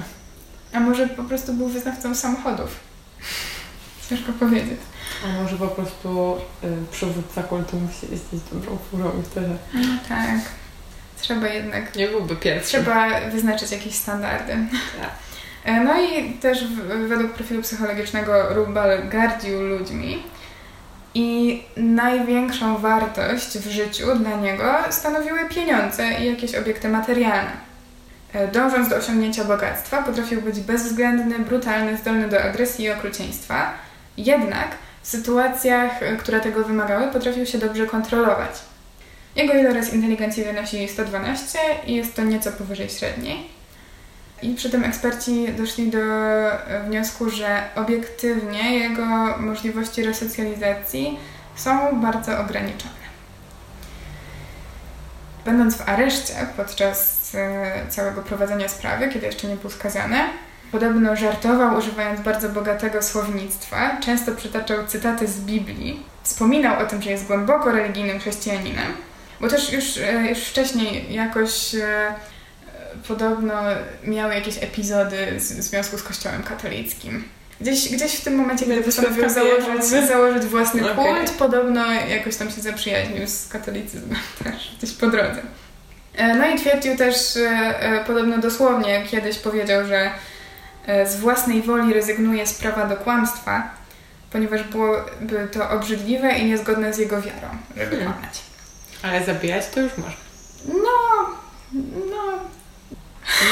A 0.73 0.81
może 0.81 1.09
po 1.09 1.23
prostu 1.23 1.53
był 1.53 1.69
wyznawcą 1.69 2.15
samochodów. 2.15 2.81
Ciężko 4.11 4.33
powiedzieć. 4.33 4.81
A 5.25 5.43
może 5.43 5.57
po 5.57 5.69
prostu 5.69 6.37
y, 6.65 6.87
przywódca 6.91 7.43
kultu 7.43 7.77
musi 7.77 8.07
jeździć 8.11 8.51
dobrą 8.53 8.79
furą 8.91 9.11
i 9.21 9.23
wtedy... 9.23 9.57
No 9.75 9.99
tak. 10.09 10.41
Trzeba 11.25 11.49
jednak... 11.49 11.97
Nie 11.97 12.09
byłby 12.09 12.37
pierwszy. 12.37 12.69
Trzeba 12.69 13.21
wyznaczyć 13.21 13.73
jakieś 13.73 13.95
standardy. 13.95 14.53
Tak. 15.01 15.11
E, 15.65 15.81
no 15.81 16.03
i 16.03 16.33
też 16.33 16.65
według 17.09 17.33
profilu 17.33 17.63
psychologicznego 17.63 18.55
Rubal 18.55 19.09
gardził 19.09 19.61
ludźmi 19.61 20.23
i 21.15 21.63
największą 21.77 22.79
wartość 22.79 23.59
w 23.59 23.71
życiu 23.71 24.17
dla 24.17 24.37
niego 24.37 24.75
stanowiły 24.91 25.49
pieniądze 25.49 26.13
i 26.21 26.27
jakieś 26.27 26.55
obiekty 26.55 26.89
materialne. 26.89 27.53
E, 28.33 28.49
dążąc 28.49 28.89
do 28.89 28.97
osiągnięcia 28.97 29.45
bogactwa, 29.45 30.03
potrafił 30.03 30.43
być 30.43 30.61
bezwzględny, 30.61 31.39
brutalny, 31.39 31.97
zdolny 31.97 32.29
do 32.29 32.43
agresji 32.43 32.85
i 32.85 32.91
okrucieństwa. 32.91 33.71
Jednak 34.17 34.69
w 35.03 35.09
sytuacjach, 35.09 36.03
e, 36.03 36.17
które 36.17 36.41
tego 36.41 36.65
wymagały, 36.65 37.13
potrafił 37.13 37.47
się 37.47 37.59
dobrze 37.59 37.87
kontrolować. 37.87 38.74
Jego 39.37 39.55
iloraz 39.55 39.93
inteligencji 39.93 40.45
wynosi 40.45 40.89
112 40.89 41.59
i 41.87 41.95
jest 41.95 42.15
to 42.15 42.25
nieco 42.25 42.53
powyżej 42.53 42.89
średniej. 42.89 43.47
I 44.43 44.55
przy 44.55 44.71
tym 44.71 44.85
eksperci 44.85 45.49
doszli 45.59 45.91
do 45.91 45.99
e, 45.99 46.85
wniosku, 46.87 47.31
że 47.31 47.63
obiektywnie 47.75 48.79
jego 48.79 49.07
możliwości 49.39 50.03
resocjalizacji 50.03 51.19
są 51.57 52.01
bardzo 52.01 52.39
ograniczone. 52.39 53.05
Będąc 55.45 55.77
w 55.77 55.89
areszcie 55.89 56.35
podczas 56.57 57.31
e, 57.35 57.87
całego 57.89 58.23
prowadzenia 58.23 58.69
sprawy, 58.69 59.09
kiedy 59.09 59.27
jeszcze 59.27 59.49
nie 59.49 59.57
był 59.57 59.71
skazany, 59.71 60.19
podobno 60.73 61.17
żartował, 61.17 61.79
używając 61.79 62.21
bardzo 62.21 62.49
bogatego 62.49 63.03
słownictwa, 63.03 63.97
często 64.01 64.33
przytaczał 64.33 64.87
cytaty 64.87 65.27
z 65.27 65.41
Biblii, 65.41 66.03
wspominał 66.23 66.79
o 66.79 66.87
tym, 66.87 67.03
że 67.03 67.11
jest 67.11 67.27
głęboko 67.27 67.73
religijnym 67.73 68.19
chrześcijaninem, 68.19 68.95
bo 69.41 69.49
też 69.49 69.73
już, 69.73 69.97
e, 69.97 70.29
już 70.29 70.39
wcześniej 70.39 71.15
jakoś 71.15 71.77
podobno 73.09 73.55
miały 74.05 74.35
jakieś 74.35 74.63
epizody 74.63 75.17
w 75.37 75.41
związku 75.41 75.99
z 75.99 76.03
Kościołem 76.03 76.43
katolickim. 76.43 77.25
Gdzieś, 77.61 77.93
gdzieś 77.93 78.15
w 78.15 78.25
tym 78.25 78.35
momencie, 78.35 78.67
kiedy 78.67 78.83
postanowił 78.83 79.31
założyć, 79.31 79.85
założyć 80.09 80.43
własny 80.43 80.93
okay. 80.93 81.05
kult, 81.05 81.31
podobno 81.31 81.93
jakoś 81.93 82.37
tam 82.37 82.51
się 82.51 82.61
zaprzyjaźnił 82.61 83.27
z 83.27 83.49
katolicyzmem 83.49 84.19
też, 84.45 84.77
gdzieś 84.79 84.93
po 84.93 85.07
drodze. 85.07 85.43
E, 86.17 86.35
no 86.35 86.47
i 86.47 86.59
twierdził 86.59 86.97
też, 86.97 87.37
e, 87.37 88.05
podobno 88.07 88.39
dosłownie 88.39 89.05
kiedyś 89.11 89.39
powiedział, 89.39 89.87
że 89.87 90.11
e, 90.87 91.07
z 91.07 91.17
własnej 91.17 91.63
woli 91.63 91.95
rezygnuje 91.95 92.47
z 92.47 92.55
prawa 92.55 92.87
do 92.87 92.97
kłamstwa, 92.97 93.71
ponieważ 94.33 94.63
byłoby 94.63 95.49
to 95.53 95.71
obrzydliwe 95.71 96.39
i 96.39 96.45
niezgodne 96.45 96.95
z 96.95 96.99
jego 96.99 97.23
wiarą, 97.23 97.49
żeby 97.77 97.97
hmm. 97.97 98.13
kłamać. 98.13 98.44
Ale 99.05 99.25
zabijać 99.25 99.69
to 99.69 99.81
już 99.81 99.93
może. 99.99 100.17
No, 100.69 101.29
no, 102.11 102.39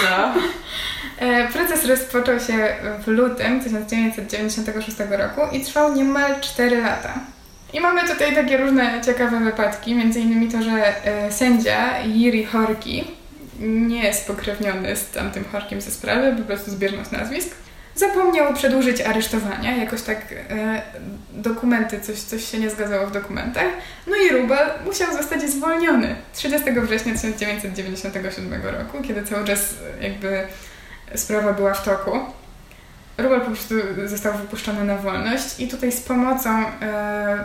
no. 0.03 0.35
E, 1.19 1.49
proces 1.49 1.85
rozpoczął 1.85 2.41
się 2.41 2.77
w 3.05 3.07
lutym 3.07 3.61
1996 3.61 4.97
roku 5.11 5.41
i 5.53 5.65
trwał 5.65 5.95
niemal 5.95 6.41
4 6.41 6.81
lata. 6.81 7.15
I 7.73 7.81
mamy 7.81 8.09
tutaj 8.09 8.35
takie 8.35 8.57
różne 8.57 9.01
ciekawe 9.07 9.41
wypadki, 9.41 9.95
między 9.95 10.21
innymi 10.21 10.49
to, 10.49 10.63
że 10.63 11.07
e, 11.07 11.33
sędzia 11.33 12.03
Jiri 12.05 12.45
Horki 12.45 13.05
nie 13.61 14.05
jest 14.05 14.27
pokrewniony 14.27 14.97
z 14.97 15.11
tamtym 15.11 15.45
Horkiem 15.53 15.81
ze 15.81 15.91
sprawy, 15.91 16.37
po 16.37 16.43
prostu 16.43 16.71
zbieżność 16.71 17.11
nazwisk, 17.11 17.55
zapomniał 17.95 18.55
przedłużyć 18.55 19.01
aresztowania, 19.01 19.77
jakoś 19.77 20.03
tak 20.03 20.19
e, 20.33 20.83
dokumenty, 21.33 22.01
coś, 22.01 22.21
coś 22.21 22.45
się 22.51 22.59
nie 22.59 22.71
zgadzało 22.71 23.07
w 23.07 23.13
dokumentach. 23.13 23.67
No 24.07 24.17
i 24.17 24.29
Rubel 24.29 24.69
musiał 24.85 25.13
zostać 25.13 25.43
zwolniony 25.43 26.17
30 26.35 26.71
września 26.71 27.13
1997 27.13 28.63
roku, 28.63 29.03
kiedy 29.03 29.23
cały 29.23 29.45
czas 29.45 29.75
jakby 30.01 30.47
sprawa 31.15 31.53
była 31.53 31.75
w 31.75 31.85
toku. 31.85 32.19
Rubel 33.19 33.41
po 33.41 33.47
prostu 33.47 33.75
został 34.05 34.39
wypuszczony 34.39 34.85
na 34.85 34.97
wolność 34.97 35.61
i 35.61 35.69
tutaj 35.69 35.93
z 35.93 36.01
pomocą 36.01 36.51
e, 36.83 37.45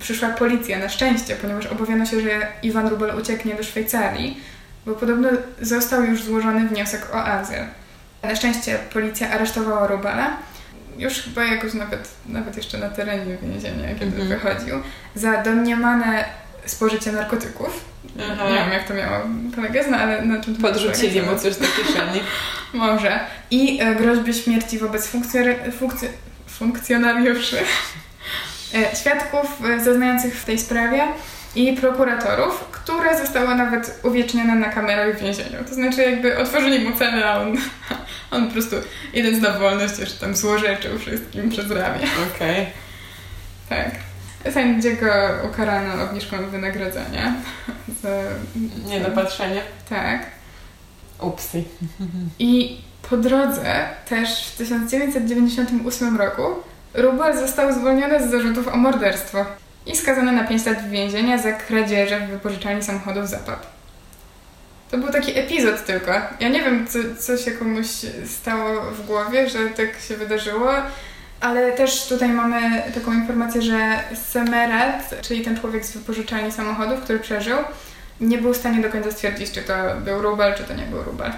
przyszła 0.00 0.28
policja, 0.28 0.78
na 0.78 0.88
szczęście, 0.88 1.36
ponieważ 1.36 1.66
obawiano 1.66 2.06
się, 2.06 2.20
że 2.20 2.46
Iwan 2.62 2.88
Rubel 2.88 3.18
ucieknie 3.18 3.54
do 3.54 3.62
Szwajcarii, 3.62 4.40
bo 4.86 4.94
podobno 4.94 5.28
został 5.60 6.04
już 6.04 6.22
złożony 6.22 6.68
wniosek 6.68 7.08
o 7.14 7.24
azyl. 7.24 7.64
Na 8.28 8.36
szczęście 8.36 8.78
policja 8.92 9.30
aresztowała 9.30 9.86
Rubala, 9.86 10.36
już 10.98 11.14
chyba 11.14 11.44
jakoś 11.44 11.74
nawet, 11.74 12.08
nawet 12.26 12.56
jeszcze 12.56 12.78
na 12.78 12.88
terenie 12.88 13.36
więzienia, 13.42 13.88
kiedy 13.98 14.16
mm 14.16 14.18
-hmm. 14.20 14.28
wychodził, 14.28 14.82
za 15.14 15.42
domniemane 15.42 16.24
spożycie 16.66 17.12
narkotyków. 17.12 17.84
Aha. 18.32 18.48
Nie 18.48 18.54
wiem, 18.54 18.72
jak 18.72 18.88
to 18.88 18.94
miało 18.94 19.20
polegać, 19.54 19.86
no 19.90 19.96
ale 19.96 20.22
na 20.22 20.40
czym 20.40 20.56
to 20.56 20.62
Podrzucili 20.62 21.22
mu 21.22 21.38
coś 21.38 21.56
do 21.56 21.66
kieszeni. 21.66 22.20
Może. 22.72 23.20
I 23.50 23.80
e, 23.82 23.94
groźby 23.94 24.34
śmierci 24.34 24.78
wobec 24.78 25.06
funkcjo 25.08 26.08
funkcjonariuszy, 26.46 27.58
e, 28.74 28.96
świadków 28.96 29.62
e, 29.70 29.80
zeznających 29.80 30.40
w 30.40 30.44
tej 30.44 30.58
sprawie 30.58 31.02
i 31.56 31.72
prokuratorów, 31.72 32.64
które 32.72 33.18
zostały 33.18 33.54
nawet 33.54 34.00
uwiecznione 34.02 34.54
na 34.54 34.68
kamerach 34.68 35.16
w 35.16 35.20
więzieniu. 35.20 35.64
To 35.68 35.74
znaczy 35.74 36.02
jakby 36.02 36.38
otworzyli 36.38 36.88
mu 36.88 36.96
cenę, 36.96 37.24
a 37.24 37.40
on, 37.40 37.56
on 38.34 38.46
po 38.46 38.52
prostu 38.52 38.76
idąc 39.14 39.42
na 39.42 39.50
wolność 39.50 39.98
jeszcze 39.98 40.20
tam 40.20 40.36
złorzeczył 40.36 40.98
wszystkim 40.98 41.50
przez 41.50 41.70
ramię. 41.70 42.00
Okej. 42.34 42.62
Okay. 42.62 42.66
Tak. 43.68 43.90
Sędziego 44.54 45.06
ukarano 45.44 46.04
obniżką 46.04 46.50
wynagrodzenia. 46.50 47.34
Za... 48.02 48.08
Niedopatrzenie? 48.88 49.60
Tak. 49.88 50.26
Upsi. 51.20 51.64
I 52.38 52.80
po 53.10 53.16
drodze 53.16 53.88
też 54.08 54.46
w 54.46 54.56
1998 54.56 56.16
roku 56.16 56.42
Rubel 56.94 57.38
został 57.38 57.72
zwolniony 57.72 58.28
z 58.28 58.30
zarzutów 58.30 58.68
o 58.68 58.76
morderstwo 58.76 59.46
i 59.86 59.96
skazany 59.96 60.32
na 60.32 60.44
5 60.44 60.66
lat 60.66 60.90
więzienia 60.90 61.38
za 61.38 61.52
kradzieże 61.52 62.20
w 62.20 62.30
wypożyczalni 62.30 62.82
samochodów 62.82 63.28
Zapad. 63.28 63.66
To 64.94 64.98
był 64.98 65.12
taki 65.12 65.38
epizod 65.38 65.84
tylko. 65.84 66.12
Ja 66.40 66.48
nie 66.48 66.62
wiem, 66.62 66.86
co, 66.86 66.98
co 67.18 67.36
się 67.36 67.50
komuś 67.50 67.86
stało 68.26 68.80
w 68.80 69.06
głowie, 69.06 69.48
że 69.48 69.58
tak 69.58 70.00
się 70.08 70.16
wydarzyło, 70.16 70.72
ale 71.40 71.72
też 71.72 72.06
tutaj 72.08 72.28
mamy 72.28 72.82
taką 72.94 73.12
informację, 73.12 73.62
że 73.62 73.98
Semerat, 74.14 75.14
czyli 75.22 75.42
ten 75.42 75.60
człowiek 75.60 75.84
z 75.84 75.92
wypożyczalni 75.92 76.52
samochodów, 76.52 77.00
który 77.00 77.18
przeżył, 77.18 77.58
nie 78.20 78.38
był 78.38 78.54
w 78.54 78.56
stanie 78.56 78.82
do 78.82 78.90
końca 78.90 79.10
stwierdzić, 79.10 79.52
czy 79.52 79.62
to 79.62 79.74
był 80.04 80.22
rubel, 80.22 80.54
czy 80.54 80.64
to 80.64 80.74
nie 80.74 80.86
był 80.86 81.02
rubel. 81.02 81.32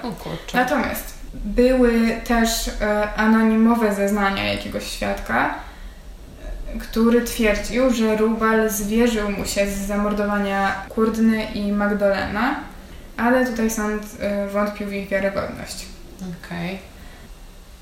Natomiast 0.54 1.14
były 1.34 2.20
też 2.24 2.68
e, 2.68 3.08
anonimowe 3.16 3.94
zeznania 3.94 4.44
jakiegoś 4.44 4.86
świadka, 4.86 5.54
który 6.78 7.22
twierdził, 7.22 7.90
że 7.90 8.16
Rubal 8.16 8.70
zwierzył 8.70 9.30
mu 9.30 9.44
się 9.44 9.66
z 9.66 9.86
zamordowania 9.86 10.72
Kurdny 10.88 11.44
i 11.44 11.72
Magdalena, 11.72 12.60
ale 13.16 13.46
tutaj 13.46 13.70
sąd 13.70 14.02
y, 14.46 14.50
wątpił 14.50 14.86
w 14.86 14.92
ich 14.92 15.08
wiarygodność. 15.08 15.86
Okej. 16.18 16.78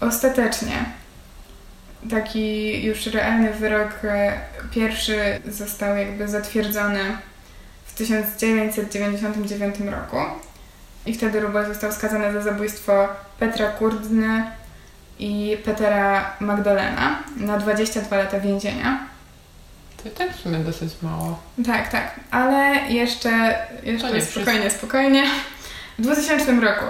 Okay. 0.00 0.08
Ostatecznie 0.08 0.84
taki 2.10 2.82
już 2.84 3.06
realny 3.06 3.52
wyrok 3.52 4.04
y, 4.04 4.08
pierwszy 4.70 5.40
został 5.48 5.96
jakby 5.96 6.28
zatwierdzony 6.28 7.16
w 7.86 7.94
1999 7.94 9.76
roku 9.80 10.16
i 11.06 11.14
wtedy 11.14 11.40
Rubal 11.40 11.66
został 11.66 11.92
skazany 11.92 12.32
za 12.32 12.40
zabójstwo 12.40 13.08
Petra 13.38 13.70
Kurdny 13.70 14.44
i 15.18 15.56
Petera 15.64 16.36
Magdalena 16.40 17.22
na 17.36 17.58
22 17.58 18.16
lata 18.16 18.40
więzienia. 18.40 19.13
To 20.04 20.10
tak 20.10 20.36
w 20.36 20.40
sumie 20.40 20.58
dosyć 20.58 20.92
mało. 21.02 21.40
Tak, 21.66 21.88
tak. 21.88 22.20
Ale 22.30 22.74
jeszcze, 22.88 23.54
jeszcze 23.82 24.20
spokojnie, 24.20 24.70
spokojnie. 24.70 25.24
W 25.98 26.02
2000 26.02 26.60
roku 26.60 26.84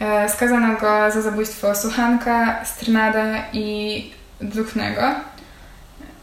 e, 0.00 0.28
skazano 0.28 0.76
go 0.76 1.10
za 1.10 1.22
zabójstwo 1.22 1.74
Suchanka, 1.74 2.64
Strnada 2.64 3.44
i 3.52 4.10
Duchnego. 4.40 5.02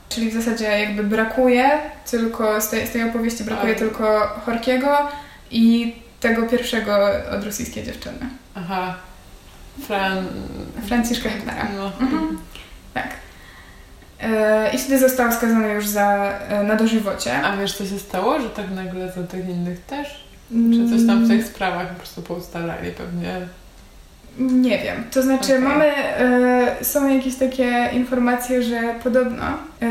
Czyli 0.10 0.32
w 0.32 0.34
zasadzie 0.34 0.66
jakby 0.66 1.04
brakuje 1.04 1.70
tylko, 2.12 2.62
z 2.62 2.70
tej, 2.70 2.88
z 2.88 2.92
tej 2.92 3.10
opowieści 3.10 3.44
brakuje 3.44 3.74
tak. 3.74 3.80
tylko 3.80 4.28
Horkiego 4.46 4.98
i 5.52 5.96
tego 6.20 6.44
pierwszego 6.44 6.98
od 7.32 7.44
rosyjskiej 7.44 7.84
dziewczyny. 7.84 8.30
Aha, 8.56 8.96
Fran... 9.88 10.28
Franciszka 10.88 11.30
Hepnera. 11.30 11.68
No. 11.76 11.92
Mhm. 12.00 12.38
Tak. 12.94 13.10
E, 14.22 14.72
I 14.74 14.78
wtedy 14.78 15.00
został 15.00 15.32
skazany 15.32 15.74
już 15.74 15.88
za 15.88 16.34
e, 16.50 16.64
na 16.64 16.76
dożywocie. 16.76 17.42
A 17.42 17.58
wiesz, 17.58 17.78
co 17.78 17.86
się 17.86 18.00
stało, 18.00 18.40
że 18.40 18.50
tak 18.50 18.72
nagle 18.72 19.12
za 19.12 19.24
tych 19.24 19.50
innych 19.50 19.86
też? 19.86 20.30
Czy 20.74 20.90
coś 20.90 21.08
tam 21.08 21.26
w 21.26 21.28
tych 21.28 21.46
sprawach 21.46 21.90
po 21.90 21.96
prostu 21.96 22.22
poustalali 22.22 22.92
pewnie? 22.92 23.36
Nie 24.38 24.80
wiem. 24.80 25.04
To 25.12 25.22
znaczy 25.22 25.58
okay. 25.58 25.60
mamy, 25.60 25.86
e, 25.86 26.86
są 26.86 27.16
jakieś 27.16 27.36
takie 27.36 27.90
informacje, 27.94 28.64
że 28.64 28.82
podobno 29.04 29.46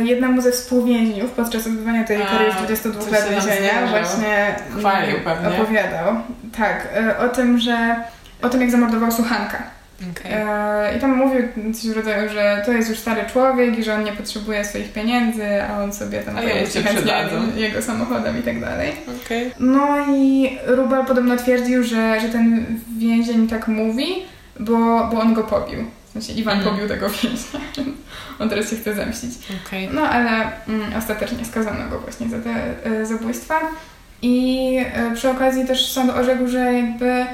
jednemu 0.05 0.42
ze 0.42 0.52
współwięźniów 0.52 1.30
podczas 1.30 1.66
odbywania 1.66 2.05
tej 2.05 2.18
kary 2.18 2.44
już 2.44 2.55
22 2.55 3.10
lat 3.10 3.30
więzienia 3.30 3.86
właśnie 3.90 4.56
Chwalił 4.78 5.16
pewnie. 5.24 5.48
opowiadał. 5.48 6.14
Tak, 6.59 6.88
o 7.20 7.28
tym, 7.28 7.59
że 7.59 7.96
o 8.42 8.48
tym 8.48 8.60
jak 8.60 8.70
zamordował 8.70 9.12
Suchanka. 9.12 9.77
Okay. 10.02 10.32
E, 10.32 10.96
I 10.96 11.00
tam 11.00 11.16
mówił 11.16 11.42
coś 11.74 11.90
w 11.90 11.96
rodzaju, 11.96 12.30
że 12.30 12.62
to 12.66 12.72
jest 12.72 12.88
już 12.90 12.98
stary 12.98 13.20
człowiek 13.32 13.78
i 13.78 13.84
że 13.84 13.94
on 13.94 14.04
nie 14.04 14.12
potrzebuje 14.12 14.64
swoich 14.64 14.92
pieniędzy, 14.92 15.62
a 15.62 15.82
on 15.82 15.92
sobie 15.92 16.18
tam 16.22 16.36
się 16.72 16.82
chętnie 16.82 17.12
jego 17.56 17.82
samochodem 17.82 18.38
i 18.38 18.42
tak 18.42 18.60
dalej. 18.60 18.92
Okay. 19.24 19.50
No 19.60 20.06
i 20.16 20.50
Rubel 20.66 21.04
podobno 21.04 21.36
twierdził, 21.36 21.82
że, 21.84 22.20
że 22.20 22.28
ten 22.28 22.66
więzień 22.98 23.48
tak 23.48 23.68
mówi, 23.68 24.06
bo, 24.60 25.08
bo 25.12 25.20
on 25.20 25.34
go 25.34 25.44
pobił. 25.44 25.78
W 26.08 26.12
sensie 26.12 26.32
Iwan 26.32 26.56
Mhm. 26.58 26.74
pobił 26.74 26.88
tego 26.88 27.08
więźnia. 27.22 27.60
On 28.38 28.48
teraz 28.48 28.70
się 28.70 28.76
chce 28.76 28.94
zemścić. 28.94 29.30
Okej. 29.66 29.88
No 29.92 30.02
ale 30.02 30.30
mm, 30.68 30.96
ostatecznie 30.98 31.44
skazano 31.44 31.88
go 31.90 31.98
właśnie 31.98 32.28
za 32.28 32.38
te 32.38 32.50
e, 32.84 33.06
zabójstwa. 33.06 33.60
I 34.22 34.76
e, 34.94 35.14
przy 35.14 35.30
okazji 35.30 35.66
też 35.66 35.92
sąd 35.92 36.10
orzekł, 36.10 36.48
że 36.48 36.72
jakby 36.72 37.26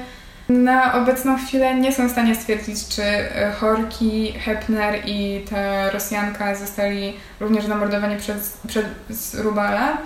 na 0.49 0.93
obecną 0.93 1.37
chwilę 1.37 1.75
nie 1.75 1.91
są 1.93 2.07
w 2.07 2.11
stanie 2.11 2.35
stwierdzić, 2.35 2.87
czy 2.87 3.03
e, 3.03 3.51
Horki, 3.59 4.33
Hepner 4.45 4.95
i 5.05 5.45
ta 5.49 5.89
Rosjanka 5.91 6.55
zostali 6.55 7.13
również 7.39 7.65
zamordowani 7.65 8.17
przez, 8.17 8.57
przez 8.67 9.33
Rubala. 9.35 9.97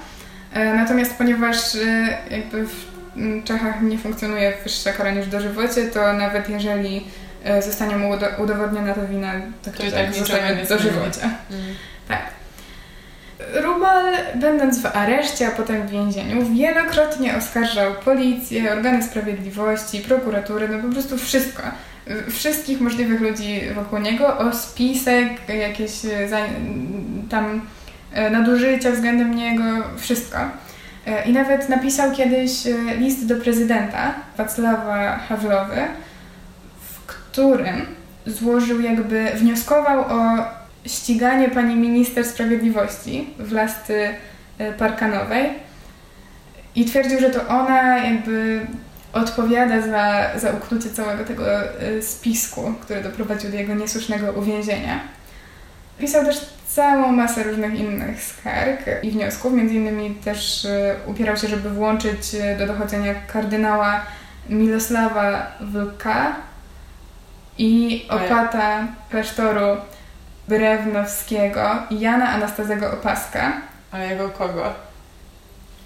E, 0.53 0.73
Natomiast 0.73 1.13
ponieważ 1.17 1.75
e, 1.75 2.17
jakby 2.31 2.65
w 2.65 2.89
Czechach 3.43 3.81
nie 3.81 3.97
funkcjonuje 3.97 4.53
wyższa 4.63 4.93
kara 4.93 5.11
niż 5.11 5.27
dożywocie, 5.27 5.85
to 5.87 6.13
nawet 6.13 6.49
jeżeli 6.49 7.07
zostanie 7.61 7.95
mu 7.97 8.09
udo- 8.13 8.41
udowodniona 8.43 8.93
ta 8.93 9.01
wina, 9.05 9.31
to, 9.63 9.71
To 9.71 9.77
tak 9.77 10.07
niczego 10.07 10.25
zostanie 10.25 10.55
nie 10.55 10.65
dożywocie. 10.65 11.21
Mm. 11.51 11.75
Rubal, 13.79 14.13
będąc 14.35 14.81
w 14.81 14.85
areszcie, 14.85 15.47
a 15.47 15.51
potem 15.51 15.87
w 15.87 15.89
więzieniu, 15.89 16.45
wielokrotnie 16.55 17.37
oskarżał 17.37 17.93
policję, 18.05 18.73
organy 18.73 19.03
sprawiedliwości, 19.03 19.99
prokuratury, 19.99 20.69
no 20.69 20.79
po 20.79 20.93
prostu 20.93 21.17
wszystko. 21.17 21.63
Wszystkich 22.29 22.81
możliwych 22.81 23.21
ludzi 23.21 23.61
wokół 23.75 23.99
niego 23.99 24.37
o 24.37 24.53
spisek, 24.53 25.27
jakieś 25.47 26.05
e, 26.05 26.27
tam 27.29 27.61
e, 28.13 28.29
nadużycia 28.29 28.91
względem 28.91 29.35
niego, 29.35 29.63
wszystko. 29.97 30.37
E, 31.07 31.25
I 31.25 31.33
nawet 31.33 31.69
napisał 31.69 32.11
kiedyś 32.11 32.51
list 32.97 33.25
do 33.25 33.35
prezydenta 33.35 34.13
Wacława 34.37 35.17
Hawlowy, 35.17 35.81
w 36.81 37.07
którym 37.07 37.85
złożył 38.25 38.81
jakby, 38.81 39.31
wnioskował 39.35 39.99
o 40.01 40.58
ściganie 40.89 41.49
pani 41.49 41.75
minister 41.75 42.25
sprawiedliwości 42.25 43.29
Wlasty 43.39 44.09
e, 44.57 44.73
Parkanowej 44.73 45.49
i 46.75 46.85
twierdził, 46.85 47.19
że 47.19 47.29
to 47.29 47.47
ona 47.47 47.97
jakby 47.97 48.67
odpowiada 49.13 49.81
za, 49.81 50.39
za 50.39 50.51
uknucie 50.51 50.89
całego 50.89 51.25
tego 51.25 51.45
e, 51.63 52.01
spisku, 52.01 52.73
który 52.81 53.03
doprowadził 53.03 53.51
do 53.51 53.57
jego 53.57 53.73
niesłusznego 53.73 54.31
uwięzienia. 54.31 54.99
Pisał 55.99 56.25
też 56.25 56.49
całą 56.67 57.11
masę 57.11 57.43
różnych 57.43 57.79
innych 57.79 58.23
skarg 58.23 59.03
i 59.03 59.11
wniosków, 59.11 59.53
między 59.53 59.75
innymi 59.75 60.15
też 60.15 60.65
e, 60.65 60.95
upierał 61.05 61.37
się, 61.37 61.47
żeby 61.47 61.69
włączyć 61.69 62.35
do 62.59 62.67
dochodzenia 62.67 63.15
kardynała 63.33 64.05
Milosława 64.49 65.51
Wlka 65.61 66.35
i 67.57 68.05
opata 68.09 68.87
klasztoru 69.09 69.77
Brewnowskiego 70.49 71.61
i 71.89 71.99
Jana 71.99 72.29
Anastazego 72.29 72.91
Opaska 72.91 73.51
Ale 73.91 74.07
jego 74.07 74.29
kogo? 74.29 74.63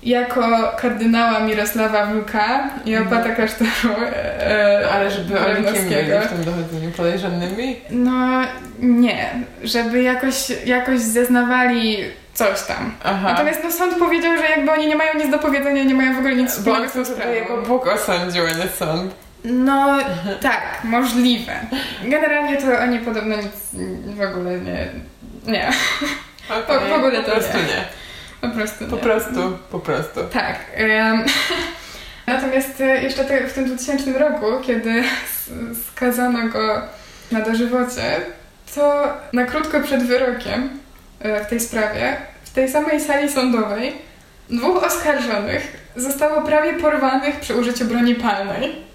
jako 0.04 0.42
kardynała 0.82 1.40
Mirosława 1.40 2.06
Wlka 2.06 2.70
i 2.86 2.94
Mhm. 2.96 3.08
opata 3.20 3.36
klasztoru 3.36 3.96
e, 4.40 4.90
Ale 4.94 5.12
żeby 5.12 5.34
Brewnowskiego. 5.34 6.22
w 6.22 6.28
tym 6.28 6.44
dochodzeniu 6.44 6.92
podejrzanymi? 6.98 7.76
No 7.90 8.42
nie, 8.80 9.30
żeby 9.64 10.02
jakoś, 10.02 10.36
jakoś 10.66 11.00
zeznawali 11.00 11.98
coś 12.34 12.62
tam. 12.62 12.92
Aha. 13.04 13.30
Natomiast 13.32 13.60
no, 13.64 13.72
sąd 13.72 13.94
powiedział, 14.00 14.38
że 14.38 14.44
jakby 14.44 14.72
oni 14.72 14.88
nie 14.88 14.96
mają 14.96 15.14
nic 15.18 15.30
do 15.32 15.40
powiedzenia, 15.40 15.84
nie 15.84 15.94
mają 15.96 16.16
w 16.16 16.18
ogóle 16.18 16.36
nic 16.36 16.52
wspólnego 16.52 16.90
z 16.90 16.94
tą 16.94 17.06
sprawą. 17.06 17.32
jako 17.34 17.58
Bóg 17.62 17.88
osądził, 17.88 18.44
a 18.46 18.50
nie 18.52 18.68
sąd. 18.68 19.14
No 19.44 19.98
tak, 20.42 20.80
możliwe. 20.84 21.60
Generalnie 22.04 22.58
to 22.58 22.80
oni 22.80 23.00
podobno 23.00 23.36
nic 23.36 23.54
w 24.06 24.22
ogóle 24.22 24.60
nie... 24.60 24.88
Nie, 25.48 25.72
Okej, 26.50 26.90
w 26.90 26.94
ogóle 26.94 27.20
po 27.20 27.26
to 27.26 27.32
prostu 27.32 27.58
nie. 27.58 27.64
nie. 27.64 27.86
po 28.42 28.48
prostu 28.48 28.84
nie. 28.84 28.90
Po 28.90 28.98
prostu, 28.98 29.58
po 29.72 29.80
prostu. 29.80 30.20
Tak. 30.34 30.56
em, 30.76 31.24
Natomiast 32.28 32.82
e, 32.82 33.04
jeszcze 33.04 33.26
te, 33.26 33.48
w 33.48 33.54
tym 33.54 33.66
2000 33.66 34.20
roku, 34.20 34.46
kiedy 34.62 35.04
skazano 35.88 36.48
go 36.48 36.82
na 37.32 37.42
dożywocie, 37.42 38.22
to 38.76 39.14
na 39.34 39.46
krótko 39.46 39.80
przed 39.80 40.04
wyrokiem 40.04 40.70
e, 41.20 41.46
w 41.46 41.48
tej 41.48 41.60
sprawie, 41.60 42.18
w 42.44 42.50
tej 42.50 42.70
samej 42.70 43.02
sali 43.02 43.32
sądowej, 43.32 43.94
dwóch 44.50 44.84
oskarżonych 44.84 45.78
zostało 45.96 46.42
prawie 46.42 46.74
porwanych 46.74 47.40
przy 47.40 47.56
użyciu 47.56 47.86
broni 47.86 48.16
palnej. 48.16 48.93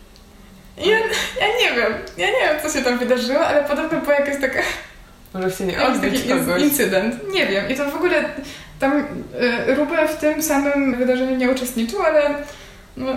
I 0.84 0.88
ja, 0.88 0.98
ja 1.40 1.46
nie 1.60 1.76
wiem, 1.76 1.92
ja 2.16 2.26
nie 2.26 2.32
wiem, 2.32 2.56
co 2.62 2.78
się 2.78 2.84
tam 2.84 2.98
wydarzyło, 2.98 3.46
ale 3.46 3.64
podobno 3.64 4.00
była 4.00 4.14
jakaś 4.14 4.40
taka 4.40 4.58
Może 5.34 5.50
chcieli 5.50 5.72
Jakiś 5.72 5.86
odbić 5.88 6.14
taki 6.22 6.28
kogoś. 6.28 6.62
incydent. 6.62 7.32
Nie 7.32 7.46
wiem. 7.46 7.68
I 7.70 7.74
to 7.76 7.90
w 7.90 7.94
ogóle 7.94 8.24
tam 8.80 8.98
y, 9.68 9.74
Rubel 9.74 10.08
w 10.08 10.16
tym 10.16 10.42
samym 10.42 10.94
wydarzeniu 10.96 11.36
nie 11.36 11.50
uczestniczył, 11.50 12.02
ale 12.02 12.34
no, 12.96 13.16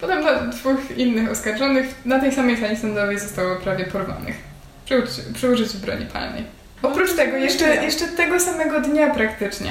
podobno 0.00 0.30
dwóch 0.40 0.90
innych 0.96 1.30
oskarżonych 1.30 1.86
na 2.04 2.20
tej 2.20 2.32
samej 2.32 2.56
sali 2.60 2.76
sądowej 2.76 3.18
zostało 3.18 3.56
prawie 3.56 3.84
porwanych 3.84 4.36
przy, 4.84 5.02
przy 5.34 5.50
użyciu 5.50 5.78
broni 5.78 6.06
palnej. 6.06 6.44
Oprócz 6.82 7.12
tego, 7.16 7.36
jeszcze, 7.36 7.84
jeszcze 7.84 8.06
tego 8.08 8.40
samego 8.40 8.80
dnia 8.80 9.14
praktycznie, 9.14 9.70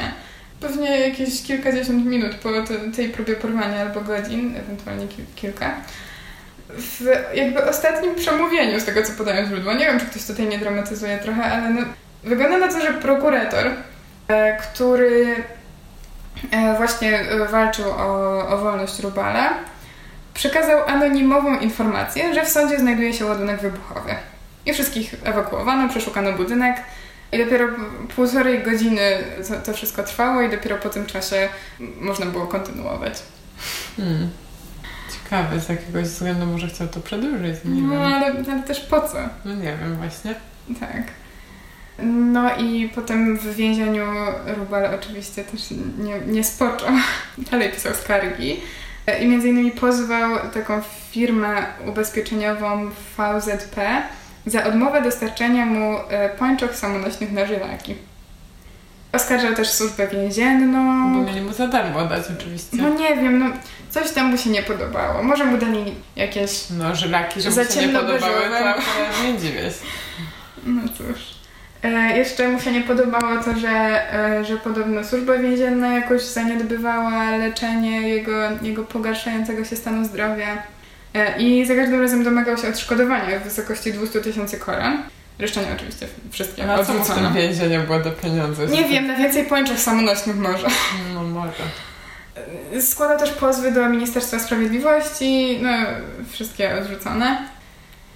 pewnie 0.61 0.99
jakieś 0.99 1.43
kilkadziesiąt 1.43 2.06
minut 2.06 2.35
po 2.35 2.49
te, 2.64 2.91
tej 2.95 3.10
próbie 3.10 3.35
porwania 3.35 3.81
albo 3.81 4.02
godzin, 4.02 4.56
ewentualnie 4.57 5.07
kil, 5.07 5.26
kilka, 5.35 5.76
w 6.77 7.06
jakby 7.34 7.69
ostatnim 7.69 8.15
przemówieniu, 8.15 8.80
z 8.80 8.85
tego 8.85 9.03
co 9.03 9.14
podają 9.14 9.48
źródła, 9.48 9.73
nie 9.73 9.85
wiem, 9.85 9.99
czy 9.99 10.06
ktoś 10.06 10.26
tutaj 10.26 10.48
nie 10.48 10.57
dramatyzuje 10.57 11.18
trochę, 11.18 11.43
ale 11.43 11.69
no, 11.69 11.81
wygląda 12.23 12.57
na 12.57 12.68
to, 12.68 12.81
że 12.81 12.93
prokurator, 12.93 13.72
e, 14.27 14.57
który 14.57 15.35
e, 16.52 16.76
właśnie 16.77 17.19
e, 17.19 17.48
walczył 17.48 17.85
o, 17.91 18.48
o 18.48 18.57
wolność 18.57 18.99
Rubala, 18.99 19.53
przekazał 20.34 20.80
anonimową 20.88 21.60
informację, 21.60 22.34
że 22.34 22.45
w 22.45 22.49
sądzie 22.49 22.80
znajduje 22.80 23.14
się 23.14 23.26
ładunek 23.26 23.61
wybuchowy. 23.61 24.15
I 24.65 24.73
wszystkich 24.73 25.15
ewakuowano, 25.23 25.89
przeszukano 25.89 26.34
budynek. 26.34 26.77
I 27.31 27.38
dopiero 27.38 27.68
półtorej 28.15 28.64
godziny 28.64 29.02
to, 29.48 29.56
to 29.65 29.73
wszystko 29.73 30.03
trwało 30.03 30.41
i 30.41 30.49
dopiero 30.49 30.77
po 30.77 30.89
tym 30.89 31.06
czasie 31.06 31.49
można 31.80 32.26
było 32.26 32.48
kontynuować. 32.48 33.14
Hmm. 33.98 34.30
Ciekawe, 35.32 35.60
z 35.60 35.70
jakiegoś 35.70 36.03
względu 36.03 36.45
może 36.45 36.68
chciał 36.68 36.88
to 36.88 36.99
przedłużyć, 36.99 37.56
nie 37.66 37.82
No 37.82 37.95
ale, 37.95 38.26
ale 38.52 38.64
też 38.64 38.80
po 38.80 39.02
co? 39.02 39.18
No 39.45 39.56
nie 39.56 39.78
wiem 39.78 39.95
właśnie. 39.98 40.36
Tak. 40.80 41.03
No 42.03 42.56
i 42.56 42.90
potem 42.95 43.38
w 43.38 43.56
więzieniu 43.56 44.06
Rubal 44.58 44.95
oczywiście 44.95 45.44
też 45.44 45.62
nie, 45.98 46.20
nie 46.34 46.44
spoczął. 46.44 46.90
Dalej 47.52 47.72
pisał 47.72 47.94
skargi. 47.94 48.60
I 49.22 49.28
między 49.28 49.49
innymi 49.49 49.72
pozwał 49.72 50.49
taką 50.53 50.82
firmę 51.12 51.66
ubezpieczeniową 51.88 52.90
VZP 53.18 54.03
za 54.45 54.64
odmowę 54.64 55.02
dostarczenia 55.02 55.66
mu 55.66 55.98
e, 56.10 56.30
pończoch 56.30 56.76
samonośnych 56.76 57.32
na 57.32 57.45
żylaki. 57.45 57.95
Oskarżał 59.14 59.56
też 59.56 59.70
służbę 59.70 60.08
więzienną. 60.08 61.14
Bo 61.14 61.22
mieli 61.32 61.42
mu 61.42 61.54
za 61.54 61.68
darmo 61.68 62.06
dać 62.06 62.24
oczywiście. 62.38 62.78
No 62.78 62.90
nie 62.90 63.16
wiem, 63.16 63.40
no 63.40 63.46
coś 63.90 64.12
tam 64.12 64.32
mu 64.32 64.38
się 64.38 64.50
nie 64.50 64.64
podobało. 64.64 65.24
Może 65.24 65.46
mu 65.46 65.58
dali 65.58 65.96
jakieś 66.16 66.70
No, 66.78 66.96
żylaki, 66.96 67.42
żeby 67.42 67.56
Za 67.56 67.66
się 67.66 67.88
nie 67.88 67.94
podobały, 67.94 68.42
to 69.18 69.24
nie 69.24 69.38
dziwię 69.40 69.62
się. 69.62 69.86
No 70.66 70.82
cóż. 70.98 71.42
E, 71.84 72.18
jeszcze 72.18 72.48
mu 72.48 72.60
się 72.60 72.72
nie 72.72 72.82
podobało 72.82 73.44
to, 73.44 73.60
że, 73.60 73.70
e, 74.14 74.46
że 74.46 74.58
podobno 74.58 75.04
służba 75.04 75.38
więzienna 75.38 75.94
jakoś 75.94 76.22
zaniedbywała 76.22 77.38
leczenie 77.38 78.10
jego, 78.10 78.32
jego 78.62 78.84
pogarszającego 78.84 79.66
się 79.66 79.76
stanu 79.76 80.06
zdrowia. 80.06 80.64
E, 81.14 81.42
I 81.42 81.66
za 81.66 81.76
każdym 81.76 82.02
razem 82.02 82.24
domagał 82.24 82.58
się 82.58 82.68
odszkodowania 82.68 83.40
w 83.40 83.44
wysokości 83.44 83.94
200 83.94 84.22
tysięcy 84.22 84.58
koron. 84.58 85.04
Reszczenie 85.41 85.68
oczywiście 85.76 86.07
wszystkie 86.31 86.72
A 86.72 86.84
co 86.84 86.93
mu 86.93 86.99
w 86.99 87.01
odrzucono. 87.01 87.27
tym 87.27 87.38
więzieniu 87.41 87.84
było 87.84 87.99
do 87.99 88.11
pieniędzy? 88.11 88.68
Nie 88.68 88.84
wiem, 88.84 89.07
na 89.07 89.15
więcej 89.15 89.45
pończych 89.45 89.80
samonośnych 89.80 90.35
może. 90.35 90.68
No 91.13 91.23
może. 91.23 91.63
Składał 92.81 93.19
też 93.19 93.31
pozwy 93.31 93.72
do 93.72 93.89
Ministerstwa 93.89 94.39
Sprawiedliwości, 94.39 95.59
no 95.61 95.69
wszystkie 96.31 96.76
odrzucone. 96.76 97.47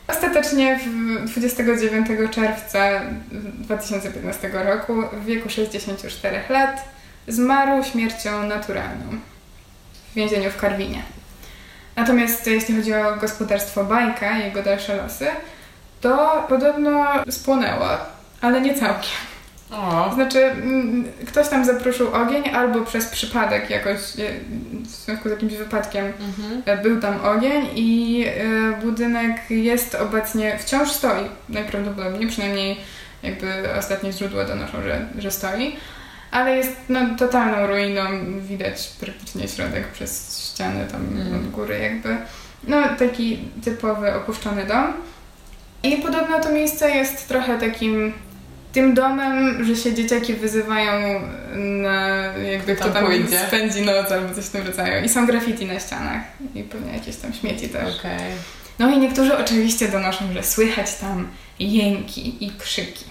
Ostatecznie 0.08 0.80
w 1.26 1.30
29 1.30 2.08
czerwca 2.32 3.02
2015 3.32 4.50
roku 4.54 4.94
w 5.14 5.26
wieku 5.26 5.50
64 5.50 6.42
lat 6.50 6.86
zmarł 7.28 7.84
śmiercią 7.84 8.44
naturalną 8.44 9.06
w 10.12 10.16
więzieniu 10.16 10.52
w 10.52 10.58
Karwinie. 10.58 11.02
Natomiast 11.96 12.48
jeśli 12.48 12.76
chodzi 12.76 12.94
o 12.94 13.16
gospodarstwo 13.16 13.84
Bajka 13.84 14.40
i 14.40 14.44
jego 14.44 14.64
dalsze 14.64 14.96
losy, 14.96 15.28
to 16.06 16.46
podobno 16.50 17.06
spłonęło, 17.30 17.88
ale 18.42 18.62
nie 18.62 18.74
całkiem. 18.74 19.12
O. 19.72 20.12
Znaczy, 20.14 20.40
mm, 20.46 21.06
ktoś 21.28 21.48
tam 21.50 21.66
zaprosił 21.66 22.14
ogień 22.14 22.50
albo 22.50 22.82
przez 22.82 23.06
przypadek 23.06 23.70
jakoś, 23.70 23.96
e, 23.96 24.00
w 24.84 24.88
związku 24.88 25.30
z 25.30 25.32
jakimś 25.32 25.54
wypadkiem 25.54 26.06
Mhm. 26.06 26.62
e, 26.66 26.78
był 26.84 27.02
tam 27.02 27.22
ogień 27.26 27.68
i 27.76 28.26
e, 28.28 28.82
budynek 28.82 29.38
jest 29.50 29.96
obecnie, 29.96 30.58
wciąż 30.60 30.92
stoi 30.92 31.26
najprawdopodobniej, 31.50 32.28
przynajmniej 32.30 32.78
jakby 33.24 33.48
ostatnie 33.80 34.14
źródła 34.14 34.46
donoszą, 34.46 34.82
że, 34.84 35.06
że 35.18 35.32
stoi, 35.32 35.76
ale 36.32 36.58
jest 36.58 36.76
no, 36.90 37.00
totalną 37.20 37.68
ruiną, 37.68 38.02
widać 38.42 38.92
praktycznie 39.00 39.48
środek 39.48 39.88
przez 39.88 40.40
ściany 40.54 40.86
tam 40.92 41.02
Mm. 41.02 41.36
od 41.36 41.50
góry 41.52 41.80
jakby. 41.80 42.18
No 42.68 42.78
taki 43.00 43.40
typowy 43.64 44.14
opuszczony 44.16 44.66
dom. 44.66 44.94
I 45.86 45.98
podobno 46.02 46.40
to 46.40 46.50
miejsce 46.52 46.92
jest 46.92 47.28
trochę 47.28 47.60
takim 47.60 48.14
tym 48.74 48.94
domem, 48.94 49.64
że 49.66 49.76
się 49.76 49.94
dzieciaki 49.94 50.34
wyzywają 50.34 51.22
na 51.56 51.96
jakby 52.52 52.76
Kto 52.76 52.90
tam 52.90 53.06
pójdzie. 53.06 53.40
spędzi 53.48 53.82
noc 53.82 54.12
albo 54.12 54.36
coś 54.36 54.46
w 54.46 54.50
tym 54.50 54.68
rodzaju. 54.68 55.06
I 55.06 55.10
są 55.10 55.26
graffiti 55.26 55.66
na 55.66 55.80
ścianach 55.80 56.22
i 56.56 56.64
pewnie 56.64 56.94
jakieś 56.94 57.16
tam 57.16 57.34
śmieci 57.34 57.70
też. 57.70 58.00
Okej. 58.00 58.20
No 58.80 58.92
i 58.92 58.98
niektórzy 58.98 59.38
oczywiście 59.38 59.88
donoszą, 59.88 60.34
że 60.34 60.44
słychać 60.44 60.96
tam 60.96 61.28
jęki 61.60 62.46
i 62.46 62.52
krzyki. 62.52 63.06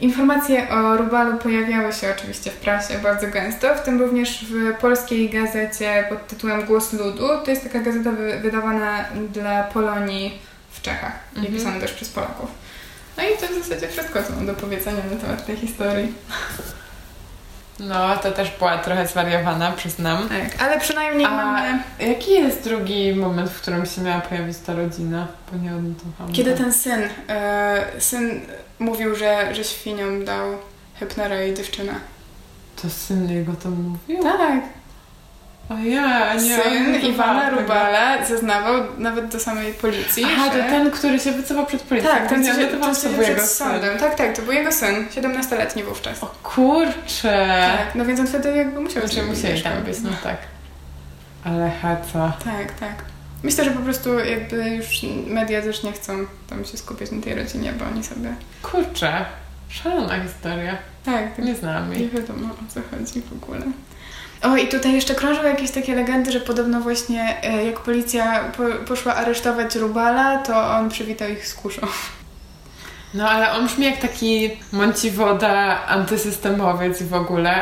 Informacje 0.00 0.68
o 0.68 0.96
Rubalu 0.96 1.38
pojawiały 1.38 1.92
się 1.92 2.06
oczywiście 2.18 2.50
w 2.50 2.54
prasie 2.56 2.98
bardzo 3.02 3.26
gęsto, 3.28 3.74
w 3.74 3.80
tym 3.82 4.00
również 4.02 4.44
w 4.50 4.74
polskiej 4.80 5.28
gazecie 5.30 6.04
pod 6.08 6.26
tytułem 6.26 6.64
Głos 6.64 6.92
Ludu. 6.92 7.28
To 7.44 7.50
jest 7.50 7.62
taka 7.62 7.78
gazeta 7.80 8.10
wy- 8.12 8.38
wydawana 8.40 9.04
dla 9.32 9.62
Polonii 9.62 10.38
w 10.70 10.82
Czechach 10.82 11.12
i 11.42 11.46
pisana 11.46 11.80
też 11.80 11.92
przez 11.92 12.08
Polaków. 12.08 12.50
No 13.16 13.22
i 13.22 13.38
to 13.38 13.46
w 13.46 13.64
zasadzie 13.68 13.88
wszystko, 13.88 14.22
co 14.22 14.32
mam 14.32 14.46
do 14.46 14.54
powiedzenia 14.54 15.02
na 15.10 15.16
temat 15.16 15.46
tej 15.46 15.56
historii. 15.56 16.14
No, 17.80 18.16
to 18.16 18.32
też 18.32 18.50
była 18.58 18.78
trochę 18.78 19.06
zwariowana, 19.06 19.72
przyznam. 19.72 20.28
Tak, 20.28 20.62
ale 20.62 20.80
przynajmniej 20.80 21.26
A 21.26 21.30
mamy... 21.30 21.82
jaki 21.98 22.32
jest 22.32 22.64
drugi 22.64 23.14
moment, 23.14 23.50
w 23.50 23.60
którym 23.60 23.86
się 23.86 24.00
miała 24.02 24.20
pojawić 24.20 24.58
ta 24.58 24.74
rodzina? 24.74 25.26
Bo 25.52 25.58
nie 25.58 25.74
odnotowałam. 25.76 26.32
Kiedy 26.32 26.54
ten 26.54 26.72
syn, 26.72 27.02
e, 27.28 27.84
syn 27.98 28.40
mówił, 28.78 29.16
że, 29.16 29.54
że 29.54 29.64
świniom 29.64 30.24
dał 30.24 30.58
hypnerę 30.98 31.48
i 31.48 31.54
dziewczynę. 31.54 31.94
To 32.82 32.90
syn 32.90 33.30
jego 33.30 33.52
to 33.52 33.70
mówił? 33.70 34.22
Tak, 34.22 34.62
O 35.70 35.78
ja, 35.78 36.34
nie 36.34 36.62
syn 36.62 37.00
Iwana. 37.10 37.50
Rubala 37.50 38.24
zeznawał 38.24 38.74
nawet 38.98 39.28
do 39.28 39.40
samej 39.40 39.72
policji, 39.72 40.24
Aha, 40.26 40.44
że... 40.44 40.62
to 40.62 40.68
ten, 40.68 40.90
który 40.90 41.20
się 41.20 41.32
wycofał 41.32 41.66
przed 41.66 41.82
policją. 41.82 42.10
Tak, 42.10 42.28
ten, 42.28 42.40
nie 42.40 42.54
co 42.54 42.60
się, 42.94 43.00
się 43.00 43.08
jego 43.08 43.34
przed 43.34 43.50
sądem. 43.50 43.98
Tak, 43.98 44.14
tak, 44.14 44.36
to 44.36 44.42
był 44.42 44.52
jego 44.52 44.72
syn, 44.72 45.06
17-letni 45.08 45.82
wówczas. 45.82 46.22
O 46.22 46.26
kurczę! 46.26 47.46
Tak, 47.78 47.94
no 47.94 48.04
więc 48.04 48.20
on 48.20 48.26
wtedy 48.26 48.56
jakby 48.56 48.80
musiał 48.80 49.06
Znaczy 49.06 49.26
musieli 49.26 49.62
tam 49.62 49.82
być, 49.82 50.00
no 50.00 50.10
tak. 50.22 50.36
Ale 51.44 51.70
heca. 51.70 52.32
Tak, 52.44 52.72
tak. 52.80 52.94
Myślę, 53.42 53.64
że 53.64 53.70
po 53.70 53.80
prostu 53.80 54.18
jakby 54.18 54.70
już 54.70 54.86
media 55.26 55.62
też 55.62 55.82
nie 55.82 55.92
chcą 55.92 56.26
tam 56.50 56.64
się 56.64 56.76
skupiać 56.76 57.10
na 57.10 57.22
tej 57.22 57.34
rodzinie, 57.34 57.72
bo 57.72 57.84
oni 57.84 58.04
sobie... 58.04 58.34
Kurczę, 58.62 59.24
szalona 59.68 60.22
historia. 60.22 60.76
Tak, 61.04 61.36
tak 61.36 61.44
Nie 61.44 61.54
znam 61.54 61.90
Nie 61.90 61.98
jej. 61.98 62.10
wiadomo 62.10 62.46
o 62.46 62.72
co 62.74 62.80
chodzi 62.90 63.22
w 63.22 63.32
ogóle. 63.32 63.62
O, 64.42 64.56
i 64.56 64.68
tutaj 64.68 64.92
jeszcze 64.92 65.14
krążą 65.14 65.42
jakieś 65.42 65.70
takie 65.70 65.94
legendy, 65.94 66.32
że 66.32 66.40
podobno 66.40 66.80
właśnie 66.80 67.36
e, 67.42 67.64
jak 67.64 67.80
policja 67.80 68.40
po, 68.56 68.62
poszła 68.88 69.14
aresztować 69.14 69.74
Rubala, 69.74 70.38
to 70.38 70.70
on 70.70 70.88
przywitał 70.88 71.28
ich 71.28 71.46
z 71.46 71.54
kuszą. 71.54 71.80
No 73.14 73.28
ale 73.30 73.52
on 73.52 73.66
brzmi 73.66 73.84
jak 73.84 73.96
taki 73.98 74.50
Monciwoda, 74.72 75.86
antysystemowiec 75.86 77.00
i 77.00 77.04
w 77.04 77.14
ogóle, 77.14 77.54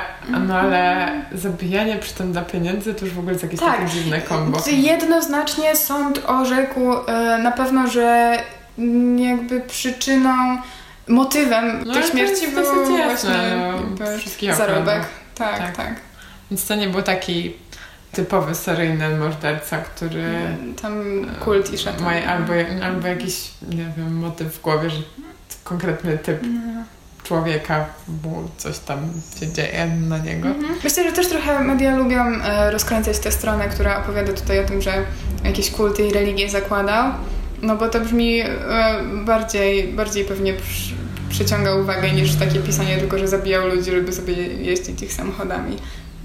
no 0.47 0.59
ale 0.59 1.11
zabijanie 1.33 1.97
przy 1.97 2.15
tym 2.15 2.33
dla 2.33 2.43
pieniędzy 2.43 2.95
to 2.95 3.05
już 3.05 3.15
w 3.15 3.19
ogóle 3.19 3.33
jest 3.33 3.45
jakieś 3.45 3.61
Tak. 3.61 3.77
takie 3.77 3.91
dziwne 3.91 4.21
kombo. 4.21 4.59
Jednoznacznie 4.67 5.77
sąd 5.77 6.23
orzekł 6.27 6.81
e, 7.07 7.39
na 7.43 7.53
pewno, 7.53 7.87
że 7.87 8.39
jakby 9.17 9.61
przyczyną, 9.61 10.59
motywem 11.09 11.85
No, 11.87 11.95
tej 11.95 12.03
śmierci 12.03 12.49
był 12.49 12.85
właśnie 13.05 13.31
no, 14.49 14.55
zarobek. 14.55 15.03
Tak, 15.35 15.59
Tak. 15.59 15.77
tak. 15.77 16.08
Więc 16.51 16.67
to 16.67 16.75
nie 16.75 16.89
był 16.89 17.03
taki 17.03 17.55
typowy 18.13 18.55
seryjny 18.55 19.17
morderca, 19.19 19.79
który 19.79 20.25
Tam 20.83 21.27
kult 21.41 21.73
i 21.73 21.79
szatan. 21.79 22.03
ma 22.05 22.11
albo, 22.27 22.53
albo 22.85 23.09
jakiś, 23.09 23.51
nie 23.71 23.93
wiem, 23.97 24.15
motyw 24.17 24.55
w 24.55 24.61
głowie, 24.63 24.91
że 24.91 24.99
konkretny 25.65 26.19
typ 26.19 26.41
No. 26.43 26.83
człowieka, 27.25 27.87
mu 28.23 28.49
coś 28.57 28.79
tam 28.79 28.99
się 29.41 29.53
dzieje 29.53 29.87
na 29.87 30.19
niego. 30.19 30.49
Mhm. 30.49 30.75
Myślę, 30.85 31.05
że 31.05 31.13
też 31.13 31.29
trochę 31.29 31.65
media 31.65 31.97
lubią 31.97 32.25
e, 32.43 32.71
rozkręcać 32.71 33.19
tę 33.19 33.33
stronę, 33.33 33.69
która 33.69 33.99
opowiada 34.05 34.33
tutaj 34.33 34.65
o 34.65 34.65
tym, 34.69 34.83
że 34.83 34.95
jakieś 35.45 35.71
kulty 35.71 36.07
i 36.07 36.13
religie 36.13 36.51
zakładał. 36.51 37.13
No 37.63 37.77
bo 37.77 37.89
to 37.89 38.01
brzmi 38.01 38.41
e, 38.41 38.49
bardziej, 39.25 39.89
bardziej 39.89 40.25
pewnie 40.25 40.55
przy, 40.55 40.95
przyciąga 41.31 41.75
uwagę 41.75 42.11
niż 42.13 42.35
takie 42.35 42.59
pisanie 42.59 42.99
tylko, 42.99 43.19
że 43.19 43.29
zabijał 43.29 43.67
ludzi, 43.69 43.91
żeby 43.91 44.13
sobie 44.13 44.33
jeździć 44.47 45.03
ich 45.03 45.13
samochodami 45.13 45.77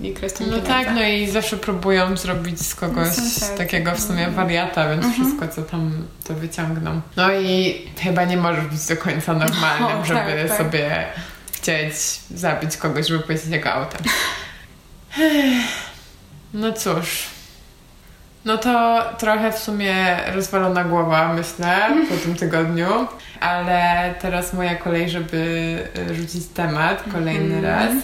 i 0.02 0.14
No 0.52 0.60
tak, 0.62 0.88
no 0.96 1.04
i 1.04 1.28
zawsze 1.30 1.58
próbują 1.58 2.18
zrobić 2.18 2.62
z 2.68 2.76
kogoś 2.76 3.08
No 3.18 3.48
tak. 3.48 3.58
takiego 3.58 3.92
w 3.96 4.00
sumie 4.00 4.28
wariata, 4.32 4.90
więc 4.90 5.06
Mhm. 5.06 5.24
wszystko 5.24 5.48
co 5.48 5.62
tam 5.70 6.08
to 6.24 6.34
wyciągną. 6.34 7.02
No 7.16 7.32
i 7.34 7.82
chyba 8.00 8.26
nie 8.26 8.38
możesz 8.38 8.66
być 8.66 8.86
do 8.88 8.98
końca 8.98 9.34
normalnym, 9.34 9.98
No, 10.00 10.06
żeby 10.06 10.20
tak, 10.20 10.48
tak. 10.48 10.58
sobie 10.58 11.06
chcieć 11.52 11.94
zabić 12.32 12.78
kogoś, 12.78 13.08
żeby 13.08 13.20
pojeździć 13.24 13.52
jego 13.52 13.74
autem. 13.74 14.02
No 16.54 16.74
cóż. 16.74 17.26
No 18.46 18.58
to 18.58 19.02
trochę 19.18 19.52
w 19.52 19.58
sumie 19.60 20.18
rozwalona 20.34 20.84
głowa, 20.84 21.34
myślę, 21.34 21.78
po 22.10 22.16
tym 22.18 22.36
tygodniu, 22.36 23.08
ale 23.40 24.14
teraz 24.22 24.54
moja 24.54 24.76
kolej, 24.76 25.10
żeby 25.10 25.78
rzucić 26.14 26.44
temat 26.54 27.04
kolejny 27.12 27.56
Mhm. 27.56 27.64
raz. 27.66 28.04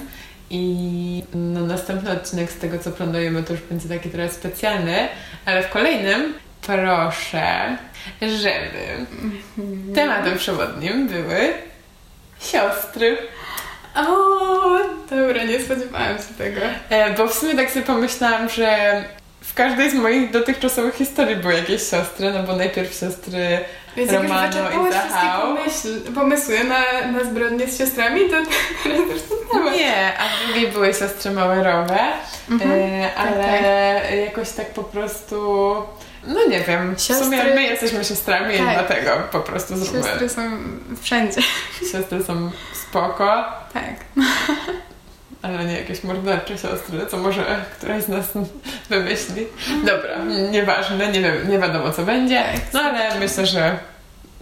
I 0.49 1.23
no, 1.33 1.59
następny 1.59 2.11
odcinek 2.11 2.51
z 2.51 2.57
tego, 2.57 2.79
co 2.79 2.91
planujemy, 2.91 3.43
to 3.43 3.53
już 3.53 3.61
będzie 3.61 3.89
taki 3.89 4.09
trochę 4.09 4.29
specjalny, 4.29 5.07
ale 5.45 5.63
w 5.63 5.69
kolejnym 5.69 6.33
proszę, 6.61 7.77
żeby 8.21 9.05
tematem 9.95 10.37
przewodnim 10.37 11.07
były 11.07 11.53
siostry. 12.41 13.17
O, 13.95 14.79
dobra, 15.09 15.43
nie 15.43 15.59
spodziewałam 15.59 16.17
się 16.17 16.33
tego. 16.37 16.61
E, 16.89 17.13
bo 17.13 17.27
w 17.27 17.33
sumie 17.33 17.55
tak 17.55 17.71
sobie 17.71 17.85
pomyślałam, 17.85 18.49
że 18.49 19.03
w 19.41 19.53
każdej 19.53 19.91
z 19.91 19.93
moich 19.93 20.31
dotychczasowych 20.31 20.95
historii 20.95 21.35
były 21.35 21.53
jakieś 21.53 21.89
siostry, 21.89 22.31
no 22.33 22.43
bo 22.43 22.55
najpierw 22.55 22.99
siostry 22.99 23.59
Więc 23.99 24.11
jak 24.11 24.21
już 24.23 24.31
Romano 24.31 24.47
i 24.47 24.83
wyczerpałaś 24.83 24.91
wszystkie 24.91 25.29
pomysł, 25.41 25.87
pomysły 26.15 26.63
na, 26.63 27.07
na 27.11 27.23
zbrodnie 27.23 27.67
z 27.67 27.77
siostrami, 27.77 28.21
to 28.29 28.35
teraz 28.83 28.99
już 28.99 29.21
temat. 29.51 29.75
Nie, 29.75 30.11
a 30.19 30.23
w 30.29 30.45
drugiej 30.47 30.67
były 30.71 30.93
siostry 30.93 31.31
Mauerowe, 31.31 31.99
Mhm. 32.51 32.71
e, 32.71 33.15
ale 33.15 34.17
jakoś 34.25 34.49
tak 34.51 34.67
po 34.73 34.83
prostu... 34.83 35.75
No 36.27 36.39
nie 36.49 36.59
wiem, 36.61 36.95
w 36.95 36.99
Siostry- 36.99 37.23
sumie 37.23 37.43
my 37.43 37.63
jesteśmy 37.63 38.05
siostrami 38.05 38.55
i 38.55 38.57
Tak. 38.57 38.73
dlatego 38.73 39.11
po 39.31 39.39
prostu 39.39 39.77
zróbmy. 39.77 40.03
Siostry 40.09 40.29
są 40.29 40.41
wszędzie. 41.01 41.41
Siostry 41.91 42.23
są 42.23 42.51
spoko, 42.73 43.43
Tak. 43.73 43.95
ale 45.41 45.65
nie 45.65 45.79
jakieś 45.79 46.03
mordercze 46.03 46.57
siostry, 46.57 47.05
co 47.11 47.17
może 47.17 47.65
któraś 47.77 48.03
z 48.03 48.07
nas 48.07 48.25
wymyśli. 48.89 49.47
Dobra, 49.85 50.17
nieważne, 50.51 51.07
nie, 51.11 51.21
wiem, 51.21 51.49
nie 51.49 51.59
wiadomo 51.59 51.91
co 51.91 52.03
będzie, 52.03 52.43
no 52.73 52.81
ale 52.81 53.19
myślę, 53.19 53.45
że 53.45 53.77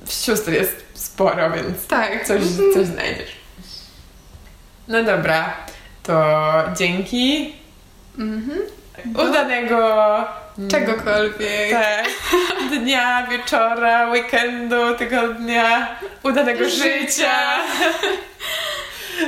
sióstr 0.10 0.52
jest 0.52 0.86
sporo, 0.94 1.52
więc 1.52 1.88
Tak. 1.88 2.26
coś, 2.26 2.42
coś 2.74 2.86
znajdziesz. 2.86 3.32
No 4.88 5.04
dobra, 5.04 5.54
to 6.04 6.24
dzięki. 6.78 7.56
Mhm. 8.20 8.60
Udanego 9.30 10.06
Czegokolwiek. 10.72 11.72
tak, 11.72 12.06
dnia, 12.70 13.28
wieczora, 13.28 14.10
weekendu, 14.10 14.96
tygodnia, 14.98 15.96
udanego 16.24 16.70
Życia. 16.70 16.84
życia. 17.00 17.60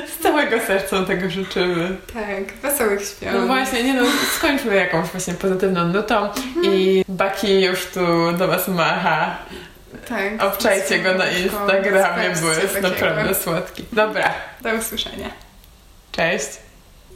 Z 0.07 0.24
całego 0.24 0.60
serca 0.60 1.06
tego 1.06 1.30
życzymy. 1.30 1.98
Tak, 2.14 2.53
wesołych 2.61 3.02
świąt. 3.06 3.38
No 3.40 3.48
właśnie, 3.48 3.84
nie 3.84 3.94
no, 3.94 4.03
skończmy 4.38 4.76
jakąś 4.76 5.07
właśnie 5.10 5.34
pozytywną 5.34 5.88
nutą 5.88 6.30
i 6.64 7.06
Baki 7.07 7.61
już 7.61 7.86
tu 7.86 8.32
do 8.38 8.48
was 8.48 8.68
macha. 8.68 9.38
Tak. 10.10 10.44
Obczajcie 10.44 10.99
go 10.99 11.14
na 11.14 11.32
Instagramie, 11.32 12.30
bo 12.41 12.52
jest 12.53 12.82
naprawdę 12.82 13.36
słodki. 13.36 13.86
Dobra, 13.94 14.34
Do 14.61 14.74
usłyszenia. 14.74 15.30
cześć. 16.11 16.48